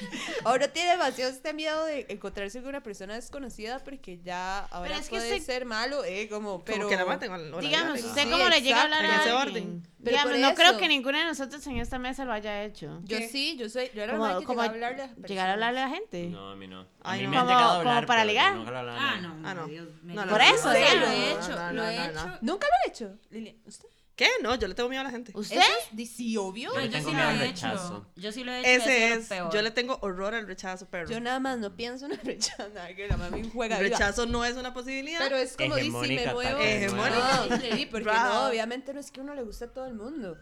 Ahora 0.44 0.68
tiene 0.68 0.90
demasiado 0.90 1.30
este 1.30 1.52
miedo 1.52 1.84
de 1.84 2.06
encontrarse 2.08 2.60
con 2.60 2.68
una 2.70 2.82
persona 2.82 3.14
desconocida 3.14 3.78
porque 3.80 4.18
ya 4.22 4.60
ahora 4.66 4.88
Pero 4.88 5.00
es 5.00 5.08
que 5.08 5.16
puede 5.16 5.32
usted- 5.38 5.44
ser 5.44 5.64
malo, 5.64 6.04
eh, 6.04 6.28
como, 6.28 6.64
pero... 6.64 6.78
Como 6.78 6.88
que 6.90 6.96
la 6.96 7.04
maten. 7.04 7.30
o 7.32 7.36
la- 7.36 7.58
Digamos. 7.60 8.02
¿usted 8.02 8.22
Sí, 8.24 8.30
cómo 8.30 8.48
le 8.48 8.60
llega 8.62 8.80
a 8.80 8.82
hablar 8.84 9.04
a 9.04 9.16
ese 9.16 9.30
alguien? 9.30 9.36
orden. 9.36 9.88
Pero 10.04 10.16
Digamos, 10.18 10.38
no 10.38 10.54
creo 10.54 10.70
eso- 10.72 10.78
que 10.78 10.88
ninguno 10.88 11.18
de 11.18 11.24
nosotros 11.24 11.66
en 11.66 11.78
esta 11.78 11.98
mesa 11.98 12.24
lo 12.26 12.32
haya 12.32 12.62
hecho. 12.64 13.00
Yo 13.04 13.18
¿Qué? 13.18 13.28
sí, 13.28 13.56
yo 13.56 13.68
soy, 13.70 13.90
yo 13.94 14.02
era 14.02 14.12
la 14.12 14.18
Como, 14.18 14.38
que 14.40 14.44
como 14.44 14.62
llegaba 14.62 14.86
a 14.86 14.88
hablarle 14.90 15.02
a 15.02 15.26
llegar 15.26 15.48
a 15.48 15.52
hablarle 15.54 15.80
a 15.80 15.88
la 15.88 15.94
gente. 15.94 16.26
No, 16.26 16.50
a 16.50 16.56
mí 16.56 16.66
no. 16.68 16.80
A 16.82 16.86
Ay, 17.12 17.20
mí 17.20 17.24
no. 17.26 17.30
me 17.30 17.36
han 17.38 17.42
Como- 17.46 17.54
llegado 17.56 17.72
a 17.72 17.78
como 17.78 17.88
hablar, 17.90 18.06
para 18.06 18.24
ligar. 18.26 18.54
nunca 18.56 18.70
lo 18.70 18.78
Ah, 18.92 19.16
no. 19.20 19.36
Ah, 19.48 19.54
no. 19.54 19.66
Dios, 19.66 19.88
No, 20.02 20.26
Por 20.28 20.40
eso, 20.42 20.72
¿eh? 20.72 20.84
lo 21.00 21.06
he 21.06 21.32
hecho, 21.32 21.72
lo 21.72 21.84
he 21.86 22.06
hecho. 22.06 22.38
¿Nunca 22.42 22.66
lo 22.66 22.74
he 22.84 22.90
hecho, 22.90 23.18
Lilian? 23.30 23.56
¿Usted? 23.64 23.88
¿Qué? 24.16 24.28
No, 24.42 24.54
yo 24.54 24.68
le 24.68 24.74
tengo 24.74 24.88
miedo 24.88 25.00
a 25.00 25.04
la 25.04 25.10
gente. 25.10 25.32
¿Usted? 25.34 25.56
¿Eso 25.58 25.66
es 25.98 26.10
sí, 26.10 26.36
obvio. 26.36 26.72
No, 26.72 26.80
Yo 26.84 26.98
sí 26.98 27.04
miedo 27.06 27.12
lo 27.12 27.22
al 27.28 27.36
he 27.42 27.46
rechazo. 27.48 27.96
hecho. 27.96 28.06
Yo 28.20 28.30
sí 28.32 28.44
lo 28.44 28.52
he 28.52 28.60
hecho. 28.60 28.68
Ese 28.84 29.12
es. 29.14 29.26
peor. 29.26 29.52
Yo 29.52 29.60
le 29.60 29.70
tengo 29.72 29.98
horror 30.02 30.34
al 30.34 30.46
rechazo, 30.46 30.86
perro. 30.86 31.10
Yo 31.10 31.18
nada 31.20 31.40
más 31.40 31.58
no 31.58 31.74
pienso 31.74 32.06
en 32.06 32.12
el 32.12 32.18
rechazo, 32.20 32.68
nada, 32.68 32.94
que 32.94 33.08
la 33.08 33.16
mami 33.16 33.50
juega 33.52 33.78
El 33.78 33.90
rechazo 33.90 34.26
no 34.26 34.44
es 34.44 34.56
una 34.56 34.72
posibilidad. 34.72 35.18
Pero 35.18 35.36
es 35.36 35.56
como 35.56 35.74
dice, 35.74 36.00
si 36.06 36.14
me 36.14 36.32
muevo. 36.32 36.60
Hegemónica. 36.60 37.46
No, 37.50 37.56
sí, 37.60 37.86
porque 37.90 38.04
Bravo. 38.04 38.34
no, 38.34 38.46
obviamente 38.48 38.94
no 38.94 39.00
es 39.00 39.10
que 39.10 39.18
a 39.20 39.22
uno 39.24 39.34
le 39.34 39.42
guste 39.42 39.64
a 39.64 39.72
todo 39.72 39.86
el 39.86 39.94
mundo. 39.94 40.36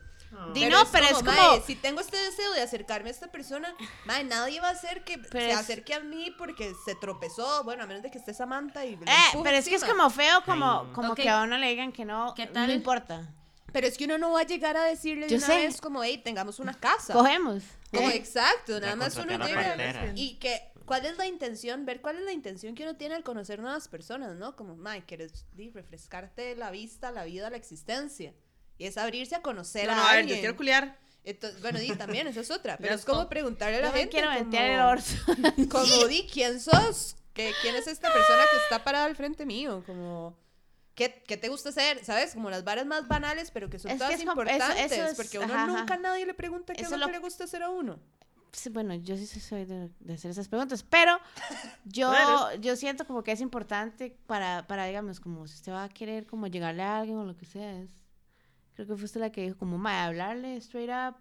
Di 0.54 0.64
no, 0.66 0.78
pero 0.90 1.04
es 1.06 1.12
como... 1.22 1.60
si 1.66 1.74
tengo 1.74 2.00
este 2.00 2.16
deseo 2.16 2.52
de 2.54 2.62
acercarme 2.62 3.10
a 3.10 3.12
esta 3.12 3.30
persona, 3.30 3.74
mae, 4.06 4.24
nadie 4.24 4.60
va 4.62 4.68
a 4.68 4.72
hacer 4.72 5.04
que 5.04 5.18
Pero 5.18 5.30
se 5.46 5.50
es- 5.50 5.58
acerque 5.58 5.92
a 5.94 6.00
mí 6.00 6.34
porque 6.38 6.72
se 6.86 6.94
tropezó. 6.94 7.64
Bueno, 7.64 7.84
a 7.84 7.86
menos 7.86 8.02
de 8.02 8.10
que 8.10 8.16
esté 8.18 8.32
Samantha 8.32 8.84
y. 8.86 8.94
Eh, 8.94 8.98
pero 9.42 9.56
es 9.56 9.66
que 9.68 9.74
es 9.74 9.84
como 9.84 10.08
feo, 10.10 10.42
como, 10.46 10.90
como 10.94 11.14
que 11.14 11.28
a 11.28 11.42
uno 11.42 11.56
le 11.58 11.68
digan 11.68 11.92
que 11.92 12.04
no, 12.06 12.32
¿Qué 12.34 12.46
no 12.46 12.52
tal? 12.52 12.70
importa. 12.70 13.28
Pero 13.72 13.86
es 13.86 13.96
que 13.96 14.04
uno 14.04 14.18
no 14.18 14.32
va 14.32 14.40
a 14.40 14.46
llegar 14.46 14.76
a 14.76 14.84
decirle 14.84 15.26
de 15.26 15.30
Yo 15.32 15.38
una 15.38 15.46
sé. 15.46 15.56
vez 15.56 15.80
como, 15.80 16.02
hey, 16.04 16.20
tengamos 16.22 16.58
una 16.58 16.74
casa. 16.74 17.12
Cogemos. 17.14 17.62
Como 17.90 18.08
Eh, 18.10 18.16
exacto, 18.16 18.74
Ya 18.74 18.80
nada 18.80 18.96
más 18.96 19.16
uno 19.16 19.26
contraté 19.28 19.52
a 19.52 19.54
la 19.56 19.62
llega 19.76 19.92
partera. 19.92 20.12
y 20.14 20.34
que 20.36 20.60
cuál 20.84 21.06
es 21.06 21.16
la 21.16 21.26
intención, 21.26 21.84
ver 21.86 22.00
cuál 22.00 22.18
es 22.18 22.24
la 22.24 22.32
intención 22.32 22.74
que 22.74 22.82
uno 22.82 22.96
tiene 22.96 23.14
al 23.14 23.22
conocer 23.24 23.60
nuevas 23.60 23.88
personas, 23.88 24.36
¿no? 24.36 24.56
Como, 24.56 24.76
mae, 24.76 25.04
quieres 25.04 25.46
di, 25.52 25.70
refrescarte 25.70 26.54
la 26.56 26.70
vista, 26.70 27.10
la 27.12 27.24
vida, 27.24 27.48
la 27.50 27.56
existencia. 27.56 28.34
Y 28.78 28.86
es 28.86 28.98
abrirse 28.98 29.34
a 29.36 29.42
conocer 29.42 29.86
No, 29.86 29.92
a 29.92 29.96
no, 29.96 30.02
a 30.02 30.10
ver, 30.10 30.18
alguien. 30.20 30.36
yo 30.38 30.40
quiero 30.42 30.56
culiar. 30.56 30.98
Entonces, 31.24 31.60
bueno, 31.62 31.78
di, 31.78 31.88
también, 31.94 32.26
esa 32.26 32.40
es 32.40 32.50
otra. 32.50 32.76
Pero 32.78 32.94
es 32.94 33.04
como 33.04 33.28
preguntarle 33.28 33.76
a 33.78 33.80
la 33.80 33.86
Yo 33.88 33.92
me 33.92 33.98
gente. 34.00 34.10
quiero 34.12 34.28
como, 34.32 34.44
meter 34.44 34.70
el 34.72 34.80
orzo. 34.80 35.14
Como, 35.70 36.06
di, 36.08 36.26
¿quién 36.30 36.60
sos? 36.60 37.14
¿Qué, 37.32 37.52
¿Quién 37.62 37.76
es 37.76 37.86
esta 37.86 38.12
persona 38.12 38.42
que 38.50 38.56
está 38.64 38.82
parada 38.84 39.04
al 39.06 39.14
frente 39.16 39.46
mío? 39.46 39.82
Como, 39.86 40.36
¿qué, 40.94 41.22
qué 41.26 41.36
te 41.36 41.48
gusta 41.48 41.70
hacer? 41.70 42.04
¿Sabes? 42.04 42.34
Como 42.34 42.50
las 42.50 42.64
varas 42.64 42.86
más 42.86 43.08
banales, 43.08 43.50
pero 43.50 43.68
que 43.70 43.78
son 43.78 43.90
Es 43.90 43.94
que 43.94 43.98
todas 44.04 44.14
es 44.20 44.24
como- 44.26 44.42
eso- 44.42 44.50
importantes. 44.52 44.92
eso 44.92 45.06
es- 45.06 45.16
porque 45.16 45.38
uno 45.38 45.52
ajá, 45.54 45.64
ajá. 45.64 45.78
nunca 45.80 45.96
nadie 45.96 46.26
le 46.26 46.34
pregunta 46.34 46.72
qué 46.74 46.82
es 46.82 46.90
lo 46.90 46.96
lo- 46.98 47.06
que 47.06 47.12
le 47.12 47.18
gusta 47.18 47.44
hacer 47.44 47.62
a 47.62 47.70
uno. 47.70 47.98
Sí, 48.54 48.68
bueno, 48.68 48.94
yo 48.96 49.16
sí 49.16 49.26
soy 49.40 49.64
de, 49.64 49.88
de 50.00 50.12
hacer 50.12 50.30
esas 50.30 50.46
preguntas, 50.48 50.82
pero 50.82 51.18
yo, 51.84 52.10
Claro. 52.10 52.54
yo 52.60 52.76
siento 52.76 53.06
como 53.06 53.22
que 53.22 53.32
es 53.32 53.40
importante 53.40 54.14
para, 54.26 54.66
para, 54.66 54.84
digamos, 54.84 55.20
como 55.20 55.46
si 55.46 55.54
usted 55.54 55.72
va 55.72 55.84
a 55.84 55.88
querer 55.88 56.26
como 56.26 56.46
llegarle 56.48 56.82
a 56.82 56.98
alguien 56.98 57.16
o 57.16 57.24
lo 57.24 57.34
que 57.34 57.46
sea, 57.46 57.78
es, 57.80 57.90
creo 58.74 58.86
que 58.88 58.94
fue 58.96 59.04
usted 59.06 59.20
la 59.20 59.32
que 59.32 59.40
dijo 59.42 59.56
como, 59.56 59.78
ma, 59.78 60.04
hablarle 60.04 60.56
straight 60.58 60.90
up 60.90 61.16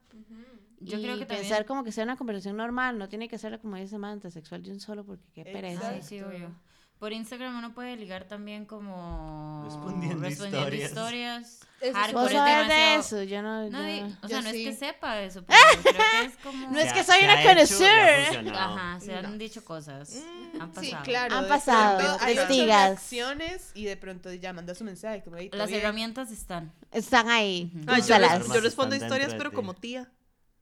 Yo 0.82 0.98
y 1.00 1.04
creo 1.04 1.18
que 1.18 1.26
pensar 1.26 1.48
también- 1.50 1.68
como 1.68 1.84
que 1.86 1.94
sea 1.94 2.04
una 2.04 2.18
conversación 2.18 2.58
normal, 2.58 2.98
no 2.98 3.08
tiene 3.08 3.30
que 3.30 3.38
ser 3.38 3.58
como 3.62 3.78
dice 3.78 3.98
Manta, 3.98 4.30
sexual 4.30 4.62
de 4.64 4.72
un 4.72 4.82
solo, 4.82 5.06
porque 5.06 5.24
qué 5.34 5.44
pereza. 5.46 5.88
Ay, 5.88 6.02
sí, 6.02 6.20
obvio. 6.22 6.54
Por 7.02 7.14
Instagram 7.14 7.58
uno 7.58 7.74
puede 7.74 7.96
ligar 7.98 8.26
también 8.26 8.64
como 8.68 9.64
Respondiendo 9.66 10.20
respondiendo 10.24 10.76
historias. 10.76 10.90
historias. 10.92 11.60
Es 11.82 12.14
¿Vos 12.14 12.28
es 12.28 12.38
sabés 12.38 12.68
de 12.68 12.94
eso? 12.96 13.24
Yo 13.24 13.42
no, 13.42 13.68
No, 13.72 13.80
yo- 13.90 14.06
o 14.06 14.10
Yo 14.22 14.28
sea, 14.28 14.42
no 14.44 14.50
es 14.50 14.54
que 14.54 14.72
sí. 14.72 14.78
sepa 14.78 15.20
eso, 15.24 15.44
pero 15.48 15.58
creo 15.82 15.94
que 15.96 16.26
es 16.28 16.38
como... 16.44 16.70
No 16.70 16.78
es 16.80 16.94
que 16.94 17.04
soy 17.04 17.24
una 17.24 17.42
connoisseur. 17.42 18.54
Ajá, 18.56 19.00
se 19.00 19.16
han 19.16 19.40
dicho 19.40 19.66
cosas. 19.66 20.16
Han 20.60 20.70
pasado. 20.72 20.82
Sí, 20.86 20.96
claro. 21.04 21.36
Han 21.38 21.48
pasado, 21.48 22.18
hay 22.22 22.36
reacciones 22.68 23.72
y 23.74 23.86
de 23.86 23.98
pronto 23.98 24.32
ya 24.34 24.54
manda 24.54 24.76
su 24.76 24.84
mensaje. 24.84 25.24
Como, 25.24 25.38
"Hey, 25.38 25.50
todo 25.50 25.58
Las 25.58 25.70
bien". 25.70 25.82
herramientas 25.82 26.30
están. 26.30 26.72
Están 26.92 27.32
ahí, 27.32 27.72
Ujú. 27.76 27.86
Ay, 27.88 28.04
yo, 28.04 28.54
yo 28.54 28.62
respondo 28.62 28.96
historias, 28.96 29.34
pero 29.34 29.52
como 29.52 29.74
tía. 29.74 30.08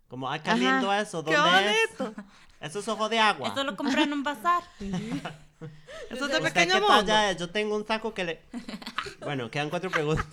Como, 0.07 0.29
ay, 0.31 0.39
qué 0.39 0.51
Ajá. 0.51 0.57
lindo 0.57 0.93
eso. 0.93 1.21
¡Qué 1.25 1.35
¿Dónde 1.35 1.71
es? 1.83 1.97
bonito! 1.97 2.23
Eso 2.61 2.79
es 2.79 2.87
ojo 2.87 3.09
de 3.09 3.19
agua. 3.19 3.49
Esto 3.49 3.63
lo 3.65 3.75
compré 3.75 4.03
en 4.03 4.13
un 4.13 4.23
bazar. 4.23 4.63
Eso 6.09 6.25
es 6.25 6.31
de 6.31 6.37
¿Usted 6.37 6.43
pequeño 6.43 6.73
qué 6.75 6.79
mundo. 6.81 6.97
talla 7.05 7.31
es? 7.31 7.37
Yo 7.37 7.49
tengo 7.49 7.75
un 7.75 7.85
saco 7.85 8.13
que 8.13 8.23
le... 8.23 8.41
Bueno, 9.21 9.49
quedan 9.51 9.69
cuatro 9.69 9.89
preguntas. 9.91 10.25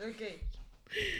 Ok. 0.00 0.22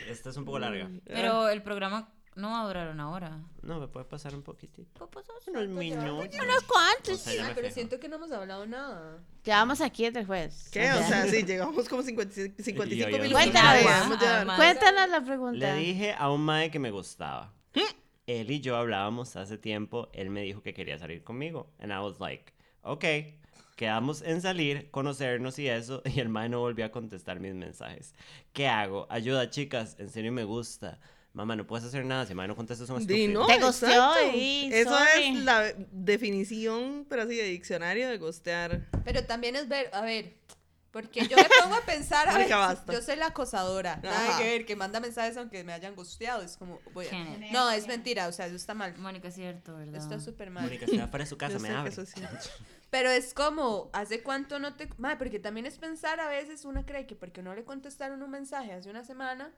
Esta 0.08 0.30
es 0.30 0.36
un 0.36 0.44
poco 0.44 0.58
larga. 0.58 0.88
Pero 1.04 1.48
el 1.48 1.62
programa 1.62 2.08
no 2.34 2.50
va 2.50 2.62
a 2.62 2.66
durar 2.66 2.88
una 2.88 3.10
hora. 3.10 3.38
No, 3.62 3.78
me 3.80 3.88
puede 3.88 4.06
pasar 4.06 4.34
un 4.34 4.42
poquitito. 4.42 5.06
¿Qué 5.06 5.12
pasó? 5.12 5.32
Unos 5.48 5.68
minutos. 5.68 6.34
Unos 6.42 6.62
cuantos. 6.64 7.14
O 7.14 7.16
sea, 7.16 7.34
ya 7.34 7.44
Ah, 7.44 7.48
me 7.48 7.54
pero 7.54 7.66
fijo. 7.68 7.74
siento 7.74 8.00
que 8.00 8.08
no 8.08 8.16
hemos 8.16 8.32
hablado 8.32 8.66
nada. 8.66 9.18
Llevamos 9.44 9.80
aquí 9.80 10.04
desde 10.04 10.20
el 10.20 10.26
jueves. 10.26 10.68
¿Qué? 10.72 10.90
O 10.92 11.02
sea, 11.06 11.26
sí, 11.26 11.42
llegamos 11.46 11.88
como 11.88 12.02
50 12.02 12.34
55 12.62 12.84
Y 12.86 12.96
yo- 12.96 13.08
yo- 13.08 13.18
minutos. 13.18 13.32
Cuéntanos. 13.32 13.86
Además. 14.22 14.56
Cuéntanos 14.56 15.08
la 15.10 15.20
pregunta. 15.24 15.58
Le 15.58 15.74
dije 15.74 16.14
a 16.18 16.30
un 16.30 16.42
mae 16.44 16.70
que 16.70 16.78
me 16.78 16.90
gustaba. 16.90 17.52
Él 18.26 18.48
y 18.50 18.60
yo 18.60 18.76
hablábamos 18.76 19.34
hace 19.36 19.58
tiempo. 19.58 20.08
Él 20.12 20.30
me 20.30 20.42
dijo 20.42 20.62
que 20.62 20.72
quería 20.72 20.96
salir 20.98 21.24
conmigo. 21.24 21.72
And 21.80 21.90
I 21.92 21.98
was 21.98 22.20
like, 22.20 22.52
ok. 22.82 23.04
Quedamos 23.80 24.20
en 24.20 24.42
salir, 24.42 24.90
conocernos 24.90 25.58
y 25.58 25.66
eso. 25.66 26.02
Y 26.14 26.20
el 26.20 26.28
mae 26.28 26.50
no 26.50 26.60
volvió 26.60 26.84
a 26.84 26.90
contestar 26.90 27.40
mis 27.40 27.54
mensajes. 27.54 28.14
¿Qué 28.52 28.68
hago? 28.68 29.06
Ayuda, 29.08 29.48
chicas. 29.48 29.96
En 29.98 30.10
serio 30.10 30.32
me 30.32 30.44
gusta. 30.44 30.98
Mamá, 31.32 31.56
no 31.56 31.66
puedes 31.66 31.86
hacer 31.86 32.04
nada. 32.04 32.26
Si 32.26 32.32
el 32.32 32.36
mae 32.36 32.46
no 32.46 32.54
contesta, 32.56 32.84
es 32.84 32.90
un 32.90 33.00
estúpido. 33.00 33.40
no, 33.40 33.46
Te 33.46 33.58
gosteó, 33.58 34.12
Eso 34.16 34.90
sorry. 34.90 35.28
es 35.28 35.44
la 35.44 35.72
definición, 35.92 37.06
pero 37.08 37.22
así, 37.22 37.36
de 37.36 37.44
diccionario 37.44 38.10
de 38.10 38.18
gostear. 38.18 38.86
Pero 39.02 39.24
también 39.24 39.56
es 39.56 39.66
ver, 39.66 39.88
a 39.94 40.02
ver, 40.02 40.34
Porque 40.92 41.26
yo 41.28 41.36
me 41.36 41.46
pongo 41.62 41.76
a 41.76 41.82
pensar, 41.82 42.28
a 42.28 42.32
Mónica, 42.38 42.56
veces, 42.58 42.76
basta. 42.78 42.92
yo 42.92 43.00
soy 43.02 43.16
la 43.16 43.26
acosadora, 43.26 44.00
nada 44.02 44.28
Ajá. 44.30 44.38
que 44.38 44.44
ver, 44.44 44.66
que 44.66 44.74
manda 44.74 44.98
mensajes 44.98 45.36
aunque 45.36 45.62
me 45.62 45.72
hayan 45.72 45.94
gusteado, 45.94 46.42
es 46.42 46.56
como, 46.56 46.80
voy 46.92 47.06
a-. 47.06 47.52
No, 47.52 47.70
es 47.70 47.86
mentira, 47.86 48.26
o 48.26 48.32
sea, 48.32 48.46
eso 48.46 48.56
está 48.56 48.74
mal, 48.74 48.96
Mónica, 48.98 49.28
es 49.28 49.34
cierto, 49.34 49.76
¿verdad? 49.76 50.02
está 50.02 50.18
súper 50.18 50.50
mal. 50.50 50.64
Mónica, 50.64 50.86
se 50.86 50.98
va 50.98 51.06
fuera 51.06 51.24
de 51.24 51.28
su 51.30 51.38
casa, 51.38 51.54
Yo 51.54 51.60
me 51.60 51.70
abre. 51.70 51.90
eso 51.92 52.02
es 52.02 52.10
cierto. 52.10 52.48
Pero 52.90 53.08
es 53.08 53.34
como, 53.34 53.88
¿hace 53.92 54.20
cuánto 54.24 54.58
no 54.58 54.74
te...? 54.74 54.88
Madre, 54.98 55.16
porque 55.16 55.38
también 55.38 55.64
es 55.66 55.78
pensar 55.78 56.18
a 56.18 56.28
veces, 56.28 56.64
uno 56.64 56.84
cree 56.84 57.06
que 57.06 57.14
porque 57.14 57.40
no 57.40 57.54
le 57.54 57.64
contestaron 57.64 58.20
un 58.24 58.30
mensaje 58.30 58.72
hace 58.72 58.90
una 58.90 59.04
semana, 59.04 59.52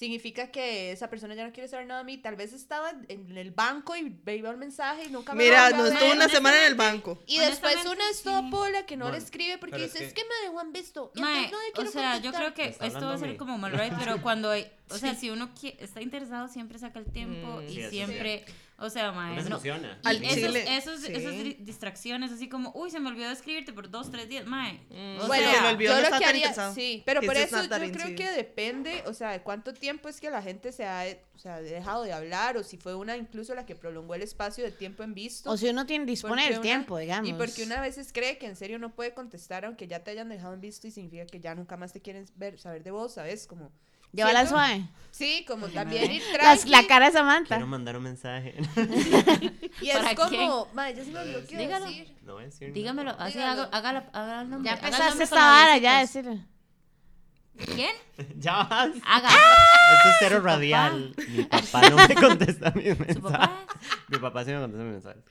significa 0.00 0.50
que 0.50 0.92
esa 0.92 1.10
persona 1.10 1.34
ya 1.34 1.44
no 1.46 1.52
quiere 1.52 1.68
saber 1.68 1.86
nada 1.86 2.00
de 2.00 2.04
mí. 2.06 2.16
Tal 2.16 2.34
vez 2.34 2.54
estaba 2.54 2.90
en 3.08 3.36
el 3.36 3.50
banco 3.50 3.94
y 3.96 4.08
veía 4.24 4.48
el 4.48 4.56
mensaje 4.56 5.04
y 5.04 5.10
nunca 5.10 5.34
me 5.34 5.44
Mira, 5.44 5.68
no 5.70 5.84
estuvo 5.86 6.10
una 6.12 6.26
semana 6.30 6.58
en 6.62 6.66
el 6.68 6.74
banco. 6.74 7.22
Y 7.26 7.38
después 7.38 7.76
una 7.84 8.08
es 8.10 8.22
toda 8.22 8.40
sí. 8.40 8.48
pola 8.50 8.86
que 8.86 8.96
no 8.96 9.04
Bueno, 9.04 9.18
le 9.18 9.22
escribe 9.22 9.58
porque 9.58 9.76
dice, 9.76 9.98
es 9.98 10.08
es 10.08 10.14
que- 10.14 10.22
me 10.24 10.48
dejó 10.48 10.62
en 10.62 10.72
visto. 10.72 11.12
Mae, 11.16 11.50
no 11.50 11.60
le 11.60 11.68
o 11.68 11.72
quiero 11.74 11.90
sea, 11.90 12.16
yo 12.16 12.32
contestar". 12.32 12.54
creo 12.54 12.54
que 12.78 12.86
esto 12.86 13.00
va 13.06 13.14
a 13.14 13.18
ser 13.18 13.36
como 13.36 13.58
mal 13.58 13.72
right, 13.72 13.92
pero 13.98 14.22
cuando 14.22 14.50
hay, 14.50 14.66
o 14.88 14.96
sea, 14.96 15.14
si 15.14 15.28
uno 15.28 15.50
qui- 15.54 15.76
está 15.78 16.00
interesado 16.00 16.48
siempre 16.48 16.78
saca 16.78 16.98
el 16.98 17.04
tiempo 17.12 17.60
Mm. 17.60 17.64
y 17.68 17.74
Sí, 17.74 17.90
siempre, 17.90 18.44
o 18.80 18.90
sea, 18.90 19.12
mae, 19.12 19.36
no- 19.36 19.46
emociona. 19.46 19.98
y 20.02 20.06
Al 20.08 20.24
esos, 20.24 20.34
chile, 20.36 20.76
esos, 20.76 21.00
sí. 21.00 21.12
esas 21.12 21.32
di- 21.32 21.56
distracciones 21.60 22.32
así 22.32 22.48
como, 22.48 22.72
uy, 22.74 22.90
se 22.90 22.98
me 22.98 23.08
olvidó 23.08 23.30
escribirte 23.30 23.72
por 23.72 23.90
dos, 23.90 24.10
tres 24.10 24.28
días, 24.28 24.46
mae. 24.46 24.80
Mm. 24.90 25.20
O 25.20 25.26
Bueno, 25.26 25.46
se 25.46 25.52
me 25.56 25.58
sea, 25.62 25.70
olvidó, 25.72 25.94
yo 25.96 26.02
no 26.02 26.10
lo 26.10 26.18
que 26.18 26.24
haría, 26.24 26.40
interesado. 26.46 26.74
sí, 26.74 27.02
pero 27.06 27.20
por 27.22 27.36
eso 27.36 27.62
yo 27.62 27.68
creo 27.68 28.16
que 28.16 28.24
you. 28.24 28.32
depende, 28.36 29.02
o 29.06 29.14
sea, 29.14 29.30
de 29.30 29.42
cuánto 29.42 29.72
tiempo 29.74 30.08
es 30.08 30.20
que 30.20 30.30
la 30.30 30.42
gente 30.42 30.72
se 30.72 30.84
ha, 30.84 31.04
o 31.34 31.38
sea, 31.38 31.60
dejado 31.60 32.02
de 32.04 32.12
hablar 32.12 32.56
o 32.56 32.62
si 32.64 32.76
fue 32.76 32.94
una 32.94 33.16
incluso 33.16 33.54
la 33.54 33.64
que 33.66 33.74
prolongó 33.76 34.14
el 34.14 34.22
espacio 34.22 34.64
de 34.64 34.70
tiempo 34.72 35.02
en 35.02 35.14
visto. 35.14 35.50
O 35.50 35.56
si 35.56 35.68
uno 35.68 35.86
tiene 35.86 36.04
dispone 36.06 36.34
Porque 36.42 36.46
el 36.48 36.52
una- 36.54 36.62
tiempo, 36.62 36.98
digamos. 36.98 37.28
Y 37.28 37.32
porque 37.34 37.62
una 37.64 37.80
veces 37.80 38.12
cree 38.12 38.38
que 38.38 38.46
en 38.46 38.56
serio 38.56 38.78
no 38.78 38.94
puede 38.94 39.14
contestar 39.14 39.64
aunque 39.64 39.86
ya 39.86 40.02
te 40.04 40.10
hayan 40.10 40.28
dejado 40.28 40.54
en 40.54 40.60
visto 40.60 40.86
y 40.86 40.90
significa 40.90 41.26
que 41.26 41.40
ya 41.40 41.54
nunca 41.54 41.76
más 41.76 41.92
te 41.92 42.00
quieren 42.00 42.26
ver, 42.36 42.58
saber 42.58 42.82
de 42.82 42.90
vos, 42.90 43.14
¿sabes? 43.14 43.46
Como 43.46 43.70
Llévala 44.12 44.40
siento- 44.40 44.50
suave. 44.56 44.84
Sí, 45.12 45.44
como 45.46 45.68
también 45.68 46.10
ir 46.12 46.22
Las- 46.42 46.66
la 46.66 46.86
cara 46.86 47.06
de 47.06 47.12
Samantha. 47.12 47.56
Quiero 47.56 47.66
mandar 47.66 47.96
un 47.96 48.04
mensaje. 48.04 48.54
Y 49.82 49.88
es 49.90 49.96
¿Para 49.98 50.14
como, 50.14 50.66
madre, 50.72 50.94
ya 50.96 51.04
se 51.04 51.10
me 51.10 51.18
olvidó 51.20 51.46
qué 51.46 51.54
iba 51.54 51.60
a 51.62 51.66
Dígalo. 51.66 51.86
decir. 51.86 52.14
No 52.22 52.32
voy 52.34 52.42
a 52.42 52.46
decir 52.46 52.68
nada. 52.68 52.74
Dígamelo, 52.74 53.10
así 53.18 53.38
Dígalo. 53.38 53.62
haga, 53.62 53.76
hágala, 53.76 54.10
haga 54.12 54.42
el 54.42 54.50
nombre. 54.50 54.70
Ya 54.70 54.76
haga 54.76 54.80
el 54.88 54.92
empezaste 54.94 55.08
nombre 55.10 55.24
esta 55.24 55.36
con 55.36 55.44
vara, 55.44 55.78
ya 55.78 55.92
labiositos. 55.92 56.24
decir. 56.24 57.74
¿Quién? 57.74 57.96
Ya 58.38 58.52
vas. 58.64 58.90
Haga. 59.04 59.28
Esto 59.28 60.08
es 60.08 60.16
cero 60.20 60.40
radial. 60.42 61.14
Mi 61.28 61.42
papá 61.44 61.88
no 61.90 61.96
me 61.96 62.14
contesta 62.26 62.70
mis 62.72 62.84
mensajes. 62.98 63.14
¿Su 63.16 63.22
papá? 63.22 63.66
Mi 64.08 64.18
papá 64.18 64.44
sí 64.44 64.50
me 64.52 64.60
contesta 64.60 64.84
mis 64.84 64.92
mensajes. 64.92 65.22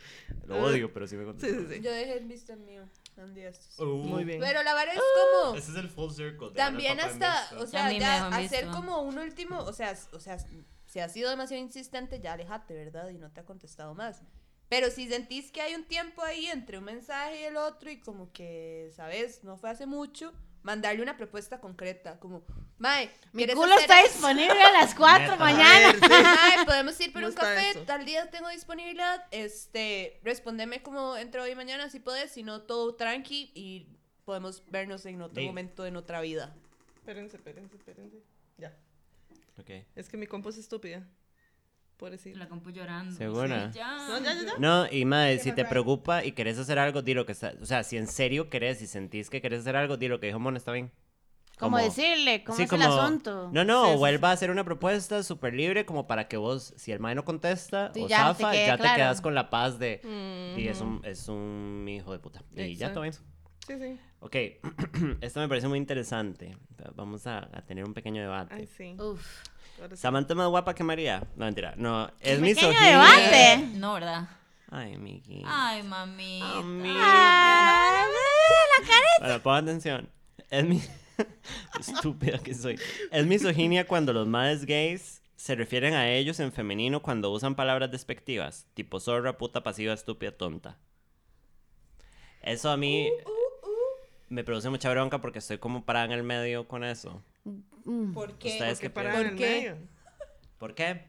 Lo 0.48 0.58
odio, 0.64 0.94
pero 0.94 1.08
sí 1.08 1.16
me 1.16 1.24
Sí, 1.24 1.28
contesta. 1.28 1.60
sí, 1.70 1.76
sí. 1.76 1.82
Yo 1.82 1.92
dejé 1.92 2.18
en 2.18 2.28
visto 2.28 2.54
el 2.54 2.60
mío. 2.60 2.84
Estos. 3.48 3.80
Muy 3.80 4.24
bien. 4.24 4.40
Pero 4.40 4.64
la 4.64 4.74
verdad 4.74 4.96
es 4.96 5.02
como... 5.42 5.56
Ese 5.56 5.72
es 5.72 5.78
el 5.78 5.90
full 5.90 6.12
circle. 6.12 6.50
de 6.50 6.56
También 6.56 7.00
hasta, 7.00 7.50
o 7.58 7.66
sea, 7.66 7.92
ya 7.92 8.28
hacer 8.28 8.66
visto. 8.66 8.78
como 8.78 9.02
un 9.02 9.18
último, 9.18 9.60
o 9.60 9.74
sea, 9.74 9.98
o 10.14 10.20
sea, 10.20 10.38
si 10.86 11.00
has 11.00 11.14
sido 11.14 11.30
demasiado 11.30 11.64
insistente, 11.64 12.20
ya 12.20 12.34
alejate, 12.34 12.74
¿verdad? 12.74 13.10
Y 13.10 13.18
no 13.18 13.32
te 13.32 13.42
ha 13.42 13.46
contestado 13.46 13.94
más. 13.94 14.22
Pero 14.70 14.92
si 14.92 15.08
sentís 15.08 15.52
que 15.52 15.62
hay 15.62 15.74
un 15.76 15.84
tiempo 15.84 16.22
ahí 16.22 16.46
entre 16.48 16.78
un 16.78 16.84
mensaje 16.84 17.42
y 17.42 17.44
el 17.44 17.58
otro 17.58 17.90
y 17.90 18.00
como 18.00 18.32
que, 18.32 18.92
¿sabes? 18.96 19.44
No 19.44 19.58
fue 19.58 19.72
hace 19.72 19.88
mucho, 19.88 20.32
mandarle 20.64 21.02
una 21.02 21.16
propuesta 21.18 21.60
concreta, 21.60 22.20
como, 22.20 22.44
Mae, 22.78 23.10
Mi 23.34 23.40
¿quieres 23.40 23.56
culo 23.56 23.74
hacer 23.74 23.82
está 23.82 24.02
esto? 24.02 24.14
disponible 24.14 24.62
a 24.62 24.72
las 24.72 24.94
4 24.96 25.20
Neta. 25.20 25.36
mañana. 25.38 25.94
Mae, 26.10 26.66
podemos 26.66 27.00
ir 27.00 27.12
por 27.14 27.22
¿Cómo 27.22 27.32
un 27.34 27.36
café, 27.36 27.70
eso? 27.72 27.82
tal 27.84 28.06
día 28.06 28.30
tengo 28.30 28.50
disponibilidad, 28.50 29.26
este, 29.32 30.20
respondeme 30.24 30.82
como 30.82 31.16
entre 31.18 31.42
hoy 31.42 31.52
y 31.52 31.56
mañana 31.56 31.90
si 31.90 32.00
puedes, 32.00 32.32
si 32.32 32.44
no 32.44 32.62
todo 32.64 32.96
tranqui 32.96 33.52
y 33.56 33.88
podemos 34.26 34.64
vernos 34.70 35.06
en 35.06 35.22
otro 35.22 35.42
momento 35.44 35.86
en 35.86 35.96
otra 35.96 36.22
vida. 36.22 36.54
Espérense, 36.98 37.38
espérense, 37.38 37.76
espérense. 37.76 38.18
Ya. 38.58 38.76
Ok. 39.58 39.72
Es 39.96 40.08
que 40.10 40.18
mi 40.18 40.28
compo 40.28 40.50
es 40.50 40.58
estúpida. 40.58 41.08
Pobrecita. 42.00 42.40
La 42.40 42.48
compu 42.48 42.72
llorando. 42.72 43.16
¿Segura? 43.16 43.72
Sí, 43.74 43.78
ya. 43.80 44.08
No, 44.08 44.18
ya, 44.20 44.34
ya, 44.34 44.42
ya. 44.46 44.54
No, 44.58 44.88
y 44.92 45.04
madre, 45.06 45.38
si 45.40 45.52
te 45.52 45.66
preocupa 45.66 46.24
y 46.24 46.32
querés 46.32 46.58
hacer 46.58 46.80
algo, 46.80 47.02
di 47.02 47.14
lo 47.14 47.26
que 47.26 47.34
está. 47.34 47.54
O 47.62 47.66
sea, 47.66 47.84
si 47.84 47.98
en 47.98 48.08
serio 48.08 48.50
querés 48.50 48.82
y 48.82 48.88
sentís 48.88 49.30
que 49.30 49.42
querés 49.42 49.60
hacer 49.62 49.76
algo, 49.76 49.98
di 49.98 50.08
lo 50.08 50.20
que 50.22 50.28
dijo 50.28 50.40
Mon, 50.40 50.56
está 50.56 50.72
bien. 50.72 50.92
Como 51.60 51.78
decirle, 51.78 52.46
¿cómo 52.46 52.56
Sí, 52.56 52.64
es 52.64 52.72
el 52.72 52.80
como- 52.80 52.94
asunto? 52.94 53.50
No, 53.52 53.66
no, 53.66 53.84
Sí, 53.88 53.92
sí, 53.92 53.98
o 54.00 54.08
él 54.08 54.24
va 54.24 54.30
a 54.30 54.32
hacer 54.32 54.50
una 54.50 54.64
propuesta 54.64 55.22
súper 55.24 55.54
libre 55.54 55.86
como 55.86 56.08
para 56.08 56.30
que 56.30 56.38
vos, 56.38 56.74
si 56.78 56.94
el 56.94 57.02
mae 57.02 57.16
no 57.16 57.26
contesta 57.26 57.92
Sí, 57.94 58.04
o 58.04 58.08
ya 58.08 58.18
te 58.34 58.44
zafa, 58.44 58.52
quede 58.52 58.66
ya 58.68 58.78
te 58.78 58.82
claro. 58.84 58.96
quedas 58.96 59.20
con 59.20 59.36
la 59.36 59.50
paz 59.50 59.78
de... 59.78 60.00
Mm, 60.06 60.58
Y 60.58 60.68
es 60.70 60.80
un, 60.80 61.02
es 61.04 61.28
un 61.28 61.86
hijo 61.90 62.14
de 62.14 62.20
puta. 62.20 62.42
Y 62.56 62.76
ya 62.78 62.94
todo 62.94 63.02
bien. 63.02 63.14
Sí, 63.14 63.74
sí. 63.78 64.00
Ok, 64.22 64.36
esto 65.22 65.42
me 65.42 65.50
parece 65.50 65.68
muy 65.68 65.78
interesante. 65.80 66.56
Vamos 66.96 67.28
a, 67.28 67.40
a 67.40 67.62
tener 67.66 67.84
un 67.84 67.94
pequeño 67.94 68.22
debate. 68.22 68.56
Ay, 68.56 68.66
sí. 68.66 68.96
Uf. 68.98 69.44
Samantha 69.96 70.34
es 70.34 70.38
más 70.38 70.48
guapa 70.50 70.74
que 70.74 70.84
María. 70.84 71.24
No, 71.36 71.46
mentira. 71.46 71.74
No, 71.78 72.12
es 72.20 72.40
misoginia. 72.40 72.92
debate. 72.92 73.58
No, 73.76 73.94
¿verdad? 73.94 74.30
Ay, 74.72 74.98
Miki. 74.98 75.44
Ay, 75.46 75.82
mami. 75.84 76.42
Ah, 76.44 78.06
la 78.78 78.86
carita. 78.86 79.20
Bueno, 79.20 79.40
pon 79.42 79.56
atención. 79.56 80.10
Es 80.50 80.64
mi... 80.64 80.82
Estúpida 81.80 82.38
que 82.40 82.54
soy. 82.54 82.80
Es 83.12 83.26
misoginia 83.26 83.88
cuando 83.88 84.14
los 84.14 84.28
madres 84.28 84.66
gays 84.66 85.22
se 85.36 85.56
refieren 85.56 85.94
a 85.94 86.12
ellos 86.12 86.40
en 86.40 86.52
femenino 86.52 87.02
cuando 87.02 87.32
usan 87.32 87.56
palabras 87.56 87.92
despectivas, 87.92 88.68
tipo 88.74 89.00
zorra, 89.00 89.38
puta, 89.38 89.64
pasiva, 89.64 89.94
estúpida, 89.94 90.32
tonta. 90.32 90.78
Eso 92.42 92.70
a 92.70 92.78
mí 92.78 93.10
me 94.28 94.44
produce 94.44 94.70
mucha 94.70 94.92
bronca 94.92 95.20
porque 95.20 95.40
estoy 95.40 95.58
como 95.58 95.86
parada 95.86 96.06
en 96.06 96.12
el 96.12 96.24
medio 96.24 96.68
con 96.68 96.84
eso. 96.84 97.24
Mm. 97.44 98.14
¿Por 98.14 98.38
qué? 98.38 98.50
Ustedes 98.50 98.80
¿Por 98.80 98.82
qué 98.82 98.90
¿Por 98.90 99.36
qué? 99.36 99.76
¿Por 100.58 100.76
qué? 100.76 101.06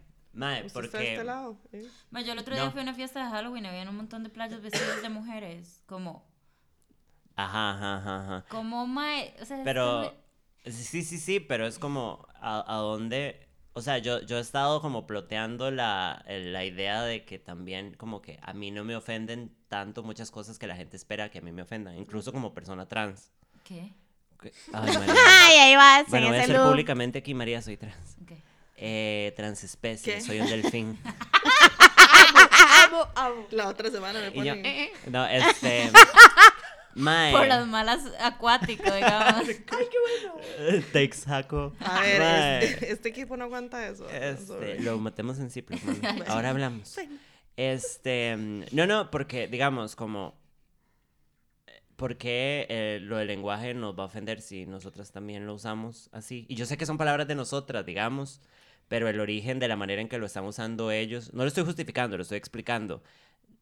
Porque... 0.72 1.12
este 1.12 1.24
lado. 1.24 1.59
¿eh? 1.72 1.89
Ma, 2.11 2.20
yo 2.22 2.33
el 2.33 2.39
otro 2.39 2.55
día 2.55 2.64
No. 2.64 2.70
fui 2.70 2.81
a 2.81 2.83
una 2.85 2.95
fiesta 2.95 3.24
de 3.24 3.31
Halloween, 3.31 3.66
había 3.66 3.89
un 3.89 3.97
montón 3.97 4.22
de 4.22 4.31
playas 4.31 4.61
vestidas 4.62 5.03
de 5.03 5.09
mujeres. 5.09 5.83
Como, 5.87 6.24
Ajá, 7.37 7.70
ajá, 7.72 7.97
ajá, 7.97 8.24
ajá. 8.24 8.45
como, 8.49 8.87
mae, 8.87 9.35
o 9.41 9.45
sea, 9.45 9.62
Pero, 9.64 10.03
esto 10.64 10.83
sí, 10.83 11.03
sí, 11.03 11.18
sí, 11.18 11.41
pero 11.41 11.66
es 11.66 11.78
como, 11.78 12.26
¿a, 12.35 12.64
a 12.74 12.76
dónde? 12.78 13.49
O 13.72 13.83
sea, 13.83 13.99
yo, 13.99 14.20
yo 14.22 14.39
he 14.39 14.41
estado 14.41 14.81
como 14.81 15.07
ploteando 15.07 15.70
la, 15.70 16.24
la 16.28 16.64
idea 16.64 17.03
de 17.03 17.24
que 17.24 17.39
también 17.39 17.95
como 17.95 18.20
que 18.20 18.39
a 18.43 18.53
mí 18.53 18.70
no 18.70 18.85
me 18.85 18.97
ofenden 18.97 19.57
tanto 19.68 20.03
muchas 20.03 20.31
cosas 20.31 20.59
que 20.59 20.66
la 20.66 20.76
gente 20.76 20.97
espera 20.97 21.31
que 21.31 21.39
a 21.39 21.43
mí 21.43 21.53
me 21.53 21.62
ofendan, 21.62 21.97
incluso 21.97 22.33
como 22.33 22.53
persona 22.53 22.87
trans. 22.89 23.33
¿Qué? 23.64 23.95
Que- 24.41 24.53
Ay, 24.72 24.95
María. 24.99 25.14
Ay, 25.47 25.57
ahí 25.59 25.76
vas, 25.76 26.05
Bueno, 26.09 26.26
en 26.26 26.32
voy 26.32 26.41
a 26.41 26.45
ese 26.45 26.53
look. 26.55 26.68
públicamente 26.70 27.18
aquí, 27.18 27.34
María, 27.34 27.61
soy 27.62 27.76
trans. 27.76 28.16
Ok. 28.22 28.32
Eh, 28.76 29.32
transespecie, 29.36 30.14
¿Qué? 30.14 30.20
soy 30.22 30.41
un 30.41 30.49
delfín. 30.49 30.99
Amo, 32.84 33.07
amo. 33.14 33.47
La 33.51 33.68
otra 33.68 33.91
semana 33.91 34.20
me 34.20 34.28
Y 34.28 34.30
yo, 34.30 34.55
ponen... 34.55 34.66
eh, 34.66 34.84
eh. 34.84 34.93
no, 35.11 35.26
este... 35.26 35.91
Mae. 36.95 37.32
Por 37.32 37.47
las 37.47 37.66
malas 37.68 38.01
acuático, 38.18 38.93
digamos. 38.93 39.45
Texaco. 40.93 41.72
A 41.80 42.01
ver, 42.01 42.20
Mae. 42.20 42.64
este, 42.64 42.93
este 42.93 43.09
equipo 43.11 43.36
no 43.36 43.45
aguanta 43.45 43.86
eso. 43.86 44.09
Este, 44.11 44.45
sorry. 44.47 44.78
lo 44.80 44.99
matemos 44.99 45.38
en 45.38 45.51
mano. 46.03 46.24
Ahora 46.26 46.51
hablamos. 46.51 46.97
Este, 47.57 48.36
mm, 48.36 48.64
no, 48.72 48.86
no, 48.86 49.11
porque 49.11 49.47
digamos 49.47 49.95
como, 49.95 50.34
¿por 52.01 52.16
qué 52.16 52.66
eh, 52.70 52.98
lo 53.03 53.18
del 53.18 53.26
lenguaje 53.26 53.74
nos 53.74 53.94
va 53.96 54.05
a 54.05 54.07
ofender 54.07 54.40
si 54.40 54.64
nosotras 54.64 55.12
también 55.12 55.44
lo 55.44 55.53
usamos 55.53 56.09
así? 56.12 56.46
Y 56.48 56.55
yo 56.55 56.64
sé 56.64 56.78
que 56.78 56.86
son 56.86 56.96
palabras 56.96 57.28
de 57.28 57.34
nosotras, 57.34 57.84
digamos, 57.84 58.40
pero 58.88 59.07
el 59.07 59.20
origen 59.20 59.59
de 59.59 59.68
la 59.68 59.76
manera 59.76 60.01
en 60.01 60.09
que 60.09 60.16
lo 60.16 60.24
están 60.24 60.44
usando 60.46 60.90
ellos, 60.92 61.34
no 61.34 61.42
lo 61.42 61.48
estoy 61.48 61.62
justificando, 61.62 62.16
lo 62.16 62.22
estoy 62.22 62.38
explicando. 62.38 63.03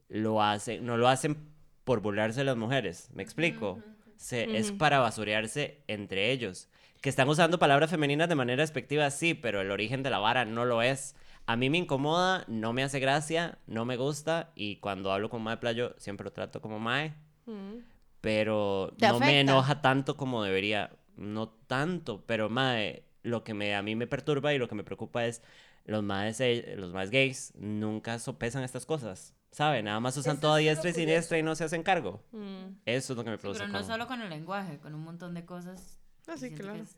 Lo 0.09 0.41
hacen, 0.41 0.86
no 0.86 0.97
lo 0.97 1.09
hacen 1.09 1.36
por 1.82 2.01
burlarse 2.01 2.39
de 2.39 2.45
las 2.45 2.57
mujeres, 2.57 3.11
¿me 3.12 3.24
explico? 3.24 3.82
Se, 4.16 4.57
Es 4.57 4.68
Ujú. 4.68 4.78
para 4.78 5.01
basurearse 5.01 5.82
entre 5.89 6.30
ellos. 6.30 6.68
Que 7.01 7.09
están 7.09 7.28
usando 7.28 7.59
palabras 7.59 7.91
femeninas 7.91 8.28
de 8.28 8.36
manera 8.36 8.62
despectiva, 8.62 9.11
sí, 9.11 9.34
pero 9.34 9.61
el 9.61 9.72
origen 9.72 10.05
de 10.05 10.11
la 10.11 10.20
vara 10.20 10.45
no 10.45 10.64
lo 10.64 10.80
es. 10.80 11.16
A 11.47 11.57
mí 11.57 11.70
me 11.70 11.78
incomoda, 11.78 12.45
no 12.47 12.72
me 12.72 12.84
hace 12.84 13.01
gracia, 13.01 13.59
no 13.66 13.84
me 13.84 13.97
gusta, 13.97 14.53
y 14.55 14.76
cuando 14.76 15.11
hablo 15.12 15.28
con 15.28 15.43
Mae 15.43 15.57
Playo 15.57 15.97
siempre 15.99 16.22
lo 16.24 16.30
trato 16.32 16.61
como 16.61 16.78
Mae, 16.78 17.14
Mm. 17.49 17.78
Pero 18.21 18.95
¿Te 18.99 19.07
no 19.09 19.19
me 19.21 19.27
afecta? 19.27 19.41
enoja 19.41 19.81
tanto 19.83 20.16
como 20.16 20.43
debería. 20.43 20.91
No 21.16 21.49
tanto, 21.49 22.25
pero 22.27 22.49
Mae, 22.49 23.05
lo 23.23 23.43
que 23.45 23.55
me, 23.55 23.75
a 23.75 23.83
mí 23.83 23.97
me 23.97 24.07
perturba 24.07 24.55
y 24.55 24.59
lo 24.59 24.69
que 24.69 24.75
me 24.77 24.85
preocupa 24.85 25.27
es 25.27 25.43
los 25.85 26.03
maes, 26.03 26.39
eh, 26.41 26.75
los 26.77 26.93
maes 26.93 27.11
gays 27.11 27.53
nunca 27.57 28.19
sopesan 28.19 28.62
estas 28.62 28.87
cosas, 28.87 29.35
¿sabe? 29.51 29.83
Nada 29.83 29.99
más 30.01 30.16
usan 30.16 30.39
todo 30.39 30.57
diestra 30.57 30.91
y 30.91 30.93
siniestra 30.93 31.39
y 31.39 31.43
no 31.43 31.55
se 31.57 31.64
hacen 31.64 31.83
cargo. 31.83 32.23
Mm. 32.33 32.77
Eso 32.87 33.12
es 33.12 33.16
lo 33.16 33.25
que 33.25 33.31
me 33.31 33.37
Sí, 33.37 33.41
produce 33.41 33.61
pero 33.61 33.73
no 33.73 33.79
como- 33.81 33.91
solo 33.91 34.07
con 34.07 34.21
el 34.23 34.29
lenguaje, 34.31 34.79
con 34.79 34.95
un 34.95 35.03
montón 35.03 35.35
de 35.35 35.45
cosas. 35.45 35.99
Ah, 36.27 36.35
sí, 36.35 36.41
Siento 36.49 36.57
que 36.59 36.62
claro. 36.64 36.83
es- 36.83 36.97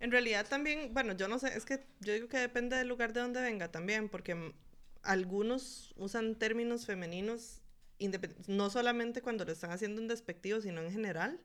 En 0.00 0.12
realidad 0.12 0.46
también, 0.48 0.94
bueno, 0.94 1.14
yo 1.14 1.26
no 1.26 1.38
sé, 1.40 1.48
es 1.56 1.64
que 1.64 1.84
yo 2.00 2.12
digo 2.12 2.28
que 2.28 2.38
depende 2.38 2.76
del 2.76 2.86
lugar 2.88 3.12
de 3.12 3.20
donde 3.20 3.40
venga 3.42 3.70
también, 3.72 4.08
porque 4.08 4.54
algunos 5.02 5.92
usan 5.96 6.36
términos 6.36 6.86
femeninos 6.86 7.60
no 8.46 8.70
solamente 8.70 9.22
cuando 9.22 9.44
lo 9.44 9.52
están 9.52 9.70
haciendo 9.70 10.00
en 10.00 10.08
despectivo, 10.08 10.60
sino 10.60 10.80
en 10.82 10.92
general, 10.92 11.40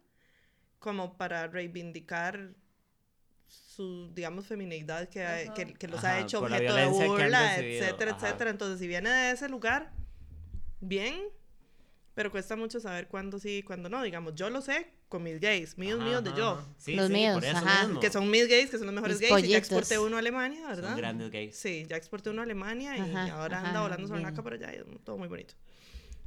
como 0.79 1.17
para 1.17 1.47
reivindicar 1.47 2.53
su, 3.47 4.11
digamos, 4.13 4.47
feminidad 4.47 5.09
que, 5.09 5.23
ha- 5.25 5.53
que, 5.53 5.73
que 5.73 5.87
los 5.87 6.03
ha 6.03 6.19
hecho 6.19 6.39
objeto 6.39 6.75
de 6.75 6.85
burla, 6.87 7.57
etcétera, 7.59 8.11
ajá. 8.11 8.27
etcétera. 8.27 8.49
Entonces, 8.49 8.79
si 8.79 8.87
viene 8.87 9.09
de 9.09 9.31
ese 9.31 9.49
lugar, 9.49 9.91
bien, 10.79 11.19
pero 12.13 12.31
cuesta 12.31 12.55
mucho 12.55 12.79
saber 12.79 13.07
cuándo 13.07 13.39
sí 13.39 13.57
y 13.57 13.63
cuándo 13.63 13.89
no. 13.89 14.03
Digamos, 14.03 14.35
yo 14.35 14.49
lo 14.49 14.61
sé 14.61 14.87
con 15.09 15.23
mis 15.23 15.39
gays, 15.39 15.77
míos, 15.77 15.99
Ajá, 15.99 16.09
míos 16.09 16.23
de 16.23 16.31
yo. 16.35 16.63
Sí, 16.77 16.95
Los 16.95 17.07
sí, 17.07 17.13
míos, 17.13 17.33
por 17.35 17.43
eso 17.43 17.57
ajá. 17.57 17.85
mismo. 17.85 17.99
Que 17.99 18.09
son 18.11 18.29
mis 18.29 18.47
gays, 18.47 18.69
que 18.69 18.77
son 18.77 18.87
los 18.87 18.95
mejores 18.95 19.19
Mis 19.19 19.29
gays. 19.29 19.45
Y 19.45 19.49
ya 19.49 19.57
pollitos. 19.57 19.77
exporté 19.77 19.99
uno 19.99 20.15
a 20.15 20.19
Alemania, 20.19 20.67
¿verdad? 20.67 20.89
Son 20.89 20.97
grandes 20.97 21.31
gays. 21.31 21.55
Sí, 21.55 21.85
ya 21.87 21.97
exporté 21.97 22.29
uno 22.29 22.41
a 22.41 22.45
Alemania 22.45 22.97
y 22.97 23.01
Ajá, 23.01 23.33
ahora 23.33 23.57
ajá, 23.57 23.67
anda 23.69 23.81
volando 23.81 24.07
sobre 24.07 24.31
por 24.31 24.53
allá 24.53 24.73
y 24.73 24.77
es 24.77 24.83
todo 25.03 25.17
muy 25.17 25.27
bonito. 25.27 25.55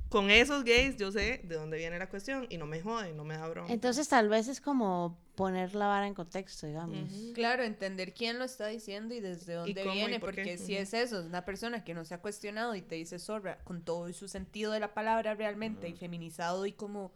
Con 0.09 0.31
esos 0.31 0.63
gays 0.65 0.97
yo 0.97 1.11
sé 1.11 1.41
de 1.43 1.57
dónde 1.57 1.79
viene 1.79 1.99
la 1.99 2.09
cuestión 2.09 2.47
y 2.49 2.59
no 2.59 2.67
me 2.67 2.81
joden, 2.81 3.17
no 3.17 3.25
me 3.25 3.37
da 3.37 3.49
broma. 3.49 3.69
Entonces 3.71 4.09
tal 4.09 4.29
vez 4.29 4.47
es 4.47 4.61
como 4.61 5.19
poner 5.35 5.75
la 5.75 5.87
vara 5.89 6.07
en 6.07 6.15
contexto, 6.15 6.67
digamos. 6.67 7.11
Ujú. 7.13 7.33
Claro, 7.35 7.65
entender 7.65 8.15
quién 8.15 8.39
lo 8.39 8.45
está 8.45 8.69
diciendo 8.69 9.15
y 9.15 9.21
desde 9.21 9.55
dónde 9.55 9.83
cómo 9.83 9.95
y 9.95 9.99
viene, 9.99 10.21
por 10.21 10.31
porque 10.35 10.59
si 10.59 10.75
Ujú. 10.75 10.83
es 10.83 10.95
eso, 10.95 11.21
es 11.21 11.27
una 11.27 11.45
persona 11.45 11.83
que 11.85 11.93
no 11.93 12.05
se 12.05 12.15
ha 12.15 12.19
cuestionado 12.19 12.75
y 12.77 12.83
te 12.83 12.95
dice 12.95 13.19
zorra, 13.19 13.59
con 13.65 13.83
todo 13.83 14.11
su 14.13 14.29
sentido 14.29 14.73
de 14.73 14.81
la 14.81 14.95
palabra 14.95 15.35
realmente, 15.35 15.89
y 15.89 15.95
feminizado 15.95 16.67
y 16.67 16.73
como, 16.73 17.13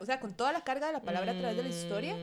o 0.00 0.06
sea, 0.06 0.20
con 0.20 0.34
toda 0.34 0.52
la 0.52 0.62
carga 0.62 0.86
de 0.86 0.92
la 0.92 1.02
palabra 1.02 1.32
a 1.32 1.38
través 1.38 1.56
de 1.56 1.62
la 1.64 1.68
historia, 1.68 2.16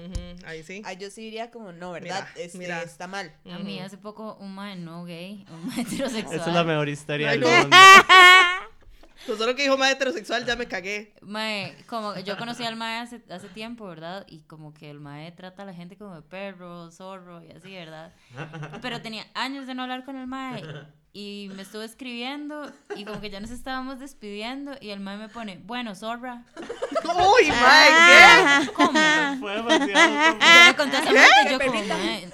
Ahí 0.46 0.64
sí. 0.64 0.82
ahí 0.86 0.96
yo 0.98 1.10
sí 1.12 1.22
diría 1.22 1.52
como, 1.52 1.74
no, 1.74 1.92
¿verdad? 1.92 2.26
Mira, 2.36 2.46
este, 2.46 2.58
mira. 2.58 2.82
está 2.84 3.08
mal. 3.08 3.36
A 3.52 3.60
mí 3.60 3.80
hace 3.80 3.98
poco 3.98 4.36
un 4.40 4.56
mae 4.56 4.78
no 4.78 5.04
gay, 5.04 5.46
un 5.52 5.68
mae 5.68 5.82
heterosexual. 5.82 6.36
Esa 6.40 6.48
es 6.48 6.54
la 6.56 6.64
mejor 6.64 6.88
historia 6.88 7.32
del 7.32 7.42
mundo. 7.42 7.76
Pues 9.26 9.38
solo 9.38 9.56
que 9.56 9.64
dijo 9.64 9.78
más 9.78 9.92
heterosexual 9.92 10.46
ya 10.46 10.56
me 10.56 10.68
cagué. 10.68 11.14
Mae, 11.22 11.76
como 11.88 12.18
yo 12.20 12.38
conocí 12.38 12.64
al 12.64 12.76
mae 12.76 13.00
hace, 13.00 13.22
hace 13.30 13.50
tiempo, 13.50 13.86
¿verdad? 13.88 14.26
Y 14.28 14.42
como 14.44 14.74
que 14.74 14.90
el 14.90 15.00
mae 15.00 15.32
trata 15.32 15.64
a 15.64 15.66
la 15.66 15.74
gente 15.74 15.98
como 15.98 16.16
de 16.16 16.22
perro, 16.22 16.90
zorro 16.92 17.44
y 17.44 17.52
así, 17.52 17.74
¿verdad? 17.74 18.14
Pero 18.82 19.02
tenía 19.02 19.26
años 19.34 19.68
de 19.68 19.76
no 19.76 19.84
hablar 19.84 20.06
con 20.06 20.16
el 20.16 20.28
mae 20.28 20.64
y 21.12 21.50
me 21.56 21.64
estuvo 21.64 21.82
escribiendo 21.82 22.72
y 22.96 23.04
como 23.04 23.20
que 23.20 23.30
ya 23.30 23.40
nos 23.40 23.50
estábamos 23.52 24.00
despidiendo 24.00 24.76
y 24.80 24.92
el 24.92 25.00
mae 25.00 25.18
me 25.18 25.30
pone, 25.30 25.60
bueno, 25.64 25.96
zorra. 25.96 26.44
Uy, 27.04 27.48
mae, 27.48 27.90
Ah. 27.92 28.62
¿Cómo? 28.74 28.92
Fue 29.40 29.56
demasiado 29.56 30.40
Yo 31.52 31.60
como, 31.60 31.84
mae, 31.84 32.30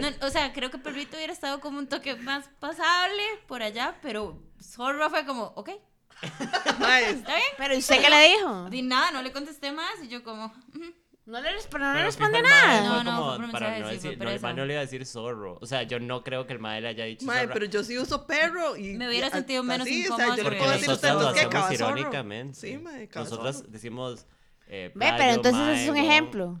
no, 0.00 0.26
o 0.26 0.30
sea, 0.30 0.52
creo 0.52 0.70
que 0.70 0.78
Perrito 0.78 1.16
hubiera 1.16 1.32
estado 1.32 1.60
como 1.60 1.78
un 1.78 1.88
toque 1.88 2.14
más 2.16 2.48
pasable 2.60 3.22
por 3.46 3.62
allá, 3.62 3.96
pero 4.00 4.40
zorra 4.60 5.10
fue 5.10 5.26
como, 5.26 5.52
ok, 5.56 5.66
qué. 5.66 5.80
¿está 6.22 6.98
bien? 7.34 7.42
Pero 7.58 7.76
¿usted 7.76 8.00
qué 8.00 8.10
le 8.10 8.28
dijo? 8.36 8.70
Di 8.70 8.82
nada, 8.82 9.10
no 9.12 9.22
le 9.22 9.32
contesté 9.32 9.72
más 9.72 9.92
y 10.02 10.08
yo 10.08 10.22
como, 10.22 10.46
"Ujú". 10.46 10.94
No 11.26 11.40
le, 11.40 11.50
resp- 11.58 11.76
no 11.76 11.88
le 11.88 11.92
Pero 11.94 12.04
responde 12.06 12.38
fijo, 12.38 12.46
el 12.48 12.52
mae 12.52 12.66
nada. 12.66 12.78
fue 12.78 12.88
No, 12.88 13.04
no, 13.04 13.16
como 13.16 13.34
fue 13.36 13.42
por 13.46 13.50
para 13.50 13.66
mensaje, 13.70 13.80
no 13.80 13.86
sí, 13.90 13.96
fue 13.98 14.10
decir, 14.10 14.18
por 14.18 14.24
no, 14.26 14.30
el 14.30 14.36
eso. 14.36 14.42
mae 14.46 14.54
no 14.54 14.64
le 14.64 14.72
iba 14.74 14.80
a 14.80 14.84
decir 14.84 15.06
zorro. 15.06 15.58
O 15.60 15.66
sea, 15.66 15.82
yo 15.82 15.98
no 15.98 16.22
creo 16.22 16.46
que 16.46 16.52
el 16.52 16.58
mae 16.60 16.80
le 16.80 16.88
haya 16.88 17.04
dicho 17.04 17.26
mae, 17.26 17.48
pero 17.48 17.64
yo 17.66 17.82
sí 17.82 17.98
uso 17.98 18.26
perro 18.28 18.76
y... 18.76 18.96
Me 18.96 19.08
hubiera 19.08 19.26
y 19.26 19.30
sentido 19.30 19.62
hasta 19.62 19.72
menos 19.72 19.86
así, 19.88 20.04
incómoda 20.04 20.24
O 20.24 20.36
sea, 20.36 20.44
yo 20.44 20.50
le 20.50 20.56
puedo 20.56 20.70
decir 20.70 20.90
a 20.90 20.92
usted, 20.94 21.08
nosotros 21.08 21.34
lo 21.34 21.40
entonces, 21.40 21.48
¿qué? 21.50 21.56
hacemos 21.56 21.78
Cabazorro. 21.78 21.98
irónicamente. 21.98 22.54
Sí, 22.60 22.78
mae, 22.78 23.08
cabazorro. 23.08 23.42
Nosotros 23.42 23.72
decimos... 23.72 24.26
Eh, 24.68 24.90
Ve, 24.94 25.00
pero 25.00 25.16
playo, 25.16 25.34
entonces 25.34 25.68
ese 25.68 25.84
es 25.84 25.90
un 25.90 25.96
ejemplo. 25.96 26.60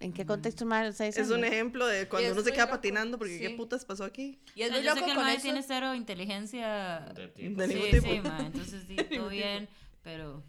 ¿En 0.00 0.12
qué 0.14 0.24
contexto 0.24 0.64
está 0.64 1.06
Es 1.06 1.30
un 1.30 1.44
ejemplo 1.44 1.86
de 1.86 2.08
cuando 2.08 2.32
uno 2.32 2.40
se 2.42 2.52
queda 2.52 2.64
loco, 2.64 2.76
patinando 2.76 3.18
porque 3.18 3.38
qué 3.38 3.48
sí. 3.48 3.54
putas 3.54 3.84
pasó 3.84 4.04
aquí. 4.04 4.40
Y 4.54 4.62
es 4.62 4.70
O 4.70 4.72
sea, 4.72 4.76
muy 4.78 4.86
yo 4.86 4.94
sé 4.94 5.00
loco 5.00 5.06
que 5.06 5.10
el 5.12 5.16
con 5.18 5.26
eso. 5.34 5.42
tiene 5.42 5.62
cero 5.62 5.94
inteligencia. 5.94 7.00
De 7.14 7.28
tipo. 7.28 7.60
De 7.60 7.68
Sí, 7.68 7.74
ningún 7.74 7.90
tipo. 7.90 8.06
sí, 8.08 8.20
mae, 8.20 8.46
entonces 8.46 8.84
sí, 8.88 8.96
todo 9.16 9.28
bien, 9.28 9.68
pero... 10.02 10.42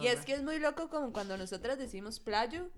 Y 0.00 0.06
es 0.06 0.20
que 0.24 0.34
es 0.34 0.42
muy 0.42 0.58
loco 0.58 0.88
como 0.88 1.12
cuando 1.12 1.36
nosotras 1.36 1.78
decimos 1.78 2.20
playo 2.20 2.70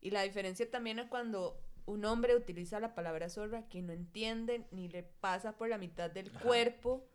y 0.00 0.10
la 0.10 0.22
diferencia 0.22 0.70
también 0.70 0.98
es 0.98 1.06
cuando 1.08 1.60
un 1.84 2.04
hombre 2.04 2.36
utiliza 2.36 2.78
la 2.80 2.94
palabra 2.94 3.28
zorra 3.28 3.68
que 3.68 3.82
no 3.82 3.92
entiende 3.92 4.66
ni 4.70 4.88
le 4.88 5.02
pasa 5.02 5.56
por 5.56 5.68
la 5.68 5.78
mitad 5.78 6.10
del 6.10 6.30
cuerpo 6.30 7.06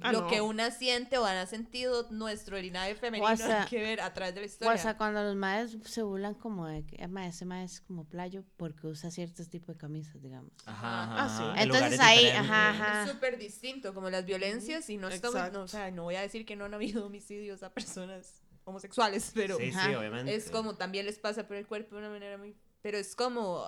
Ah, 0.00 0.12
lo 0.12 0.22
no. 0.22 0.26
que 0.26 0.40
una 0.40 0.70
siente 0.70 1.16
o 1.16 1.24
han 1.24 1.46
sentido 1.46 2.08
nuestro 2.10 2.58
linaje 2.60 2.94
femenino 2.96 3.26
hay 3.28 3.66
que 3.68 3.80
ver 3.80 4.00
a 4.00 4.12
través 4.12 4.34
de 4.34 4.40
la 4.40 4.44
O 4.44 4.48
historia. 4.48 4.72
hasta 4.74 4.96
cuando 4.96 5.22
los 5.22 5.34
maes 5.36 5.78
se 5.84 6.02
burlan 6.02 6.34
como 6.34 6.66
de 6.66 6.84
que, 6.84 7.02
"Ah, 7.02 7.08
mae, 7.08 7.28
ese 7.28 7.44
mae 7.46 7.64
es 7.64 7.80
como 7.80 8.04
playo 8.04 8.44
porque 8.56 8.86
usa 8.88 9.10
ciertos 9.10 9.48
tipos 9.48 9.76
de 9.76 9.80
camisas, 9.80 10.20
digamos. 10.20 10.52
Ajá, 10.66 11.04
ajá, 11.04 11.24
Ah, 11.24 11.54
sí. 11.56 11.62
Entonces 11.62 11.92
es 11.94 12.00
ahí, 12.00 12.26
ajá, 12.28 12.70
ajá. 12.70 13.04
Es 13.04 13.10
súper 13.12 13.38
distinto, 13.38 13.94
como 13.94 14.10
las 14.10 14.26
violencias, 14.26 14.90
y 14.90 14.96
no 14.98 15.08
estamos, 15.08 15.52
no, 15.52 15.62
o 15.62 15.68
sea, 15.68 15.90
no 15.90 16.02
voy 16.02 16.16
a 16.16 16.20
decir 16.20 16.44
que 16.44 16.56
no 16.56 16.64
han 16.66 16.74
habido 16.74 17.06
homicidios 17.06 17.62
a 17.62 17.72
personas 17.72 18.42
homosexuales, 18.64 19.30
pero 19.34 19.56
Sí, 19.58 19.70
sí, 19.70 19.76
Ajá. 19.78 19.98
obviamente. 19.98 20.34
es 20.34 20.50
como 20.50 20.74
también 20.76 21.06
les 21.06 21.18
pasa 21.18 21.46
por 21.46 21.56
el 21.56 21.66
cuerpo 21.66 21.94
de 21.94 22.00
una 22.02 22.10
manera 22.10 22.36
muy... 22.36 22.56
Pero 22.82 22.98
es 22.98 23.14
como, 23.14 23.64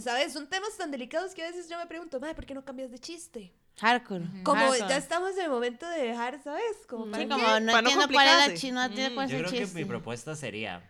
¿sabes? 0.00 0.32
Son 0.32 0.48
temas 0.48 0.76
tan 0.76 0.90
delicados 0.90 1.34
que 1.34 1.42
a 1.44 1.46
veces 1.50 1.68
yo 1.68 1.78
me 1.78 1.86
pregunto, 1.86 2.18
madre, 2.18 2.34
¿por 2.34 2.46
qué 2.46 2.54
no 2.54 2.64
cambias 2.64 2.90
de 2.90 2.98
chiste? 2.98 3.54
Hardcore. 3.78 4.24
Como 4.42 4.60
hardcore. 4.60 4.88
ya 4.88 4.96
estamos 4.96 5.36
en 5.36 5.44
el 5.44 5.50
momento 5.50 5.88
de 5.88 6.02
dejar, 6.02 6.42
¿sabes? 6.42 6.64
Como 6.88 7.04
Sí, 7.06 7.10
para 7.12 7.28
como 7.28 7.42
no 7.42 7.48
Para 7.48 7.60
no 7.60 7.78
entiendo 7.78 8.08
cuál 8.12 8.26
es 8.28 8.62
la 8.64 8.72
no 8.72 8.82
entiendo 8.84 9.10
Mm. 9.10 9.14
cuál 9.14 9.24
es 9.26 9.32
Yo 9.32 9.38
creo 9.38 9.50
que 9.50 9.74
mi 9.74 9.84
propuesta 9.84 10.36
sería, 10.36 10.82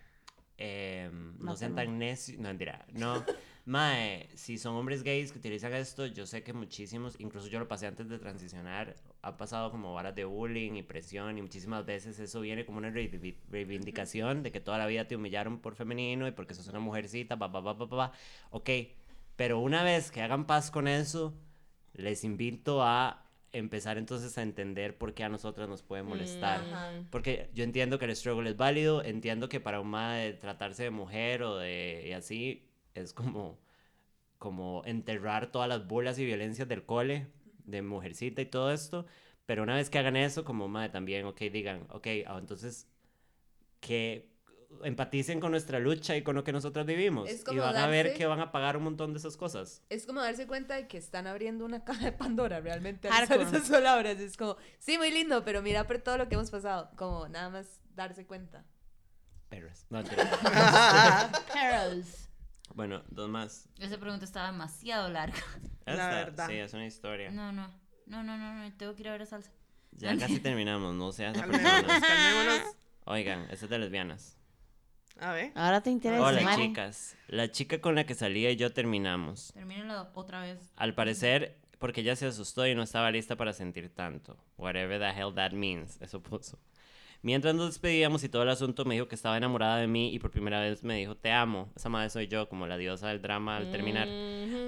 eh, 0.59 1.11
no 1.39 1.57
sean 1.57 1.74
tan 1.74 1.99
necios, 1.99 2.39
no, 2.39 2.49
mentira, 2.49 2.85
no, 2.93 3.24
mae, 3.66 4.28
si 4.35 4.59
son 4.59 4.74
hombres 4.74 5.03
gays 5.05 5.31
que 5.33 5.39
utilizan 5.39 5.72
esto, 5.74 6.07
yo 6.07 6.26
sé 6.26 6.43
que 6.43 6.53
muchísimos, 6.53 7.14
incluso 7.20 7.47
yo 7.49 7.59
lo 7.61 7.68
pasé 7.68 7.87
antes 7.87 8.09
de 8.09 8.18
transicionar, 8.18 8.97
ha 9.22 9.37
pasado 9.37 9.70
como 9.70 9.95
varas 9.95 10.14
de 10.14 10.24
bullying 10.24 10.72
y 10.74 10.83
presión 10.83 11.39
y 11.39 11.43
muchísimas 11.43 11.85
veces 11.87 12.18
eso 12.18 12.41
viene 12.41 12.66
como 12.66 12.78
una 12.78 12.91
reivi- 12.91 13.37
reivindicación 13.51 14.43
de 14.43 14.51
que 14.51 14.61
toda 14.61 14.78
la 14.78 14.87
vida 14.87 15.07
te 15.07 15.14
humillaron 15.14 15.61
por 15.61 15.76
femenino 15.76 16.26
y 16.26 16.33
porque 16.33 16.55
sos 16.55 16.66
una 16.68 16.81
mujercita, 16.81 17.39
pa, 17.39 17.53
pa, 17.53 17.62
pa, 17.62 17.78
pa, 17.78 17.89
pa, 17.89 17.97
pa. 17.97 18.12
ok, 18.51 18.70
pero 19.37 19.61
una 19.61 19.83
vez 19.85 20.11
que 20.11 20.20
hagan 20.22 20.47
paz 20.47 20.70
con 20.70 20.89
eso, 20.89 21.33
les 21.95 22.24
invito 22.24 22.82
a 22.82 23.26
empezar 23.53 23.99
entonces 23.99 24.36
a 24.38 24.43
entender 24.43 24.97
por 24.97 25.14
qué 25.14 25.24
a 25.24 25.28
nosotras 25.28 25.68
nos 25.68 25.82
puede 25.82 26.03
molestar. 26.03 26.61
Ajá. 26.61 26.93
Porque 27.11 27.51
yo 27.55 27.64
entiendo 27.64 27.99
que 27.99 28.05
el 28.05 28.14
struggle 28.16 28.51
es 28.51 28.57
válido, 28.57 29.03
entiendo 29.03 29.49
que 29.49 29.61
para 29.61 29.80
un 29.80 29.88
mae 29.88 30.34
tratarse 30.34 30.84
de 30.84 30.91
mujer 30.91 31.43
o 31.43 31.57
de 31.57 32.05
y 32.09 32.12
así 32.12 32.68
es 32.95 33.12
como 33.12 33.59
como 34.38 34.82
enterrar 34.86 35.53
todas 35.53 35.68
las 35.68 35.86
burlas 35.86 36.18
y 36.18 36.24
violencias 36.24 36.66
del 36.66 36.86
cole 36.86 37.26
de 37.66 37.82
mujercita 37.82 38.41
y 38.41 38.47
todo 38.47 38.72
esto, 38.72 39.05
pero 39.45 39.62
una 39.62 39.74
vez 39.74 39.91
que 39.91 39.99
hagan 39.99 40.16
eso 40.16 40.45
como 40.45 40.66
mae 40.66 40.88
también, 40.88 41.26
ok, 41.26 41.41
digan, 41.53 41.86
ok, 41.91 42.07
ah, 42.26 42.38
entonces 42.38 42.88
que 43.80 44.30
empaticen 44.85 45.41
con 45.41 45.51
nuestra 45.51 45.79
lucha 45.79 46.16
y 46.16 46.23
con 46.23 46.35
lo 46.37 46.45
que 46.45 46.53
nosotros 46.53 46.87
vivimos 46.87 47.29
Es 47.29 47.41
y 47.41 47.45
como 47.45 47.61
van 47.62 47.77
a 47.77 47.87
ver 47.89 48.07
darse- 48.07 48.16
que 48.16 48.27
van 48.27 48.41
a 48.41 48.51
pagar 48.53 48.77
un 48.77 48.85
montón 48.85 49.12
de 49.12 49.18
esas 49.18 49.37
cosas. 49.37 49.83
Es 49.91 50.07
como 50.07 50.23
darse 50.23 50.47
cuenta 50.47 50.75
de 50.77 50.87
que 50.89 50.97
están 50.97 51.27
abriendo 51.27 51.64
una 51.64 51.85
caja 51.85 52.05
de 52.05 52.12
Pandora 52.12 52.61
realmente 52.61 53.09
al 53.09 53.25
esas 53.25 53.68
palabras. 53.68 54.18
Es 54.21 54.37
como, 54.37 54.57
sí, 54.79 54.97
muy 54.97 55.11
lindo, 55.11 55.45
pero 55.45 55.61
mira 55.62 55.87
por 55.87 55.99
todo 55.99 56.18
lo 56.18 56.29
que 56.29 56.37
hemos 56.37 56.51
pasado. 56.51 56.91
Como 56.97 57.29
nada 57.29 57.51
más 57.51 57.81
darse 57.95 58.27
cuenta. 58.27 58.64
Perros. 59.49 59.85
No. 59.91 60.03
Perros. 61.53 62.29
bueno, 62.75 63.03
dos 63.09 63.29
más. 63.29 63.68
Esa 63.79 63.99
pregunta 63.99 64.25
estaba 64.25 64.51
demasiado 64.53 65.09
larga. 65.09 65.39
La 65.87 65.93
Esta, 65.93 66.09
verdad. 66.11 66.47
Sí, 66.49 66.55
es 66.55 66.73
una 66.73 66.87
historia. 66.87 67.31
No, 67.31 67.51
no, 67.53 67.68
no, 68.07 68.23
no, 68.23 68.37
no, 68.39 68.55
no, 68.55 68.73
tengo 68.77 68.95
que 68.95 69.03
ir 69.03 69.09
a 69.09 69.12
ver 69.12 69.23
a 69.23 69.27
salsa. 69.27 69.51
Ya 69.93 70.16
casi 70.16 70.39
terminamos, 70.41 70.95
no 70.95 71.11
seas 71.12 71.37
Calmémonos, 71.37 71.83
personas. 71.83 72.01
calmémonos. 72.09 72.77
Oigan, 73.07 73.41
esta 73.51 73.64
es 73.66 73.71
de 73.71 73.79
lesbianas. 73.79 74.37
A 75.19 75.33
ver. 75.33 75.53
Ahora 75.55 75.83
te 75.83 75.91
interesa, 75.91 76.23
Hola, 76.25 76.41
Mari. 76.43 76.69
chicas. 76.69 77.17
La 77.29 77.51
chica 77.51 77.81
con 77.81 77.95
la 77.95 78.05
que 78.05 78.15
salía 78.15 78.51
y 78.51 78.57
yo 78.57 78.72
terminamos. 78.72 79.53
Termínalo 79.55 80.09
otra 80.14 80.41
vez. 80.43 80.72
Al 80.76 80.95
parecer, 80.95 81.57
porque 81.79 82.01
ella 82.01 82.17
se 82.17 82.26
asustó 82.26 82.67
y 82.67 82.75
no 82.75 82.83
estaba 82.83 83.11
lista 83.11 83.37
para 83.37 83.53
sentir 83.53 83.91
tanto. 83.95 84.37
Whatever 84.57 84.99
the 84.99 85.11
hell 85.11 85.34
that 85.34 85.53
means. 85.53 86.01
Eso 86.01 86.22
puso. 86.22 86.59
Mientras 87.22 87.55
nos 87.55 87.67
despedíamos 87.67 88.25
y 88.25 88.30
todo 88.30 88.45
el 88.45 88.49
asunto, 88.49 88.87
me 88.87 88.95
dijo 88.95 89.07
que 89.07 89.14
estaba 89.14 89.37
enamorada 89.37 89.76
de 89.76 89.87
mí 89.87 90.14
y 90.14 90.18
por 90.18 90.30
primera 90.30 90.59
vez 90.61 90.83
me 90.84 90.95
dijo, 90.97 91.17
te 91.17 91.30
amo. 91.30 91.71
Esa 91.76 91.91
madre 91.91 92.09
soy 92.09 92.29
yo, 92.29 92.49
como 92.49 92.67
la 92.67 92.79
diosa 92.79 93.09
del 93.09 93.21
drama 93.21 93.59
al 93.59 93.71
terminar. 93.71 94.09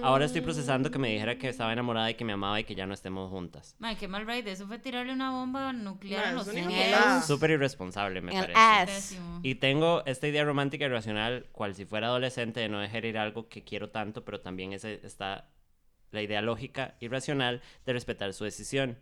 Ahora 0.03 0.27
estoy 0.27 0.43
procesando 0.43 0.91
que 0.91 0.99
me 0.99 1.09
dijera 1.09 1.39
que 1.39 1.49
estaba 1.49 1.73
enamorada 1.73 2.11
y 2.11 2.15
que 2.15 2.24
me 2.27 2.35
amaba 2.35 2.61
y 2.61 2.65
que 2.65 2.74
ya 2.74 2.85
no 2.87 2.93
estemos 2.93 3.31
juntas. 3.31 3.74
Mae, 3.79 3.97
qué 3.97 4.07
mal 4.07 4.27
raid. 4.27 4.47
Eso 4.49 4.66
fue 4.66 4.79
tirarle 4.79 5.15
una 5.15 5.31
bomba 5.31 5.73
nuclear 5.73 6.27
a 6.27 6.33
los 6.33 6.47
puta. 6.47 7.23
Súper 7.23 7.53
irresponsable, 7.53 8.20
me 8.20 8.33
el 8.39 8.53
parece. 8.53 8.93
Pésimo. 8.93 9.41
Y 9.43 9.55
tengo 9.55 10.03
esta 10.05 10.29
idea 10.29 10.45
romántica 10.45 10.85
y 10.85 10.89
racional, 10.89 11.47
cual 11.53 11.74
si 11.74 11.87
fuera 11.87 12.09
adolescente, 12.09 12.61
de 12.61 12.69
no 12.69 12.81
dejar 12.81 13.07
ir 13.07 13.16
algo 13.16 13.49
que 13.49 13.65
quiero 13.65 13.89
tanto, 13.89 14.24
pero 14.27 14.41
también 14.41 14.74
ese- 14.74 15.01
está 15.05 15.49
la 16.11 16.20
idea 16.20 16.43
lógica 16.43 16.97
y 17.01 17.09
racional 17.09 17.62
de 17.87 17.93
respetar 17.95 18.35
su 18.35 18.45
decisión. 18.45 18.99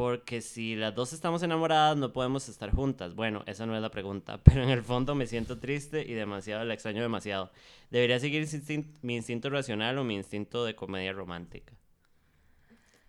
Porque 0.00 0.40
si 0.40 0.76
las 0.76 0.94
dos 0.94 1.12
estamos 1.12 1.42
enamoradas, 1.42 1.94
no 1.94 2.10
podemos 2.10 2.48
estar 2.48 2.70
juntas. 2.70 3.14
Bueno, 3.14 3.42
esa 3.46 3.66
no 3.66 3.76
es 3.76 3.82
la 3.82 3.90
pregunta, 3.90 4.38
pero 4.42 4.62
en 4.62 4.70
el 4.70 4.82
fondo 4.82 5.14
me 5.14 5.26
siento 5.26 5.58
triste 5.58 6.00
y 6.06 6.14
demasiado, 6.14 6.64
la 6.64 6.72
extraño 6.72 7.02
demasiado. 7.02 7.50
¿Debería 7.90 8.18
seguir 8.18 8.48
mi 9.02 9.16
instinto 9.16 9.50
racional 9.50 9.98
o 9.98 10.04
mi 10.04 10.14
instinto 10.14 10.64
de 10.64 10.74
comedia 10.74 11.12
romántica? 11.12 11.74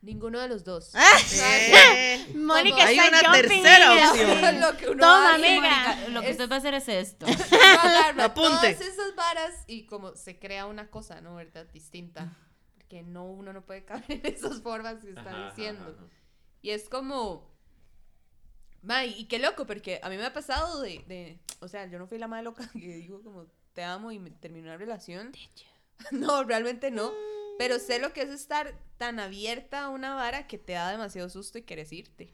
Ninguno 0.02 0.42
de 0.42 0.50
los 0.50 0.66
dos. 0.66 0.92
Eh, 1.34 2.26
Mónica 2.36 2.86
Hay 2.86 2.98
está 2.98 3.20
una 3.22 3.32
tercera 3.40 3.94
in. 3.96 4.10
opción. 4.10 4.60
lo 4.60 4.76
que 4.78 4.90
uno 4.90 5.00
Toma, 5.00 5.36
hace, 5.36 5.48
amiga. 5.48 5.86
Mónica, 5.94 6.08
lo 6.10 6.22
que 6.22 6.28
Es- 6.28 6.32
usted 6.34 6.50
va 6.52 6.56
a 6.56 6.58
hacer 6.58 6.74
es 6.74 6.90
esto. 6.90 7.26
Apunte. 8.20 8.74
todas 8.74 8.82
esas 8.82 9.16
varas 9.16 9.64
y 9.68 9.86
como 9.86 10.14
se 10.18 10.38
crea 10.38 10.66
una 10.66 10.90
cosa, 10.90 11.22
¿no? 11.22 11.36
¿Verdad? 11.36 11.68
Distinta. 11.72 12.36
Porque 12.76 13.02
no, 13.02 13.24
uno 13.32 13.54
no 13.54 13.62
puede 13.66 13.86
caber 13.86 14.04
en 14.10 14.26
esas 14.26 14.62
formas 14.62 14.96
que 14.96 15.10
está 15.12 15.22
Ajá, 15.22 15.38
ajá, 15.38 15.50
diciendo. 15.56 15.84
ajá. 15.84 16.21
Y 16.62 16.72
es 16.72 16.90
como... 16.90 17.50
May, 18.82 19.14
y 19.18 19.26
qué 19.26 19.38
loco, 19.38 19.68
porque 19.68 20.00
a 20.02 20.10
mí 20.10 20.18
me 20.18 20.26
ha 20.26 20.34
pasado 20.34 20.82
de, 20.82 21.04
de... 21.08 21.40
O 21.60 21.68
sea, 21.68 21.86
yo 21.86 22.00
no 22.00 22.08
fui 22.08 22.18
la 22.18 22.28
madre 22.28 22.44
loca 22.44 22.68
que 22.74 22.80
digo 22.80 23.22
como 23.22 23.46
te 23.74 23.84
amo 23.84 24.12
y 24.12 24.20
me 24.20 24.32
terminó 24.32 24.68
una 24.68 24.78
relación. 24.78 25.34
No, 26.12 26.44
realmente 26.44 26.90
no. 26.90 27.12
Pero 27.60 27.78
sé 27.78 28.00
lo 28.00 28.12
que 28.12 28.24
es 28.24 28.30
estar 28.30 28.74
tan 28.98 29.20
abierta 29.20 29.84
a 29.84 29.90
una 29.90 30.16
vara 30.16 30.48
que 30.48 30.58
te 30.58 30.74
da 30.74 30.90
demasiado 30.90 31.30
susto 31.30 31.60
y 31.60 31.62
quieres 31.62 31.94
irte. 31.94 32.34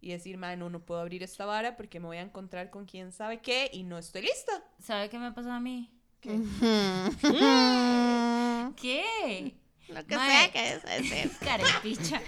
Y 0.00 0.10
decir, 0.10 0.36
man, 0.36 0.58
no, 0.58 0.68
no 0.68 0.84
puedo 0.84 1.00
abrir 1.00 1.22
esta 1.22 1.46
vara 1.46 1.76
porque 1.76 2.00
me 2.00 2.06
voy 2.06 2.16
a 2.16 2.22
encontrar 2.22 2.70
con 2.70 2.86
quién 2.86 3.12
sabe 3.12 3.40
qué 3.40 3.70
y 3.72 3.84
no 3.84 3.98
estoy 3.98 4.22
lista. 4.22 4.64
¿Sabe 4.80 5.10
qué 5.10 5.18
me 5.20 5.26
ha 5.26 5.34
pasado 5.34 5.54
a 5.54 5.60
mí? 5.60 5.92
¿Qué? 6.20 6.30
¿Qué? 8.76 9.54
Lo 9.86 10.04
que 10.04 10.14
sea 10.16 10.50
que 10.50 10.72
es 10.72 10.82
decir. 10.82 11.30
Carepicha. 11.38 12.20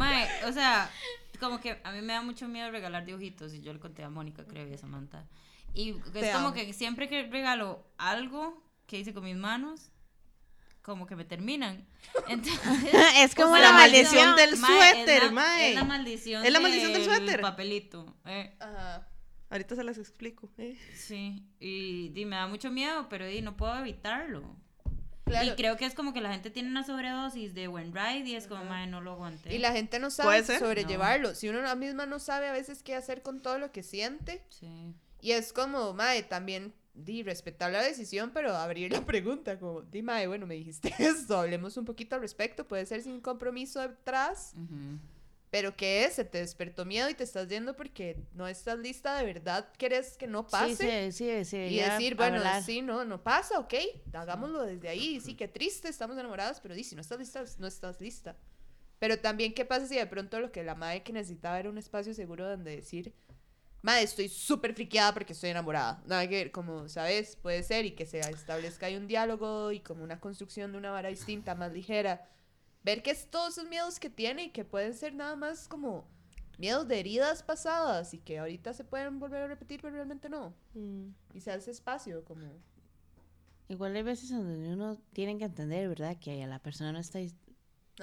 Mae, 0.00 0.28
o 0.46 0.52
sea, 0.52 0.90
como 1.38 1.60
que 1.60 1.80
a 1.84 1.92
mí 1.92 2.00
me 2.02 2.12
da 2.14 2.22
mucho 2.22 2.48
miedo 2.48 2.70
regalar 2.70 3.04
dibujitos 3.04 3.54
y 3.54 3.60
yo 3.62 3.72
le 3.72 3.78
conté 3.80 4.02
a 4.04 4.10
Mónica, 4.10 4.44
creo, 4.46 4.66
y 4.68 4.74
a 4.74 4.78
Samantha. 4.78 5.26
Y 5.74 5.92
Te 6.12 6.20
es 6.28 6.34
como 6.34 6.48
amo. 6.48 6.54
que 6.54 6.72
siempre 6.72 7.08
que 7.08 7.22
regalo 7.28 7.86
algo 7.98 8.62
que 8.86 8.98
hice 8.98 9.14
con 9.14 9.24
mis 9.24 9.36
manos, 9.36 9.92
como 10.82 11.06
que 11.06 11.14
me 11.14 11.24
terminan. 11.24 11.86
Entonces, 12.28 12.58
Es 13.16 13.34
como 13.34 13.52
o 13.52 13.56
sea, 13.56 13.62
la 13.64 13.68
la 13.72 13.78
maldición 13.78 14.30
maldición. 14.30 14.36
del 14.36 14.56
mae, 14.58 14.88
es 14.90 14.96
suéter, 14.96 15.22
la- 15.24 15.30
mae. 15.32 15.68
Es 15.70 15.74
la 15.76 15.84
maldición 15.84 16.44
Es 16.44 16.52
la 16.52 16.60
maldición 16.60 16.92
del 16.92 17.04
suéter. 17.04 17.40
papelito. 17.40 18.16
eh. 18.26 18.56
Ajá. 18.58 19.06
Ahorita 19.50 19.74
se 19.76 19.84
las 19.84 19.98
explico. 19.98 20.50
eh. 20.58 20.78
Sí, 20.94 21.44
y, 21.60 22.08
di, 22.10 22.24
me 22.24 22.36
da 22.36 22.46
mucho 22.46 22.70
miedo, 22.70 23.08
pero 23.08 23.26
di, 23.26 23.42
no 23.42 23.56
puedo 23.56 23.76
evitarlo. 23.78 24.56
Claro. 25.30 25.52
Y 25.52 25.56
creo 25.56 25.76
que 25.76 25.86
es 25.86 25.94
como 25.94 26.12
que 26.12 26.20
la 26.20 26.32
gente 26.32 26.50
tiene 26.50 26.68
una 26.68 26.84
sobredosis 26.84 27.54
de 27.54 27.68
buen 27.68 27.94
ride 27.94 28.28
y 28.28 28.34
es 28.34 28.46
como, 28.46 28.64
madre, 28.64 28.86
no 28.86 29.00
lo 29.00 29.12
aguanté. 29.12 29.54
Y 29.54 29.58
la 29.58 29.72
gente 29.72 29.98
no 29.98 30.10
sabe 30.10 30.42
sobrellevarlo. 30.44 31.34
Si 31.34 31.48
uno 31.48 31.76
misma 31.76 32.06
no 32.06 32.18
sabe 32.18 32.48
a 32.48 32.52
veces 32.52 32.82
qué 32.82 32.94
hacer 32.94 33.22
con 33.22 33.40
todo 33.40 33.58
lo 33.58 33.72
que 33.72 33.82
siente. 33.82 34.44
Sí. 34.50 34.94
Y 35.20 35.32
es 35.32 35.52
como, 35.52 35.92
mae, 35.94 36.22
también 36.22 36.72
di, 36.94 37.22
respetar 37.22 37.70
la 37.70 37.82
decisión, 37.82 38.30
pero 38.32 38.54
abrir 38.54 38.92
la 38.92 39.00
pregunta, 39.06 39.58
como, 39.58 39.82
di, 39.82 40.02
mae, 40.02 40.26
bueno, 40.26 40.46
me 40.46 40.54
dijiste 40.54 40.94
esto, 40.98 41.38
hablemos 41.38 41.76
un 41.76 41.84
poquito 41.84 42.16
al 42.16 42.22
respecto, 42.22 42.66
puede 42.66 42.86
ser 42.86 43.02
sin 43.02 43.20
compromiso 43.20 43.80
detrás, 43.80 44.54
Ujú. 44.56 44.98
Pero 45.50 45.76
¿qué 45.76 46.04
es? 46.04 46.14
Se 46.14 46.24
te 46.24 46.38
despertó 46.38 46.84
miedo 46.84 47.10
y 47.10 47.14
te 47.14 47.24
estás 47.24 47.48
yendo 47.48 47.74
porque 47.74 48.16
no 48.34 48.46
estás 48.46 48.78
lista 48.78 49.16
de 49.18 49.26
verdad, 49.26 49.68
quieres 49.76 50.16
que 50.16 50.28
no 50.28 50.46
pase. 50.46 51.10
sí, 51.10 51.24
sí, 51.24 51.44
sí. 51.44 51.56
Y 51.56 51.80
decir, 51.80 52.14
bueno, 52.14 52.36
hablar. 52.38 52.62
sí, 52.62 52.82
no, 52.82 53.04
no 53.04 53.22
pasa, 53.22 53.58
ok, 53.58 53.74
hagámoslo 54.12 54.64
desde 54.64 54.88
ahí, 54.88 55.20
sí, 55.20 55.34
qué 55.34 55.48
triste, 55.48 55.88
estamos 55.88 56.16
enamorados, 56.16 56.60
pero 56.60 56.74
di, 56.74 56.84
si 56.84 56.94
no 56.94 57.00
estás 57.00 57.18
lista, 57.18 57.44
no 57.58 57.66
estás 57.66 58.00
lista. 58.00 58.36
Pero 59.00 59.18
también, 59.18 59.52
¿qué 59.52 59.64
pasa 59.64 59.86
si 59.86 59.96
de 59.96 60.06
pronto 60.06 60.38
lo 60.40 60.52
que 60.52 60.62
la 60.62 60.74
madre 60.74 61.02
que 61.02 61.12
necesitaba 61.12 61.58
era 61.58 61.70
un 61.70 61.78
espacio 61.78 62.14
seguro 62.14 62.48
donde 62.48 62.76
decir, 62.76 63.12
madre, 63.82 64.04
estoy 64.04 64.28
súper 64.28 64.74
friqueada 64.74 65.12
porque 65.14 65.32
estoy 65.32 65.50
enamorada? 65.50 66.02
Nada 66.06 66.28
que 66.28 66.36
ver, 66.36 66.52
como, 66.52 66.88
¿sabes? 66.88 67.34
Puede 67.34 67.62
ser 67.64 67.86
y 67.86 67.92
que 67.92 68.06
se 68.06 68.20
establezca 68.20 68.86
ahí 68.86 68.96
un 68.96 69.08
diálogo 69.08 69.72
y 69.72 69.80
como 69.80 70.04
una 70.04 70.20
construcción 70.20 70.70
de 70.72 70.78
una 70.78 70.90
vara 70.90 71.08
distinta, 71.08 71.54
más 71.56 71.72
ligera. 71.72 72.28
Ver 72.82 73.02
que 73.02 73.10
es 73.10 73.30
todos 73.30 73.58
esos 73.58 73.68
miedos 73.68 74.00
que 74.00 74.10
tiene 74.10 74.44
y 74.44 74.50
que 74.50 74.64
pueden 74.64 74.94
ser 74.94 75.14
nada 75.14 75.36
más 75.36 75.68
como 75.68 76.06
miedos 76.58 76.86
de 76.88 77.00
heridas 77.00 77.42
pasadas 77.42 78.14
y 78.14 78.18
que 78.18 78.38
ahorita 78.38 78.72
se 78.74 78.84
pueden 78.84 79.18
volver 79.18 79.42
a 79.42 79.48
repetir, 79.48 79.80
pero 79.80 79.94
realmente 79.94 80.28
no. 80.28 80.54
Mm. 80.74 81.08
Y 81.34 81.40
se 81.40 81.52
hace 81.52 81.70
espacio, 81.70 82.24
como... 82.24 82.46
Igual 83.68 83.94
hay 83.94 84.02
veces 84.02 84.30
donde 84.30 84.72
uno 84.72 84.96
tiene 85.12 85.38
que 85.38 85.44
entender, 85.44 85.88
¿verdad? 85.88 86.16
Que 86.18 86.46
la 86.46 86.58
persona 86.58 86.92
no 86.92 86.98
está, 86.98 87.20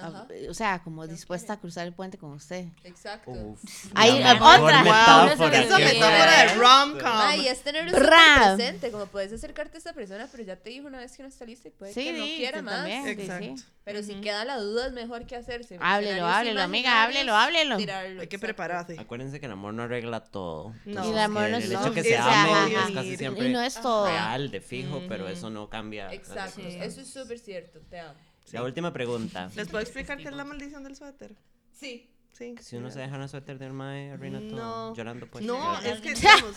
Ajá. 0.06 0.26
o 0.48 0.54
sea, 0.54 0.80
como 0.82 1.06
dispuesta 1.06 1.54
a 1.54 1.60
cruzar 1.60 1.86
el 1.86 1.92
puente 1.92 2.18
con 2.18 2.32
usted. 2.32 2.66
Exacto. 2.84 3.30
Uf, 3.30 3.62
Hay 3.94 4.10
otra. 4.10 4.34
metáfora 4.34 4.80
Esa 4.80 5.78
metáfora 5.78 6.42
de 6.44 6.54
rom-com. 6.54 7.40
Es 7.46 7.62
tenerlo 7.62 7.96
presente, 7.98 8.90
como 8.90 9.06
puedes 9.06 9.32
acercarte 9.32 9.76
a 9.76 9.78
esta 9.78 9.92
persona, 9.92 10.28
pero 10.30 10.42
ya 10.44 10.56
te 10.56 10.70
dijo 10.70 10.86
una 10.86 10.98
vez 10.98 11.16
que 11.16 11.22
no 11.22 11.28
está 11.28 11.44
lista 11.44 11.68
y 11.68 11.70
puede 11.70 11.92
Sí, 11.92 12.04
que 12.04 12.12
no 12.12 12.24
quiera 12.24 12.62
más. 12.62 12.74
también. 12.76 13.04
sí, 13.04 13.10
Exacto. 13.10 13.56
sí. 13.56 13.64
Pero 13.84 14.02
si 14.02 14.12
Ujú. 14.12 14.20
queda 14.20 14.44
la 14.44 14.58
duda, 14.58 14.86
es 14.88 14.92
mejor 14.92 15.24
que 15.26 15.34
hacerse. 15.34 15.78
Háblelo, 15.80 16.26
háblelo, 16.26 16.60
amiga, 16.60 17.02
háblelo, 17.04 17.34
háblelo. 17.34 17.76
tirarlo, 17.78 18.20
Hay 18.20 18.28
que 18.28 18.36
exacto. 18.36 18.46
prepararse. 18.46 18.96
Acuérdense 19.00 19.40
que 19.40 19.46
el 19.46 19.52
amor 19.52 19.72
no 19.72 19.84
arregla 19.84 20.20
todo. 20.24 20.68
No. 20.84 20.90
Entonces, 20.90 21.12
el 21.14 21.18
amor 21.20 21.42
no 21.50 21.56
el 21.56 21.62
es 21.62 21.70
hecho 21.70 21.80
todo. 21.80 21.92
que 21.94 22.02
se 22.02 22.18
ame 22.18 22.74
es 22.74 22.90
casi 22.94 23.16
siempre 23.16 23.48
Y 23.48 23.52
no 23.52 23.62
es 23.62 23.80
todo. 23.80 24.06
real, 24.06 24.50
de 24.50 24.60
fijo, 24.60 25.02
pero 25.08 25.26
eso 25.28 25.48
no 25.48 25.70
cambia. 25.70 26.12
Exacto, 26.12 26.60
eso 26.60 27.00
es 27.00 27.10
súper 27.10 27.38
cierto, 27.38 27.80
te 27.88 27.98
amo. 28.00 28.14
La 28.52 28.62
última 28.62 28.92
pregunta. 28.92 29.50
¿Les 29.56 29.68
puedo 29.68 29.82
explicar 29.82 30.16
qué 30.18 30.28
es 30.28 30.34
la 30.34 30.44
maldición 30.44 30.82
del 30.84 30.96
suéter? 30.96 31.34
Sí. 31.72 32.10
Sí. 32.32 32.54
Si 32.60 32.76
uno 32.76 32.90
se 32.90 33.00
deja 33.00 33.16
una 33.16 33.26
suéter 33.26 33.58
del 33.58 33.72
mae, 33.72 34.12
arruina 34.12 34.38
todo. 34.40 34.56
No. 34.90 34.94
Llorando 34.94 35.26
pues. 35.26 35.44
No, 35.44 35.78
es 35.80 36.00
que, 36.00 36.14
digamos, 36.14 36.54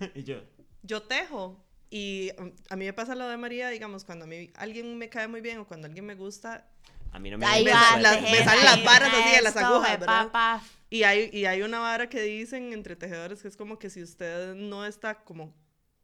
Y 0.14 0.24
yo. 0.24 0.42
yo 0.82 1.02
tejo 1.02 1.62
y 1.88 2.30
um, 2.38 2.50
a 2.68 2.76
mí 2.76 2.84
me 2.84 2.92
pasa 2.92 3.14
lo 3.14 3.28
de 3.28 3.36
María, 3.36 3.68
digamos, 3.68 4.04
cuando 4.04 4.24
a 4.24 4.28
mí 4.28 4.50
alguien 4.56 4.96
me 4.98 5.08
cae 5.08 5.28
muy 5.28 5.40
bien 5.40 5.58
o 5.58 5.66
cuando 5.66 5.86
alguien 5.86 6.04
me 6.06 6.14
gusta 6.14 6.66
A 7.12 7.18
mí 7.18 7.30
no 7.30 7.38
me 7.38 7.46
Ahí 7.46 7.64
Me 7.64 7.72
va, 7.72 7.80
salen 7.80 8.02
las- 8.02 8.12
suéter. 8.18 8.38
me 8.38 8.44
salen 8.44 8.64
las 8.64 8.84
varas 8.84 9.12
va 9.12 9.18
así 9.24 9.36
de 9.36 9.42
las 9.42 9.56
agujas, 9.56 10.00
¿verdad? 10.00 10.24
papá. 10.26 10.62
y 10.88 11.02
hay, 11.04 11.30
y 11.32 11.44
hay 11.44 11.62
una 11.62 11.78
vara 11.80 12.08
que 12.08 12.22
dicen 12.22 12.72
entre 12.72 12.96
tejedores 12.96 13.42
que 13.42 13.48
es 13.48 13.56
como 13.56 13.78
que 13.78 13.90
si 13.90 14.02
usted 14.02 14.54
no 14.54 14.84
está 14.86 15.16
como 15.22 15.52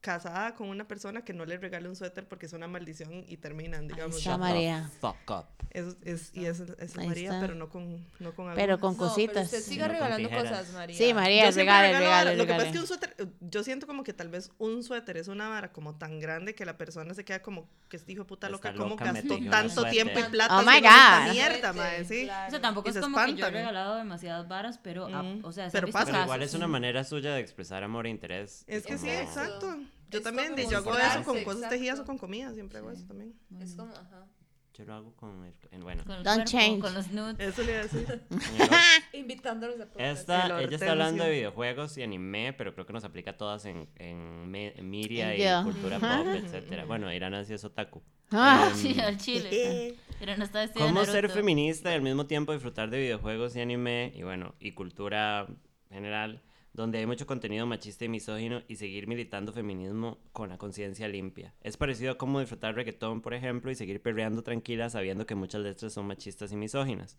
casada 0.06 0.54
con 0.54 0.68
una 0.68 0.86
persona 0.86 1.22
que 1.22 1.32
no 1.32 1.44
le 1.44 1.56
regale 1.58 1.88
un 1.88 1.96
suéter 1.96 2.28
porque 2.28 2.46
es 2.46 2.52
una 2.52 2.68
maldición 2.68 3.24
y 3.26 3.38
terminan, 3.38 3.88
digamos. 3.88 4.24
María. 4.38 4.88
Fuck 5.00 5.16
up. 5.30 5.46
Es, 5.70 5.96
es, 6.04 6.30
y 6.32 6.46
es, 6.46 6.60
es 6.60 6.96
María, 6.96 7.30
está. 7.30 7.40
pero 7.40 7.56
no 7.56 7.68
con, 7.68 8.06
no 8.20 8.32
con 8.32 8.54
Pero 8.54 8.78
con 8.78 8.92
No, 8.92 8.98
pero 8.98 9.08
cositas. 9.08 9.44
usted 9.46 9.60
siga 9.62 9.88
No 9.88 9.94
regalando 9.94 10.30
cosas, 10.30 10.72
María. 10.72 10.96
Sí, 10.96 11.12
María, 11.12 11.50
regale, 11.50 11.98
regale. 11.98 12.36
Lo 12.36 12.46
que 12.46 12.52
pasa 12.52 12.66
es 12.66 12.72
que 12.72 12.78
un 12.78 12.86
suéter, 12.86 13.16
yo 13.40 13.64
siento 13.64 13.88
como 13.88 14.04
que 14.04 14.12
tal 14.12 14.28
vez 14.28 14.52
un 14.58 14.84
suéter 14.84 15.16
es 15.16 15.26
una 15.26 15.48
vara 15.48 15.72
como 15.72 15.96
tan 15.96 16.20
grande 16.20 16.54
que 16.54 16.64
la 16.64 16.78
persona 16.78 17.12
se 17.12 17.24
queda 17.24 17.42
como 17.42 17.68
que 17.88 17.96
este 17.96 18.12
hijo 18.12 18.22
de 18.22 18.28
puta 18.28 18.48
loca, 18.48 18.74
como 18.74 18.94
gastó 18.94 19.36
tanto 19.50 19.84
tiempo 19.86 20.18
y 20.20 20.22
plata 20.22 20.56
Oh 20.58 20.62
my 20.62 20.80
God. 20.80 21.32
mierda, 21.32 21.72
mae, 21.72 22.04
sí. 22.04 22.24
Claro. 22.24 22.46
O 22.46 22.50
sea, 22.50 22.60
tampoco 22.60 22.88
Y 22.88 22.90
es 22.90 22.94
se 22.94 23.00
como 23.00 23.18
que 23.24 23.34
yo 23.34 23.46
he 23.46 23.50
regalado 23.50 23.96
demasiadas 23.96 24.46
varas, 24.46 24.78
pero, 24.78 25.08
ah, 25.12 25.24
o 25.42 25.50
sea, 25.50 25.68
se 25.68 25.78
Pero 25.80 25.92
pasa. 25.92 26.12
Pero 26.12 26.22
igual 26.22 26.42
es 26.42 26.54
una 26.54 26.68
manera 26.68 27.02
suya 27.02 27.34
de 27.34 27.40
expresar 27.40 27.82
amor 27.82 28.06
e 28.06 28.10
interés. 28.10 28.64
Es 28.68 28.86
que 28.86 28.98
sí, 28.98 29.10
exacto. 29.10 29.76
Yo 30.10 30.18
Es 30.18 30.24
también, 30.24 30.54
yo 30.56 30.78
hago 30.78 30.96
eso 30.96 31.22
con 31.24 31.42
cosas 31.42 31.56
exacto. 31.62 31.68
tejidas 31.68 31.98
o 32.00 32.04
con 32.04 32.18
comida, 32.18 32.52
siempre 32.54 32.78
hago 32.78 32.90
eso 32.90 33.04
también. 33.06 33.34
Es 33.60 33.74
como, 33.74 33.92
ajá. 33.92 34.26
Yo 34.74 34.84
lo 34.84 34.92
hago 34.94 35.16
con 35.16 35.42
el... 35.46 35.54
en- 35.70 35.80
Bueno. 35.80 36.04
Con 36.04 36.16
el 36.16 36.22
Don't 36.22 36.36
cuerpo, 36.42 36.50
change. 36.50 36.80
Con 36.82 36.92
los 36.94 37.10
nudes. 37.10 37.36
Eso 37.38 37.62
le 37.62 37.72
iba 37.72 37.80
a 37.80 37.82
decir. 37.84 38.22
Invitándolos 39.14 39.80
a 39.80 39.86
podcast. 39.86 40.20
Esta, 40.20 40.46
El 40.58 40.66
ella 40.66 40.76
está 40.76 40.90
hablando 40.92 41.24
de 41.24 41.30
videojuegos 41.30 41.96
y 41.96 42.02
anime, 42.02 42.52
pero 42.52 42.74
creo 42.74 42.84
que 42.86 42.92
nos 42.92 43.02
aplica 43.04 43.30
a 43.32 43.36
todas 43.38 43.64
en, 43.64 43.88
en, 43.96 44.50
me- 44.50 44.74
en 44.78 44.90
media 44.90 45.32
En 45.34 45.40
y 45.40 45.44
yo. 45.44 45.62
cultura 45.64 45.98
pop, 45.98 46.26
etcétera. 46.34 46.84
Bueno, 46.84 47.12
Irán 47.12 47.44
sí 47.46 47.54
es 47.54 47.64
otaku. 47.64 48.02
Ah, 48.30 48.68
Em, 48.70 48.76
Sí, 48.76 49.00
al 49.00 49.16
chile. 49.16 49.94
Pero 50.18 50.36
no 50.36 50.44
está 50.44 50.70
¿Cómo 50.72 51.04
ser 51.04 51.30
feminista 51.30 51.90
y 51.90 51.94
al 51.94 52.02
mismo 52.02 52.26
tiempo 52.26 52.52
disfrutar 52.52 52.90
de 52.90 52.98
videojuegos 52.98 53.56
y 53.56 53.60
anime 53.60 54.12
y 54.14 54.22
bueno, 54.24 54.54
y 54.60 54.72
cultura 54.72 55.46
general, 55.90 56.42
donde 56.77 56.98
hay 56.98 57.07
mucho 57.07 57.27
contenido 57.27 57.65
machista 57.66 58.05
y 58.05 58.09
misógino 58.09 58.62
y 58.69 58.77
seguir 58.77 59.09
militando 59.09 59.53
feminismo 59.53 60.19
con 60.32 60.51
la 60.51 60.59
conciencia 60.59 61.09
limpia? 61.09 61.55
Es 61.62 61.78
parecido 61.78 62.12
a 62.12 62.19
cómo 62.19 62.39
disfrutar 62.39 62.74
reggaetón, 62.74 63.23
por 63.23 63.32
ejemplo, 63.32 63.70
y 63.70 63.74
seguir 63.74 64.03
perreando 64.03 64.43
tranquila 64.43 64.90
sabiendo 64.90 65.24
que 65.24 65.35
muchas 65.35 65.62
letras 65.62 65.94
son 65.94 66.07
machistas 66.07 66.53
y 66.53 66.57
misóginas. 66.57 67.16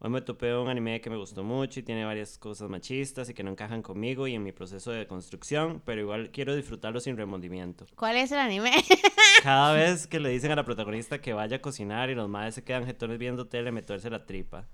Hoy 0.00 0.10
me 0.10 0.22
topé 0.22 0.56
un 0.56 0.68
anime 0.68 1.00
que 1.00 1.08
me 1.08 1.16
gustó 1.16 1.44
mucho 1.44 1.78
y 1.78 1.82
tiene 1.82 2.04
varias 2.04 2.36
cosas 2.36 2.68
machistas 2.68 3.28
y 3.28 3.34
que 3.34 3.44
no 3.44 3.50
encajan 3.50 3.82
conmigo 3.82 4.26
y 4.26 4.34
en 4.34 4.42
mi 4.42 4.50
proceso 4.50 4.90
de 4.90 5.06
construcción, 5.06 5.82
pero 5.84 6.00
igual 6.00 6.30
quiero 6.32 6.56
disfrutarlo 6.56 7.00
sin 7.00 7.16
remordimiento. 7.16 7.86
¿Cuál 7.94 8.16
es 8.16 8.32
el 8.32 8.38
anime? 8.38 8.72
Cada 9.42 9.72
vez 9.72 10.06
que 10.06 10.18
le 10.18 10.30
dicen 10.30 10.50
a 10.50 10.56
la 10.56 10.64
protagonista 10.64 11.20
que 11.20 11.32
vaya 11.32 11.58
a 11.58 11.60
cocinar 11.60 12.10
y 12.10 12.14
los 12.16 12.28
madres 12.28 12.56
se 12.56 12.64
quedan 12.64 12.86
jetones 12.86 13.18
viendo 13.18 13.46
tele, 13.46 13.70
me 13.70 13.82
tuerce 13.82 14.10
la 14.10 14.26
tripa. 14.26 14.66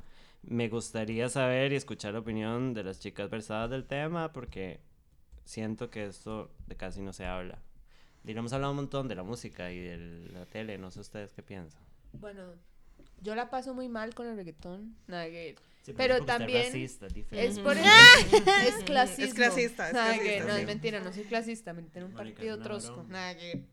Me 0.46 0.68
gustaría 0.68 1.28
saber 1.28 1.72
y 1.72 1.76
escuchar 1.76 2.12
la 2.12 2.20
opinión 2.20 2.72
de 2.72 2.84
las 2.84 3.00
chicas 3.00 3.28
versadas 3.28 3.68
del 3.70 3.84
tema 3.84 4.32
porque 4.32 4.80
siento 5.44 5.90
que 5.90 6.06
esto 6.06 6.50
de 6.66 6.76
casi 6.76 7.00
no 7.00 7.12
se 7.12 7.26
habla. 7.26 7.58
Y 8.24 8.32
hemos 8.32 8.52
hablado 8.52 8.72
un 8.72 8.76
montón 8.76 9.08
de 9.08 9.14
la 9.14 9.22
música 9.22 9.70
y 9.72 9.80
de 9.80 10.28
la 10.32 10.46
tele, 10.46 10.78
no 10.78 10.90
sé 10.90 11.00
ustedes 11.00 11.32
qué 11.32 11.42
piensan. 11.42 11.82
Bueno, 12.12 12.42
yo 13.22 13.34
la 13.34 13.50
paso 13.50 13.74
muy 13.74 13.88
mal 13.88 14.14
con 14.14 14.26
el 14.26 14.36
reggaetón. 14.36 14.96
Nada 15.06 15.26
que. 15.26 15.56
Sí, 15.86 15.92
Pero 15.96 16.14
usted 16.14 16.26
también 16.26 16.64
racista. 16.66 17.06
Es 17.30 17.60
por 17.60 17.76
eso. 17.78 17.86
es 18.66 18.74
clasismo. 18.84 19.24
Es 19.24 19.34
clasista, 19.34 19.88
es 19.88 19.94
que- 19.94 19.94
clasista, 19.94 20.44
No, 20.48 20.54
sí. 20.56 20.60
es 20.60 20.66
mentira, 20.66 20.98
no 21.00 21.12
soy 21.12 21.22
clasista. 21.24 21.72
Me 21.74 21.82
tiene 21.82 22.08
un 22.08 22.12
partido 22.12 22.56
una 22.56 22.64
trosco. 22.64 23.06
que. 23.08 23.64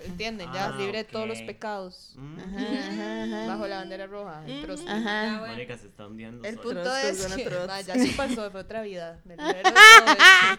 ¿Entienden? 0.00 0.52
Ya, 0.52 0.66
Ah, 0.66 0.76
libre 0.76 0.98
de 0.98 1.04
todos 1.04 1.26
los 1.26 1.40
pecados. 1.40 2.12
Mm. 2.16 2.38
Ajá, 2.38 2.58
ajá, 2.58 3.22
ajá. 3.24 3.46
Bajo 3.46 3.66
la 3.68 3.76
bandera 3.78 4.06
roja. 4.06 4.42
El 4.46 4.60
trosco. 4.62 4.86
Ajá. 4.90 5.44
Mónica 5.46 5.78
se 5.78 5.86
está 5.86 6.06
hundiendo. 6.06 6.46
El 6.46 6.56
punto 6.56 6.82
Trotsko, 6.82 7.06
es 7.08 7.34
que 7.36 7.48
vaya, 7.66 7.94
sí 7.94 8.12
pasó, 8.16 8.50
fue 8.50 8.60
otra 8.60 8.82
vida. 8.82 9.18
Me. 9.24 9.36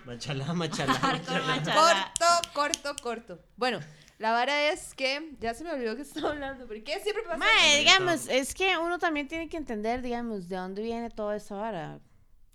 Machalá, 0.06 0.54
machalá, 0.54 1.00
machalá. 1.00 2.14
corto, 2.16 2.50
corto, 2.54 2.96
corto. 3.04 3.40
Bueno, 3.56 3.80
la 4.24 4.32
vara 4.32 4.72
es 4.72 4.94
que 4.96 5.36
ya 5.42 5.54
se 5.54 5.66
me 5.66 5.72
olvidó 5.72 5.96
que 5.98 6.02
estaba 6.10 6.30
hablando. 6.30 6.66
¿Por 6.66 6.82
qué 6.82 7.00
siempre 7.02 7.24
pasa? 7.24 7.38
Mae, 7.38 7.80
digamos, 7.80 8.28
es 8.30 8.54
que 8.56 8.78
uno 8.78 8.98
también 8.98 9.28
tiene 9.28 9.50
que 9.50 9.58
entender, 9.58 10.02
digamos, 10.02 10.48
de 10.48 10.56
dónde 10.56 10.82
viene 10.82 11.10
toda 11.10 11.36
esta 11.36 11.56
vara. 11.56 12.00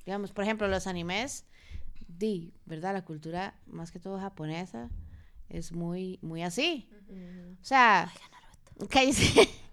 Digamos, 0.06 0.32
por 0.32 0.44
ejemplo, 0.44 0.66
los 0.66 0.86
animes, 0.86 1.44
di, 2.06 2.54
¿verdad? 2.64 2.94
La 2.94 3.04
cultura, 3.04 3.54
más 3.66 3.92
que 3.92 3.98
todo 4.00 4.18
japonesa, 4.18 4.88
es 5.50 5.70
muy, 5.72 6.18
muy 6.22 6.42
así. 6.42 6.88
O 7.60 7.64
sea, 7.64 8.10
que, 8.88 8.98
hay- 8.98 9.12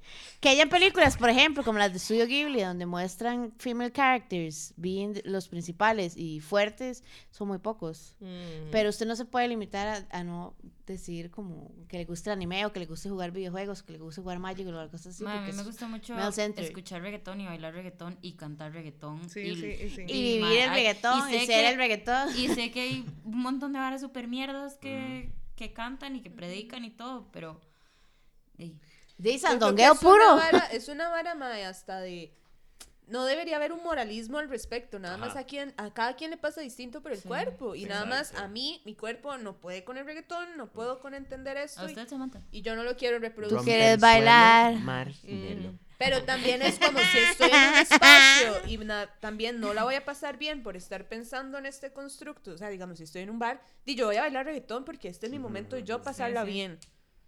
que 0.46 0.50
hayan 0.50 0.70
películas, 0.70 1.18
por 1.18 1.32
ejemplo, 1.32 1.64
como 1.64 1.80
las 1.80 1.92
de 1.92 1.98
Studio 1.98 2.28
Ghibli, 2.28 2.62
donde 2.62 2.86
muestran 2.86 3.52
female 3.58 3.92
characters, 3.92 4.76
being 4.78 5.16
los 5.24 5.48
principales 5.48 6.16
y 6.16 6.40
fuertes, 6.40 7.04
son 7.32 7.48
muy 7.48 7.58
pocos. 7.58 8.16
Mm. 8.20 8.70
Pero 8.70 8.90
usted 8.90 9.08
no 9.08 9.16
se 9.16 9.26
puede 9.26 9.48
limitar 9.48 9.88
a, 9.88 10.20
a 10.20 10.24
no 10.24 10.56
decir 10.86 11.32
como 11.32 11.72
que 11.88 11.98
le 11.98 12.06
guste 12.06 12.30
el 12.30 12.34
anime 12.34 12.64
o 12.68 12.72
que 12.72 12.80
le 12.80 12.86
guste 12.86 13.10
jugar 13.10 13.32
videojuegos, 13.32 13.82
que 13.82 13.94
le 13.94 13.98
guste 13.98 14.22
jugar 14.22 14.38
Magic 14.38 14.68
o 14.68 14.92
cosas 14.92 15.16
así. 15.16 15.24
Ma, 15.24 15.40
a 15.40 15.48
mí 15.48 15.52
me 15.52 15.64
gusta 15.64 15.88
mucho 15.88 16.16
escuchar 16.58 17.02
reggaetón 17.02 17.42
y 17.42 17.48
bailar 17.48 17.74
reggaetón 17.74 18.20
y 18.22 18.34
cantar 18.34 18.72
reggaetón. 18.72 19.28
Sí, 19.28 19.40
y, 19.40 19.56
sí, 19.56 19.66
y 19.66 19.90
sí. 19.90 20.02
y 20.08 20.38
vivir 20.44 20.60
el 20.60 20.70
reggaetón 20.70 21.28
y, 21.28 21.40
sé 21.40 21.46
ser 21.48 21.64
que- 21.64 21.70
el 21.72 21.78
reggaetón. 21.78 22.38
Y 22.38 22.50
sé 22.50 22.70
que 22.70 22.82
hay 22.82 23.06
un 23.24 23.40
montón 23.40 23.74
de 23.74 23.80
varas 23.80 24.02
super 24.02 24.28
mierdas 24.28 24.78
que, 24.78 25.32
que 25.56 25.74
cantan 25.74 26.16
y 26.16 26.22
que 26.22 26.30
predican 26.30 26.86
y 26.86 26.92
todo, 26.92 27.32
pero... 27.32 27.60
ey, 28.60 28.80
De 29.18 29.38
sandongueo 29.40 29.96
puro. 29.96 30.34
Una 30.36 30.52
vara, 30.52 30.66
es 30.72 30.88
una 30.90 31.10
vara, 31.10 31.36
mae, 31.36 31.66
hasta 31.66 32.00
de... 32.02 32.34
No 33.08 33.24
debería 33.26 33.58
haber 33.58 33.72
un 33.72 33.84
moralismo 33.84 34.40
al 34.40 34.50
respecto, 34.50 34.98
nada 34.98 35.16
más 35.18 35.30
Ajá. 35.32 35.42
a, 35.42 35.44
quien, 35.46 35.76
a 35.78 35.94
cada 35.94 36.16
quien 36.16 36.32
le 36.32 36.38
pasa 36.38 36.62
distinto 36.62 37.04
por 37.04 37.12
el 37.12 37.20
Sí, 37.22 37.28
cuerpo. 37.28 37.76
Y 37.76 37.84
sí. 37.84 37.86
nada 37.88 38.06
más 38.06 38.34
a 38.34 38.48
mí, 38.48 38.82
mi 38.84 38.96
cuerpo 38.96 39.38
no 39.38 39.58
puede 39.58 39.84
con 39.84 39.98
el 39.98 40.06
reggaetón, 40.08 40.58
no 40.58 40.72
puedo 40.72 41.00
con 41.00 41.14
entender 41.14 41.56
esto. 41.58 41.82
¿A 41.82 41.84
y- 41.84 41.88
usted? 41.94 42.08
Y 42.52 42.64
yo 42.64 42.76
no 42.76 42.82
lo 42.84 42.98
quiero 42.98 43.20
reproducir. 43.20 43.58
Rompe 43.58 43.72
quieres 43.72 43.88
suelo, 44.00 44.02
bailar. 44.02 44.74
marginelo. 44.80 45.74
Pero 46.00 46.24
también 46.24 46.64
es 46.64 46.80
como 46.80 46.98
si 46.98 47.18
estoy 47.20 47.52
en 47.52 47.70
un 47.74 47.76
espacio 47.78 48.62
y 48.68 48.78
na- 48.80 49.08
también 49.20 49.60
no 49.62 49.76
la 49.76 49.84
voy 49.84 49.94
a 49.96 50.04
pasar 50.04 50.38
bien 50.38 50.64
por 50.64 50.76
estar 50.76 51.08
pensando 51.08 51.60
en 51.60 51.68
este 51.68 51.94
constructo. 51.94 52.54
O 52.54 52.58
sea, 52.58 52.70
digamos, 52.70 52.98
si 52.98 53.04
estoy 53.04 53.22
en 53.22 53.30
un 53.30 53.38
bar, 53.38 53.62
di 53.86 53.94
yo 53.96 54.08
voy 54.08 54.16
a 54.18 54.22
bailar 54.22 54.46
reggaetón 54.48 54.84
porque 54.84 55.10
este 55.10 55.28
es 55.28 55.32
mi 55.32 55.38
momento 55.40 55.76
de 55.76 55.84
yo 55.84 56.02
pasarla 56.02 56.44
sí. 56.44 56.52
bien. 56.52 56.80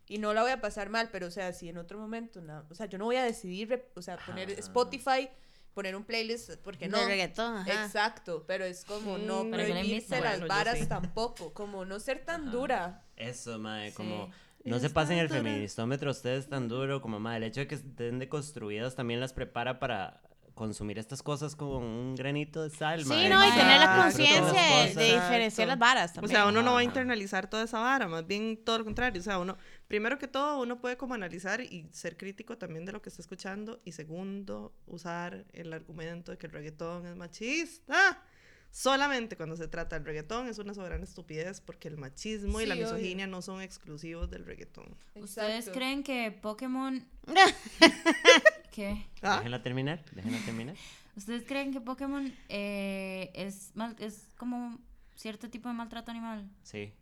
Y 0.10 0.20
no 0.20 0.34
la 0.34 0.42
voy 0.42 0.52
a 0.52 0.62
pasar 0.62 0.90
mal, 0.90 1.10
pero 1.12 1.28
o 1.28 1.32
sea, 1.32 1.52
si 1.54 1.68
en 1.70 1.78
otro 1.78 2.00
momento, 2.00 2.40
na- 2.42 2.64
o 2.70 2.76
sea, 2.76 2.86
yo 2.86 2.98
no 2.98 3.06
voy 3.06 3.18
a 3.18 3.24
decidir, 3.24 3.86
o 3.96 4.02
sea, 4.02 4.18
poner 4.18 4.52
Ajá. 4.58 4.74
Potify, 4.74 5.30
poner 5.74 5.96
un 5.96 6.04
playlist, 6.06 6.56
porque 6.64 6.88
no. 6.88 6.98
De 7.00 7.06
reggaetón, 7.08 7.58
ajá. 7.58 7.86
Exacto, 7.86 8.46
pero 8.48 8.64
es 8.66 8.86
como 8.86 9.18
no 9.18 9.50
prohibirse 9.50 10.22
las 10.22 10.40
Bueno, 10.40 10.48
varas 10.48 10.80
sí. 10.80 10.86
tampoco, 10.88 11.54
como 11.54 11.84
no 11.86 12.00
ser 12.00 12.24
tan 12.26 12.44
Ajá. 12.44 12.52
dura. 12.52 13.06
Eso, 13.18 13.60
mae, 13.60 13.90
Sí. 13.92 13.96
como 13.98 14.30
no 14.64 14.80
se 14.80 14.90
pasen 14.90 15.18
el 15.18 15.30
feministómetro 15.30 16.12
ustedes 16.12 16.48
tan 16.50 16.68
duro 16.68 17.02
como 17.02 17.20
mae, 17.20 17.38
el 17.38 17.44
hecho 17.44 17.60
de 17.62 17.68
que 17.68 17.76
estén 17.76 18.18
deconstruidas 18.20 18.96
también 18.96 19.20
las 19.20 19.34
prepara 19.34 19.80
para 19.80 20.22
consumir 20.56 20.98
estas 20.98 21.22
cosas 21.22 21.56
con 21.56 21.70
un 21.84 22.16
granito 22.16 22.64
de 22.64 22.72
sal, 22.72 23.04
Sí, 23.04 23.10
no, 23.30 23.48
y 23.48 23.52
tener 23.52 23.80
la 23.80 24.02
conciencia 24.02 24.86
de, 24.96 25.14
diferenciar 25.14 25.68
las 25.68 25.78
varas 25.78 26.12
O 26.12 26.14
también. 26.16 26.32
sea, 26.36 26.48
uno 26.48 26.64
no 26.64 26.74
va 26.74 26.80
a 26.80 26.84
internalizar 26.84 27.48
toda 27.48 27.64
esa 27.66 27.80
vara, 27.80 28.08
más 28.08 28.26
bien 28.26 28.58
todo 28.66 28.80
lo 28.80 28.84
contrario. 28.84 29.22
O 29.22 29.24
sea, 29.24 29.38
uno, 29.38 29.56
primero 29.88 30.18
que 30.18 30.28
todo, 30.28 30.62
uno 30.62 30.80
puede 30.80 30.98
como 30.98 31.14
analizar 31.14 31.62
y 31.62 31.88
ser 31.92 32.18
crítico 32.18 32.58
también 32.58 32.86
de 32.86 32.92
lo 32.92 33.02
que 33.02 33.10
está 33.10 33.22
escuchando. 33.22 33.82
Y 33.86 33.94
segundo, 33.94 34.74
usar 34.86 35.46
el 35.54 35.74
argumento 35.74 36.32
de 36.32 36.38
que 36.38 36.48
el 36.48 36.54
reggaetón 36.54 37.06
es 37.06 37.16
machista. 37.16 38.22
Solamente 38.70 39.38
cuando 39.38 39.56
se 39.56 39.68
trata 39.68 39.96
del 39.98 40.06
reggaetón 40.06 40.48
es 40.48 40.60
una 40.60 40.74
soberana 40.74 41.04
estupidez 41.04 41.62
porque 41.62 41.88
el 41.88 41.98
machismo 41.98 42.62
y 42.62 42.66
la 42.66 42.76
obvio. 42.76 42.86
misoginia 42.86 43.26
no 43.26 43.42
son 43.42 43.62
exclusivos 43.62 44.30
del 44.30 44.46
reggaetón. 44.46 44.96
¿Ustedes 45.16 45.70
creen 45.70 46.04
que 46.04 46.32
Pokémon... 46.32 47.08
¿Qué? 48.72 49.08
¿Ah? 49.22 49.38
Déjenla 49.38 49.64
terminar, 49.64 50.04
déjenla 50.12 50.40
terminar. 50.46 50.76
¿Ustedes 51.16 51.44
creen 51.48 51.74
que 51.74 51.82
Pokémon 51.82 52.32
eh, 52.50 53.32
es, 53.34 53.72
mal, 53.74 53.96
es 53.98 54.28
como 54.38 54.78
cierto 55.16 55.50
tipo 55.50 55.68
de 55.70 55.74
maltrato 55.74 56.12
animal? 56.12 56.48
Sí. 56.62 56.94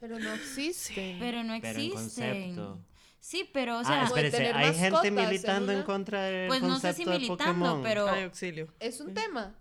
Pero 0.00 0.18
no 0.18 0.32
existe. 0.32 1.16
Pero 1.18 1.44
no 1.44 1.58
Pero 1.60 1.78
existen. 1.78 2.54
concepto. 2.54 2.84
Sí, 3.20 3.48
pero, 3.52 3.78
o 3.78 3.84
sea, 3.84 4.02
ah, 4.02 4.04
espérese, 4.06 4.38
tener 4.38 4.56
hay 4.56 4.74
gente 4.74 5.08
en 5.08 5.14
militando 5.14 5.72
en 5.72 5.82
contra 5.82 6.22
del 6.22 6.48
pues 6.48 6.62
no 6.62 6.80
sé 6.80 6.94
si 6.94 7.04
concepto 7.04 7.10
de 7.10 7.18
militando, 7.18 7.66
Pokémon. 7.66 7.82
pero 7.82 8.08
Ay, 8.08 8.22
auxilio. 8.22 8.72
Es 8.80 9.00
un 9.00 9.12
tema. 9.12 9.54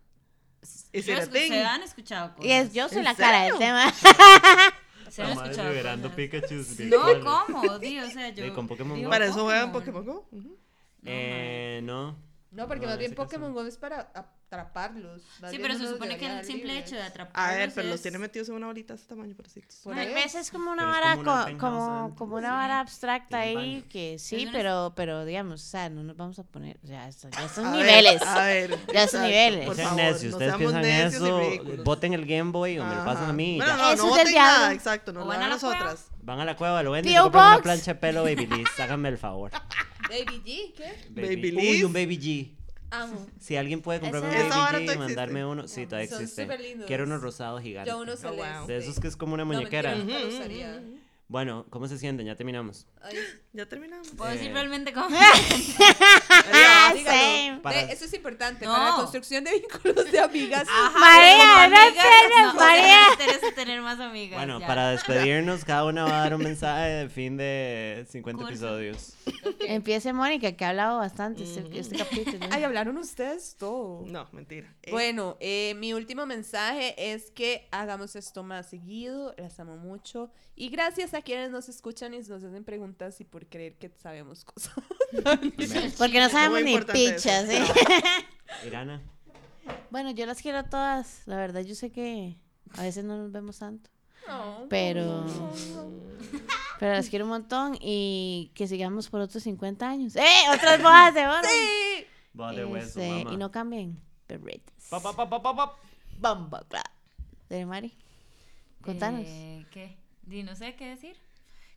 Y 0.94 1.02
se 1.02 1.14
han 1.66 1.84
escuchado 1.84 2.36
cosas. 2.36 2.46
Y 2.46 2.52
es, 2.52 2.74
yo 2.74 2.88
soy 2.88 3.00
¿En 3.00 3.04
la 3.04 3.16
cara 3.16 3.44
del 3.44 3.58
tema. 3.58 3.94
Se 5.10 5.24
han 5.24 5.32
escuchado. 5.32 6.16
Pikachu. 6.16 6.64
No, 6.86 7.48
¿cómo? 7.48 7.80
Di, 7.80 8.00
o 8.00 8.10
sea, 8.12 8.30
yo... 8.30 8.46
Y 8.46 8.52
con 8.52 8.68
Pokémon 8.68 8.96
digo. 8.96 9.10
Para 9.10 9.26
eso 9.26 9.44
juegan 9.44 9.72
Pokémon 9.72 10.06
Go. 10.06 10.30
Eh, 11.04 11.82
no. 11.84 12.16
No, 12.52 12.68
porque 12.68 12.86
No, 12.86 12.92
más 12.92 12.98
bien 12.98 13.14
Pokémon 13.14 13.50
no. 13.50 13.62
Go 13.62 13.68
es 13.68 13.78
para 13.78 14.12
atraparlos. 14.16 15.22
Más 15.40 15.52
Sí, 15.52 15.60
pero 15.62 15.78
se 15.78 15.88
supone 15.88 16.18
que 16.18 16.26
el 16.26 16.44
simple 16.44 16.80
hecho 16.80 16.96
de 16.96 17.04
atraparlos 17.04 17.52
A 17.52 17.56
ver, 17.56 17.72
pero 17.76 17.88
los 17.90 17.98
es- 17.98 18.02
tiene 18.02 18.18
metidos 18.18 18.50
en 18.50 18.56
una 18.56 18.66
bolita 18.66 18.94
de 18.94 19.00
este 19.00 19.08
tamaño. 19.14 19.36
Por 19.36 19.46
A 19.46 19.50
eso. 20.04 20.14
veces 20.16 20.36
es 20.36 20.52
como 20.52 20.72
una 20.72 20.82
Pero 20.84 20.90
es 20.90 21.00
vara 21.00 21.16
como 21.18 21.32
una 21.46 21.58
como, 21.60 22.16
como 22.16 22.36
una 22.38 22.48
Sí. 22.48 22.54
vara 22.56 22.80
abstracta 22.80 23.40
ahí 23.42 23.84
que 23.92 24.18
sí, 24.18 24.38
Es 24.38 24.44
una- 24.44 24.52
pero, 24.52 24.94
pero 24.96 25.26
digamos, 25.26 25.62
o 25.64 25.68
sea, 25.70 25.90
no 25.90 26.02
nos 26.02 26.18
vamos 26.18 26.40
a 26.40 26.44
poner, 26.44 26.80
o 26.84 26.88
sea, 26.88 27.08
esto- 27.08 27.30
ya 27.30 27.48
son 27.50 27.68
A 27.68 27.72
ver, 27.74 27.86
niveles. 27.86 28.22
a 28.24 28.44
ver. 28.46 28.80
Ya 28.96 29.08
son 29.08 29.22
niveles. 29.22 29.60
No 29.60 29.66
Por 29.68 29.76
favor, 29.84 29.96
necios, 29.98 30.24
no 30.32 30.38
ustedes 30.38 30.56
seamos 30.58 30.74
piensan 30.74 30.86
eso, 31.14 31.84
voten 31.84 32.14
el 32.14 32.26
Game 32.26 32.52
Boy 32.52 32.80
o 32.80 32.84
me 32.86 32.96
lo 32.96 33.06
pasan 33.06 33.30
a 33.30 33.34
mí. 33.34 33.58
Bueno, 33.58 33.78
no, 33.78 33.92
Eso 33.94 34.04
no 34.08 34.10
es 34.16 34.18
voten 34.24 34.34
nada, 34.36 34.74
exacto, 34.74 35.14
nos 35.14 35.22
O 35.22 35.26
lo 35.26 35.32
van 35.34 35.44
a 35.44 35.50
nosotras. 35.50 36.08
Van 36.24 36.40
a 36.40 36.46
la 36.46 36.56
cueva, 36.56 36.82
lo 36.82 36.92
venden 36.92 37.14
y 37.14 37.20
una 37.20 37.60
plancha 37.62 37.94
de 37.94 38.00
pelo 38.00 38.24
Babyliss. 38.24 38.68
Háganme 38.80 39.10
el 39.10 39.20
favor. 39.20 39.52
Baby 40.10 40.42
G, 40.46 40.74
¿qué? 40.76 40.94
Babyliss. 41.10 41.70
Uy, 41.70 41.84
un 41.84 41.94
Baby 41.94 42.18
G. 42.18 42.56
Amo. 42.92 43.28
Si 43.40 43.56
alguien 43.56 43.82
puede 43.82 44.00
comprarme 44.00 44.30
un 44.30 44.36
Esa- 44.36 44.48
Baby 44.50 44.50
G 44.50 44.82
y 44.82 44.86
todavía 44.86 44.96
mandarme 45.06 45.40
existe. 45.42 45.52
uno, 45.52 45.68
sí, 45.68 45.86
todavía 45.86 46.10
Son 46.10 46.22
existe. 46.22 46.42
superlindos. 46.44 46.88
Quiero 46.88 47.04
uno 47.04 47.18
rosado 47.20 47.60
gigante. 47.62 47.90
Yo 47.92 47.98
uno 48.02 48.14
Oh, 48.14 48.16
wow. 48.16 48.36
celeste. 48.36 48.72
De 48.74 48.78
esos 48.80 49.00
que 49.00 49.08
es 49.08 49.16
como 49.16 49.36
una 49.36 49.46
No, 49.46 49.54
muñequera. 49.54 49.96
mentira, 49.96 50.18
nunca 50.20 50.26
lo 50.26 50.34
Ujú, 50.34 50.38
usaría. 50.40 50.84
Bueno, 51.30 51.68
¿cómo 51.70 51.88
se 51.88 52.00
sienten? 52.00 52.26
Ya 52.26 52.36
terminamos. 52.36 52.88
Ay, 53.04 53.16
Ya 53.54 53.68
terminamos. 53.68 54.08
Puedo 54.10 54.32
decir 54.32 54.50
Eh. 54.50 54.54
realmente 54.54 54.92
cómo... 54.94 55.10
Ah, 56.52 56.92
dígalo. 56.96 57.18
same. 57.20 57.60
Para- 57.62 57.86
Ve, 57.86 57.94
eso 57.94 58.06
es 58.06 58.14
importante 58.16 58.66
No. 58.66 58.72
para 58.74 58.86
la 58.90 58.96
construcción 58.96 59.44
de 59.44 59.52
vínculos 59.60 60.12
de 60.12 60.20
amigas. 60.20 60.68
María, 61.00 61.68
no 61.68 61.94
sea, 61.94 62.54
María. 62.54 62.98
me 63.08 63.14
interesa 63.24 63.52
tener 63.54 63.82
más 63.82 64.00
amigas. 64.00 64.40
Bueno, 64.40 64.60
ya. 64.60 64.66
para 64.68 64.90
despedirnos, 64.92 65.64
cada 65.66 65.86
una 65.86 66.04
va 66.06 66.18
a 66.18 66.24
dar 66.24 66.34
un 66.36 66.42
mensaje 66.44 66.90
de 66.90 67.10
fin 67.10 67.38
de 67.38 68.08
50 68.10 68.38
Corto. 68.42 68.52
episodios. 68.52 69.14
Empiece 69.60 70.12
Mónica, 70.14 70.52
que 70.54 70.66
ha 70.66 70.70
hablado 70.70 70.98
bastante 70.98 71.44
este, 71.44 71.78
este 71.80 71.96
capítulo. 71.98 72.48
Ay, 72.52 72.64
hablaron 72.64 72.98
ustedes 72.98 73.56
todo. 73.58 74.04
No, 74.08 74.28
mentira. 74.32 74.74
Eh, 74.82 74.92
Bueno, 74.92 75.38
eh, 75.40 75.76
mi 75.78 75.94
último 75.94 76.26
mensaje 76.26 77.14
es 77.14 77.30
que 77.32 77.68
hagamos 77.72 78.16
esto 78.16 78.42
más 78.44 78.68
seguido, 78.70 79.36
las 79.38 79.60
amo 79.60 79.78
mucho 79.78 80.32
y 80.56 80.70
gracias 80.70 81.14
a 81.14 81.19
quienes 81.22 81.52
nos 81.52 81.70
escuchan 81.70 82.14
y 82.14 82.18
nos 82.20 82.30
hacen 82.44 82.64
preguntas 82.64 83.20
y 83.22 83.26
por 83.26 83.46
creer 83.48 83.76
que 83.78 83.90
sabemos 84.02 84.44
cosas. 84.46 84.74
Porque 85.98 86.20
no 86.20 86.30
sabemos 86.30 86.64
ni 86.64 86.78
pichas, 86.80 87.50
¿eh? 87.50 87.64
Irana. 88.68 89.02
Bueno, 89.90 90.12
yo 90.12 90.26
las 90.26 90.42
quiero 90.42 90.60
a 90.60 90.64
todas. 90.64 91.22
La 91.26 91.38
verdad, 91.38 91.62
yo 91.62 91.76
sé 91.76 91.92
que 91.92 92.36
a 92.78 92.84
veces 92.84 93.04
no 93.06 93.18
nos 93.18 93.32
vemos 93.32 93.60
tanto. 93.60 93.90
No. 94.28 94.66
Pero. 94.70 95.26
Pero 96.80 96.94
las 96.94 97.10
quiero 97.10 97.26
un 97.26 97.32
montón 97.32 97.78
y 97.82 98.52
que 98.54 98.68
sigamos 98.68 99.10
por 99.10 99.22
otros 99.22 99.44
50 99.44 99.88
años. 99.90 100.16
¡Eh! 100.16 100.26
¡Otras 100.54 100.82
bodas 100.82 101.14
de 101.14 101.28
oro! 101.28 101.42
Sí. 101.44 102.06
Boda 102.34 102.54
de 102.54 102.66
hueso, 102.66 102.88
Este, 103.02 103.10
mamá. 103.24 103.34
y 103.34 103.38
no 103.38 103.52
cambien. 103.52 104.00
Perritas. 104.28 104.74
Pa, 104.90 105.00
pa, 105.02 105.14
pa, 105.16 105.30
pa, 105.30 105.42
pa, 105.42 105.56
pa. 105.56 105.76
Bomba, 106.20 106.64
claro. 106.70 106.90
De 107.50 107.66
Mari. 107.66 107.94
Contanos. 108.82 109.24
Eh, 109.26 109.66
¿Qué? 109.72 109.98
Di, 110.30 110.44
no 110.44 110.56
sé 110.56 110.76
qué 110.76 110.90
decir. 110.90 111.16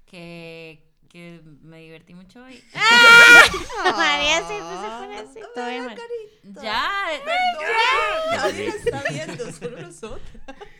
Que, 0.04 0.84
que 1.08 1.40
me 1.62 1.80
divertí 1.80 2.14
mucho 2.14 2.46
y... 2.50 2.62
María 3.96 4.46
siempre 4.46 4.76
se 4.76 4.88
pone 4.98 5.18
así. 5.18 5.40
Todo 5.54 5.68
bien, 5.68 5.86
Mari. 5.86 6.02
Ya, 6.62 6.90
Nadie 8.32 8.66
lo 8.66 8.74
está 8.74 9.04
viendo, 9.10 9.52
solo 9.52 9.80
nosotros. 9.80 10.20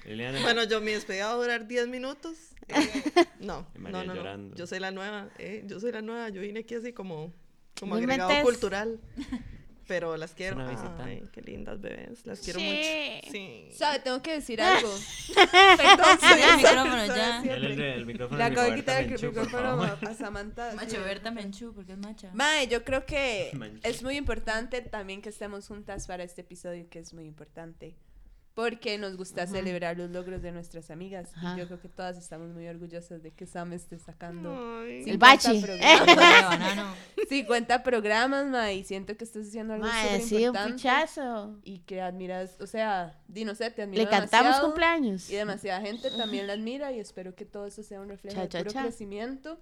Liliana. 0.04 0.42
Bueno, 0.42 0.64
yo 0.64 0.82
mi 0.82 0.92
despedida 0.92 1.28
va 1.28 1.32
a 1.32 1.36
durar 1.36 1.66
10 1.66 1.88
minutos. 1.88 2.36
Eh, 2.68 3.02
no, 3.40 3.66
Y 3.74 3.78
María 3.78 4.04
no, 4.04 4.36
no. 4.36 4.54
Yo 4.54 4.66
soy 4.66 4.78
la 4.78 4.90
nueva, 4.90 5.30
eh, 5.38 5.64
yo 5.66 5.80
soy 5.80 5.92
la 5.92 6.02
nueva. 6.02 6.28
Yo 6.28 6.42
vine 6.42 6.60
aquí 6.60 6.74
así 6.74 6.92
como 6.92 7.32
como 7.78 7.94
agregado 7.94 8.42
cultural. 8.42 9.00
Pero 9.92 10.16
las 10.16 10.32
quiero. 10.32 10.56
una 10.56 10.70
visita. 10.70 11.04
Ay, 11.04 11.22
qué 11.32 11.42
lindas 11.42 11.78
bebés. 11.80 12.24
Las 12.24 12.40
quiero 12.40 12.58
Sí. 12.60 12.64
mucho. 12.66 13.30
Sí. 13.30 13.68
¿Sabe? 13.72 13.98
Tengo 14.00 14.22
que 14.22 14.32
decir 14.32 14.60
algo. 14.62 14.88
Perdón, 15.76 16.18
El 16.22 16.56
micrófono 16.56 17.06
ya. 17.06 17.38
así. 17.38 17.48
el 17.50 18.06
micrófono. 18.06 18.38
Le 18.38 18.44
acabo 18.44 18.70
de 18.70 18.76
quitar 18.76 19.02
el 19.04 19.10
micrófono 19.10 19.82
a 19.82 20.14
Samantha. 20.14 20.72
Macho 20.74 21.00
Berta 21.02 21.30
Menchú, 21.30 21.74
porque 21.74 21.92
es 21.92 21.98
macha. 21.98 22.30
Mae, 22.32 22.68
yo 22.68 22.84
creo 22.84 23.04
que 23.04 23.50
Mancha. 23.54 23.86
es 23.88 24.02
muy 24.02 24.16
importante 24.16 24.80
también 24.80 25.20
que 25.20 25.28
estemos 25.28 25.66
juntas 25.68 26.06
para 26.06 26.22
este 26.24 26.40
episodio, 26.40 26.88
que 26.88 26.98
es 27.00 27.12
muy 27.12 27.24
importante. 27.26 27.94
Porque 28.54 28.98
nos 28.98 29.16
gusta 29.16 29.46
celebrar 29.46 29.96
los 29.96 30.10
logros 30.10 30.42
de 30.42 30.52
nuestras 30.52 30.90
amigas. 30.90 31.30
Ajá. 31.36 31.54
Y 31.54 31.60
yo 31.60 31.66
creo 31.66 31.80
que 31.80 31.88
todas 31.88 32.18
estamos 32.18 32.50
muy 32.50 32.66
orgullosas 32.68 33.22
de 33.22 33.30
que 33.30 33.46
Sam 33.46 33.72
esté 33.72 33.98
sacando 33.98 34.50
Ay. 34.80 35.04
50 35.04 35.10
El 35.10 35.18
bachi. 35.18 35.60
programas. 35.62 36.06
Banano. 36.48 36.94
50 37.28 37.82
programas, 37.82 38.46
mae, 38.46 38.74
y 38.76 38.84
siento 38.84 39.16
que 39.16 39.24
estás 39.24 39.48
haciendo 39.48 39.74
algo 39.74 39.86
súper 39.86 40.20
sí, 40.20 40.34
un 40.36 40.42
importante. 40.42 40.82
Y 41.64 41.78
que 41.80 42.02
admiras, 42.02 42.56
o 42.60 42.66
sea, 42.66 43.18
di 43.26 43.44
no 43.44 43.54
sé, 43.54 43.70
te 43.70 43.82
admiro 43.82 44.02
Le 44.02 44.10
cantamos 44.10 44.60
cumpleaños. 44.60 45.30
Y 45.30 45.36
demasiada 45.36 45.80
gente 45.80 46.10
también 46.10 46.46
la 46.46 46.52
admira 46.52 46.92
y 46.92 47.00
espero 47.00 47.34
que 47.34 47.44
todo 47.44 47.66
eso 47.66 47.82
sea 47.82 48.00
un 48.00 48.08
reflejo 48.08 48.36
Cha, 48.36 48.42
de 48.42 48.48
cha, 48.48 48.58
puro 48.58 48.70
cha. 48.72 48.82
crecimiento 48.82 49.58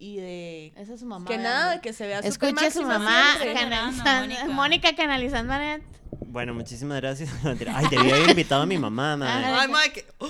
y 0.00 0.16
de 0.16 0.72
Esa 0.76 0.94
es 0.94 1.00
su 1.00 1.06
mamá. 1.06 1.26
que 1.26 1.34
vean. 1.36 1.42
nada, 1.44 1.80
que 1.80 1.92
se 1.92 2.06
vea 2.06 2.18
Escuche 2.20 2.66
a 2.66 2.70
su 2.70 2.82
mamá 2.82 3.22
canalizando. 3.54 4.52
Mónica. 4.52 4.96
Canalizando 4.96 5.52
a 5.52 5.58
Net. 5.58 5.82
Bueno, 6.26 6.54
muchísimas 6.54 7.00
gracias. 7.00 7.30
Ay, 7.44 7.86
debí 7.90 8.10
haber 8.10 8.30
invitado 8.30 8.62
a 8.62 8.66
mi 8.66 8.78
mamá, 8.78 9.16
madre. 9.16 9.44
Ajá. 9.44 9.60
Ay, 9.62 9.68
madre, 9.68 9.92
que. 9.92 10.06
¡Oh! 10.18 10.28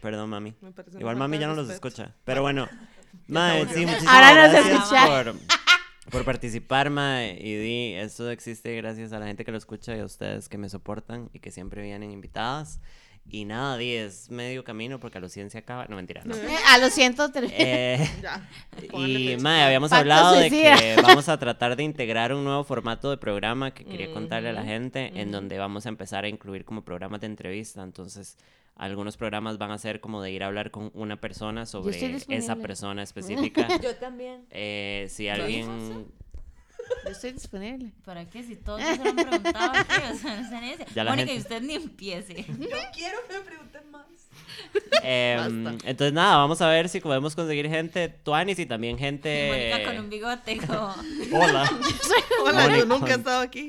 Perdón, 0.00 0.30
mami. 0.30 0.54
Igual 0.98 1.16
mami 1.16 1.36
de 1.36 1.42
ya 1.42 1.46
no 1.48 1.54
los 1.54 1.68
escucha. 1.68 2.14
Pero 2.24 2.40
bueno, 2.42 2.68
mae, 3.28 3.58
volvió. 3.58 3.74
sí, 3.76 3.86
muchísimas 3.86 4.14
Ahora 4.14 4.34
nos 4.42 4.52
gracias 4.52 4.74
escucha. 4.82 5.06
por, 5.06 6.10
por 6.12 6.24
participar, 6.24 6.90
mae. 6.90 7.36
Y 7.40 7.54
di, 7.56 7.94
esto 7.94 8.30
existe 8.30 8.74
gracias 8.76 9.12
a 9.12 9.18
la 9.18 9.26
gente 9.26 9.44
que 9.44 9.52
lo 9.52 9.58
escucha 9.58 9.94
y 9.96 10.00
a 10.00 10.04
ustedes 10.04 10.48
que 10.48 10.58
me 10.58 10.68
soportan 10.68 11.28
y 11.34 11.40
que 11.40 11.50
siempre 11.50 11.82
vienen 11.82 12.12
invitadas. 12.12 12.80
Y 13.28 13.44
nada, 13.44 13.76
di, 13.76 13.92
es 13.92 14.30
medio 14.30 14.62
camino 14.62 15.00
porque 15.00 15.18
a 15.18 15.20
los 15.20 15.32
100 15.32 15.50
se 15.50 15.58
acaba. 15.58 15.86
No, 15.86 15.96
mentira, 15.96 16.22
no. 16.24 16.34
A 16.68 16.78
los 16.78 16.92
103. 16.92 17.52
Eh, 17.56 18.10
Ya. 18.22 18.48
y 18.96 19.36
mae, 19.40 19.64
habíamos 19.64 19.90
Pacto 19.90 20.00
hablado 20.00 20.36
de 20.36 20.50
que 20.50 20.96
vamos 21.02 21.28
a 21.28 21.38
tratar 21.38 21.76
de 21.76 21.82
integrar 21.82 22.32
un 22.32 22.44
nuevo 22.44 22.62
formato 22.64 23.10
de 23.10 23.16
programa 23.16 23.72
que 23.72 23.84
quería 23.84 24.12
contarle 24.12 24.50
a 24.50 24.52
la 24.52 24.64
gente, 24.64 25.12
en 25.20 25.32
donde 25.32 25.58
vamos 25.58 25.86
a 25.86 25.88
empezar 25.88 26.24
a 26.24 26.28
incluir 26.28 26.64
como 26.64 26.84
programas 26.84 27.20
de 27.20 27.26
entrevista. 27.26 27.82
Entonces, 27.82 28.36
algunos 28.76 29.16
programas 29.16 29.58
van 29.58 29.70
a 29.70 29.78
ser 29.78 30.00
como 30.00 30.22
de 30.22 30.30
ir 30.30 30.44
a 30.44 30.46
hablar 30.46 30.70
con 30.70 30.90
una 30.94 31.20
persona 31.20 31.66
sobre 31.66 32.18
esa 32.28 32.56
persona 32.56 33.02
específica. 33.02 33.68
Yo 33.80 33.96
también. 33.96 34.46
Eh, 34.50 35.06
si 35.10 35.26
¿Lo 35.26 35.32
alguien... 35.32 36.06
Yo 37.04 37.10
estoy 37.10 37.32
disponible. 37.32 37.92
¿Para 38.04 38.24
qué? 38.26 38.42
Si 38.42 38.56
todos 38.56 38.80
se 38.82 38.96
lo 38.96 39.04
han 39.10 39.16
preguntado 39.16 39.72
o 39.72 40.18
sea, 40.18 40.60
no. 40.60 40.84
Ya 40.94 41.04
la 41.04 41.10
Mónica, 41.10 41.26
gente- 41.28 41.34
y 41.34 41.38
usted 41.38 41.62
ni 41.62 41.74
empiece. 41.74 42.34
Yo 42.46 42.76
quiero 42.94 43.18
que 43.28 43.34
me 43.34 43.40
pregunten 43.40 43.90
más. 43.90 44.06
em, 45.02 45.64
Basta. 45.64 45.88
entonces, 45.90 46.12
nada, 46.12 46.36
vamos 46.38 46.60
a 46.60 46.68
ver 46.68 46.88
si 46.88 47.00
podemos 47.00 47.34
conseguir 47.34 47.68
gente 47.68 48.08
tuanis 48.08 48.58
y 48.58 48.66
también 48.66 48.98
gente... 48.98 49.48
Mónica 49.74 49.90
con 49.90 50.04
un 50.04 50.10
bigote 50.10 50.56
como... 50.58 50.94
Hola. 51.32 51.70
Hola, 52.44 52.60
Mónica. 52.62 52.78
yo 52.78 52.86
nunca 52.86 53.12
he 53.12 53.16
estado 53.16 53.40
aquí. 53.40 53.68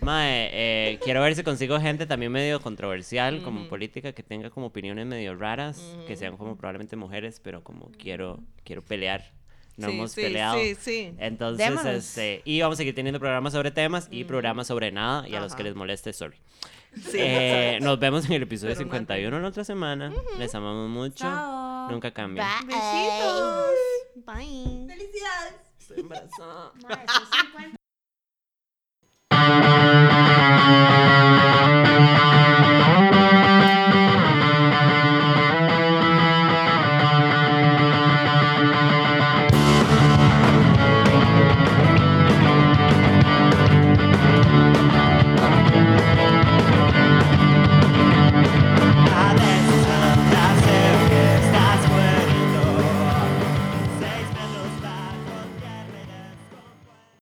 Mae, 0.00 0.48
eh, 0.52 0.98
quiero 1.02 1.20
ver 1.22 1.34
si 1.34 1.42
consigo 1.42 1.80
gente 1.80 2.06
también 2.06 2.30
medio 2.30 2.60
controversial, 2.60 3.42
como 3.42 3.68
política, 3.68 4.12
que 4.12 4.22
tenga 4.22 4.48
como 4.48 4.66
opiniones 4.66 5.06
medio 5.06 5.34
raras, 5.34 5.82
que 6.06 6.14
sean 6.14 6.36
como 6.36 6.56
probablemente 6.56 6.94
mujeres, 6.94 7.40
pero 7.42 7.64
como 7.64 7.90
quiero, 7.98 8.38
quiero 8.64 8.84
pelear 8.84 9.32
no 9.78 9.88
hemos 9.88 10.14
peleado. 10.14 10.58
Sí, 10.58 10.74
sí. 10.74 11.14
Entonces, 11.18 11.84
este, 11.84 12.42
y 12.44 12.60
vamos 12.60 12.76
a 12.76 12.78
seguir 12.78 12.94
teniendo 12.94 13.20
programas 13.20 13.52
sobre 13.52 13.70
temas 13.70 14.08
y 14.10 14.24
mm. 14.24 14.26
programas 14.26 14.66
sobre 14.66 14.90
nada. 14.92 15.28
Y 15.28 15.34
a 15.34 15.40
los 15.40 15.54
que 15.54 15.62
les 15.62 15.74
moleste, 15.74 16.12
sorry. 16.12 16.36
Sí, 16.94 17.18
eh, 17.18 17.78
nos 17.82 17.98
vemos 17.98 18.24
en 18.26 18.32
el 18.32 18.42
episodio 18.42 18.74
Pero 18.74 18.84
51 18.84 19.30
mate. 19.30 19.42
la 19.42 19.48
otra 19.48 19.64
semana. 19.64 20.12
Les 20.38 20.54
amamos 20.54 20.88
mucho. 20.88 21.24
Nunca 21.90 22.10
cambien. 22.10 22.46
Bye. 22.66 22.66
Besitos. 22.66 23.70
Bye. 24.26 24.86
Felicidades. 24.88 25.54
Estoy 25.78 26.04